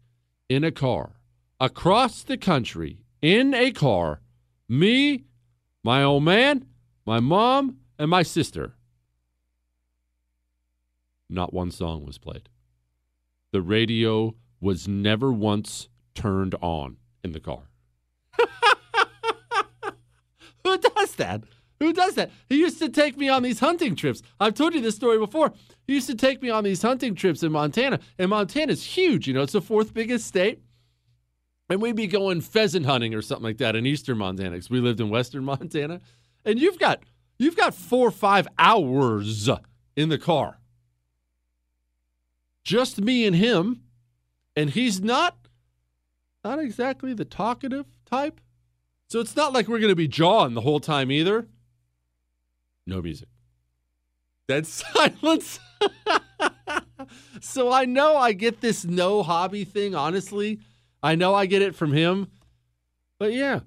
in 0.49 0.63
a 0.65 0.71
car, 0.71 1.21
across 1.59 2.23
the 2.23 2.38
country 2.38 3.05
in 3.21 3.53
a 3.53 3.71
car. 3.71 4.19
Me, 4.72 5.26
my 5.84 6.02
old 6.02 6.23
man, 6.23 6.65
my 7.06 7.19
mom, 7.19 7.76
and 7.99 8.10
my 8.10 8.23
sister. 8.23 8.72
Not 11.30 11.53
one 11.53 11.72
song 11.72 12.06
was 12.06 12.18
played. 12.18 12.48
The 13.52 13.61
radio 13.61 14.34
was 14.61 14.88
never 14.88 15.30
once 15.30 15.89
turned 16.15 16.56
on 16.61 16.95
in 17.22 17.34
the 17.34 17.41
car. 17.41 17.64
Who 20.64 20.77
does 20.77 21.15
that? 21.15 21.43
Who 21.81 21.91
does 21.91 22.15
that? 22.15 22.31
He 22.48 22.60
used 22.60 22.80
to 22.80 22.88
take 22.88 23.18
me 23.18 23.27
on 23.27 23.43
these 23.43 23.60
hunting 23.60 23.93
trips. 23.93 24.22
I've 24.39 24.53
told 24.53 24.73
you 24.73 24.80
this 24.80 24.95
story 24.95 25.19
before. 25.19 25.52
He 25.85 25.95
used 25.95 26.07
to 26.07 26.15
take 26.15 26.41
me 26.41 26.49
on 26.49 26.64
these 26.64 26.81
hunting 26.81 27.14
trips 27.14 27.43
in 27.43 27.52
Montana, 27.52 27.99
and 28.18 28.30
Montana's 28.30 28.85
huge. 28.85 29.27
You 29.27 29.34
know, 29.34 29.41
it's 29.41 29.52
the 29.52 29.60
fourth 29.60 29.93
biggest 29.93 30.27
state. 30.27 30.61
And 31.72 31.81
we'd 31.81 31.95
be 31.95 32.07
going 32.07 32.41
pheasant 32.41 32.85
hunting 32.85 33.15
or 33.15 33.22
something 33.22 33.45
like 33.45 33.57
that 33.60 33.77
in 33.77 33.85
eastern 33.85 34.18
Montana 34.18 34.52
because 34.52 34.69
we 34.69 34.81
lived 34.81 34.99
in 34.99 35.10
western 35.10 35.45
Montana. 35.45 36.02
And 36.43 36.60
you've 36.60 36.77
got 36.77 37.02
you've 37.39 37.56
got 37.56 37.73
four 37.73 38.10
or 38.10 38.11
five 38.11 38.45
hours 38.60 39.49
in 39.95 40.10
the 40.10 40.18
car. 40.18 40.60
Just 42.65 42.99
me 42.99 43.26
and 43.26 43.35
him. 43.35 43.84
And 44.53 44.72
he's 44.72 44.99
not 44.99 45.38
not 46.43 46.60
exactly 46.60 47.14
the 47.14 47.23
talkative 47.23 47.85
type. 48.06 48.41
So 49.07 49.22
it's 49.22 49.38
not 49.38 49.53
like 49.53 49.69
we're 49.69 49.80
going 49.80 49.89
to 49.91 49.95
be 49.95 50.10
jawing 50.10 50.56
the 50.56 50.61
whole 50.61 50.81
time 50.81 51.10
either. 51.10 51.48
No 52.85 53.02
music. 53.02 53.30
Dead 54.49 54.68
silence. 54.68 55.60
so 57.39 57.72
I 57.72 57.85
know 57.85 58.18
I 58.18 58.34
get 58.34 58.60
this 58.60 58.84
no 58.84 59.23
hobby 59.23 59.64
thing, 59.64 59.95
honestly. 59.95 60.60
I 61.03 61.15
know 61.15 61.34
I 61.34 61.45
get 61.45 61.61
it 61.61 61.76
from 61.76 61.94
him. 61.94 62.28
But 63.19 63.34
yeah. 63.34 63.61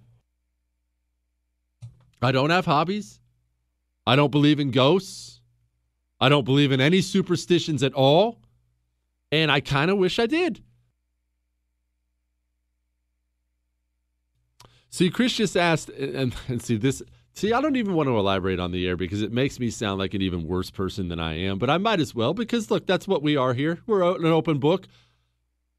I 2.23 2.33
don't 2.33 2.51
have 2.51 2.65
hobbies. 2.65 3.21
I 4.07 4.17
don't 4.17 4.31
believe 4.31 4.61
in 4.61 4.71
ghosts. 4.71 5.41
I 6.21 6.29
don't 6.29 6.45
believe 6.45 6.73
in 6.73 6.81
any 6.81 7.01
superstitions 7.01 7.83
at 7.83 7.93
all. 7.95 8.41
And 9.31 9.51
I 9.51 9.61
kind 9.61 9.91
of 9.91 9.99
wish 9.99 10.19
I 10.19 10.27
did. 10.27 10.63
See, 14.91 15.11
Chris 15.11 15.33
just 15.33 15.57
asked, 15.57 15.89
and, 15.89 16.35
and 16.49 16.63
see 16.63 16.77
this. 16.77 17.03
See, 17.33 17.53
I 17.53 17.61
don't 17.61 17.75
even 17.75 17.95
want 17.95 18.07
to 18.09 18.17
elaborate 18.17 18.61
on 18.61 18.71
the 18.71 18.87
air 18.87 18.97
because 18.97 19.23
it 19.23 19.33
makes 19.33 19.59
me 19.59 19.69
sound 19.69 19.99
like 19.99 20.15
an 20.15 20.23
even 20.23 20.47
worse 20.47 20.71
person 20.71 21.09
than 21.09 21.19
I 21.19 21.35
am. 21.35 21.59
But 21.59 21.69
I 21.69 21.79
might 21.79 21.99
as 21.99 22.15
well 22.15 22.33
because 22.33 22.71
look, 22.71 22.87
that's 22.87 23.09
what 23.09 23.21
we 23.21 23.37
are 23.37 23.55
here. 23.55 23.81
We're 23.89 24.03
an 24.17 24.27
open 24.27 24.59
book. 24.59 24.87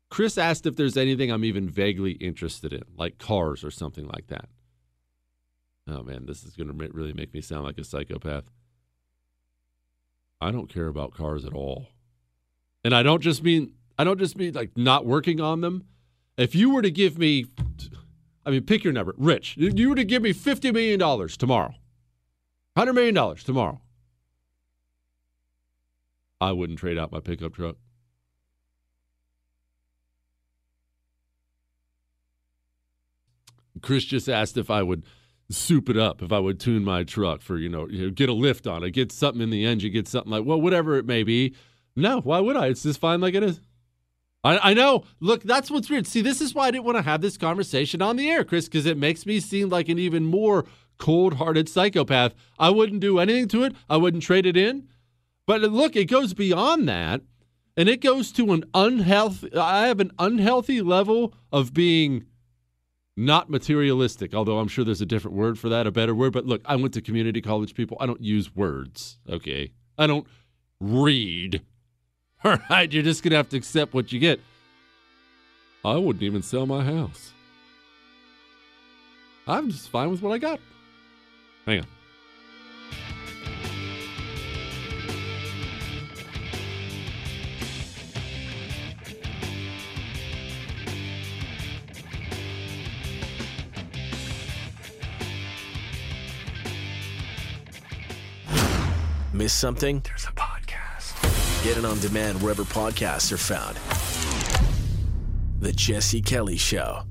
Chris 0.10 0.38
asked 0.38 0.66
if 0.66 0.76
there's 0.76 0.98
anything 0.98 1.32
I'm 1.32 1.44
even 1.44 1.70
vaguely 1.70 2.12
interested 2.14 2.74
in, 2.74 2.84
like 2.96 3.18
cars 3.18 3.64
or 3.64 3.72
something 3.72 4.08
like 4.08 4.28
that. 4.28 4.50
Oh 5.88 6.04
man, 6.04 6.26
this 6.26 6.44
is 6.44 6.56
going 6.56 6.68
to 6.68 6.90
really 6.94 7.14
make 7.14 7.34
me 7.34 7.42
sound 7.42 7.64
like 7.64 7.78
a 7.78 7.84
psychopath. 7.84 8.46
I 10.42 10.52
don't 10.52 10.70
care 10.70 10.88
about 10.88 11.14
cars 11.14 11.46
at 11.46 11.54
all. 11.54 11.88
And 12.84 12.94
I 12.94 13.04
don't 13.04 13.22
just 13.22 13.44
mean 13.44 13.74
I 13.98 14.04
don't 14.04 14.20
just 14.20 14.38
mean 14.38 14.54
like 14.54 14.78
not 14.78 15.06
working 15.06 15.42
on 15.42 15.62
them. 15.62 15.86
If 16.38 16.54
you 16.54 16.70
were 16.70 16.82
to 16.82 16.92
give 16.92 17.18
me 17.18 17.46
I 18.46 18.52
mean, 18.52 18.64
pick 18.64 18.84
your 18.84 18.94
number. 18.94 19.16
Rich, 19.18 19.58
you 19.58 19.90
were 19.90 19.96
to 19.96 20.04
give 20.04 20.22
me 20.22 20.32
$50 20.32 20.72
million 20.72 21.28
tomorrow, 21.30 21.74
$100 22.78 22.94
million 22.94 23.36
tomorrow. 23.38 23.82
I 26.40 26.52
wouldn't 26.52 26.78
trade 26.78 27.00
out 27.00 27.12
my 27.12 27.22
pickup 27.22 27.56
truck. 27.56 27.78
Chris 33.82 34.06
just 34.06 34.30
asked 34.30 34.58
if 34.58 34.70
I 34.70 34.84
would 34.84 35.04
soup 35.50 35.90
it 35.90 35.98
up, 35.98 36.22
if 36.22 36.32
I 36.32 36.40
would 36.40 36.60
tune 36.60 36.84
my 36.84 37.04
truck 37.04 37.42
for, 37.42 37.58
you 37.58 37.70
know, 37.70 37.86
get 37.86 38.30
a 38.30 38.34
lift 38.34 38.68
on 38.68 38.84
it, 38.84 38.92
get 38.92 39.12
something 39.12 39.42
in 39.42 39.50
the 39.50 39.66
engine, 39.66 39.92
get 39.92 40.08
something 40.08 40.32
like, 40.32 40.46
well, 40.46 40.60
whatever 40.60 40.98
it 40.98 41.06
may 41.06 41.24
be. 41.24 41.56
No, 41.96 42.20
why 42.22 42.40
would 42.40 42.58
I? 42.58 42.68
It's 42.68 42.84
just 42.84 43.00
fine 43.00 43.22
like 43.22 43.36
it 43.36 43.44
is. 43.44 43.62
I, 44.44 44.72
I 44.72 44.74
know. 44.74 45.06
Look, 45.20 45.44
that's 45.44 45.72
what's 45.72 45.90
weird. 45.90 46.08
See, 46.08 46.22
this 46.22 46.42
is 46.42 46.54
why 46.54 46.68
I 46.68 46.72
didn't 46.72 46.86
want 46.86 46.98
to 46.98 47.04
have 47.04 47.22
this 47.22 47.38
conversation 47.38 48.02
on 48.02 48.16
the 48.16 48.30
air, 48.30 48.44
Chris, 48.44 48.66
because 48.66 48.86
it 48.86 48.98
makes 48.98 49.26
me 49.26 49.40
seem 49.40 49.70
like 49.70 49.90
an 49.90 50.00
even 50.00 50.24
more 50.24 50.66
cold 50.98 51.36
hearted 51.36 51.70
psychopath. 51.70 52.34
I 52.60 52.70
wouldn't 52.70 53.02
do 53.02 53.20
anything 53.20 53.48
to 53.50 53.64
it, 53.64 53.76
I 53.90 53.98
wouldn't 53.98 54.24
trade 54.24 54.46
it 54.46 54.58
in. 54.58 54.88
But 55.48 55.62
look, 55.62 55.96
it 55.96 56.06
goes 56.06 56.34
beyond 56.34 56.88
that. 56.90 57.22
And 57.78 57.90
it 57.90 58.02
goes 58.02 58.32
to 58.34 58.54
an 58.54 58.64
unhealthy, 58.74 59.54
I 59.54 59.88
have 59.88 60.00
an 60.00 60.12
unhealthy 60.18 60.82
level 60.82 61.34
of 61.52 61.74
being 61.74 62.26
not 63.18 63.50
materialistic, 63.50 64.34
although 64.34 64.60
I'm 64.60 64.68
sure 64.68 64.84
there's 64.84 65.02
a 65.02 65.06
different 65.06 65.38
word 65.38 65.58
for 65.58 65.70
that, 65.70 65.88
a 65.88 65.92
better 65.92 66.14
word. 66.14 66.34
But 66.34 66.46
look, 66.46 66.62
I 66.66 66.76
went 66.76 66.94
to 66.96 67.02
community 67.02 67.42
college, 67.42 67.74
people. 67.74 67.98
I 68.00 68.06
don't 68.06 68.22
use 68.22 68.56
words, 68.56 69.18
okay? 69.30 69.72
I 69.98 70.08
don't 70.08 70.28
read 70.80 71.62
All 72.46 72.58
right, 72.70 72.92
you're 72.94 73.02
just 73.02 73.24
going 73.24 73.32
to 73.32 73.38
have 73.38 73.50
to 73.50 73.58
accept 73.58 73.96
what 73.96 74.12
you 74.12 74.20
get. 74.20 74.40
I 75.84 75.96
wouldn't 75.96 76.22
even 76.22 76.44
sell 76.44 76.68
my 76.68 76.84
house. 76.84 77.32
I'm 79.48 79.72
just 79.72 79.90
fine 79.90 80.12
with 80.12 80.22
what 80.22 80.32
I 80.32 80.38
got. 80.38 80.60
Hang 81.66 81.80
on. 81.80 81.88
Miss 99.36 99.54
something? 99.54 100.02
There's 100.06 100.24
a 100.24 100.32
podcast. 100.32 101.62
Get 101.62 101.78
it 101.78 101.84
on 101.84 102.00
demand 102.00 102.42
wherever 102.42 102.64
podcasts 102.64 103.34
are 103.34 103.38
found. 103.38 103.76
The 105.60 105.74
Jesse 105.74 106.22
Kelly 106.22 106.56
Show. 106.56 107.02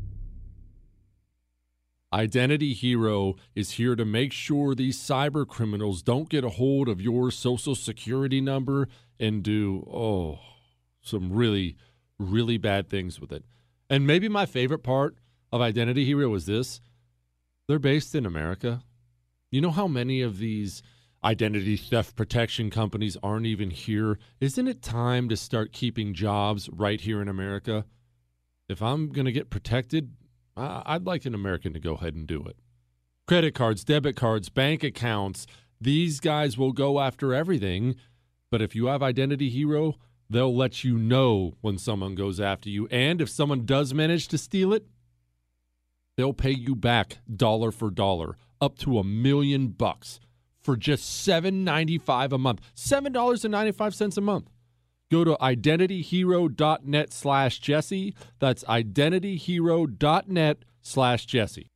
Identity 2.14 2.72
Hero 2.72 3.34
is 3.54 3.72
here 3.72 3.94
to 3.94 4.06
make 4.06 4.32
sure 4.32 4.74
these 4.74 4.98
cyber 4.98 5.46
criminals 5.46 6.02
don't 6.02 6.30
get 6.30 6.44
a 6.44 6.48
hold 6.48 6.88
of 6.88 6.98
your 6.98 7.30
social 7.30 7.74
security 7.74 8.40
number 8.40 8.88
and 9.20 9.42
do, 9.42 9.86
oh, 9.92 10.38
some 11.02 11.30
really, 11.30 11.76
really 12.18 12.56
bad 12.56 12.88
things 12.88 13.20
with 13.20 13.32
it. 13.32 13.44
And 13.90 14.06
maybe 14.06 14.30
my 14.30 14.46
favorite 14.46 14.82
part 14.82 15.14
of 15.52 15.60
Identity 15.60 16.06
Hero 16.06 16.32
is 16.34 16.46
this 16.46 16.80
they're 17.68 17.78
based 17.78 18.14
in 18.14 18.24
America. 18.24 18.82
You 19.50 19.60
know 19.60 19.72
how 19.72 19.86
many 19.86 20.22
of 20.22 20.38
these 20.38 20.82
identity 21.24 21.76
theft 21.76 22.14
protection 22.16 22.70
companies 22.70 23.16
aren't 23.22 23.46
even 23.46 23.70
here? 23.70 24.18
Isn't 24.40 24.68
it 24.68 24.82
time 24.82 25.28
to 25.30 25.36
start 25.36 25.72
keeping 25.72 26.12
jobs 26.12 26.68
right 26.70 27.00
here 27.00 27.22
in 27.22 27.28
America? 27.28 27.86
If 28.68 28.82
I'm 28.82 29.08
going 29.10 29.24
to 29.24 29.32
get 29.32 29.50
protected, 29.50 30.12
I'd 30.56 31.06
like 31.06 31.24
an 31.24 31.34
American 31.34 31.72
to 31.72 31.80
go 31.80 31.94
ahead 31.94 32.14
and 32.14 32.26
do 32.26 32.44
it. 32.44 32.56
Credit 33.26 33.54
cards, 33.54 33.84
debit 33.84 34.16
cards, 34.16 34.50
bank 34.50 34.84
accounts, 34.84 35.46
these 35.80 36.20
guys 36.20 36.58
will 36.58 36.72
go 36.72 37.00
after 37.00 37.32
everything. 37.34 37.96
But 38.50 38.62
if 38.62 38.74
you 38.74 38.86
have 38.86 39.02
Identity 39.02 39.48
Hero, 39.48 39.94
they'll 40.28 40.54
let 40.54 40.84
you 40.84 40.98
know 40.98 41.54
when 41.60 41.78
someone 41.78 42.14
goes 42.14 42.38
after 42.38 42.68
you. 42.68 42.86
And 42.88 43.20
if 43.20 43.30
someone 43.30 43.64
does 43.64 43.94
manage 43.94 44.28
to 44.28 44.38
steal 44.38 44.72
it, 44.72 44.86
they'll 46.16 46.34
pay 46.34 46.52
you 46.52 46.76
back 46.76 47.18
dollar 47.34 47.70
for 47.72 47.90
dollar, 47.90 48.36
up 48.60 48.78
to 48.78 48.98
a 48.98 49.04
million 49.04 49.68
bucks 49.68 50.20
for 50.64 50.76
just 50.76 51.28
$7.95 51.28 52.32
a 52.32 52.38
month. 52.38 52.60
$7.95 52.74 54.16
a 54.16 54.20
month. 54.20 54.50
Go 55.10 55.22
to 55.22 55.36
identityhero.net 55.40 57.12
slash 57.12 57.60
Jesse. 57.60 58.14
That's 58.40 58.64
identityhero.net 58.64 60.64
slash 60.80 61.26
Jesse. 61.26 61.70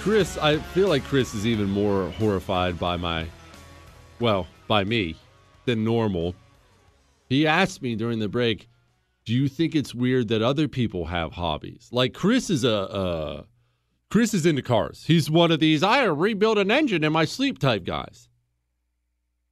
Chris, 0.00 0.38
I 0.38 0.56
feel 0.56 0.88
like 0.88 1.04
Chris 1.04 1.34
is 1.34 1.46
even 1.46 1.68
more 1.68 2.08
horrified 2.12 2.78
by 2.78 2.96
my, 2.96 3.26
well, 4.18 4.46
by 4.66 4.82
me 4.82 5.14
than 5.66 5.84
normal. 5.84 6.34
He 7.28 7.46
asked 7.46 7.82
me 7.82 7.96
during 7.96 8.18
the 8.18 8.28
break, 8.28 8.66
"Do 9.26 9.34
you 9.34 9.46
think 9.46 9.74
it's 9.74 9.94
weird 9.94 10.28
that 10.28 10.40
other 10.40 10.68
people 10.68 11.04
have 11.04 11.32
hobbies?" 11.32 11.90
Like 11.92 12.14
Chris 12.14 12.48
is 12.48 12.64
a, 12.64 12.74
uh, 12.90 13.42
Chris 14.08 14.32
is 14.32 14.46
into 14.46 14.62
cars. 14.62 15.04
He's 15.06 15.30
one 15.30 15.50
of 15.50 15.60
these 15.60 15.82
I 15.82 16.04
rebuild 16.04 16.56
an 16.56 16.70
engine 16.70 17.04
in 17.04 17.12
my 17.12 17.26
sleep 17.26 17.58
type 17.58 17.84
guys. 17.84 18.30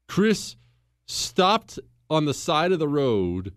Chris 0.09 0.57
stopped 1.07 1.79
on 2.09 2.25
the 2.25 2.33
side 2.33 2.73
of 2.73 2.79
the 2.79 2.89
road 2.89 3.53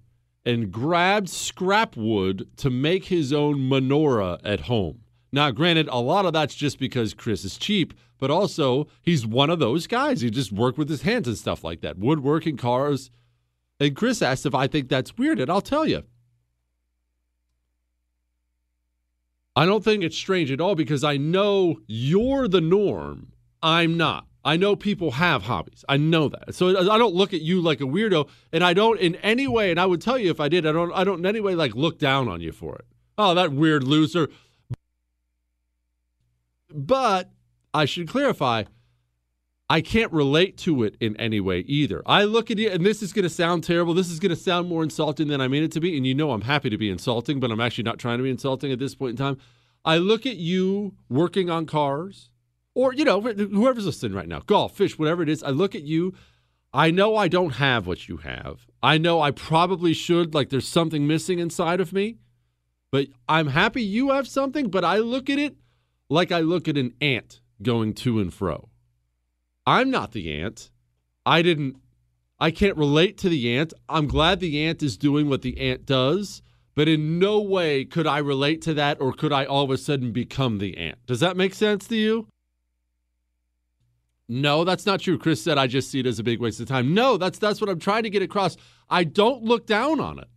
and 0.46 0.72
grabbed 0.72 1.30
scrap 1.30 1.96
wood 1.96 2.50
to 2.58 2.70
make 2.70 3.06
his 3.06 3.32
own 3.32 3.60
menorah 3.70 4.42
at 4.44 4.62
home. 4.62 5.01
Now, 5.32 5.52
granted, 5.52 5.88
a 5.90 6.00
lot 6.00 6.26
of 6.26 6.34
that's 6.34 6.56
just 6.56 6.78
because 6.78 7.14
Chris 7.14 7.46
is 7.46 7.58
cheap, 7.58 7.94
but 8.20 8.30
also 8.30 8.88
he's 9.02 9.26
one 9.26 9.50
of 9.50 9.60
those 9.60 9.88
guys. 9.88 10.22
He 10.22 10.30
just 10.30 10.52
worked 10.52 10.78
with 10.78 10.90
his 10.90 11.04
hands 11.04 11.28
and 11.28 11.38
stuff 11.38 11.64
like 11.64 11.82
that, 11.82 11.98
woodworking, 11.98 12.58
cars. 12.58 13.10
And 13.80 13.96
Chris 13.96 14.22
asked 14.22 14.46
if 14.46 14.54
I 14.54 14.68
think 14.68 14.90
that's 14.90 15.18
weird, 15.18 15.40
and 15.40 15.50
I'll 15.50 15.62
tell 15.62 15.88
you. 15.88 16.04
I 19.56 19.66
don't 19.66 19.84
think 19.84 20.04
it's 20.04 20.18
strange 20.18 20.52
at 20.52 20.62
all 20.62 20.76
because 20.76 21.04
I 21.04 21.18
know 21.18 21.78
you're 21.88 22.48
the 22.48 22.62
norm. 22.62 23.34
I'm 23.62 23.98
not. 23.98 24.28
I 24.44 24.58
know 24.58 24.76
people 24.76 25.12
have 25.12 25.44
hobbies. 25.44 25.86
I 25.88 25.98
know 25.98 26.30
that. 26.30 26.56
So 26.56 26.92
I 26.92 26.98
don't 26.98 27.14
look 27.14 27.34
at 27.34 27.42
you 27.42 27.62
like 27.62 27.80
a 27.80 27.86
weirdo, 27.86 28.28
and 28.52 28.64
I 28.64 28.74
don't 28.74 29.00
in 29.00 29.16
any 29.16 29.48
way. 29.48 29.70
And 29.70 29.80
I 29.80 29.86
would 29.86 30.02
tell 30.02 30.18
you 30.18 30.32
if 30.32 30.40
I 30.40 30.50
did. 30.50 30.66
I 30.66 30.72
don't. 30.72 30.92
I 30.94 31.04
don't 31.04 31.20
in 31.20 31.26
any 31.26 31.42
way 31.42 31.54
like 31.54 31.76
look 31.76 32.00
down 32.00 32.28
on 32.28 32.42
you 32.42 32.52
for 32.52 32.76
it. 32.76 32.86
Oh, 33.18 33.36
that 33.36 33.52
weird 33.52 33.84
loser. 33.84 34.30
But 36.74 37.30
I 37.74 37.86
should 37.86 38.08
clarify. 38.08 38.64
I 39.70 39.80
can't 39.80 40.12
relate 40.12 40.58
to 40.60 40.84
it 40.84 40.98
in 41.00 41.16
any 41.16 41.40
way 41.40 41.60
either. 41.60 42.02
I 42.06 42.26
look 42.26 42.52
at 42.52 42.60
it, 42.60 42.74
and 42.74 42.86
this 42.86 43.02
is 43.02 43.14
going 43.14 43.24
to 43.24 43.30
sound 43.30 43.64
terrible. 43.64 43.94
This 43.94 44.10
is 44.10 44.20
going 44.20 44.32
to 44.32 44.36
sound 44.36 44.68
more 44.68 44.84
insulting 44.84 45.30
than 45.30 45.40
I 45.40 45.48
mean 45.48 45.64
it 45.64 45.72
to 45.72 45.80
be. 45.80 45.96
And 45.96 46.06
you 46.06 46.14
know, 46.14 46.32
I'm 46.32 46.42
happy 46.42 46.70
to 46.70 46.78
be 46.78 46.90
insulting, 46.90 47.40
but 47.40 47.52
I'm 47.52 47.62
actually 47.62 47.86
not 47.86 47.98
trying 47.98 48.18
to 48.18 48.24
be 48.24 48.30
insulting 48.30 48.74
at 48.74 48.80
this 48.80 48.96
point 48.96 49.12
in 49.12 49.16
time. 49.18 49.38
I 49.86 49.98
look 49.98 50.26
at 50.26 50.36
you 50.36 50.96
working 51.10 51.50
on 51.50 51.66
cars, 51.66 52.32
or, 52.76 52.94
you 52.94 53.06
know, 53.06 53.22
whoever's 53.22 53.86
listening 53.86 54.14
right 54.14 54.28
now, 54.28 54.42
golf, 54.42 54.76
fish, 54.76 55.00
whatever 55.00 55.24
it 55.24 55.30
is. 55.30 55.42
I 55.42 55.50
look 55.52 55.74
at 55.74 55.84
you. 55.84 56.14
I 56.74 56.92
know 56.92 57.16
I 57.16 57.30
don't 57.30 57.52
have 57.52 57.88
what 57.88 58.10
you 58.10 58.18
have. 58.18 58.68
I 58.84 58.98
know 58.98 59.22
I 59.22 59.32
probably 59.32 59.94
should, 59.94 60.34
like, 60.34 60.50
there's 60.50 60.68
something 60.68 61.08
missing 61.08 61.40
inside 61.40 61.80
of 61.80 61.94
me, 61.94 62.18
but 62.92 63.08
I'm 63.28 63.48
happy 63.48 63.84
you 63.84 64.12
have 64.12 64.28
something. 64.28 64.70
But 64.70 64.84
I 64.84 64.98
look 64.98 65.30
at 65.30 65.40
it 65.40 65.56
like 66.12 66.32
I 66.32 66.42
look 66.42 66.68
at 66.68 66.78
an 66.78 66.94
ant 67.00 67.40
going 67.62 67.94
to 67.94 68.20
and 68.20 68.34
fro. 68.34 68.70
I'm 69.66 69.90
not 69.90 70.12
the 70.12 70.32
ant. 70.42 70.70
I 71.26 71.42
didn't 71.42 71.78
I 72.40 72.52
can't 72.52 72.76
relate 72.76 73.18
to 73.20 73.30
the 73.30 73.56
ant. 73.56 73.74
I'm 73.88 74.08
glad 74.08 74.40
the 74.40 74.66
ant 74.66 74.84
is 74.84 74.98
doing 74.98 75.30
what 75.30 75.42
the 75.42 75.60
ant 75.60 75.86
does, 75.86 76.42
but 76.76 76.88
in 76.88 77.18
no 77.20 77.40
way 77.40 77.86
could 77.86 78.08
I 78.08 78.18
relate 78.18 78.62
to 78.64 78.74
that 78.74 79.00
or 79.00 79.14
could 79.14 79.32
I 79.32 79.46
all 79.46 79.64
of 79.64 79.72
a 79.72 79.78
sudden 79.78 80.12
become 80.12 80.58
the 80.58 80.76
ant. 80.78 80.98
Does 81.06 81.22
that 81.22 81.38
make 81.38 81.54
sense 81.54 81.88
to 81.88 81.96
you? 81.96 82.28
No, 84.28 84.64
that's 84.64 84.86
not 84.86 85.00
true. 85.00 85.18
Chris 85.18 85.42
said 85.42 85.58
I 85.58 85.68
just 85.68 85.92
see 85.92 86.00
it 86.02 86.06
as 86.06 86.20
a 86.20 86.24
big 86.24 86.40
waste 86.40 86.60
of 86.60 86.68
time. 86.68 86.94
No, 86.94 87.18
that's 87.18 87.40
that's 87.40 87.62
what 87.62 87.70
I'm 87.70 87.80
trying 87.80 88.04
to 88.04 88.10
get 88.10 88.22
across. 88.22 88.58
I 88.90 89.06
don't 89.06 89.44
look 89.44 89.66
down 89.66 90.02
on 90.02 90.20
it. 90.20 90.28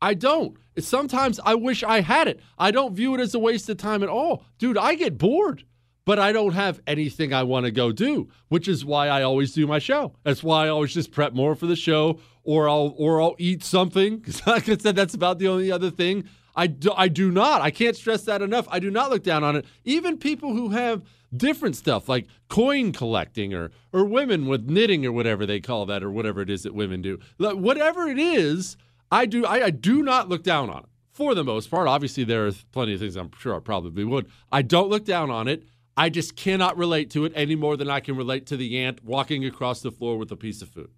I 0.00 0.14
don't. 0.14 0.56
Sometimes 0.78 1.40
I 1.44 1.54
wish 1.54 1.82
I 1.82 2.00
had 2.00 2.28
it. 2.28 2.40
I 2.58 2.70
don't 2.70 2.94
view 2.94 3.14
it 3.14 3.20
as 3.20 3.34
a 3.34 3.38
waste 3.38 3.68
of 3.68 3.78
time 3.78 4.02
at 4.02 4.08
all. 4.08 4.44
Dude, 4.58 4.78
I 4.78 4.94
get 4.94 5.18
bored 5.18 5.64
but 6.06 6.20
I 6.20 6.32
don't 6.32 6.54
have 6.54 6.80
anything 6.86 7.34
I 7.34 7.42
want 7.42 7.66
to 7.66 7.72
go 7.72 7.92
do, 7.92 8.28
which 8.48 8.68
is 8.68 8.84
why 8.84 9.08
I 9.08 9.22
always 9.22 9.52
do 9.52 9.66
my 9.66 9.80
show. 9.80 10.14
That's 10.22 10.42
why 10.42 10.66
I 10.66 10.68
always 10.68 10.94
just 10.94 11.10
prep 11.10 11.34
more 11.34 11.54
for 11.54 11.66
the 11.66 11.76
show, 11.76 12.20
or 12.44 12.68
I'll 12.68 12.94
or 12.96 13.20
I'll 13.20 13.34
eat 13.38 13.62
something. 13.62 14.20
Because 14.26 14.46
like 14.46 14.68
I 14.68 14.76
said, 14.78 14.96
that's 14.96 15.14
about 15.14 15.38
the 15.38 15.48
only 15.48 15.70
other 15.70 15.90
thing. 15.90 16.24
I 16.54 16.68
do, 16.68 16.92
I 16.96 17.08
do 17.08 17.30
not. 17.30 17.60
I 17.60 17.70
can't 17.70 17.96
stress 17.96 18.22
that 18.22 18.40
enough. 18.40 18.66
I 18.70 18.78
do 18.78 18.90
not 18.90 19.10
look 19.10 19.22
down 19.22 19.44
on 19.44 19.56
it. 19.56 19.66
Even 19.84 20.16
people 20.16 20.54
who 20.54 20.70
have 20.70 21.02
different 21.36 21.76
stuff 21.76 22.08
like 22.08 22.26
coin 22.48 22.92
collecting 22.92 23.52
or 23.52 23.72
or 23.92 24.04
women 24.04 24.46
with 24.46 24.70
knitting 24.70 25.04
or 25.04 25.12
whatever 25.12 25.44
they 25.44 25.60
call 25.60 25.86
that 25.86 26.04
or 26.04 26.10
whatever 26.10 26.40
it 26.40 26.48
is 26.48 26.62
that 26.62 26.74
women 26.74 27.02
do. 27.02 27.18
Whatever 27.38 28.06
it 28.06 28.18
is, 28.18 28.76
I 29.10 29.26
do 29.26 29.44
I, 29.44 29.64
I 29.64 29.70
do 29.70 30.02
not 30.02 30.28
look 30.28 30.42
down 30.42 30.70
on 30.70 30.84
it 30.84 30.88
for 31.12 31.34
the 31.34 31.44
most 31.44 31.70
part. 31.70 31.88
Obviously, 31.88 32.24
there 32.24 32.46
are 32.46 32.52
plenty 32.72 32.94
of 32.94 33.00
things 33.00 33.16
I'm 33.16 33.30
sure 33.38 33.56
I 33.56 33.60
probably 33.60 34.04
would. 34.04 34.30
I 34.52 34.62
don't 34.62 34.90
look 34.90 35.04
down 35.04 35.30
on 35.30 35.48
it. 35.48 35.64
I 35.96 36.10
just 36.10 36.36
cannot 36.36 36.76
relate 36.76 37.10
to 37.12 37.24
it 37.24 37.32
any 37.34 37.56
more 37.56 37.76
than 37.76 37.88
I 37.88 38.00
can 38.00 38.16
relate 38.16 38.46
to 38.46 38.56
the 38.56 38.78
ant 38.78 39.02
walking 39.02 39.46
across 39.46 39.80
the 39.80 39.90
floor 39.90 40.18
with 40.18 40.30
a 40.30 40.36
piece 40.36 40.60
of 40.60 40.68
food. 40.68 40.90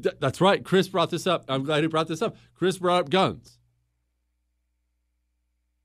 Th- 0.00 0.14
that's 0.20 0.40
right. 0.40 0.62
Chris 0.62 0.88
brought 0.88 1.10
this 1.10 1.26
up. 1.26 1.44
I'm 1.48 1.64
glad 1.64 1.82
he 1.82 1.88
brought 1.88 2.08
this 2.08 2.20
up. 2.20 2.36
Chris 2.54 2.76
brought 2.76 3.00
up 3.00 3.10
guns. 3.10 3.58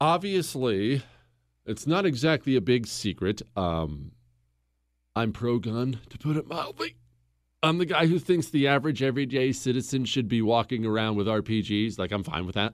Obviously, 0.01 1.01
it's 1.65 1.87
not 1.87 2.05
exactly 2.05 2.57
a 2.57 2.61
big 2.61 2.85
secret. 2.85 3.41
Um, 3.55 4.11
I'm 5.15 5.31
pro 5.31 5.59
gun, 5.59 6.01
to 6.09 6.17
put 6.17 6.35
it 6.35 6.47
mildly. 6.47 6.95
I'm 7.63 7.77
the 7.77 7.85
guy 7.85 8.07
who 8.07 8.19
thinks 8.19 8.49
the 8.49 8.67
average 8.67 9.01
everyday 9.01 9.53
citizen 9.53 10.03
should 10.03 10.27
be 10.27 10.41
walking 10.41 10.85
around 10.85 11.15
with 11.15 11.27
RPGs. 11.27 11.97
Like, 11.97 12.11
I'm 12.11 12.23
fine 12.23 12.45
with 12.45 12.55
that. 12.55 12.73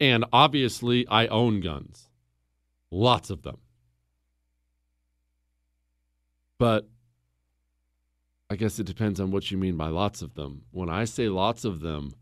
And 0.00 0.24
obviously, 0.32 1.06
I 1.08 1.26
own 1.26 1.60
guns, 1.60 2.08
lots 2.90 3.28
of 3.28 3.42
them. 3.42 3.58
But 6.58 6.88
I 8.48 8.56
guess 8.56 8.78
it 8.78 8.86
depends 8.86 9.20
on 9.20 9.30
what 9.30 9.50
you 9.50 9.58
mean 9.58 9.76
by 9.76 9.88
lots 9.88 10.22
of 10.22 10.34
them. 10.34 10.62
When 10.70 10.88
I 10.88 11.04
say 11.04 11.28
lots 11.28 11.66
of 11.66 11.80
them, 11.80 12.14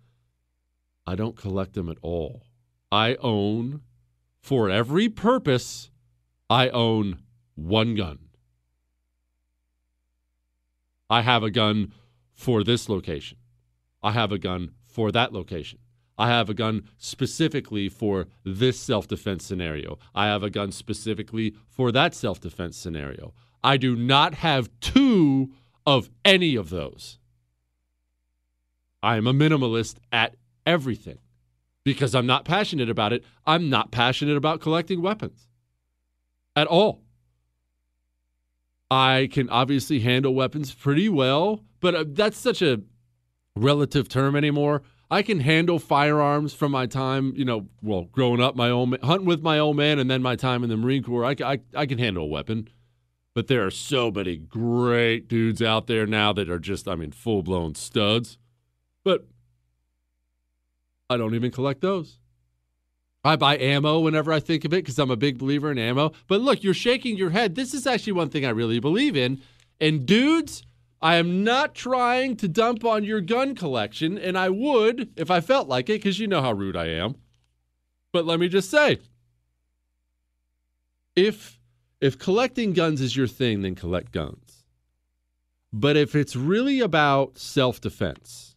I 1.06 1.14
don't 1.14 1.36
collect 1.36 1.74
them 1.74 1.88
at 1.88 1.98
all. 2.02 2.42
I 2.90 3.14
own, 3.16 3.82
for 4.40 4.68
every 4.68 5.08
purpose, 5.08 5.90
I 6.50 6.68
own 6.70 7.22
one 7.54 7.94
gun. 7.94 8.25
I 11.08 11.22
have 11.22 11.42
a 11.42 11.50
gun 11.50 11.92
for 12.32 12.64
this 12.64 12.88
location. 12.88 13.38
I 14.02 14.12
have 14.12 14.32
a 14.32 14.38
gun 14.38 14.72
for 14.86 15.10
that 15.12 15.32
location. 15.32 15.78
I 16.18 16.28
have 16.28 16.48
a 16.48 16.54
gun 16.54 16.88
specifically 16.96 17.88
for 17.88 18.26
this 18.44 18.78
self 18.80 19.06
defense 19.06 19.44
scenario. 19.44 19.98
I 20.14 20.26
have 20.26 20.42
a 20.42 20.50
gun 20.50 20.72
specifically 20.72 21.54
for 21.68 21.92
that 21.92 22.14
self 22.14 22.40
defense 22.40 22.76
scenario. 22.76 23.34
I 23.62 23.76
do 23.76 23.96
not 23.96 24.34
have 24.34 24.70
two 24.80 25.50
of 25.84 26.08
any 26.24 26.56
of 26.56 26.70
those. 26.70 27.18
I 29.02 29.16
am 29.16 29.26
a 29.26 29.34
minimalist 29.34 29.96
at 30.10 30.36
everything 30.64 31.18
because 31.84 32.14
I'm 32.14 32.26
not 32.26 32.44
passionate 32.44 32.90
about 32.90 33.12
it. 33.12 33.24
I'm 33.46 33.68
not 33.68 33.92
passionate 33.92 34.36
about 34.36 34.60
collecting 34.60 35.02
weapons 35.02 35.46
at 36.56 36.66
all. 36.66 37.02
I 38.90 39.28
can 39.32 39.48
obviously 39.50 40.00
handle 40.00 40.34
weapons 40.34 40.72
pretty 40.72 41.08
well, 41.08 41.64
but 41.80 41.94
uh, 41.94 42.04
that's 42.06 42.38
such 42.38 42.62
a 42.62 42.82
relative 43.56 44.08
term 44.08 44.36
anymore. 44.36 44.82
I 45.10 45.22
can 45.22 45.40
handle 45.40 45.78
firearms 45.78 46.52
from 46.52 46.72
my 46.72 46.86
time, 46.86 47.32
you 47.36 47.44
know, 47.44 47.68
well, 47.82 48.04
growing 48.10 48.40
up, 48.40 48.56
my 48.56 48.70
own 48.70 48.96
hunting 49.02 49.26
with 49.26 49.42
my 49.42 49.58
old 49.58 49.76
man, 49.76 49.98
and 49.98 50.10
then 50.10 50.22
my 50.22 50.36
time 50.36 50.64
in 50.64 50.68
the 50.68 50.76
Marine 50.76 51.02
Corps. 51.02 51.24
I, 51.24 51.36
I, 51.44 51.58
I 51.74 51.86
can 51.86 51.98
handle 51.98 52.24
a 52.24 52.28
weapon, 52.28 52.68
but 53.34 53.46
there 53.46 53.64
are 53.64 53.70
so 53.70 54.10
many 54.10 54.36
great 54.36 55.28
dudes 55.28 55.62
out 55.62 55.86
there 55.86 56.06
now 56.06 56.32
that 56.32 56.50
are 56.50 56.58
just, 56.58 56.88
I 56.88 56.96
mean, 56.96 57.12
full 57.12 57.42
blown 57.42 57.74
studs. 57.76 58.38
But 59.04 59.26
I 61.08 61.16
don't 61.16 61.34
even 61.36 61.52
collect 61.52 61.80
those. 61.82 62.18
I 63.26 63.36
buy 63.36 63.58
ammo 63.58 64.00
whenever 64.00 64.32
I 64.32 64.40
think 64.40 64.64
of 64.64 64.72
it 64.72 64.84
because 64.84 64.98
I'm 64.98 65.10
a 65.10 65.16
big 65.16 65.38
believer 65.38 65.70
in 65.70 65.78
ammo. 65.78 66.12
But 66.28 66.40
look, 66.40 66.62
you're 66.62 66.74
shaking 66.74 67.16
your 67.16 67.30
head. 67.30 67.54
This 67.54 67.74
is 67.74 67.86
actually 67.86 68.14
one 68.14 68.30
thing 68.30 68.44
I 68.44 68.50
really 68.50 68.80
believe 68.80 69.16
in. 69.16 69.40
And 69.80 70.06
dudes, 70.06 70.62
I 71.02 71.16
am 71.16 71.44
not 71.44 71.74
trying 71.74 72.36
to 72.36 72.48
dump 72.48 72.84
on 72.84 73.04
your 73.04 73.20
gun 73.20 73.54
collection, 73.54 74.16
and 74.18 74.38
I 74.38 74.48
would 74.48 75.10
if 75.16 75.30
I 75.30 75.40
felt 75.40 75.68
like 75.68 75.88
it, 75.88 75.94
because 75.94 76.18
you 76.18 76.26
know 76.26 76.40
how 76.40 76.52
rude 76.52 76.76
I 76.76 76.86
am. 76.86 77.16
But 78.12 78.24
let 78.24 78.40
me 78.40 78.48
just 78.48 78.70
say 78.70 78.98
if 81.14 81.58
if 82.00 82.18
collecting 82.18 82.72
guns 82.72 83.00
is 83.00 83.16
your 83.16 83.26
thing, 83.26 83.62
then 83.62 83.74
collect 83.74 84.12
guns. 84.12 84.64
But 85.72 85.96
if 85.96 86.14
it's 86.14 86.36
really 86.36 86.80
about 86.80 87.38
self 87.38 87.80
defense, 87.80 88.56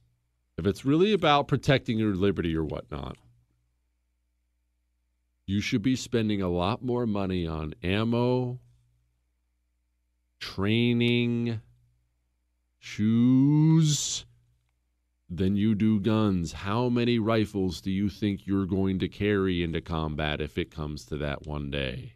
if 0.57 0.65
it's 0.65 0.85
really 0.85 1.13
about 1.13 1.47
protecting 1.47 1.97
your 1.97 2.15
liberty 2.15 2.55
or 2.55 2.63
whatnot, 2.63 3.17
you 5.49 5.61
should 5.61 5.81
be 5.81 5.95
spending 5.95 6.43
a 6.43 6.47
lot 6.47 6.84
more 6.84 7.07
money 7.07 7.47
on 7.47 7.73
ammo, 7.81 8.59
training, 10.39 11.59
shoes 12.77 14.27
than 15.27 15.55
you 15.55 15.73
do 15.73 15.99
guns. 15.99 16.51
How 16.51 16.88
many 16.88 17.17
rifles 17.17 17.81
do 17.81 17.89
you 17.89 18.09
think 18.09 18.45
you're 18.45 18.67
going 18.67 18.99
to 18.99 19.07
carry 19.07 19.63
into 19.63 19.81
combat 19.81 20.39
if 20.39 20.55
it 20.59 20.69
comes 20.69 21.03
to 21.05 21.17
that 21.17 21.47
one 21.47 21.71
day? 21.71 22.13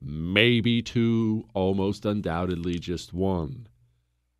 Maybe 0.00 0.82
two, 0.82 1.48
almost 1.52 2.06
undoubtedly 2.06 2.78
just 2.78 3.12
one. 3.12 3.66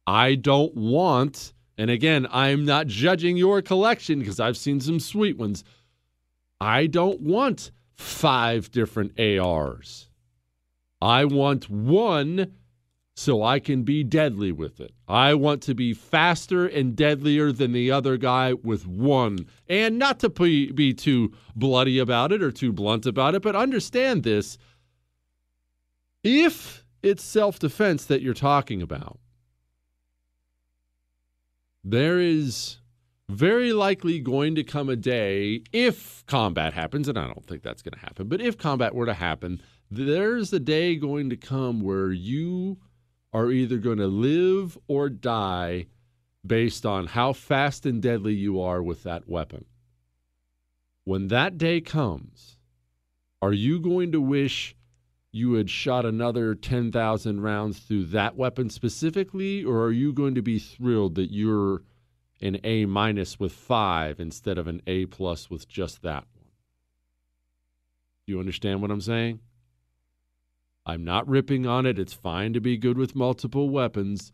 I 0.06 0.36
don't 0.36 0.76
want, 0.76 1.52
and 1.76 1.90
again, 1.90 2.28
I'm 2.30 2.64
not 2.64 2.86
judging 2.86 3.36
your 3.36 3.60
collection 3.62 4.20
because 4.20 4.38
I've 4.38 4.56
seen 4.56 4.78
some 4.78 5.00
sweet 5.00 5.36
ones. 5.36 5.64
I 6.60 6.86
don't 6.86 7.20
want 7.20 7.72
five 8.00 8.70
different 8.70 9.18
ARs. 9.20 10.08
I 11.02 11.24
want 11.24 11.70
one 11.70 12.54
so 13.14 13.42
I 13.42 13.58
can 13.58 13.82
be 13.82 14.02
deadly 14.02 14.50
with 14.50 14.80
it. 14.80 14.94
I 15.06 15.34
want 15.34 15.62
to 15.64 15.74
be 15.74 15.92
faster 15.92 16.66
and 16.66 16.96
deadlier 16.96 17.52
than 17.52 17.72
the 17.72 17.90
other 17.90 18.16
guy 18.16 18.54
with 18.54 18.86
one. 18.86 19.46
And 19.68 19.98
not 19.98 20.20
to 20.20 20.30
be, 20.30 20.94
too 20.94 21.32
bloody 21.54 21.98
about 21.98 22.32
it 22.32 22.42
or 22.42 22.50
too 22.50 22.72
blunt 22.72 23.04
about 23.04 23.34
it, 23.34 23.42
but 23.42 23.54
understand 23.54 24.22
this. 24.22 24.56
If 26.24 26.84
it's 27.02 27.22
self 27.22 27.58
defense 27.58 28.06
that 28.06 28.22
you're 28.22 28.34
talking 28.34 28.80
about, 28.80 29.18
there 31.84 32.18
is 32.18 32.79
very 33.30 33.72
likely 33.72 34.18
going 34.20 34.54
to 34.56 34.64
come 34.64 34.88
a 34.88 34.96
day 34.96 35.62
if 35.72 36.24
combat 36.26 36.72
happens, 36.72 37.08
and 37.08 37.18
I 37.18 37.26
don't 37.26 37.46
think 37.46 37.62
that's 37.62 37.82
going 37.82 37.94
to 37.94 38.00
happen, 38.00 38.28
but 38.28 38.40
if 38.40 38.58
combat 38.58 38.94
were 38.94 39.06
to 39.06 39.14
happen, 39.14 39.62
there's 39.90 40.52
a 40.52 40.60
day 40.60 40.96
going 40.96 41.30
to 41.30 41.36
come 41.36 41.80
where 41.80 42.12
you 42.12 42.78
are 43.32 43.50
either 43.50 43.78
going 43.78 43.98
to 43.98 44.06
live 44.06 44.76
or 44.88 45.08
die 45.08 45.86
based 46.46 46.86
on 46.86 47.06
how 47.06 47.32
fast 47.32 47.86
and 47.86 48.02
deadly 48.02 48.34
you 48.34 48.60
are 48.60 48.82
with 48.82 49.02
that 49.04 49.28
weapon. 49.28 49.64
When 51.04 51.28
that 51.28 51.58
day 51.58 51.80
comes, 51.80 52.56
are 53.42 53.52
you 53.52 53.80
going 53.80 54.12
to 54.12 54.20
wish 54.20 54.76
you 55.32 55.54
had 55.54 55.70
shot 55.70 56.04
another 56.04 56.54
10,000 56.54 57.40
rounds 57.40 57.78
through 57.78 58.06
that 58.06 58.36
weapon 58.36 58.68
specifically, 58.68 59.64
or 59.64 59.82
are 59.84 59.92
you 59.92 60.12
going 60.12 60.34
to 60.34 60.42
be 60.42 60.58
thrilled 60.58 61.14
that 61.14 61.32
you're 61.32 61.82
an 62.40 62.58
A 62.64 62.86
minus 62.86 63.38
with 63.38 63.52
five 63.52 64.20
instead 64.20 64.58
of 64.58 64.66
an 64.66 64.82
A 64.86 65.06
plus 65.06 65.50
with 65.50 65.68
just 65.68 66.02
that 66.02 66.24
one? 66.34 66.46
Do 68.26 68.32
you 68.32 68.40
understand 68.40 68.82
what 68.82 68.90
I'm 68.90 69.00
saying? 69.00 69.40
I'm 70.86 71.04
not 71.04 71.28
ripping 71.28 71.66
on 71.66 71.86
it. 71.86 71.98
It's 71.98 72.12
fine 72.12 72.52
to 72.54 72.60
be 72.60 72.76
good 72.76 72.96
with 72.96 73.14
multiple 73.14 73.68
weapons, 73.68 74.32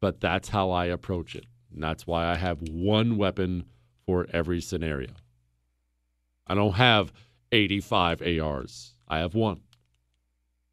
but 0.00 0.20
that's 0.20 0.48
how 0.48 0.70
I 0.70 0.86
approach 0.86 1.34
it. 1.34 1.46
And 1.72 1.82
that's 1.82 2.06
why 2.06 2.26
I 2.26 2.36
have 2.36 2.60
one 2.62 3.16
weapon 3.16 3.64
for 4.06 4.26
every 4.32 4.60
scenario. 4.60 5.10
I 6.46 6.54
don't 6.54 6.74
have 6.74 7.12
85 7.52 8.22
ARs, 8.22 8.94
I 9.08 9.18
have 9.18 9.34
one. 9.34 9.60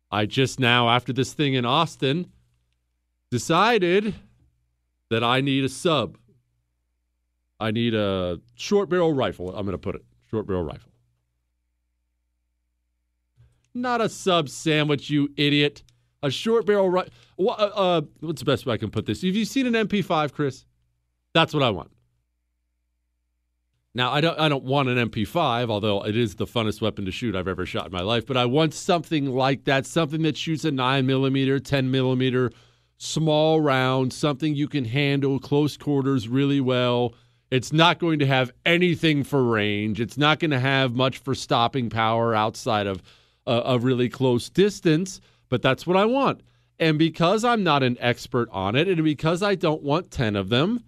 I 0.09 0.25
just 0.25 0.59
now, 0.59 0.89
after 0.89 1.11
this 1.11 1.33
thing 1.33 1.55
in 1.55 1.65
Austin, 1.65 2.31
decided 3.29 4.15
that 5.09 5.23
I 5.23 5.41
need 5.41 5.65
a 5.65 5.69
sub. 5.69 6.17
I 7.59 7.71
need 7.71 7.93
a 7.93 8.39
short 8.55 8.89
barrel 8.89 9.13
rifle. 9.13 9.49
I'm 9.49 9.65
going 9.65 9.73
to 9.73 9.77
put 9.77 9.95
it 9.95 10.05
short 10.29 10.47
barrel 10.47 10.63
rifle. 10.63 10.91
Not 13.73 14.01
a 14.01 14.09
sub 14.09 14.49
sandwich, 14.49 15.09
you 15.09 15.29
idiot. 15.37 15.83
A 16.23 16.31
short 16.31 16.65
barrel 16.65 16.89
rifle. 16.89 17.13
Uh, 17.39 17.51
uh, 17.51 18.01
what's 18.21 18.41
the 18.41 18.45
best 18.45 18.65
way 18.65 18.73
I 18.73 18.77
can 18.77 18.89
put 18.89 19.05
this? 19.05 19.21
Have 19.21 19.35
you 19.35 19.45
seen 19.45 19.67
an 19.67 19.87
MP5, 19.87 20.33
Chris? 20.33 20.65
That's 21.33 21.53
what 21.53 21.63
I 21.63 21.69
want. 21.69 21.91
Now 23.93 24.11
I 24.11 24.21
don't 24.21 24.39
I 24.39 24.47
don't 24.47 24.63
want 24.63 24.89
an 24.89 25.09
MP5, 25.09 25.71
although 25.71 26.05
it 26.05 26.15
is 26.15 26.35
the 26.35 26.45
funnest 26.45 26.81
weapon 26.81 27.05
to 27.05 27.11
shoot 27.11 27.35
I've 27.35 27.47
ever 27.47 27.65
shot 27.65 27.87
in 27.87 27.91
my 27.91 28.01
life. 28.01 28.27
But 28.27 28.37
I 28.37 28.45
want 28.45 28.75
something 28.75 29.31
like 29.31 29.63
that, 29.63 29.87
something 29.87 30.21
that 30.21 30.37
shoots 30.37 30.65
a 30.65 30.71
nine 30.71 31.07
millimeter, 31.07 31.59
ten 31.59 31.89
millimeter, 31.89 32.51
small 32.97 33.59
round, 33.59 34.13
something 34.13 34.53
you 34.53 34.67
can 34.67 34.85
handle 34.85 35.39
close 35.39 35.77
quarters 35.77 36.27
really 36.27 36.61
well. 36.61 37.15
It's 37.49 37.71
not 37.71 37.99
going 37.99 38.19
to 38.19 38.25
have 38.25 38.51
anything 38.65 39.23
for 39.23 39.43
range. 39.43 40.01
It's 40.01 40.17
not 40.17 40.39
going 40.39 40.51
to 40.51 40.59
have 40.59 40.95
much 40.95 41.19
for 41.19 41.33
stopping 41.33 41.89
power 41.89 42.35
outside 42.35 42.87
of 42.87 43.01
a 43.45 43.79
really 43.79 44.09
close 44.09 44.49
distance. 44.49 45.21
But 45.49 45.61
that's 45.61 45.87
what 45.87 45.95
I 45.95 46.05
want. 46.05 46.41
And 46.79 46.99
because 46.99 47.45
I'm 47.45 47.63
not 47.63 47.83
an 47.83 47.97
expert 47.99 48.49
on 48.51 48.75
it, 48.75 48.87
and 48.87 49.03
because 49.03 49.41
I 49.41 49.55
don't 49.55 49.81
want 49.81 50.11
ten 50.11 50.35
of 50.35 50.49
them. 50.49 50.83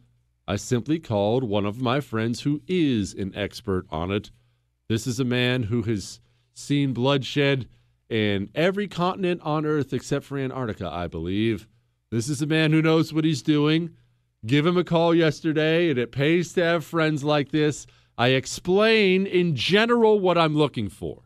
I 0.47 0.55
simply 0.55 0.97
called 0.99 1.43
one 1.43 1.65
of 1.65 1.79
my 1.79 1.99
friends 1.99 2.41
who 2.41 2.61
is 2.67 3.13
an 3.13 3.33
expert 3.35 3.85
on 3.91 4.11
it. 4.11 4.31
This 4.87 5.05
is 5.05 5.19
a 5.19 5.23
man 5.23 5.61
who 5.63 5.83
has 5.83 6.19
seen 6.55 6.91
bloodshed 6.91 7.67
in 8.09 8.49
every 8.55 8.87
continent 8.87 9.41
on 9.43 9.67
Earth 9.67 9.93
except 9.93 10.25
for 10.25 10.39
Antarctica, 10.39 10.89
I 10.91 11.05
believe. 11.05 11.67
This 12.09 12.27
is 12.27 12.41
a 12.41 12.47
man 12.47 12.71
who 12.71 12.81
knows 12.81 13.13
what 13.13 13.25
he's 13.25 13.43
doing. 13.43 13.91
Give 14.45 14.65
him 14.65 14.77
a 14.77 14.83
call 14.83 15.13
yesterday, 15.13 15.89
and 15.89 15.99
it 15.99 16.11
pays 16.11 16.53
to 16.53 16.63
have 16.63 16.85
friends 16.85 17.23
like 17.23 17.51
this. 17.51 17.85
I 18.17 18.29
explain 18.29 19.25
in 19.25 19.55
general 19.55 20.19
what 20.19 20.37
I'm 20.37 20.55
looking 20.55 20.89
for. 20.89 21.23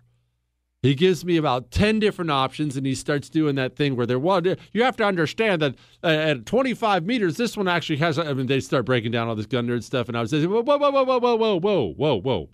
He 0.84 0.96
gives 0.96 1.24
me 1.24 1.38
about 1.38 1.72
10 1.72 2.00
different 2.00 2.30
options 2.30 2.76
and 2.76 2.86
he 2.86 2.94
starts 2.94 3.30
doing 3.30 3.56
that 3.56 3.78
thing 3.78 3.96
where 3.96 4.06
they're, 4.06 4.20
well, 4.20 4.46
you 4.74 4.84
have 4.84 4.98
to 4.98 5.06
understand 5.06 5.62
that 5.62 5.76
uh, 6.04 6.08
at 6.08 6.46
25 6.46 7.06
meters, 7.06 7.38
this 7.38 7.56
one 7.56 7.70
actually 7.70 7.96
has, 7.98 8.20
I 8.20 8.34
mean, 8.34 8.48
they 8.48 8.60
start 8.60 8.86
breaking 8.86 9.12
down 9.12 9.30
all 9.30 9.36
this 9.36 9.46
gun 9.46 9.66
nerd 9.66 9.84
stuff. 9.84 10.10
And 10.10 10.18
I 10.18 10.22
was 10.22 10.32
saying, 10.32 10.50
whoa, 10.50 10.62
whoa, 10.62 10.78
whoa, 10.78 10.92
whoa, 10.92 11.20
whoa, 11.20 11.36
whoa, 11.38 11.56
whoa, 11.56 11.94
whoa, 11.94 12.16
whoa. 12.20 12.50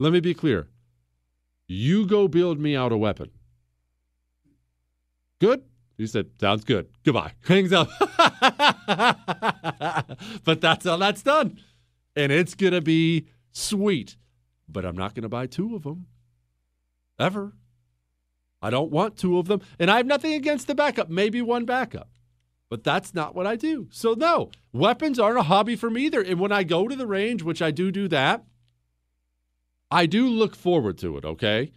Let 0.00 0.12
me 0.12 0.18
be 0.18 0.34
clear. 0.34 0.66
You 1.68 2.04
go 2.04 2.26
build 2.26 2.58
me 2.58 2.74
out 2.74 2.90
a 2.90 2.96
weapon. 2.96 3.30
Good? 5.40 5.62
He 5.98 6.06
said, 6.06 6.30
sounds 6.40 6.64
good. 6.64 6.88
Goodbye. 7.04 7.32
Hangs 7.46 7.72
up. 7.72 7.90
but 10.44 10.60
that's 10.60 10.84
how 10.86 10.96
that's 10.96 11.22
done. 11.22 11.60
And 12.14 12.30
it's 12.30 12.54
to 12.72 12.80
be 12.80 13.26
sweet. 13.50 14.16
But 14.68 14.86
I'm 14.86 14.96
not 14.96 15.14
to 15.24 15.28
buy 15.28 15.46
two 15.46 15.74
of 15.74 15.82
them. 15.82 16.06
Ever. 17.18 17.52
I 18.62 18.70
don't 18.70 18.92
want 18.92 19.16
two 19.16 19.38
of 19.38 19.48
them. 19.48 19.60
And 19.80 19.90
I 19.90 19.96
have 19.96 20.06
nothing 20.06 20.34
against 20.34 20.68
the 20.68 20.74
backup, 20.74 21.10
maybe 21.10 21.42
one 21.42 21.64
backup. 21.64 22.08
But 22.70 22.84
that's 22.84 23.12
not 23.12 23.34
what 23.34 23.46
I 23.46 23.56
do. 23.56 23.88
So, 23.90 24.14
no, 24.14 24.50
weapons 24.72 25.18
aren't 25.18 25.38
a 25.38 25.44
hobby 25.44 25.74
for 25.74 25.90
me 25.90 26.06
either. 26.06 26.20
And 26.22 26.38
when 26.38 26.52
I 26.52 26.62
go 26.62 26.86
to 26.86 26.94
the 26.94 27.06
range, 27.06 27.42
which 27.42 27.62
I 27.62 27.72
do 27.72 27.90
do 27.90 28.06
that, 28.08 28.44
I 29.90 30.06
do 30.06 30.28
look 30.28 30.54
forward 30.54 30.98
to 30.98 31.16
it, 31.16 31.24
okay? 31.24 31.72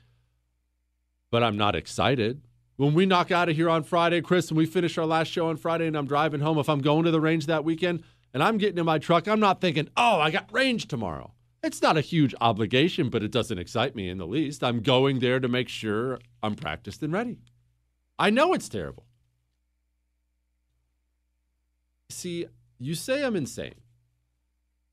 But 1.31 1.43
I'm 1.43 1.57
not 1.57 1.75
excited. 1.75 2.41
When 2.81 2.95
we 2.95 3.05
knock 3.05 3.29
out 3.29 3.47
of 3.47 3.55
here 3.55 3.69
on 3.69 3.83
Friday, 3.83 4.21
Chris, 4.21 4.49
and 4.49 4.57
we 4.57 4.65
finish 4.65 4.97
our 4.97 5.05
last 5.05 5.27
show 5.27 5.49
on 5.49 5.57
Friday 5.57 5.85
and 5.85 5.95
I'm 5.95 6.07
driving 6.07 6.39
home, 6.39 6.57
if 6.57 6.67
I'm 6.67 6.81
going 6.81 7.03
to 7.03 7.11
the 7.11 7.21
range 7.21 7.45
that 7.45 7.63
weekend 7.63 8.01
and 8.33 8.41
I'm 8.41 8.57
getting 8.57 8.79
in 8.79 8.87
my 8.87 8.97
truck, 8.97 9.27
I'm 9.27 9.39
not 9.39 9.61
thinking, 9.61 9.87
oh, 9.95 10.19
I 10.19 10.31
got 10.31 10.51
range 10.51 10.87
tomorrow. 10.87 11.31
It's 11.61 11.83
not 11.83 11.95
a 11.95 12.01
huge 12.01 12.33
obligation, 12.41 13.11
but 13.11 13.21
it 13.21 13.29
doesn't 13.29 13.59
excite 13.59 13.95
me 13.95 14.09
in 14.09 14.17
the 14.17 14.25
least. 14.25 14.63
I'm 14.63 14.81
going 14.81 15.19
there 15.19 15.39
to 15.39 15.47
make 15.47 15.69
sure 15.69 16.17
I'm 16.41 16.55
practiced 16.55 17.03
and 17.03 17.13
ready. 17.13 17.37
I 18.17 18.31
know 18.31 18.51
it's 18.51 18.67
terrible. 18.67 19.05
See, 22.09 22.47
you 22.79 22.95
say 22.95 23.23
I'm 23.23 23.35
insane, 23.35 23.75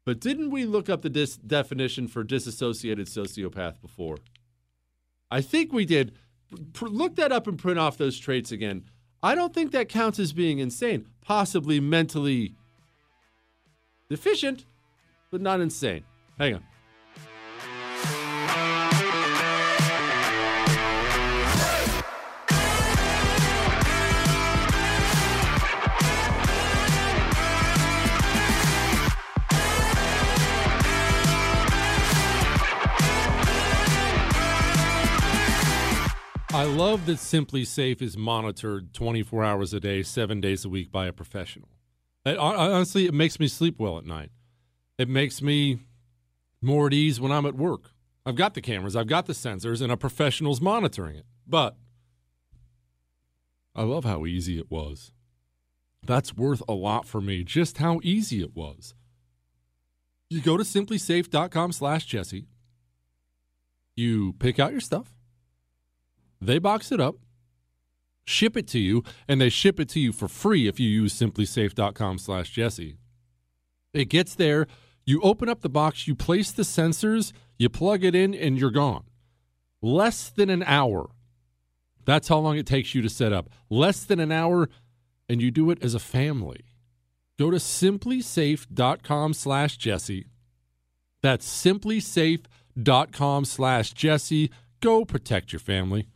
but 0.04 0.20
didn't 0.20 0.50
we 0.50 0.66
look 0.66 0.90
up 0.90 1.00
the 1.00 1.08
dis- 1.08 1.38
definition 1.38 2.06
for 2.06 2.22
disassociated 2.22 3.06
sociopath 3.06 3.80
before? 3.80 4.18
I 5.30 5.40
think 5.40 5.72
we 5.72 5.86
did. 5.86 6.12
Look 6.80 7.16
that 7.16 7.32
up 7.32 7.46
and 7.46 7.58
print 7.58 7.78
off 7.78 7.98
those 7.98 8.18
traits 8.18 8.52
again. 8.52 8.84
I 9.22 9.34
don't 9.34 9.52
think 9.52 9.72
that 9.72 9.88
counts 9.88 10.18
as 10.18 10.32
being 10.32 10.58
insane. 10.58 11.06
Possibly 11.20 11.80
mentally 11.80 12.54
deficient, 14.08 14.64
but 15.30 15.40
not 15.40 15.60
insane. 15.60 16.04
Hang 16.38 16.54
on. 16.54 16.64
I 36.58 36.64
love 36.64 37.06
that 37.06 37.18
SimpliSafe 37.18 38.02
is 38.02 38.16
monitored 38.16 38.92
24 38.92 39.44
hours 39.44 39.72
a 39.72 39.78
day, 39.78 40.02
seven 40.02 40.40
days 40.40 40.64
a 40.64 40.68
week 40.68 40.90
by 40.90 41.06
a 41.06 41.12
professional. 41.12 41.68
It, 42.26 42.36
honestly, 42.36 43.06
it 43.06 43.14
makes 43.14 43.38
me 43.38 43.46
sleep 43.46 43.78
well 43.78 43.96
at 43.96 44.04
night. 44.04 44.32
It 44.98 45.08
makes 45.08 45.40
me 45.40 45.78
more 46.60 46.88
at 46.88 46.92
ease 46.92 47.20
when 47.20 47.30
I'm 47.30 47.46
at 47.46 47.54
work. 47.54 47.92
I've 48.26 48.34
got 48.34 48.54
the 48.54 48.60
cameras, 48.60 48.96
I've 48.96 49.06
got 49.06 49.26
the 49.26 49.34
sensors, 49.34 49.80
and 49.80 49.92
a 49.92 49.96
professional's 49.96 50.60
monitoring 50.60 51.14
it. 51.14 51.26
But 51.46 51.76
I 53.76 53.84
love 53.84 54.04
how 54.04 54.26
easy 54.26 54.58
it 54.58 54.68
was. 54.68 55.12
That's 56.04 56.34
worth 56.34 56.64
a 56.66 56.74
lot 56.74 57.06
for 57.06 57.20
me, 57.20 57.44
just 57.44 57.78
how 57.78 58.00
easy 58.02 58.42
it 58.42 58.56
was. 58.56 58.94
You 60.28 60.40
go 60.40 60.56
to 60.56 60.64
simplisafe.com 60.64 61.70
slash 61.70 62.04
Jesse. 62.06 62.48
You 63.94 64.32
pick 64.40 64.58
out 64.58 64.72
your 64.72 64.80
stuff. 64.80 65.14
They 66.40 66.58
box 66.58 66.92
it 66.92 67.00
up, 67.00 67.16
ship 68.24 68.56
it 68.56 68.66
to 68.68 68.78
you, 68.78 69.02
and 69.26 69.40
they 69.40 69.48
ship 69.48 69.80
it 69.80 69.88
to 69.90 70.00
you 70.00 70.12
for 70.12 70.28
free 70.28 70.68
if 70.68 70.78
you 70.78 70.88
use 70.88 71.14
simplisafe.com 71.14 72.18
slash 72.18 72.50
Jesse. 72.50 72.96
It 73.92 74.06
gets 74.06 74.34
there 74.34 74.66
you 75.08 75.22
open 75.22 75.48
up 75.48 75.62
the 75.62 75.70
box, 75.70 76.06
you 76.06 76.14
place 76.14 76.52
the 76.52 76.64
sensors, 76.64 77.32
you 77.58 77.70
plug 77.70 78.04
it 78.04 78.14
in, 78.14 78.34
and 78.34 78.58
you're 78.58 78.70
gone. 78.70 79.04
Less 79.80 80.28
than 80.28 80.50
an 80.50 80.62
hour. 80.64 81.08
That's 82.04 82.28
how 82.28 82.36
long 82.36 82.58
it 82.58 82.66
takes 82.66 82.94
you 82.94 83.00
to 83.00 83.08
set 83.08 83.32
up. 83.32 83.48
Less 83.70 84.04
than 84.04 84.20
an 84.20 84.30
hour, 84.30 84.68
and 85.26 85.40
you 85.40 85.50
do 85.50 85.70
it 85.70 85.82
as 85.82 85.94
a 85.94 85.98
family. 85.98 86.60
Go 87.38 87.50
to 87.50 87.56
simplisafe.com 87.56 89.32
slash 89.32 89.78
Jesse. 89.78 90.26
That's 91.22 91.64
simplisafe.com 91.64 93.44
slash 93.46 93.92
Jesse. 93.94 94.50
Go 94.80 95.06
protect 95.06 95.54
your 95.54 95.60
family. 95.60 96.06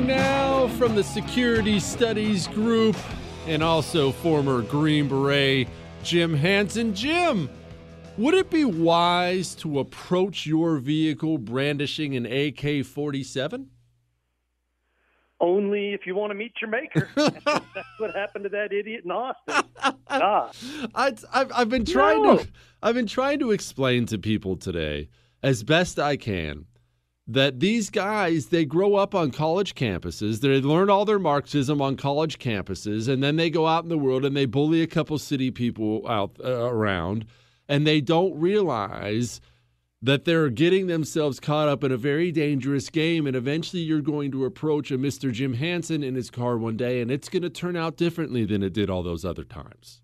Now 0.00 0.68
from 0.68 0.94
the 0.94 1.02
Security 1.02 1.80
Studies 1.80 2.46
Group 2.48 2.96
and 3.46 3.62
also 3.62 4.12
former 4.12 4.62
Green 4.62 5.08
Beret 5.08 5.68
Jim 6.04 6.34
Hanson. 6.34 6.94
Jim, 6.94 7.50
would 8.16 8.34
it 8.34 8.48
be 8.48 8.64
wise 8.64 9.54
to 9.56 9.80
approach 9.80 10.46
your 10.46 10.78
vehicle 10.78 11.36
brandishing 11.36 12.14
an 12.16 12.26
AK 12.26 12.84
47? 12.86 13.70
Only 15.40 15.94
if 15.94 16.06
you 16.06 16.14
want 16.14 16.30
to 16.30 16.34
meet 16.34 16.52
your 16.60 16.70
maker. 16.70 17.08
That's 17.16 17.86
what 17.98 18.14
happened 18.14 18.44
to 18.44 18.50
that 18.50 18.72
idiot 18.72 19.02
in 19.04 19.10
Austin. 19.10 19.64
God. 20.08 20.54
I, 20.94 21.14
I've, 21.32 21.52
I've 21.54 21.68
been 21.68 21.84
trying 21.84 22.22
No. 22.22 22.38
to 22.38 22.48
I've 22.82 22.94
been 22.94 23.06
trying 23.06 23.40
to 23.40 23.50
explain 23.50 24.06
to 24.06 24.18
people 24.18 24.56
today 24.56 25.08
as 25.42 25.62
best 25.62 25.98
I 25.98 26.16
can 26.16 26.66
that 27.28 27.60
these 27.60 27.90
guys 27.90 28.46
they 28.46 28.64
grow 28.64 28.94
up 28.94 29.14
on 29.14 29.30
college 29.30 29.74
campuses 29.74 30.40
they 30.40 30.60
learn 30.60 30.88
all 30.88 31.04
their 31.04 31.18
marxism 31.18 31.80
on 31.82 31.94
college 31.94 32.38
campuses 32.38 33.06
and 33.06 33.22
then 33.22 33.36
they 33.36 33.50
go 33.50 33.66
out 33.66 33.82
in 33.82 33.90
the 33.90 33.98
world 33.98 34.24
and 34.24 34.36
they 34.36 34.46
bully 34.46 34.82
a 34.82 34.86
couple 34.86 35.18
city 35.18 35.50
people 35.50 36.08
out 36.08 36.32
uh, 36.42 36.48
around 36.48 37.26
and 37.68 37.86
they 37.86 38.00
don't 38.00 38.38
realize 38.40 39.40
that 40.00 40.24
they're 40.24 40.48
getting 40.48 40.86
themselves 40.86 41.40
caught 41.40 41.68
up 41.68 41.82
in 41.84 41.92
a 41.92 41.96
very 41.96 42.32
dangerous 42.32 42.88
game 42.88 43.26
and 43.26 43.36
eventually 43.36 43.82
you're 43.82 44.00
going 44.00 44.30
to 44.30 44.44
approach 44.44 44.90
a 44.90 44.96
Mr. 44.96 45.30
Jim 45.30 45.54
Hanson 45.54 46.02
in 46.02 46.14
his 46.14 46.30
car 46.30 46.56
one 46.56 46.76
day 46.76 47.00
and 47.00 47.10
it's 47.10 47.28
going 47.28 47.42
to 47.42 47.50
turn 47.50 47.76
out 47.76 47.96
differently 47.96 48.44
than 48.44 48.62
it 48.62 48.72
did 48.72 48.88
all 48.88 49.02
those 49.02 49.24
other 49.24 49.44
times. 49.44 50.00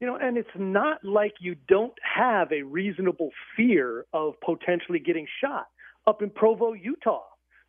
You 0.00 0.06
know, 0.06 0.16
and 0.16 0.38
it's 0.38 0.48
not 0.58 1.04
like 1.04 1.34
you 1.40 1.56
don't 1.68 1.92
have 2.02 2.50
a 2.52 2.62
reasonable 2.62 3.30
fear 3.54 4.06
of 4.14 4.34
potentially 4.40 4.98
getting 4.98 5.26
shot. 5.42 5.66
Up 6.06 6.22
in 6.22 6.30
Provo, 6.30 6.72
Utah, 6.72 7.22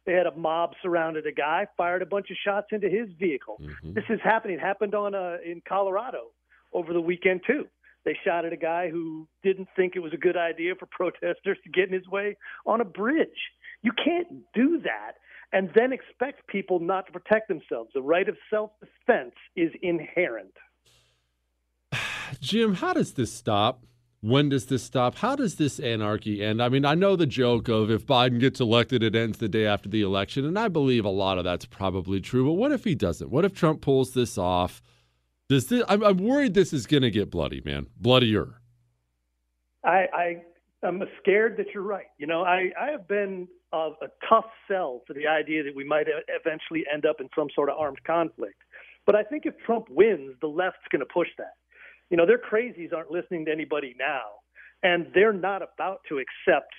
they 0.05 0.13
had 0.13 0.25
a 0.25 0.35
mob 0.35 0.71
surrounded 0.81 1.27
a 1.27 1.31
guy, 1.31 1.67
fired 1.77 2.01
a 2.01 2.05
bunch 2.05 2.31
of 2.31 2.37
shots 2.43 2.67
into 2.71 2.89
his 2.89 3.09
vehicle. 3.19 3.57
This 3.83 4.05
is 4.09 4.19
happening. 4.23 4.57
It 4.57 4.61
happened 4.61 4.95
on 4.95 5.13
uh, 5.13 5.37
in 5.45 5.61
Colorado 5.67 6.31
over 6.73 6.93
the 6.93 7.01
weekend 7.01 7.41
too. 7.45 7.65
They 8.03 8.17
shot 8.25 8.45
at 8.45 8.53
a 8.53 8.57
guy 8.57 8.89
who 8.89 9.27
didn't 9.43 9.67
think 9.75 9.95
it 9.95 9.99
was 9.99 10.13
a 10.13 10.17
good 10.17 10.37
idea 10.37 10.73
for 10.79 10.85
protesters 10.91 11.57
to 11.63 11.69
get 11.69 11.87
in 11.87 11.93
his 11.93 12.07
way 12.07 12.37
on 12.65 12.81
a 12.81 12.85
bridge. 12.85 13.29
You 13.83 13.91
can't 13.91 14.43
do 14.53 14.81
that 14.83 15.13
and 15.53 15.69
then 15.75 15.91
expect 15.91 16.47
people 16.47 16.79
not 16.79 17.05
to 17.07 17.11
protect 17.11 17.47
themselves. 17.47 17.91
The 17.93 18.01
right 18.01 18.27
of 18.27 18.37
self-defense 18.49 19.35
is 19.55 19.71
inherent. 19.81 20.53
Jim, 22.39 22.75
how 22.75 22.93
does 22.93 23.13
this 23.13 23.33
stop? 23.33 23.83
When 24.21 24.49
does 24.49 24.67
this 24.67 24.83
stop? 24.83 25.15
How 25.15 25.35
does 25.35 25.55
this 25.55 25.79
anarchy 25.79 26.43
end? 26.43 26.61
I 26.61 26.69
mean, 26.69 26.85
I 26.85 26.93
know 26.93 27.15
the 27.15 27.25
joke 27.25 27.67
of 27.67 27.89
if 27.89 28.05
Biden 28.05 28.39
gets 28.39 28.59
elected, 28.59 29.01
it 29.01 29.15
ends 29.15 29.39
the 29.39 29.49
day 29.49 29.65
after 29.65 29.89
the 29.89 30.03
election, 30.03 30.45
and 30.45 30.59
I 30.59 30.67
believe 30.67 31.05
a 31.05 31.09
lot 31.09 31.39
of 31.39 31.43
that's 31.43 31.65
probably 31.65 32.21
true. 32.21 32.45
But 32.45 32.53
what 32.53 32.71
if 32.71 32.83
he 32.83 32.93
doesn't? 32.93 33.31
What 33.31 33.45
if 33.45 33.53
Trump 33.55 33.81
pulls 33.81 34.13
this 34.13 34.37
off? 34.37 34.83
Does 35.49 35.67
this? 35.67 35.83
I'm, 35.89 36.03
I'm 36.03 36.17
worried 36.17 36.53
this 36.53 36.71
is 36.71 36.85
going 36.85 37.01
to 37.01 37.09
get 37.09 37.31
bloody, 37.31 37.61
man. 37.65 37.87
Bloodier. 37.99 38.61
I, 39.83 40.05
I 40.13 40.41
I'm 40.83 41.01
scared 41.19 41.57
that 41.57 41.67
you're 41.73 41.83
right. 41.83 42.05
You 42.19 42.27
know, 42.27 42.43
I, 42.43 42.71
I 42.79 42.91
have 42.91 43.07
been 43.07 43.47
a, 43.73 43.89
a 44.03 44.07
tough 44.29 44.45
sell 44.67 45.01
to 45.07 45.13
the 45.13 45.27
idea 45.27 45.63
that 45.63 45.75
we 45.75 45.83
might 45.83 46.05
eventually 46.27 46.83
end 46.91 47.05
up 47.05 47.19
in 47.19 47.29
some 47.35 47.47
sort 47.55 47.69
of 47.69 47.77
armed 47.77 48.03
conflict. 48.03 48.61
But 49.05 49.15
I 49.15 49.23
think 49.23 49.45
if 49.45 49.57
Trump 49.65 49.87
wins, 49.89 50.35
the 50.41 50.47
left's 50.47 50.87
going 50.91 50.99
to 50.99 51.11
push 51.11 51.29
that. 51.37 51.55
You 52.11 52.17
know, 52.17 52.25
their 52.25 52.37
crazies 52.37 52.93
aren't 52.93 53.09
listening 53.09 53.45
to 53.45 53.51
anybody 53.51 53.95
now, 53.97 54.43
and 54.83 55.07
they're 55.15 55.33
not 55.33 55.61
about 55.61 56.01
to 56.09 56.19
accept, 56.19 56.73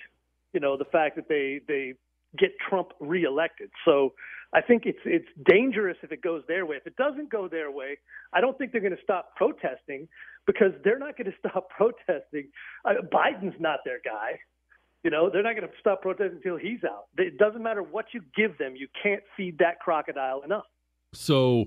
you 0.53 0.59
know, 0.59 0.77
the 0.77 0.85
fact 0.85 1.15
that 1.17 1.27
they 1.27 1.59
they 1.67 1.95
get 2.37 2.51
Trump 2.69 2.89
reelected. 2.99 3.69
So 3.83 4.13
I 4.53 4.61
think 4.61 4.83
it's 4.85 4.99
it's 5.05 5.27
dangerous 5.49 5.97
if 6.03 6.11
it 6.11 6.21
goes 6.21 6.43
their 6.47 6.65
way. 6.65 6.77
If 6.77 6.85
it 6.85 6.95
doesn't 6.95 7.31
go 7.31 7.47
their 7.47 7.71
way, 7.71 7.97
I 8.31 8.41
don't 8.41 8.57
think 8.57 8.71
they're 8.71 8.81
going 8.81 8.95
to 8.95 9.03
stop 9.03 9.35
protesting 9.35 10.07
because 10.45 10.71
they're 10.83 10.99
not 10.99 11.17
going 11.17 11.31
to 11.31 11.37
stop 11.39 11.69
protesting. 11.69 12.49
Uh, 12.85 13.01
Biden's 13.11 13.59
not 13.59 13.79
their 13.83 13.99
guy. 14.05 14.39
You 15.03 15.11
know, 15.11 15.29
they're 15.29 15.43
not 15.43 15.55
going 15.55 15.67
to 15.67 15.73
stop 15.79 16.01
protesting 16.01 16.37
until 16.37 16.55
he's 16.55 16.83
out. 16.85 17.07
It 17.17 17.37
doesn't 17.37 17.61
matter 17.61 17.83
what 17.83 18.05
you 18.13 18.21
give 18.37 18.57
them, 18.57 18.75
you 18.75 18.87
can't 19.01 19.23
feed 19.35 19.57
that 19.57 19.79
crocodile 19.79 20.43
enough. 20.43 20.63
So 21.13 21.65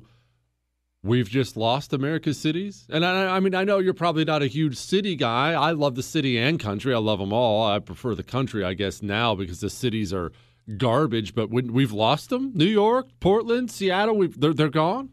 we've 1.07 1.29
just 1.29 1.57
lost 1.57 1.93
America's 1.93 2.39
cities. 2.39 2.87
And 2.91 3.05
I, 3.05 3.37
I 3.37 3.41
mean, 3.41 3.55
I 3.55 3.65
know 3.65 3.79
you're 3.79 3.95
probably 3.95 4.25
not 4.25 4.43
a 4.43 4.47
huge 4.47 4.77
city 4.77 5.17
guy. 5.17 5.53
I 5.53 5.71
love 5.73 5.95
the 5.95 6.03
city 6.03 6.39
and 6.39 6.59
country. 6.61 6.93
I 6.95 6.99
love 6.99 7.19
them 7.19 7.33
all. 7.33 7.67
I 7.67 7.79
prefer 7.79 8.15
the 8.15 8.23
country, 8.23 8.65
I 8.65 8.75
guess, 8.75 9.03
now 9.03 9.35
because 9.35 9.61
the 9.61 9.71
cities 9.71 10.13
are 10.13 10.33
garbage. 10.77 11.35
But 11.35 11.51
when 11.51 11.73
we've 11.73 11.93
lost 11.93 12.31
them, 12.31 12.53
New 12.55 12.65
York, 12.67 13.07
Portland, 13.21 13.71
Seattle, 13.71 14.17
we've, 14.17 14.39
they're 14.41 14.55
they're 14.55 14.69
gone. 14.69 15.11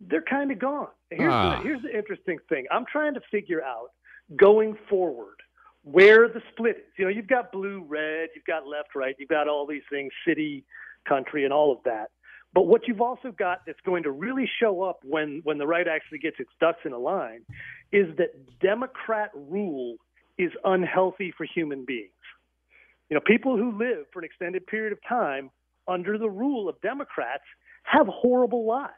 They're 0.00 0.22
kind 0.22 0.50
of 0.50 0.58
gone. 0.58 0.88
Here's, 1.10 1.32
Ah. 1.32 1.56
the, 1.56 1.62
here's 1.62 1.82
the 1.82 1.96
interesting 1.96 2.38
thing. 2.48 2.66
I'm 2.70 2.84
trying 2.90 3.14
to 3.14 3.20
figure 3.30 3.62
out 3.62 3.90
going 4.36 4.76
forward 4.88 5.36
where 5.82 6.28
the 6.28 6.40
split 6.52 6.76
is. 6.76 6.82
You 6.98 7.04
know, 7.06 7.10
you've 7.10 7.26
got 7.26 7.52
blue, 7.52 7.84
red, 7.86 8.28
you've 8.34 8.44
got 8.46 8.66
left, 8.66 8.94
right, 8.94 9.14
you've 9.18 9.28
got 9.28 9.48
all 9.48 9.66
these 9.66 9.82
things, 9.90 10.10
city, 10.26 10.64
country, 11.08 11.44
and 11.44 11.52
all 11.52 11.72
of 11.72 11.78
that. 11.84 12.10
But 12.52 12.62
what 12.66 12.88
you've 12.88 13.00
also 13.00 13.30
got 13.30 13.60
that's 13.66 13.80
going 13.86 14.02
to 14.02 14.10
really 14.10 14.48
show 14.60 14.82
up 14.82 14.98
when, 15.04 15.40
when 15.44 15.58
the 15.58 15.66
right 15.66 15.86
actually 15.86 16.18
gets 16.18 16.36
its 16.40 16.50
ducks 16.60 16.80
in 16.84 16.92
a 16.92 16.98
line 16.98 17.42
is 17.92 18.06
that 18.18 18.30
Democrat 18.60 19.30
rule 19.34 19.96
is 20.36 20.50
unhealthy 20.64 21.32
for 21.36 21.44
human 21.44 21.84
beings. 21.84 22.10
You 23.08 23.14
know, 23.14 23.20
people 23.24 23.56
who 23.56 23.76
live 23.76 24.06
for 24.12 24.20
an 24.20 24.24
extended 24.24 24.66
period 24.66 24.92
of 24.92 24.98
time 25.08 25.50
under 25.86 26.18
the 26.18 26.30
rule 26.30 26.68
of 26.68 26.80
Democrats 26.80 27.44
have 27.84 28.06
horrible 28.06 28.66
lives. 28.66 28.94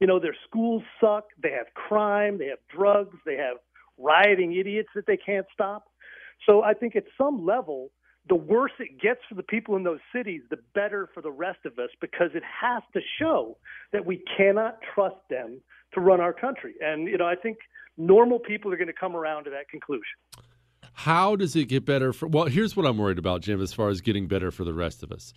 You 0.00 0.06
know, 0.06 0.20
their 0.20 0.36
schools 0.46 0.82
suck, 1.00 1.24
they 1.42 1.52
have 1.52 1.66
crime, 1.74 2.38
they 2.38 2.46
have 2.46 2.58
drugs, 2.68 3.16
they 3.24 3.36
have 3.36 3.56
rioting 3.98 4.54
idiots 4.54 4.90
that 4.94 5.06
they 5.06 5.16
can't 5.16 5.46
stop. 5.52 5.84
So 6.44 6.62
I 6.62 6.74
think 6.74 6.96
at 6.96 7.04
some 7.16 7.46
level, 7.46 7.90
the 8.28 8.34
worse 8.34 8.72
it 8.78 9.00
gets 9.00 9.20
for 9.28 9.34
the 9.34 9.42
people 9.42 9.76
in 9.76 9.84
those 9.84 10.00
cities, 10.14 10.42
the 10.50 10.58
better 10.74 11.08
for 11.14 11.20
the 11.20 11.30
rest 11.30 11.60
of 11.64 11.78
us 11.78 11.90
because 12.00 12.30
it 12.34 12.42
has 12.42 12.82
to 12.92 13.00
show 13.18 13.56
that 13.92 14.04
we 14.04 14.22
cannot 14.36 14.78
trust 14.94 15.16
them 15.30 15.60
to 15.94 16.00
run 16.00 16.20
our 16.20 16.32
country. 16.32 16.74
And, 16.80 17.06
you 17.06 17.18
know, 17.18 17.26
I 17.26 17.36
think 17.36 17.58
normal 17.96 18.38
people 18.38 18.72
are 18.72 18.76
going 18.76 18.88
to 18.88 18.92
come 18.92 19.14
around 19.14 19.44
to 19.44 19.50
that 19.50 19.68
conclusion. 19.68 20.04
How 20.92 21.36
does 21.36 21.54
it 21.54 21.66
get 21.66 21.84
better? 21.84 22.12
For, 22.12 22.26
well, 22.26 22.46
here's 22.46 22.76
what 22.76 22.86
I'm 22.86 22.98
worried 22.98 23.18
about, 23.18 23.42
Jim, 23.42 23.60
as 23.60 23.72
far 23.72 23.90
as 23.90 24.00
getting 24.00 24.26
better 24.26 24.50
for 24.50 24.64
the 24.64 24.74
rest 24.74 25.02
of 25.02 25.12
us. 25.12 25.32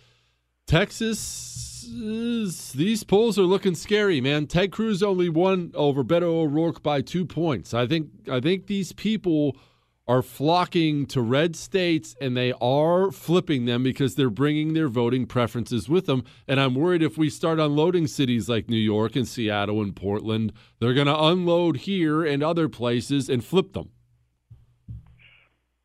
Texas, 0.66 1.60
is, 1.88 2.72
these 2.72 3.04
polls 3.04 3.38
are 3.38 3.42
looking 3.42 3.74
scary, 3.74 4.20
man. 4.20 4.46
Ted 4.46 4.72
Cruz 4.72 5.02
only 5.02 5.28
won 5.28 5.72
over 5.74 6.04
Beto 6.04 6.22
O'Rourke 6.22 6.82
by 6.82 7.00
two 7.00 7.24
points. 7.24 7.74
I 7.74 7.86
think 7.86 8.10
I 8.30 8.40
think 8.40 8.66
these 8.66 8.92
people 8.92 9.56
are 10.10 10.22
flocking 10.22 11.06
to 11.06 11.22
red 11.22 11.54
states 11.54 12.16
and 12.20 12.36
they 12.36 12.52
are 12.60 13.12
flipping 13.12 13.66
them 13.66 13.84
because 13.84 14.16
they're 14.16 14.28
bringing 14.28 14.74
their 14.74 14.88
voting 14.88 15.24
preferences 15.24 15.88
with 15.88 16.06
them. 16.06 16.24
And 16.48 16.58
I'm 16.58 16.74
worried 16.74 17.00
if 17.00 17.16
we 17.16 17.30
start 17.30 17.60
unloading 17.60 18.08
cities 18.08 18.48
like 18.48 18.68
New 18.68 18.76
York 18.76 19.14
and 19.14 19.28
Seattle 19.28 19.80
and 19.80 19.94
Portland, 19.94 20.52
they're 20.80 20.94
going 20.94 21.06
to 21.06 21.16
unload 21.16 21.76
here 21.76 22.24
and 22.24 22.42
other 22.42 22.68
places 22.68 23.28
and 23.28 23.44
flip 23.44 23.72
them. 23.72 23.90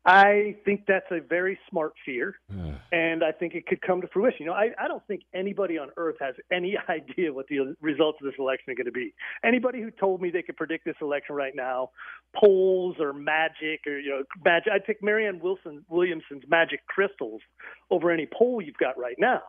I 0.06 0.54
think 0.64 0.84
that's 0.86 1.10
a 1.10 1.20
very 1.20 1.58
smart 1.68 1.92
fear, 2.04 2.38
and 2.92 3.24
I 3.24 3.32
think 3.32 3.54
it 3.54 3.66
could 3.66 3.82
come 3.82 4.00
to 4.00 4.08
fruition. 4.08 4.38
You 4.40 4.46
know, 4.46 4.52
I, 4.52 4.70
I 4.78 4.86
don't 4.86 5.04
think 5.08 5.22
anybody 5.34 5.78
on 5.78 5.88
earth 5.96 6.16
has 6.20 6.36
any 6.52 6.76
idea 6.88 7.32
what 7.32 7.48
the 7.48 7.76
results 7.80 8.18
of 8.22 8.26
this 8.26 8.38
election 8.38 8.72
are 8.72 8.76
going 8.76 8.86
to 8.86 8.92
be. 8.92 9.12
Anybody 9.44 9.82
who 9.82 9.90
told 9.90 10.22
me 10.22 10.30
they 10.30 10.42
could 10.42 10.56
predict 10.56 10.84
this 10.84 10.94
election 11.02 11.34
right 11.34 11.54
now, 11.56 11.90
polls 12.36 12.96
or 13.00 13.12
magic 13.12 13.80
or 13.86 13.98
you 13.98 14.10
know, 14.10 14.22
magic. 14.44 14.72
I'd 14.72 14.84
pick 14.84 15.02
Marianne 15.02 15.40
Wilson 15.40 15.84
Williamson's 15.88 16.44
magic 16.48 16.86
crystals 16.86 17.40
over 17.90 18.10
any 18.10 18.28
poll 18.32 18.62
you've 18.62 18.78
got 18.78 18.96
right 18.96 19.16
now. 19.18 19.42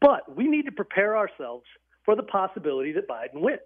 But 0.00 0.36
we 0.36 0.46
need 0.46 0.66
to 0.66 0.72
prepare 0.72 1.16
ourselves 1.16 1.64
for 2.04 2.14
the 2.14 2.22
possibility 2.22 2.92
that 2.92 3.08
Biden 3.08 3.40
wins. 3.40 3.60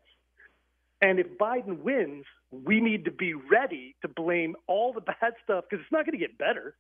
And 1.03 1.19
if 1.19 1.27
Biden 1.39 1.81
wins, 1.83 2.25
we 2.51 2.81
need 2.81 3.05
to 3.05 3.11
be 3.11 3.35
ready 3.35 3.97
to 4.03 4.09
blame 4.09 4.57
all 4.67 4.93
the 4.93 5.01
bad 5.21 5.35
stuff 5.43 5.65
because 5.69 5.83
it's 5.83 5.93
not 5.93 6.07
going 6.07 6.19
to 6.19 6.25
get 6.25 6.39
better. 6.39 6.77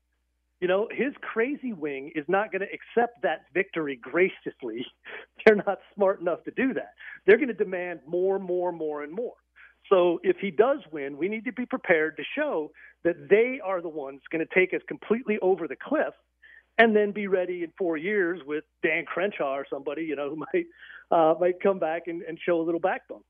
You 0.60 0.68
know, 0.68 0.88
his 0.90 1.12
crazy 1.20 1.72
wing 1.72 2.12
is 2.14 2.24
not 2.28 2.50
going 2.52 2.62
to 2.62 2.68
accept 2.72 3.22
that 3.22 3.42
victory 3.52 3.96
graciously. 4.00 4.86
They're 5.46 5.56
not 5.56 5.78
smart 5.94 6.20
enough 6.20 6.44
to 6.44 6.52
do 6.52 6.72
that. 6.74 6.94
They're 7.26 7.36
going 7.36 7.48
to 7.48 7.54
demand 7.54 8.00
more, 8.06 8.38
more, 8.38 8.72
more, 8.72 9.02
and 9.02 9.12
more. 9.12 9.34
So 9.90 10.20
if 10.22 10.36
he 10.40 10.50
does 10.50 10.78
win, 10.92 11.18
we 11.18 11.28
need 11.28 11.44
to 11.44 11.52
be 11.52 11.66
prepared 11.66 12.16
to 12.16 12.22
show 12.36 12.70
that 13.04 13.28
they 13.28 13.60
are 13.62 13.82
the 13.82 13.88
ones 13.88 14.22
going 14.32 14.46
to 14.46 14.54
take 14.54 14.72
us 14.72 14.80
completely 14.88 15.38
over 15.42 15.68
the 15.68 15.76
cliff 15.76 16.14
and 16.78 16.96
then 16.96 17.12
be 17.12 17.26
ready 17.26 17.62
in 17.62 17.72
four 17.78 17.96
years 17.96 18.40
with 18.46 18.64
Dan 18.82 19.04
Crenshaw 19.04 19.54
or 19.54 19.66
somebody, 19.70 20.02
you 20.04 20.16
know, 20.16 20.30
who 20.30 20.36
might 20.36 20.66
uh, 21.10 21.34
might 21.38 21.60
come 21.62 21.78
back 21.78 22.04
and, 22.06 22.22
and 22.22 22.38
show 22.44 22.60
a 22.60 22.64
little 22.64 22.80
backbone. 22.80 23.22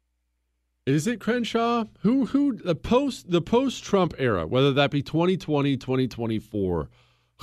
Is 0.87 1.07
it 1.07 1.19
Crenshaw? 1.19 1.85
Who 2.01 2.27
who 2.27 2.57
the 2.57 2.75
post 2.75 3.31
the 3.31 3.41
post 3.41 3.83
Trump 3.85 4.13
era, 4.19 4.47
whether 4.47 4.73
that 4.75 4.91
be 4.91 5.03
2020, 5.03 5.79
2024, 5.79 6.91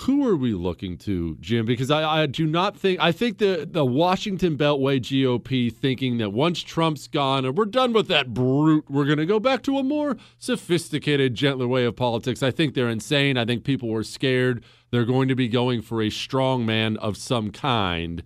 Who 0.02 0.28
are 0.28 0.36
we 0.36 0.54
looking 0.54 0.96
to, 1.00 1.38
Jim? 1.40 1.66
Because 1.66 1.90
I, 1.90 2.22
I 2.22 2.26
do 2.28 2.46
not 2.46 2.78
think 2.78 3.00
I 3.00 3.12
think 3.12 3.40
the 3.40 3.68
the 3.70 3.84
Washington 3.84 4.58
Beltway 4.58 5.00
GOP 5.00 5.74
thinking 5.74 6.20
that 6.20 6.30
once 6.30 6.62
Trump's 6.62 7.08
gone 7.08 7.44
and 7.46 7.58
we're 7.58 7.66
done 7.66 7.94
with 7.94 8.08
that 8.10 8.32
brute, 8.32 8.86
we're 8.90 9.06
going 9.06 9.18
to 9.18 9.26
go 9.26 9.40
back 9.40 9.64
to 9.64 9.80
a 9.80 9.84
more 9.84 10.18
sophisticated, 10.38 11.34
gentler 11.34 11.68
way 11.68 11.84
of 11.86 11.96
politics. 11.96 12.44
I 12.44 12.52
think 12.52 12.76
they're 12.76 12.90
insane. 12.90 13.38
I 13.38 13.46
think 13.46 13.64
people 13.64 13.90
were 13.90 14.04
scared. 14.04 14.64
They're 14.92 15.04
going 15.06 15.28
to 15.30 15.36
be 15.36 15.48
going 15.48 15.82
for 15.82 16.02
a 16.02 16.12
strong 16.12 16.64
man 16.64 16.96
of 16.98 17.18
some 17.18 17.50
kind. 17.50 18.22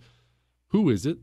Who 0.70 0.90
is 0.90 1.06
it? 1.06 1.20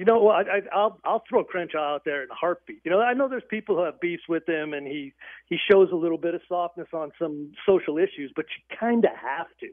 You 0.00 0.06
know, 0.06 0.28
I, 0.28 0.40
I, 0.40 0.60
I'll 0.72 0.98
I'll 1.04 1.22
throw 1.28 1.44
Crenshaw 1.44 1.96
out 1.96 2.06
there 2.06 2.22
in 2.22 2.30
a 2.30 2.34
heartbeat. 2.34 2.80
You 2.84 2.90
know, 2.90 3.02
I 3.02 3.12
know 3.12 3.28
there's 3.28 3.42
people 3.50 3.76
who 3.76 3.84
have 3.84 4.00
beefs 4.00 4.22
with 4.30 4.48
him, 4.48 4.72
and 4.72 4.86
he 4.86 5.12
he 5.44 5.58
shows 5.70 5.90
a 5.92 5.94
little 5.94 6.16
bit 6.16 6.34
of 6.34 6.40
softness 6.48 6.88
on 6.94 7.12
some 7.18 7.52
social 7.68 7.98
issues, 7.98 8.32
but 8.34 8.46
you 8.48 8.76
kind 8.78 9.04
of 9.04 9.10
have 9.10 9.48
to. 9.60 9.66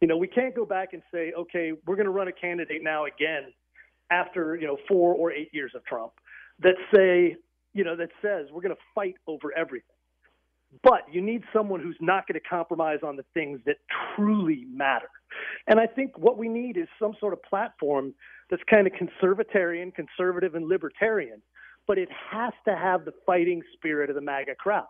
You 0.00 0.06
know, 0.06 0.18
we 0.18 0.28
can't 0.28 0.54
go 0.54 0.66
back 0.66 0.92
and 0.92 1.02
say, 1.12 1.32
okay, 1.36 1.72
we're 1.84 1.96
going 1.96 2.06
to 2.06 2.12
run 2.12 2.28
a 2.28 2.32
candidate 2.32 2.84
now 2.84 3.06
again 3.06 3.52
after 4.08 4.54
you 4.54 4.68
know 4.68 4.76
four 4.86 5.16
or 5.16 5.32
eight 5.32 5.50
years 5.52 5.72
of 5.74 5.84
Trump 5.84 6.12
that 6.60 6.76
say, 6.94 7.34
you 7.74 7.82
know, 7.82 7.96
that 7.96 8.10
says 8.22 8.46
we're 8.52 8.62
going 8.62 8.72
to 8.72 8.82
fight 8.94 9.16
over 9.26 9.52
everything. 9.56 9.96
But 10.84 11.06
you 11.10 11.20
need 11.20 11.42
someone 11.52 11.80
who's 11.80 11.98
not 12.00 12.28
going 12.28 12.40
to 12.40 12.48
compromise 12.48 13.00
on 13.02 13.16
the 13.16 13.24
things 13.34 13.58
that 13.66 13.78
truly 14.14 14.64
matter. 14.72 15.08
And 15.66 15.80
I 15.80 15.86
think 15.86 16.16
what 16.16 16.38
we 16.38 16.48
need 16.48 16.76
is 16.76 16.86
some 17.00 17.14
sort 17.18 17.32
of 17.32 17.42
platform 17.42 18.14
that's 18.50 18.62
kind 18.70 18.86
of 18.86 18.92
conservatarian, 18.92 19.94
conservative, 19.94 20.54
and 20.54 20.68
libertarian, 20.68 21.42
but 21.86 21.98
it 21.98 22.08
has 22.30 22.52
to 22.66 22.76
have 22.76 23.04
the 23.04 23.12
fighting 23.24 23.62
spirit 23.74 24.10
of 24.10 24.16
the 24.16 24.22
MAGA 24.22 24.54
crowd. 24.56 24.86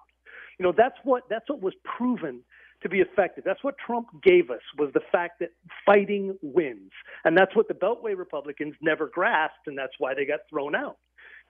You 0.59 0.65
know, 0.65 0.73
that's 0.77 0.97
what 1.05 1.25
that's 1.29 1.49
what 1.49 1.63
was 1.63 1.75
proven 1.85 2.43
to 2.83 2.89
be 2.89 3.01
effective. 3.01 3.45
That's 3.45 3.63
what 3.65 3.75
Trump 3.85 4.09
gave 4.23 4.51
us 4.51 4.61
was 4.79 4.91
the 4.93 5.01
fact 5.11 5.41
that 5.41 5.51
fighting 5.85 6.37
wins. 6.43 6.93
And 7.25 7.37
that's 7.37 7.55
what 7.57 7.69
the 7.69 7.75
Beltway 7.75 8.17
Republicans 8.17 8.75
never 8.81 9.09
grasped 9.09 9.67
and 9.67 9.77
that's 9.77 9.95
why 9.99 10.15
they 10.15 10.27
got 10.27 10.41
thrown 10.51 10.75
out. 10.75 10.99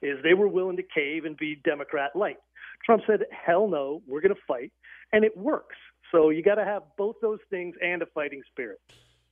Is 0.02 0.18
they 0.22 0.34
were 0.34 0.48
willing 0.48 0.76
to 0.76 0.82
cave 0.82 1.24
and 1.24 1.36
be 1.36 1.60
Democrat 1.64 2.14
light. 2.14 2.36
Trump 2.84 3.02
said, 3.06 3.20
"Hell 3.30 3.66
no, 3.68 4.02
we're 4.06 4.20
going 4.20 4.34
to 4.34 4.40
fight." 4.46 4.72
And 5.12 5.24
it 5.24 5.36
works. 5.36 5.76
So 6.12 6.30
you 6.30 6.42
got 6.42 6.56
to 6.56 6.64
have 6.64 6.82
both 6.98 7.16
those 7.22 7.38
things 7.50 7.74
and 7.82 8.02
a 8.02 8.06
fighting 8.06 8.42
spirit. 8.50 8.78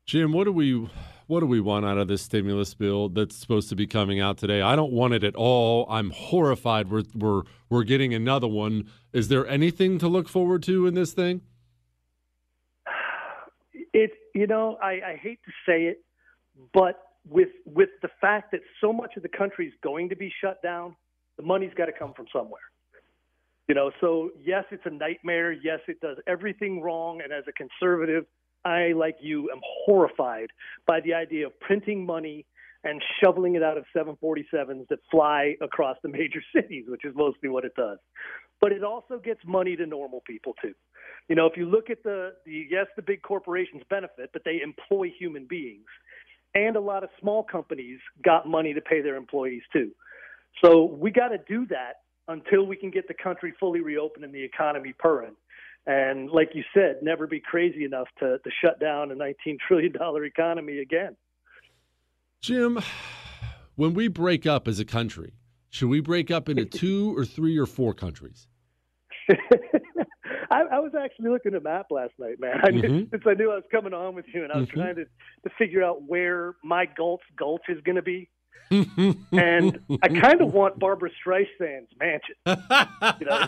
Jim, 0.06 0.32
what 0.32 0.44
do 0.44 0.52
we 0.52 0.86
what 1.26 1.40
do 1.40 1.46
we 1.46 1.60
want 1.60 1.86
out 1.86 1.96
of 1.96 2.08
this 2.08 2.20
stimulus 2.20 2.74
bill 2.74 3.08
that's 3.08 3.34
supposed 3.34 3.70
to 3.70 3.76
be 3.76 3.86
coming 3.86 4.20
out 4.20 4.36
today? 4.36 4.60
I 4.60 4.76
don't 4.76 4.92
want 4.92 5.14
it 5.14 5.24
at 5.24 5.34
all. 5.34 5.86
I'm 5.88 6.10
horrified 6.10 6.90
we're 6.90 7.04
we're 7.14 7.42
we're 7.70 7.84
getting 7.84 8.12
another 8.12 8.46
one. 8.46 8.90
Is 9.14 9.28
there 9.28 9.46
anything 9.46 9.98
to 9.98 10.08
look 10.08 10.28
forward 10.28 10.62
to 10.64 10.86
in 10.86 10.94
this 10.94 11.14
thing? 11.14 11.40
It 13.94 14.10
you 14.34 14.46
know, 14.46 14.76
I, 14.82 14.90
I 14.92 15.20
hate 15.22 15.40
to 15.46 15.52
say 15.66 15.84
it, 15.84 16.04
but 16.74 17.00
with 17.26 17.48
with 17.64 17.88
the 18.02 18.10
fact 18.20 18.50
that 18.52 18.60
so 18.82 18.92
much 18.92 19.16
of 19.16 19.22
the 19.22 19.30
country 19.30 19.68
is 19.68 19.74
going 19.82 20.10
to 20.10 20.16
be 20.16 20.30
shut 20.42 20.62
down, 20.62 20.96
the 21.38 21.42
money's 21.42 21.72
got 21.74 21.86
to 21.86 21.92
come 21.92 22.12
from 22.12 22.26
somewhere. 22.30 22.60
You 23.68 23.74
know, 23.74 23.90
so 24.02 24.32
yes, 24.44 24.64
it's 24.70 24.84
a 24.84 24.90
nightmare. 24.90 25.52
Yes, 25.52 25.80
it 25.88 25.98
does 26.00 26.18
everything 26.26 26.82
wrong. 26.82 27.22
And 27.22 27.32
as 27.32 27.44
a 27.48 27.52
conservative, 27.52 28.26
I, 28.64 28.92
like 28.92 29.16
you, 29.20 29.50
am 29.50 29.60
horrified 29.84 30.48
by 30.86 31.00
the 31.00 31.14
idea 31.14 31.46
of 31.46 31.58
printing 31.60 32.04
money 32.06 32.46
and 32.84 33.02
shoveling 33.22 33.54
it 33.54 33.62
out 33.62 33.78
of 33.78 33.84
747s 33.96 34.86
that 34.88 34.98
fly 35.10 35.54
across 35.60 35.96
the 36.02 36.08
major 36.08 36.42
cities, 36.54 36.84
which 36.88 37.04
is 37.04 37.14
mostly 37.14 37.48
what 37.48 37.64
it 37.64 37.74
does. 37.76 37.98
But 38.60 38.72
it 38.72 38.84
also 38.84 39.18
gets 39.18 39.40
money 39.46 39.76
to 39.76 39.86
normal 39.86 40.22
people 40.26 40.54
too. 40.62 40.74
You 41.28 41.36
know, 41.36 41.46
if 41.46 41.56
you 41.56 41.66
look 41.66 41.90
at 41.90 42.02
the, 42.02 42.32
the 42.44 42.66
yes, 42.70 42.86
the 42.96 43.02
big 43.02 43.22
corporations 43.22 43.82
benefit, 43.88 44.30
but 44.32 44.42
they 44.44 44.60
employ 44.62 45.10
human 45.18 45.46
beings, 45.48 45.86
and 46.54 46.76
a 46.76 46.80
lot 46.80 47.02
of 47.02 47.10
small 47.20 47.42
companies 47.42 47.98
got 48.22 48.46
money 48.46 48.74
to 48.74 48.80
pay 48.80 49.00
their 49.00 49.16
employees 49.16 49.62
too. 49.72 49.90
So 50.62 50.84
we 50.84 51.10
got 51.10 51.28
to 51.28 51.38
do 51.48 51.66
that 51.66 51.94
until 52.28 52.64
we 52.64 52.76
can 52.76 52.90
get 52.90 53.08
the 53.08 53.14
country 53.14 53.52
fully 53.58 53.80
reopened 53.80 54.24
and 54.24 54.34
the 54.34 54.42
economy 54.42 54.94
purring 54.98 55.34
and 55.86 56.30
like 56.30 56.50
you 56.54 56.64
said, 56.72 56.96
never 57.02 57.26
be 57.26 57.40
crazy 57.40 57.84
enough 57.84 58.08
to, 58.18 58.38
to 58.38 58.50
shut 58.62 58.80
down 58.80 59.10
a 59.10 59.14
$19 59.14 59.58
trillion 59.66 59.92
economy 60.24 60.78
again. 60.78 61.16
Jim, 62.40 62.78
when 63.76 63.94
we 63.94 64.08
break 64.08 64.46
up 64.46 64.66
as 64.68 64.80
a 64.80 64.84
country, 64.84 65.34
should 65.70 65.88
we 65.88 66.00
break 66.00 66.30
up 66.30 66.48
into 66.48 66.64
two 66.78 67.16
or 67.16 67.24
three 67.24 67.58
or 67.58 67.66
four 67.66 67.94
countries? 67.94 68.46
I, 70.50 70.60
I, 70.72 70.78
was 70.78 70.92
actually 70.94 71.30
looking 71.30 71.54
at 71.54 71.60
a 71.60 71.64
map 71.64 71.86
last 71.90 72.12
night, 72.18 72.38
man. 72.38 72.58
I 72.62 72.68
mm-hmm. 72.68 73.04
since 73.10 73.22
I 73.26 73.34
knew 73.34 73.50
I 73.50 73.56
was 73.56 73.64
coming 73.70 73.94
on 73.94 74.14
with 74.14 74.26
you, 74.32 74.44
and 74.44 74.52
I 74.52 74.58
was 74.58 74.68
mm-hmm. 74.68 74.80
trying 74.80 74.94
to, 74.96 75.04
to 75.04 75.54
figure 75.58 75.82
out 75.82 76.02
where 76.02 76.54
my 76.62 76.86
Galt's 76.86 77.24
Gulch 77.36 77.62
is 77.68 77.80
going 77.82 77.96
to 77.96 78.02
be 78.02 78.28
and 78.70 79.78
I 80.02 80.08
kind 80.08 80.40
of 80.40 80.52
want 80.52 80.78
Barbra 80.78 81.10
Streisand's 81.10 81.90
mansion. 81.98 82.34
You 83.20 83.26
know, 83.26 83.46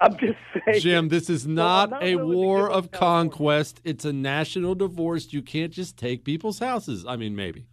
I'm 0.00 0.16
just 0.18 0.38
saying. 0.66 0.80
Jim, 0.80 1.08
this 1.08 1.30
is 1.30 1.46
not, 1.46 1.90
not 1.90 2.02
a 2.02 2.16
war 2.16 2.70
of 2.70 2.90
conquest. 2.90 3.80
It's 3.84 4.04
a 4.04 4.12
national 4.12 4.74
divorce. 4.74 5.32
You 5.32 5.42
can't 5.42 5.72
just 5.72 5.96
take 5.96 6.24
people's 6.24 6.58
houses. 6.58 7.04
I 7.06 7.16
mean, 7.16 7.36
maybe. 7.36 7.66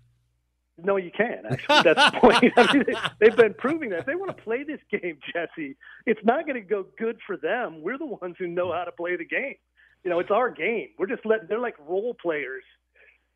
No, 0.78 0.98
you 0.98 1.12
can. 1.16 1.44
Actually, 1.50 1.82
that's 1.84 2.12
the 2.12 2.20
point. 2.20 2.54
I 2.58 2.74
mean, 2.74 2.84
they, 3.20 3.30
have 3.30 3.38
been 3.38 3.54
proving 3.54 3.90
that. 3.91 4.00
If 4.00 4.06
they 4.06 4.16
want 4.16 4.36
to 4.36 4.44
play 4.44 4.64
this 4.64 4.80
game, 4.91 5.20
Jesse, 5.32 5.76
it's 6.06 6.20
not 6.24 6.45
going 6.45 6.56
to 6.56 6.68
go 6.68 6.86
good 6.98 7.20
for 7.26 7.38
them. 7.38 7.82
We're 7.82 7.98
the 7.98 8.06
ones 8.06 8.36
who 8.40 8.48
know 8.48 8.74
how 8.74 8.84
to 8.84 8.91
play 8.91 9.16
the 9.16 9.26
game. 9.26 9.56
You 10.04 10.10
know, 10.10 10.20
it's 10.20 10.32
our 10.32 10.50
game. 10.50 10.90
We're 10.98 11.08
just 11.08 11.26
letting. 11.26 11.48
They're 11.48 11.60
like 11.60 11.76
role 11.88 12.16
players 12.20 12.64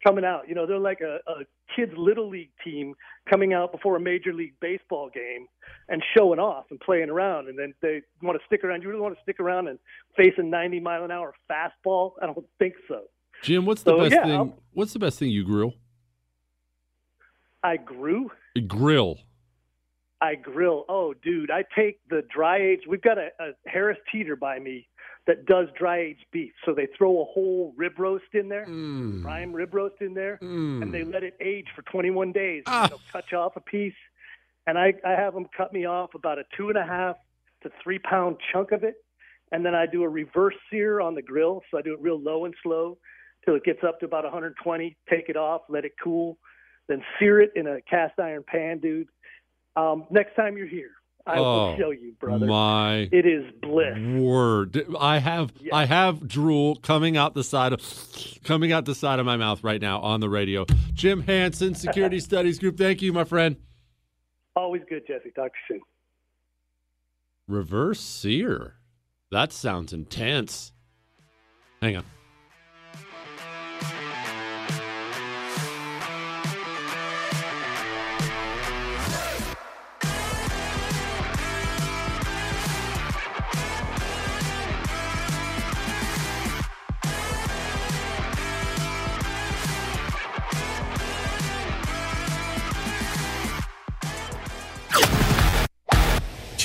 coming 0.03 0.25
out. 0.25 0.47
You 0.47 0.55
know, 0.55 0.65
they're 0.65 0.79
like 0.79 1.01
a, 1.01 1.19
a 1.27 1.43
kids 1.75 1.91
little 1.97 2.29
league 2.29 2.51
team 2.63 2.93
coming 3.29 3.53
out 3.53 3.71
before 3.71 3.95
a 3.95 3.99
major 3.99 4.33
league 4.33 4.53
baseball 4.61 5.09
game 5.13 5.47
and 5.89 6.03
showing 6.15 6.39
off 6.39 6.65
and 6.69 6.79
playing 6.79 7.09
around, 7.09 7.49
and 7.49 7.57
then 7.57 7.73
they 7.81 8.01
want 8.21 8.39
to 8.39 8.45
stick 8.45 8.63
around. 8.63 8.83
You 8.83 8.89
really 8.89 9.01
want 9.01 9.15
to 9.15 9.21
stick 9.21 9.39
around 9.39 9.67
and 9.67 9.79
face 10.15 10.33
a 10.37 10.43
90 10.43 10.79
mile 10.79 11.03
an 11.03 11.11
hour 11.11 11.33
fastball? 11.49 12.13
I 12.21 12.25
don't 12.25 12.45
think 12.59 12.75
so. 12.87 13.03
Jim, 13.43 13.65
what's 13.65 13.83
the 13.83 13.91
so, 13.91 13.99
best 13.99 14.13
yeah, 14.13 14.23
thing? 14.23 14.31
I'll, 14.31 14.57
what's 14.73 14.93
the 14.93 14.99
best 14.99 15.19
thing 15.19 15.29
you 15.29 15.43
grill? 15.43 15.73
I 17.63 17.77
grew. 17.77 18.31
Grill. 18.67 19.17
I 20.21 20.35
grill. 20.35 20.85
Oh, 20.89 21.13
dude, 21.13 21.51
I 21.51 21.63
take 21.75 21.99
the 22.09 22.23
dry 22.33 22.57
age. 22.57 22.81
We've 22.87 23.01
got 23.01 23.17
a, 23.17 23.29
a 23.39 23.51
Harris 23.67 23.97
Teeter 24.11 24.35
by 24.35 24.57
me 24.57 24.87
that 25.27 25.45
does 25.45 25.67
dry 25.77 25.99
aged 25.99 26.25
beef. 26.31 26.53
So 26.65 26.73
they 26.73 26.87
throw 26.97 27.21
a 27.21 27.25
whole 27.25 27.73
rib 27.77 27.99
roast 27.99 28.33
in 28.33 28.47
there, 28.47 28.65
mm. 28.65 29.21
prime 29.21 29.53
rib 29.53 29.73
roast 29.73 30.01
in 30.01 30.13
there, 30.13 30.39
mm. 30.41 30.81
and 30.81 30.93
they 30.93 31.03
let 31.03 31.23
it 31.23 31.35
age 31.41 31.67
for 31.75 31.81
21 31.83 32.31
days. 32.31 32.63
Ah. 32.65 32.87
They'll 32.87 33.01
cut 33.11 33.25
you 33.31 33.37
off 33.37 33.57
a 33.57 33.61
piece, 33.61 33.93
and 34.65 34.77
I, 34.77 34.93
I 35.05 35.11
have 35.11 35.33
them 35.33 35.45
cut 35.55 35.73
me 35.73 35.85
off 35.85 36.15
about 36.15 36.39
a 36.39 36.43
two 36.55 36.69
and 36.69 36.77
a 36.77 36.85
half 36.85 37.17
to 37.63 37.69
three 37.83 37.99
pound 37.99 38.37
chunk 38.51 38.71
of 38.71 38.83
it, 38.83 38.95
and 39.51 39.65
then 39.65 39.75
I 39.75 39.85
do 39.85 40.03
a 40.03 40.09
reverse 40.09 40.55
sear 40.71 41.01
on 41.01 41.13
the 41.13 41.21
grill. 41.21 41.61
So 41.69 41.77
I 41.77 41.81
do 41.81 41.93
it 41.93 42.01
real 42.01 42.19
low 42.19 42.45
and 42.45 42.55
slow 42.63 42.97
till 43.43 43.55
it 43.55 43.63
gets 43.65 43.83
up 43.85 43.99
to 43.99 44.05
about 44.05 44.23
120. 44.23 44.95
Take 45.09 45.27
it 45.27 45.35
off, 45.35 45.63
let 45.67 45.83
it 45.83 45.93
cool, 46.01 46.37
then 46.87 47.03
sear 47.19 47.41
it 47.41 47.51
in 47.55 47.67
a 47.67 47.81
cast 47.81 48.17
iron 48.17 48.43
pan, 48.47 48.79
dude. 48.79 49.09
Um, 49.75 50.05
next 50.09 50.35
time 50.35 50.57
you're 50.57 50.67
here, 50.67 50.91
I 51.27 51.37
oh, 51.37 51.43
will 51.43 51.77
show 51.77 51.91
you, 51.91 52.13
brother. 52.19 52.45
My 52.45 53.09
it 53.11 53.25
is 53.25 53.43
bliss. 53.61 53.97
Word. 53.99 54.85
I 54.97 55.17
have 55.17 55.51
yes. 55.59 55.73
I 55.73 55.85
have 55.85 56.25
drool 56.25 56.77
coming 56.77 57.17
out 57.17 57.33
the 57.33 57.43
side 57.43 57.73
of 57.73 57.81
coming 58.45 58.71
out 58.71 58.85
the 58.85 58.95
side 58.95 59.19
of 59.19 59.25
my 59.25 59.35
mouth 59.35 59.61
right 59.61 59.81
now 59.81 59.99
on 59.99 60.21
the 60.21 60.29
radio. 60.29 60.65
Jim 60.93 61.21
Hanson, 61.21 61.75
Security 61.75 62.19
Studies 62.21 62.59
Group. 62.59 62.77
Thank 62.77 63.01
you, 63.01 63.11
my 63.11 63.25
friend. 63.25 63.57
Always 64.55 64.83
good, 64.89 65.05
Jesse. 65.05 65.31
Talk 65.31 65.51
to 65.51 65.73
you 65.73 65.79
soon. 65.79 65.81
Reverse 67.47 67.99
sear. 67.99 68.75
That 69.29 69.51
sounds 69.51 69.91
intense. 69.91 70.71
Hang 71.81 71.97
on. 71.97 72.05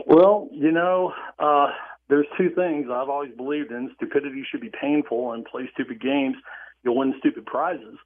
Well, 0.05 0.49
you 0.51 0.73
know, 0.73 1.13
uh, 1.39 1.67
there's 2.09 2.27
two 2.37 2.49
things 2.49 2.87
I've 2.91 3.07
always 3.07 3.31
believed 3.37 3.71
in: 3.71 3.91
stupidity 3.95 4.43
should 4.51 4.59
be 4.59 4.71
painful, 4.81 5.31
and 5.31 5.45
play 5.45 5.69
stupid 5.73 6.01
games, 6.01 6.35
you'll 6.83 6.97
win 6.97 7.13
stupid 7.19 7.45
prizes. 7.45 7.97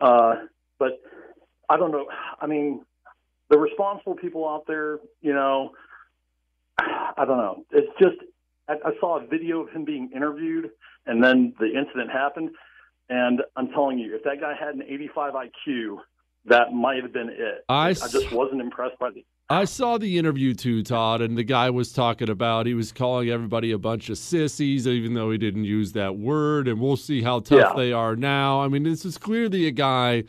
Uh, 0.00 0.36
but 0.78 1.00
I 1.68 1.76
don't 1.76 1.90
know. 1.92 2.06
I 2.40 2.46
mean, 2.46 2.84
the 3.50 3.58
responsible 3.58 4.14
people 4.14 4.48
out 4.48 4.64
there, 4.66 4.98
you 5.20 5.32
know, 5.32 5.72
I 6.78 7.24
don't 7.26 7.38
know. 7.38 7.64
It's 7.70 7.90
just 7.98 8.16
I, 8.68 8.74
I 8.84 8.90
saw 9.00 9.18
a 9.22 9.26
video 9.26 9.60
of 9.60 9.70
him 9.70 9.84
being 9.84 10.10
interviewed, 10.14 10.70
and 11.06 11.22
then 11.22 11.54
the 11.58 11.66
incident 11.66 12.10
happened. 12.10 12.50
And 13.10 13.42
I'm 13.56 13.68
telling 13.68 13.98
you, 13.98 14.14
if 14.16 14.22
that 14.24 14.40
guy 14.40 14.54
had 14.58 14.74
an 14.74 14.82
85 14.88 15.34
IQ, 15.34 15.96
that 16.46 16.72
might 16.72 17.02
have 17.02 17.12
been 17.12 17.28
it. 17.28 17.64
I 17.68 17.88
I 17.90 17.92
just 17.92 18.32
wasn't 18.32 18.60
impressed 18.60 18.98
by 18.98 19.10
the. 19.10 19.24
I 19.50 19.66
saw 19.66 19.98
the 19.98 20.16
interview 20.18 20.54
too, 20.54 20.82
Todd, 20.82 21.20
and 21.20 21.36
the 21.36 21.44
guy 21.44 21.68
was 21.68 21.92
talking 21.92 22.30
about 22.30 22.64
he 22.64 22.72
was 22.72 22.92
calling 22.92 23.28
everybody 23.28 23.72
a 23.72 23.78
bunch 23.78 24.08
of 24.08 24.16
sissies, 24.16 24.88
even 24.88 25.12
though 25.12 25.30
he 25.30 25.36
didn't 25.36 25.64
use 25.64 25.92
that 25.92 26.16
word. 26.16 26.66
And 26.66 26.80
we'll 26.80 26.96
see 26.96 27.20
how 27.20 27.40
tough 27.40 27.58
Yeah. 27.58 27.72
they 27.76 27.92
are 27.92 28.16
now. 28.16 28.62
I 28.62 28.68
mean, 28.68 28.84
this 28.84 29.04
is 29.04 29.18
clearly 29.18 29.66
a 29.66 29.70
guy 29.70 30.24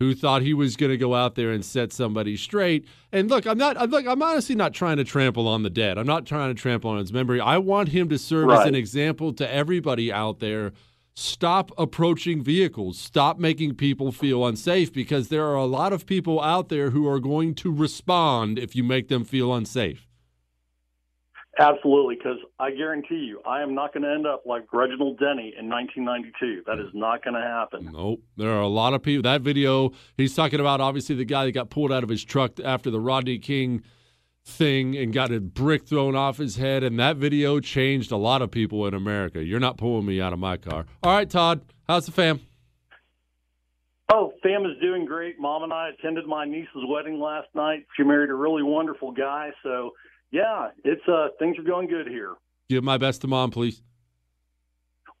who 0.00 0.14
thought 0.14 0.42
he 0.42 0.54
was 0.54 0.76
going 0.76 0.90
to 0.90 0.96
go 0.96 1.14
out 1.14 1.34
there 1.34 1.50
and 1.50 1.64
set 1.64 1.92
somebody 1.92 2.36
straight. 2.36 2.86
And 3.12 3.28
look, 3.28 3.46
I'm 3.46 3.58
not. 3.58 3.76
I'm, 3.76 3.90
look, 3.90 4.06
I'm 4.06 4.22
honestly 4.22 4.54
not 4.54 4.72
trying 4.72 4.96
to 4.98 5.04
trample 5.04 5.48
on 5.48 5.62
the 5.62 5.70
dead. 5.70 5.98
I'm 5.98 6.06
not 6.06 6.24
trying 6.24 6.54
to 6.54 6.60
trample 6.60 6.90
on 6.90 6.98
his 6.98 7.12
memory. 7.12 7.40
I 7.40 7.58
want 7.58 7.88
him 7.88 8.08
to 8.10 8.18
serve 8.18 8.50
as 8.50 8.66
an 8.66 8.74
example 8.74 9.32
to 9.34 9.52
everybody 9.52 10.12
out 10.12 10.38
there. 10.38 10.72
Stop 11.14 11.72
approaching 11.76 12.44
vehicles. 12.44 12.96
Stop 12.96 13.40
making 13.40 13.74
people 13.74 14.12
feel 14.12 14.46
unsafe 14.46 14.92
because 14.92 15.28
there 15.28 15.44
are 15.44 15.56
a 15.56 15.64
lot 15.64 15.92
of 15.92 16.06
people 16.06 16.40
out 16.40 16.68
there 16.68 16.90
who 16.90 17.08
are 17.08 17.18
going 17.18 17.56
to 17.56 17.72
respond 17.72 18.56
if 18.56 18.76
you 18.76 18.84
make 18.84 19.08
them 19.08 19.24
feel 19.24 19.52
unsafe. 19.52 20.07
Absolutely, 21.60 22.14
because 22.14 22.38
I 22.60 22.70
guarantee 22.70 23.16
you, 23.16 23.40
I 23.44 23.62
am 23.62 23.74
not 23.74 23.92
going 23.92 24.04
to 24.04 24.10
end 24.10 24.28
up 24.28 24.44
like 24.46 24.72
Reginald 24.72 25.18
Denny 25.18 25.54
in 25.58 25.68
1992. 25.68 26.62
That 26.66 26.78
is 26.78 26.88
not 26.94 27.24
going 27.24 27.34
to 27.34 27.40
happen. 27.40 27.90
Nope. 27.92 28.20
There 28.36 28.50
are 28.50 28.60
a 28.60 28.68
lot 28.68 28.94
of 28.94 29.02
people. 29.02 29.22
That 29.22 29.40
video, 29.40 29.90
he's 30.16 30.36
talking 30.36 30.60
about 30.60 30.80
obviously 30.80 31.16
the 31.16 31.24
guy 31.24 31.46
that 31.46 31.52
got 31.52 31.68
pulled 31.68 31.90
out 31.90 32.04
of 32.04 32.08
his 32.08 32.24
truck 32.24 32.60
after 32.60 32.92
the 32.92 33.00
Rodney 33.00 33.38
King 33.38 33.82
thing 34.44 34.96
and 34.96 35.12
got 35.12 35.32
a 35.32 35.40
brick 35.40 35.86
thrown 35.86 36.14
off 36.14 36.38
his 36.38 36.56
head. 36.56 36.84
And 36.84 36.96
that 37.00 37.16
video 37.16 37.58
changed 37.58 38.12
a 38.12 38.16
lot 38.16 38.40
of 38.40 38.52
people 38.52 38.86
in 38.86 38.94
America. 38.94 39.42
You're 39.42 39.58
not 39.58 39.78
pulling 39.78 40.06
me 40.06 40.20
out 40.20 40.32
of 40.32 40.38
my 40.38 40.58
car. 40.58 40.86
All 41.02 41.12
right, 41.12 41.28
Todd, 41.28 41.62
how's 41.88 42.06
the 42.06 42.12
fam? 42.12 42.40
Oh, 44.12 44.32
fam 44.44 44.64
is 44.64 44.78
doing 44.80 45.04
great. 45.04 45.40
Mom 45.40 45.64
and 45.64 45.72
I 45.72 45.90
attended 45.90 46.26
my 46.26 46.44
niece's 46.44 46.84
wedding 46.88 47.18
last 47.18 47.48
night. 47.54 47.84
She 47.96 48.04
married 48.04 48.30
a 48.30 48.34
really 48.34 48.62
wonderful 48.62 49.10
guy. 49.10 49.50
So, 49.62 49.90
yeah, 50.30 50.68
it's 50.84 51.06
uh 51.08 51.28
things 51.38 51.58
are 51.58 51.62
going 51.62 51.88
good 51.88 52.08
here. 52.08 52.34
Give 52.68 52.84
my 52.84 52.98
best 52.98 53.22
to 53.22 53.26
mom, 53.26 53.50
please. 53.50 53.82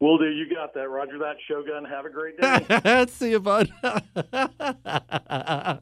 Will 0.00 0.18
do. 0.18 0.26
You 0.26 0.48
got 0.54 0.74
that. 0.74 0.88
Roger 0.88 1.18
that, 1.18 1.36
Shogun. 1.48 1.84
Have 1.84 2.04
a 2.06 2.10
great 2.10 2.38
day. 2.40 3.06
See 3.08 3.30
you, 3.30 3.40
bud. 3.40 3.68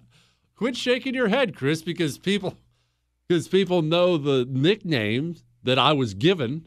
Quit 0.57 0.77
shaking 0.77 1.15
your 1.15 1.29
head, 1.29 1.55
Chris, 1.55 1.83
because 1.83 2.17
people 2.17 2.57
because 3.29 3.49
people 3.49 3.83
know 3.83 4.17
the 4.17 4.47
nicknames 4.49 5.45
that 5.63 5.79
I 5.79 5.93
was 5.93 6.15
given, 6.15 6.67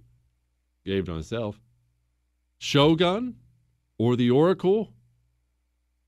gave 0.86 1.06
to 1.06 1.14
myself. 1.14 1.60
Shogun 2.60 3.36
or 3.98 4.16
the 4.16 4.30
Oracle 4.30 4.94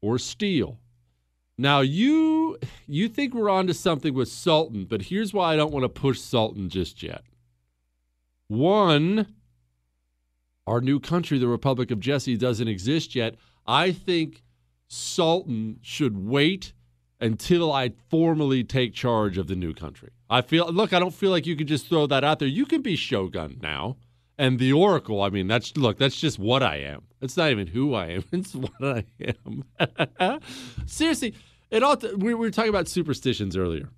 or 0.01 0.19
Steel. 0.19 0.77
Now 1.61 1.81
you 1.81 2.57
you 2.87 3.07
think 3.07 3.35
we're 3.35 3.47
onto 3.47 3.73
something 3.73 4.15
with 4.15 4.29
Sultan, 4.29 4.85
but 4.85 5.03
here's 5.03 5.31
why 5.31 5.53
I 5.53 5.55
don't 5.55 5.71
want 5.71 5.83
to 5.83 5.89
push 5.89 6.19
Sultan 6.19 6.69
just 6.69 7.03
yet. 7.03 7.21
One, 8.47 9.35
our 10.65 10.81
new 10.81 10.99
country, 10.99 11.37
the 11.37 11.47
Republic 11.47 11.91
of 11.91 11.99
Jesse, 11.99 12.35
doesn't 12.35 12.67
exist 12.67 13.13
yet. 13.13 13.35
I 13.67 13.91
think 13.91 14.41
Sultan 14.87 15.77
should 15.83 16.17
wait 16.17 16.73
until 17.19 17.71
I 17.71 17.91
formally 18.09 18.63
take 18.63 18.95
charge 18.95 19.37
of 19.37 19.45
the 19.45 19.55
new 19.55 19.75
country. 19.75 20.09
I 20.31 20.41
feel 20.41 20.65
look, 20.73 20.93
I 20.93 20.99
don't 20.99 21.13
feel 21.13 21.29
like 21.29 21.45
you 21.45 21.55
can 21.55 21.67
just 21.67 21.85
throw 21.87 22.07
that 22.07 22.23
out 22.23 22.39
there. 22.39 22.47
You 22.47 22.65
can 22.65 22.81
be 22.81 22.95
Shogun 22.95 23.59
now. 23.61 23.97
And 24.35 24.57
the 24.57 24.73
Oracle, 24.73 25.21
I 25.21 25.29
mean, 25.29 25.45
that's 25.45 25.77
look, 25.77 25.99
that's 25.99 26.19
just 26.19 26.39
what 26.39 26.63
I 26.63 26.77
am. 26.77 27.03
It's 27.21 27.37
not 27.37 27.51
even 27.51 27.67
who 27.67 27.93
I 27.93 28.07
am. 28.07 28.23
It's 28.31 28.55
what 28.55 28.71
I 28.81 29.05
am. 29.21 30.39
Seriously, 30.87 31.35
it 31.71 31.83
all 31.83 31.97
we 32.17 32.33
were 32.33 32.51
talking 32.51 32.69
about 32.69 32.87
superstitions 32.87 33.57
earlier. 33.57 33.89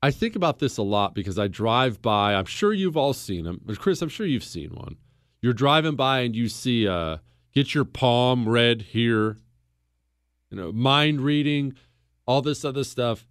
I 0.00 0.10
think 0.10 0.36
about 0.36 0.58
this 0.58 0.76
a 0.76 0.82
lot 0.82 1.14
because 1.14 1.38
I 1.38 1.48
drive 1.48 2.02
by. 2.02 2.34
I'm 2.34 2.44
sure 2.44 2.72
you've 2.72 2.96
all 2.96 3.14
seen 3.14 3.44
them, 3.44 3.60
but 3.64 3.78
Chris, 3.78 4.02
I'm 4.02 4.10
sure 4.10 4.26
you've 4.26 4.44
seen 4.44 4.70
one. 4.70 4.96
You're 5.40 5.54
driving 5.54 5.96
by 5.96 6.20
and 6.20 6.36
you 6.36 6.48
see 6.48 6.86
uh, 6.86 7.18
get 7.52 7.74
your 7.74 7.84
palm 7.84 8.48
read 8.48 8.82
here. 8.82 9.38
You 10.50 10.58
know, 10.58 10.72
mind 10.72 11.22
reading, 11.22 11.74
all 12.26 12.42
this 12.42 12.64
other 12.64 12.84
stuff. 12.84 13.26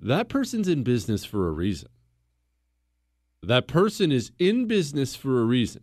That 0.00 0.28
person's 0.28 0.68
in 0.68 0.82
business 0.82 1.24
for 1.24 1.46
a 1.46 1.52
reason. 1.52 1.90
That 3.42 3.68
person 3.68 4.10
is 4.10 4.32
in 4.38 4.66
business 4.66 5.14
for 5.14 5.40
a 5.40 5.44
reason. 5.44 5.82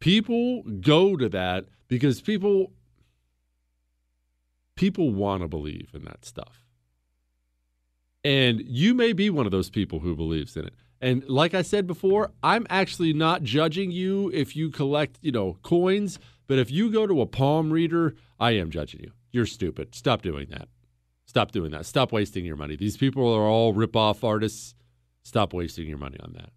People 0.00 0.62
go 0.62 1.16
to 1.16 1.28
that 1.30 1.64
because 1.88 2.20
people 2.20 2.72
people 4.76 5.12
want 5.12 5.42
to 5.42 5.48
believe 5.48 5.90
in 5.94 6.04
that 6.04 6.24
stuff. 6.24 6.64
And 8.24 8.62
you 8.64 8.94
may 8.94 9.12
be 9.12 9.28
one 9.30 9.46
of 9.46 9.52
those 9.52 9.70
people 9.70 10.00
who 10.00 10.16
believes 10.16 10.56
in 10.56 10.64
it. 10.64 10.74
And 11.00 11.28
like 11.28 11.52
I 11.52 11.62
said 11.62 11.86
before, 11.86 12.30
I'm 12.42 12.66
actually 12.70 13.12
not 13.12 13.42
judging 13.42 13.90
you 13.90 14.30
if 14.32 14.56
you 14.56 14.70
collect, 14.70 15.18
you 15.20 15.32
know, 15.32 15.58
coins, 15.62 16.18
but 16.46 16.58
if 16.58 16.70
you 16.70 16.90
go 16.90 17.06
to 17.06 17.20
a 17.20 17.26
palm 17.26 17.70
reader, 17.70 18.14
I 18.40 18.52
am 18.52 18.70
judging 18.70 19.00
you. 19.00 19.12
You're 19.30 19.46
stupid. 19.46 19.94
Stop 19.94 20.22
doing 20.22 20.48
that. 20.50 20.68
Stop 21.26 21.52
doing 21.52 21.72
that. 21.72 21.84
Stop 21.84 22.12
wasting 22.12 22.44
your 22.44 22.56
money. 22.56 22.76
These 22.76 22.96
people 22.96 23.30
are 23.32 23.46
all 23.46 23.72
rip-off 23.72 24.24
artists. 24.24 24.74
Stop 25.22 25.52
wasting 25.52 25.88
your 25.88 25.98
money 25.98 26.18
on 26.20 26.32
that. 26.34 26.50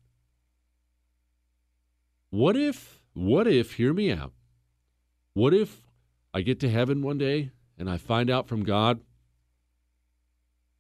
What 2.30 2.56
if, 2.56 3.02
what 3.14 3.48
if, 3.48 3.74
hear 3.74 3.94
me 3.94 4.12
out. 4.12 4.34
What 5.34 5.54
if 5.54 5.82
I 6.34 6.42
get 6.42 6.60
to 6.62 6.70
heaven 6.70 7.02
one 7.02 7.18
day 7.18 7.52
and 7.78 7.90
I 7.90 7.98
find 7.98 8.30
out 8.30 8.48
from 8.48 8.64
God 8.64 9.02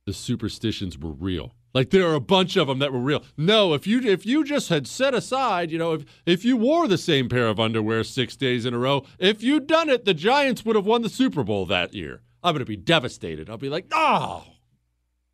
the 0.05 0.13
superstitions 0.13 0.97
were 0.97 1.11
real? 1.11 1.53
Like 1.73 1.91
there 1.91 2.07
are 2.07 2.15
a 2.15 2.19
bunch 2.19 2.55
of 2.55 2.67
them 2.67 2.79
that 2.79 2.91
were 2.91 2.99
real. 2.99 3.23
No, 3.37 3.73
if 3.73 3.85
you 3.85 4.01
if 4.01 4.25
you 4.25 4.43
just 4.43 4.69
had 4.69 4.87
set 4.87 5.13
aside, 5.13 5.69
you 5.71 5.77
know, 5.77 5.93
if 5.93 6.05
if 6.25 6.45
you 6.45 6.57
wore 6.57 6.87
the 6.87 6.97
same 6.97 7.29
pair 7.29 7.47
of 7.47 7.59
underwear 7.59 8.03
6 8.03 8.35
days 8.37 8.65
in 8.65 8.73
a 8.73 8.79
row, 8.79 9.05
if 9.19 9.43
you'd 9.43 9.67
done 9.67 9.89
it, 9.89 10.05
the 10.05 10.13
Giants 10.13 10.65
would 10.65 10.75
have 10.75 10.85
won 10.85 11.01
the 11.03 11.09
Super 11.09 11.43
Bowl 11.43 11.65
that 11.67 11.93
year. 11.93 12.21
I'm 12.43 12.53
going 12.53 12.59
to 12.59 12.65
be 12.65 12.77
devastated. 12.77 13.49
I'll 13.49 13.57
be 13.57 13.69
like, 13.69 13.87
"Oh, 13.91 14.45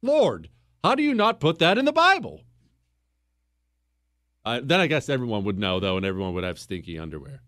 Lord, 0.02 0.50
how 0.84 0.96
do 0.96 1.04
you 1.04 1.14
not 1.14 1.40
put 1.40 1.60
that 1.60 1.78
in 1.78 1.86
the 1.86 1.94
Bible?" 1.94 2.42
Uh, 4.46 4.60
then 4.62 4.80
I 4.80 4.88
guess 4.88 5.08
everyone 5.08 5.46
would 5.46 5.58
know 5.58 5.80
though 5.80 5.96
and 5.98 6.06
everyone 6.06 6.34
would 6.34 6.44
have 6.44 6.60
stinky 6.60 7.00
underwear. 7.00 7.42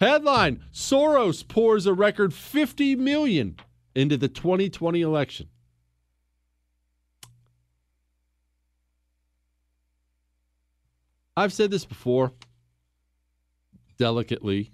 Headline: 0.00 0.62
Soros 0.72 1.46
pours 1.46 1.86
a 1.86 1.92
record 1.92 2.32
50 2.32 2.96
million 2.96 3.56
into 3.94 4.16
the 4.16 4.28
2020 4.28 5.00
election. 5.00 5.48
I've 11.36 11.52
said 11.52 11.70
this 11.70 11.84
before 11.84 12.32
delicately, 13.96 14.72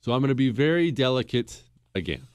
so 0.00 0.12
I'm 0.12 0.20
going 0.20 0.28
to 0.28 0.34
be 0.34 0.50
very 0.50 0.90
delicate 0.90 1.62
again. 1.94 2.26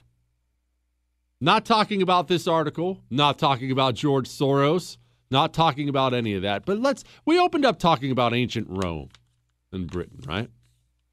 Not 1.41 1.65
talking 1.65 2.01
about 2.01 2.27
this 2.27 2.47
article, 2.47 3.01
not 3.09 3.39
talking 3.39 3.71
about 3.71 3.95
George 3.95 4.27
Soros, 4.27 4.97
not 5.31 5.53
talking 5.53 5.87
about 5.87 6.13
any 6.13 6.33
of 6.33 6.41
that, 6.41 6.65
but 6.65 6.79
let's 6.79 7.03
we 7.25 7.39
opened 7.39 7.65
up 7.65 7.79
talking 7.79 8.11
about 8.11 8.33
ancient 8.33 8.67
Rome 8.69 9.09
and 9.71 9.87
Britain, 9.87 10.19
right? 10.25 10.49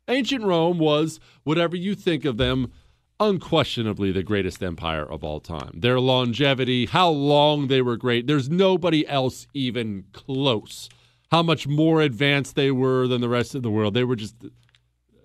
Ancient 0.08 0.44
Rome 0.44 0.78
was 0.78 1.18
whatever 1.44 1.76
you 1.76 1.94
think 1.94 2.24
of 2.24 2.36
them 2.36 2.72
unquestionably 3.18 4.12
the 4.12 4.22
greatest 4.22 4.62
empire 4.62 5.04
of 5.04 5.24
all 5.24 5.40
time. 5.40 5.72
Their 5.74 5.98
longevity, 6.00 6.86
how 6.86 7.08
long 7.08 7.68
they 7.68 7.82
were 7.82 7.96
great, 7.96 8.26
there's 8.26 8.50
nobody 8.50 9.06
else 9.08 9.46
even 9.54 10.04
close 10.12 10.88
how 11.30 11.42
much 11.42 11.66
more 11.66 12.00
advanced 12.02 12.54
they 12.54 12.70
were 12.70 13.08
than 13.08 13.20
the 13.20 13.28
rest 13.28 13.54
of 13.54 13.62
the 13.62 13.70
world. 13.70 13.94
They 13.94 14.04
were 14.04 14.16
just, 14.16 14.36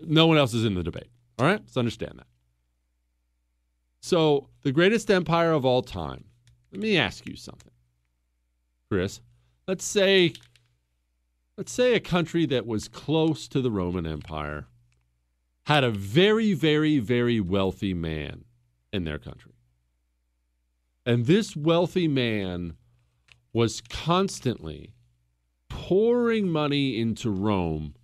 no 0.02 0.26
one 0.28 0.38
else 0.38 0.54
is 0.54 0.66
in 0.66 0.74
the 0.74 0.84
debate. 0.84 1.10
All 1.38 1.46
right? 1.46 1.60
Let's 1.60 1.78
understand 1.78 2.14
that. 2.18 2.28
So, 4.02 4.50
the 4.64 4.72
greatest 4.72 5.12
empire 5.12 5.52
of 5.52 5.64
all 5.64 5.84
time. 5.84 6.26
Let 6.72 6.82
me 6.82 6.98
ask 6.98 7.28
you 7.28 7.36
something, 7.36 7.72
Chris. 8.90 9.22
Let's 9.68 9.86
say, 9.86 10.34
let's 11.56 11.72
say 11.72 11.94
a 11.94 12.00
country 12.00 12.48
that 12.48 12.66
was 12.66 12.88
close 12.88 13.48
to 13.50 13.62
the 13.62 13.70
Roman 13.70 14.08
Empire 14.08 14.66
had 15.72 15.86
a 15.86 15.90
very, 15.90 16.54
very, 16.54 17.00
very 17.00 17.40
wealthy 17.40 17.94
man 17.94 18.44
in 18.92 19.06
their 19.06 19.18
country. 19.18 19.54
And 21.06 21.28
this 21.28 21.56
wealthy 21.56 22.10
man 22.10 22.74
was 23.54 23.80
constantly 23.80 24.94
pouring 25.70 26.50
money 26.50 27.00
into 27.00 27.30
Rome 27.30 27.96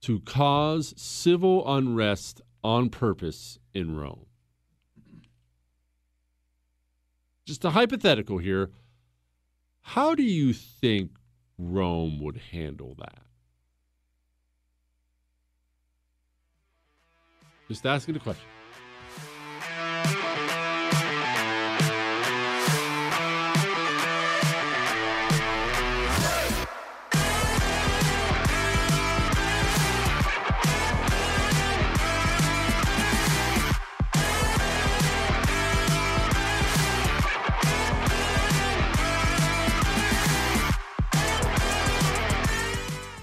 to 0.00 0.18
cause 0.22 0.92
civil 0.96 1.62
unrest 1.72 2.40
on 2.64 2.90
purpose 2.90 3.60
in 3.72 3.96
Rome. 3.96 4.26
Just 7.46 7.64
a 7.64 7.70
hypothetical 7.70 8.38
here. 8.38 8.72
How 9.80 10.16
do 10.16 10.24
you 10.24 10.52
think 10.52 11.12
Rome 11.56 12.18
would 12.20 12.38
handle 12.50 12.96
that? 12.98 13.29
Just 17.70 17.86
asking 17.86 18.16
a 18.16 18.18
question. 18.18 18.44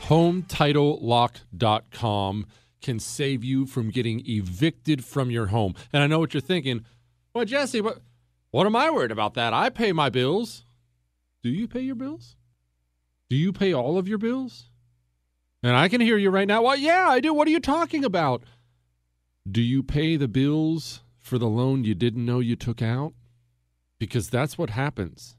HomeTitleLock.com 0.08 2.46
can 2.88 3.00
save 3.00 3.44
you 3.44 3.66
from 3.66 3.90
getting 3.90 4.22
evicted 4.26 5.04
from 5.04 5.30
your 5.30 5.48
home. 5.48 5.76
And 5.92 6.02
I 6.02 6.08
know 6.08 6.20
what 6.20 6.34
you're 6.34 6.40
thinking. 6.40 6.86
Well, 7.34 7.44
Jesse, 7.44 7.82
what, 7.82 8.00
what 8.52 8.66
am 8.66 8.78
I 8.78 8.90
worried 8.90 9.12
about 9.12 9.34
that? 9.34 9.54
I 9.54 9.70
pay 9.70 9.92
my 9.92 10.10
bills. 10.10 10.64
Do 11.44 11.50
you 11.50 11.68
pay 11.68 11.82
your 11.82 11.96
bills? 11.96 12.38
Do 13.30 13.36
you 13.36 13.52
pay 13.52 13.74
all 13.74 13.98
of 13.98 14.08
your 14.08 14.18
bills? 14.18 14.70
And 15.62 15.76
I 15.76 15.90
can 15.90 16.00
hear 16.00 16.16
you 16.16 16.30
right 16.30 16.48
now. 16.48 16.62
Well, 16.62 16.78
yeah, 16.78 17.10
I 17.10 17.20
do. 17.20 17.34
What 17.34 17.50
are 17.50 17.52
you 17.52 17.60
talking 17.60 18.06
about? 18.06 18.44
Do 19.52 19.62
you 19.62 19.84
pay 19.84 20.16
the 20.16 20.30
bills 20.30 21.02
for 21.20 21.38
the 21.38 21.50
loan 21.50 21.84
you 21.84 21.94
didn't 21.94 22.26
know 22.26 22.40
you 22.40 22.56
took 22.56 22.82
out? 22.82 23.14
Because 24.00 24.30
that's 24.30 24.58
what 24.58 24.70
happens. 24.70 25.36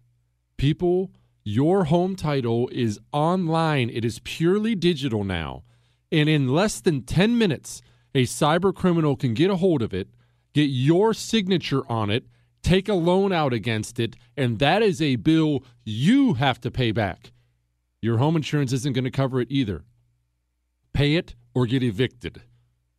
People 0.59 1.13
your 1.45 1.85
home 1.85 2.15
title 2.15 2.69
is 2.73 3.01
online, 3.11 3.89
it 3.89 4.05
is 4.05 4.21
purely 4.23 4.75
digital 4.75 5.25
now. 5.25 5.63
And 6.11 6.29
in 6.29 6.49
less 6.49 6.81
than 6.81 7.03
10 7.03 7.37
minutes, 7.37 7.83
a 8.15 8.25
cyber 8.25 8.75
criminal 8.75 9.17
can 9.17 9.35
get 9.35 9.51
a 9.51 9.57
hold 9.57 9.83
of 9.83 9.93
it, 9.93 10.09
get 10.55 10.65
your 10.65 11.13
signature 11.13 11.83
on 11.91 12.11
it, 12.11 12.25
take 12.63 12.89
a 12.89 12.95
loan 12.95 13.33
out 13.33 13.53
against 13.53 14.01
it, 14.01 14.17
and 14.37 14.59
that 14.59 14.83
is 14.83 15.03
a 15.03 15.17
bill 15.17 15.65
you 15.85 16.35
have 16.35 16.61
to 16.63 16.71
pay 16.71 16.93
back. 16.93 17.33
Your 18.01 18.19
home 18.19 18.37
insurance 18.37 18.73
isn't 18.73 18.95
going 18.95 19.05
to 19.05 19.11
cover 19.11 19.41
it 19.41 19.51
either. 19.51 19.85
Pay 20.93 21.17
it 21.17 21.35
or 21.55 21.67
get 21.67 21.83
evicted. 21.83 22.43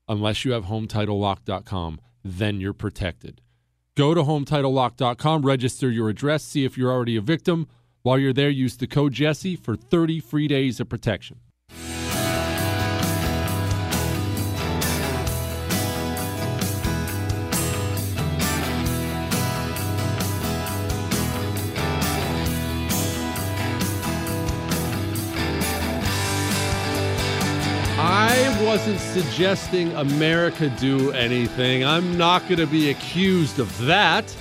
Unless 0.08 0.46
you 0.46 0.52
have 0.52 0.66
HomeTitleLock.com, 0.66 2.02
then 2.24 2.60
you're 2.60 2.74
protected. 2.74 3.42
Go 3.96 4.14
to 4.14 4.22
HomeTitleLock.com, 4.24 5.42
register 5.42 5.90
your 5.90 6.10
address, 6.10 6.44
see 6.44 6.66
if 6.66 6.78
you're 6.78 6.92
already 6.92 7.16
a 7.16 7.22
victim 7.22 7.68
while 8.02 8.18
you're 8.18 8.34
there, 8.34 8.50
use 8.50 8.78
the 8.78 8.88
code 8.88 9.14
Jesse 9.14 9.56
for 9.56 9.76
30 9.76 10.20
free 10.22 10.48
days 10.48 10.80
of 10.80 10.88
protection. 10.88 11.40
Wasn't 28.80 29.26
suggesting 29.26 29.92
America 29.96 30.70
do 30.80 31.12
anything. 31.12 31.84
I'm 31.84 32.18
not 32.18 32.44
going 32.44 32.60
to 32.60 32.66
be 32.66 32.92
accused 32.92 33.60
of 33.60 33.78
that. 33.80 34.34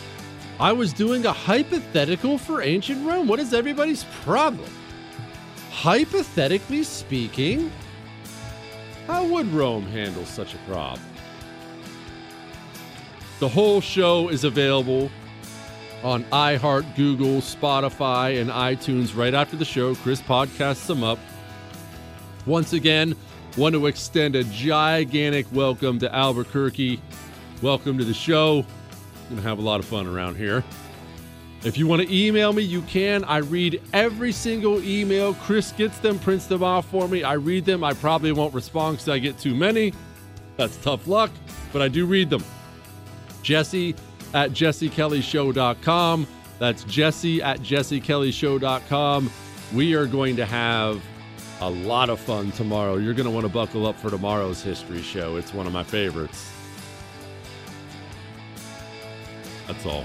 I 0.60 0.70
was 0.70 0.92
doing 0.92 1.26
a 1.26 1.32
hypothetical 1.32 2.38
for 2.38 2.62
ancient 2.62 3.04
Rome. 3.04 3.26
What 3.26 3.40
is 3.40 3.52
everybody's 3.52 4.04
problem? 4.22 4.70
Hypothetically 5.72 6.84
speaking, 6.84 7.72
how 9.08 9.24
would 9.24 9.48
Rome 9.48 9.82
handle 9.86 10.24
such 10.24 10.54
a 10.54 10.58
problem? 10.58 11.02
The 13.40 13.48
whole 13.48 13.80
show 13.80 14.28
is 14.28 14.44
available 14.44 15.10
on 16.04 16.22
iHeart, 16.26 16.94
Google, 16.94 17.40
Spotify, 17.40 18.40
and 18.40 18.50
iTunes 18.50 19.16
right 19.16 19.34
after 19.34 19.56
the 19.56 19.64
show. 19.64 19.96
Chris 19.96 20.20
podcasts 20.20 20.86
them 20.86 21.02
up. 21.02 21.18
Once 22.46 22.72
again, 22.72 23.16
want 23.58 23.74
to 23.74 23.86
extend 23.86 24.36
a 24.36 24.44
gigantic 24.44 25.44
welcome 25.52 25.98
to 25.98 26.14
Albuquerque. 26.14 27.00
Welcome 27.60 27.98
to 27.98 28.04
the 28.04 28.14
show. 28.14 28.64
Gonna 29.28 29.42
have 29.42 29.58
a 29.58 29.62
lot 29.62 29.80
of 29.80 29.86
fun 29.86 30.06
around 30.06 30.36
here. 30.36 30.62
If 31.64 31.76
you 31.76 31.88
want 31.88 32.02
to 32.02 32.16
email 32.16 32.52
me, 32.52 32.62
you 32.62 32.82
can. 32.82 33.24
I 33.24 33.38
read 33.38 33.82
every 33.92 34.30
single 34.30 34.80
email. 34.84 35.34
Chris 35.34 35.72
gets 35.72 35.98
them, 35.98 36.20
prints 36.20 36.46
them 36.46 36.62
off 36.62 36.86
for 36.86 37.08
me. 37.08 37.24
I 37.24 37.32
read 37.32 37.64
them. 37.64 37.82
I 37.82 37.94
probably 37.94 38.30
won't 38.30 38.54
respond 38.54 38.98
because 38.98 39.08
I 39.08 39.18
get 39.18 39.38
too 39.38 39.56
many. 39.56 39.92
That's 40.56 40.76
tough 40.76 41.08
luck, 41.08 41.32
but 41.72 41.82
I 41.82 41.88
do 41.88 42.06
read 42.06 42.30
them. 42.30 42.44
Jesse 43.42 43.96
at 44.34 44.52
jessekellyshow.com. 44.52 46.28
That's 46.60 46.84
Jesse 46.84 47.42
at 47.42 47.58
jessekellyshow.com. 47.58 49.30
We 49.74 49.94
are 49.94 50.06
going 50.06 50.36
to 50.36 50.46
have 50.46 51.02
a 51.60 51.70
lot 51.70 52.08
of 52.08 52.20
fun 52.20 52.52
tomorrow. 52.52 52.96
You're 52.96 53.14
going 53.14 53.26
to 53.26 53.30
want 53.30 53.44
to 53.44 53.52
buckle 53.52 53.86
up 53.86 53.96
for 53.96 54.10
tomorrow's 54.10 54.62
history 54.62 55.02
show. 55.02 55.36
It's 55.36 55.52
one 55.52 55.66
of 55.66 55.72
my 55.72 55.82
favorites. 55.82 56.52
That's 59.66 59.84
all. 59.84 60.04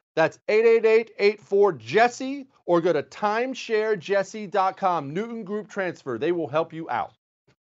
That's 0.15 0.39
888 0.47 1.11
84 1.17 1.73
Jesse 1.73 2.47
or 2.65 2.79
go 2.81 2.93
to 2.93 3.03
timesharejesse.com. 3.03 5.13
Newton 5.13 5.43
Group 5.43 5.69
Transfer. 5.69 6.17
They 6.17 6.31
will 6.31 6.47
help 6.47 6.73
you 6.73 6.89
out. 6.89 7.13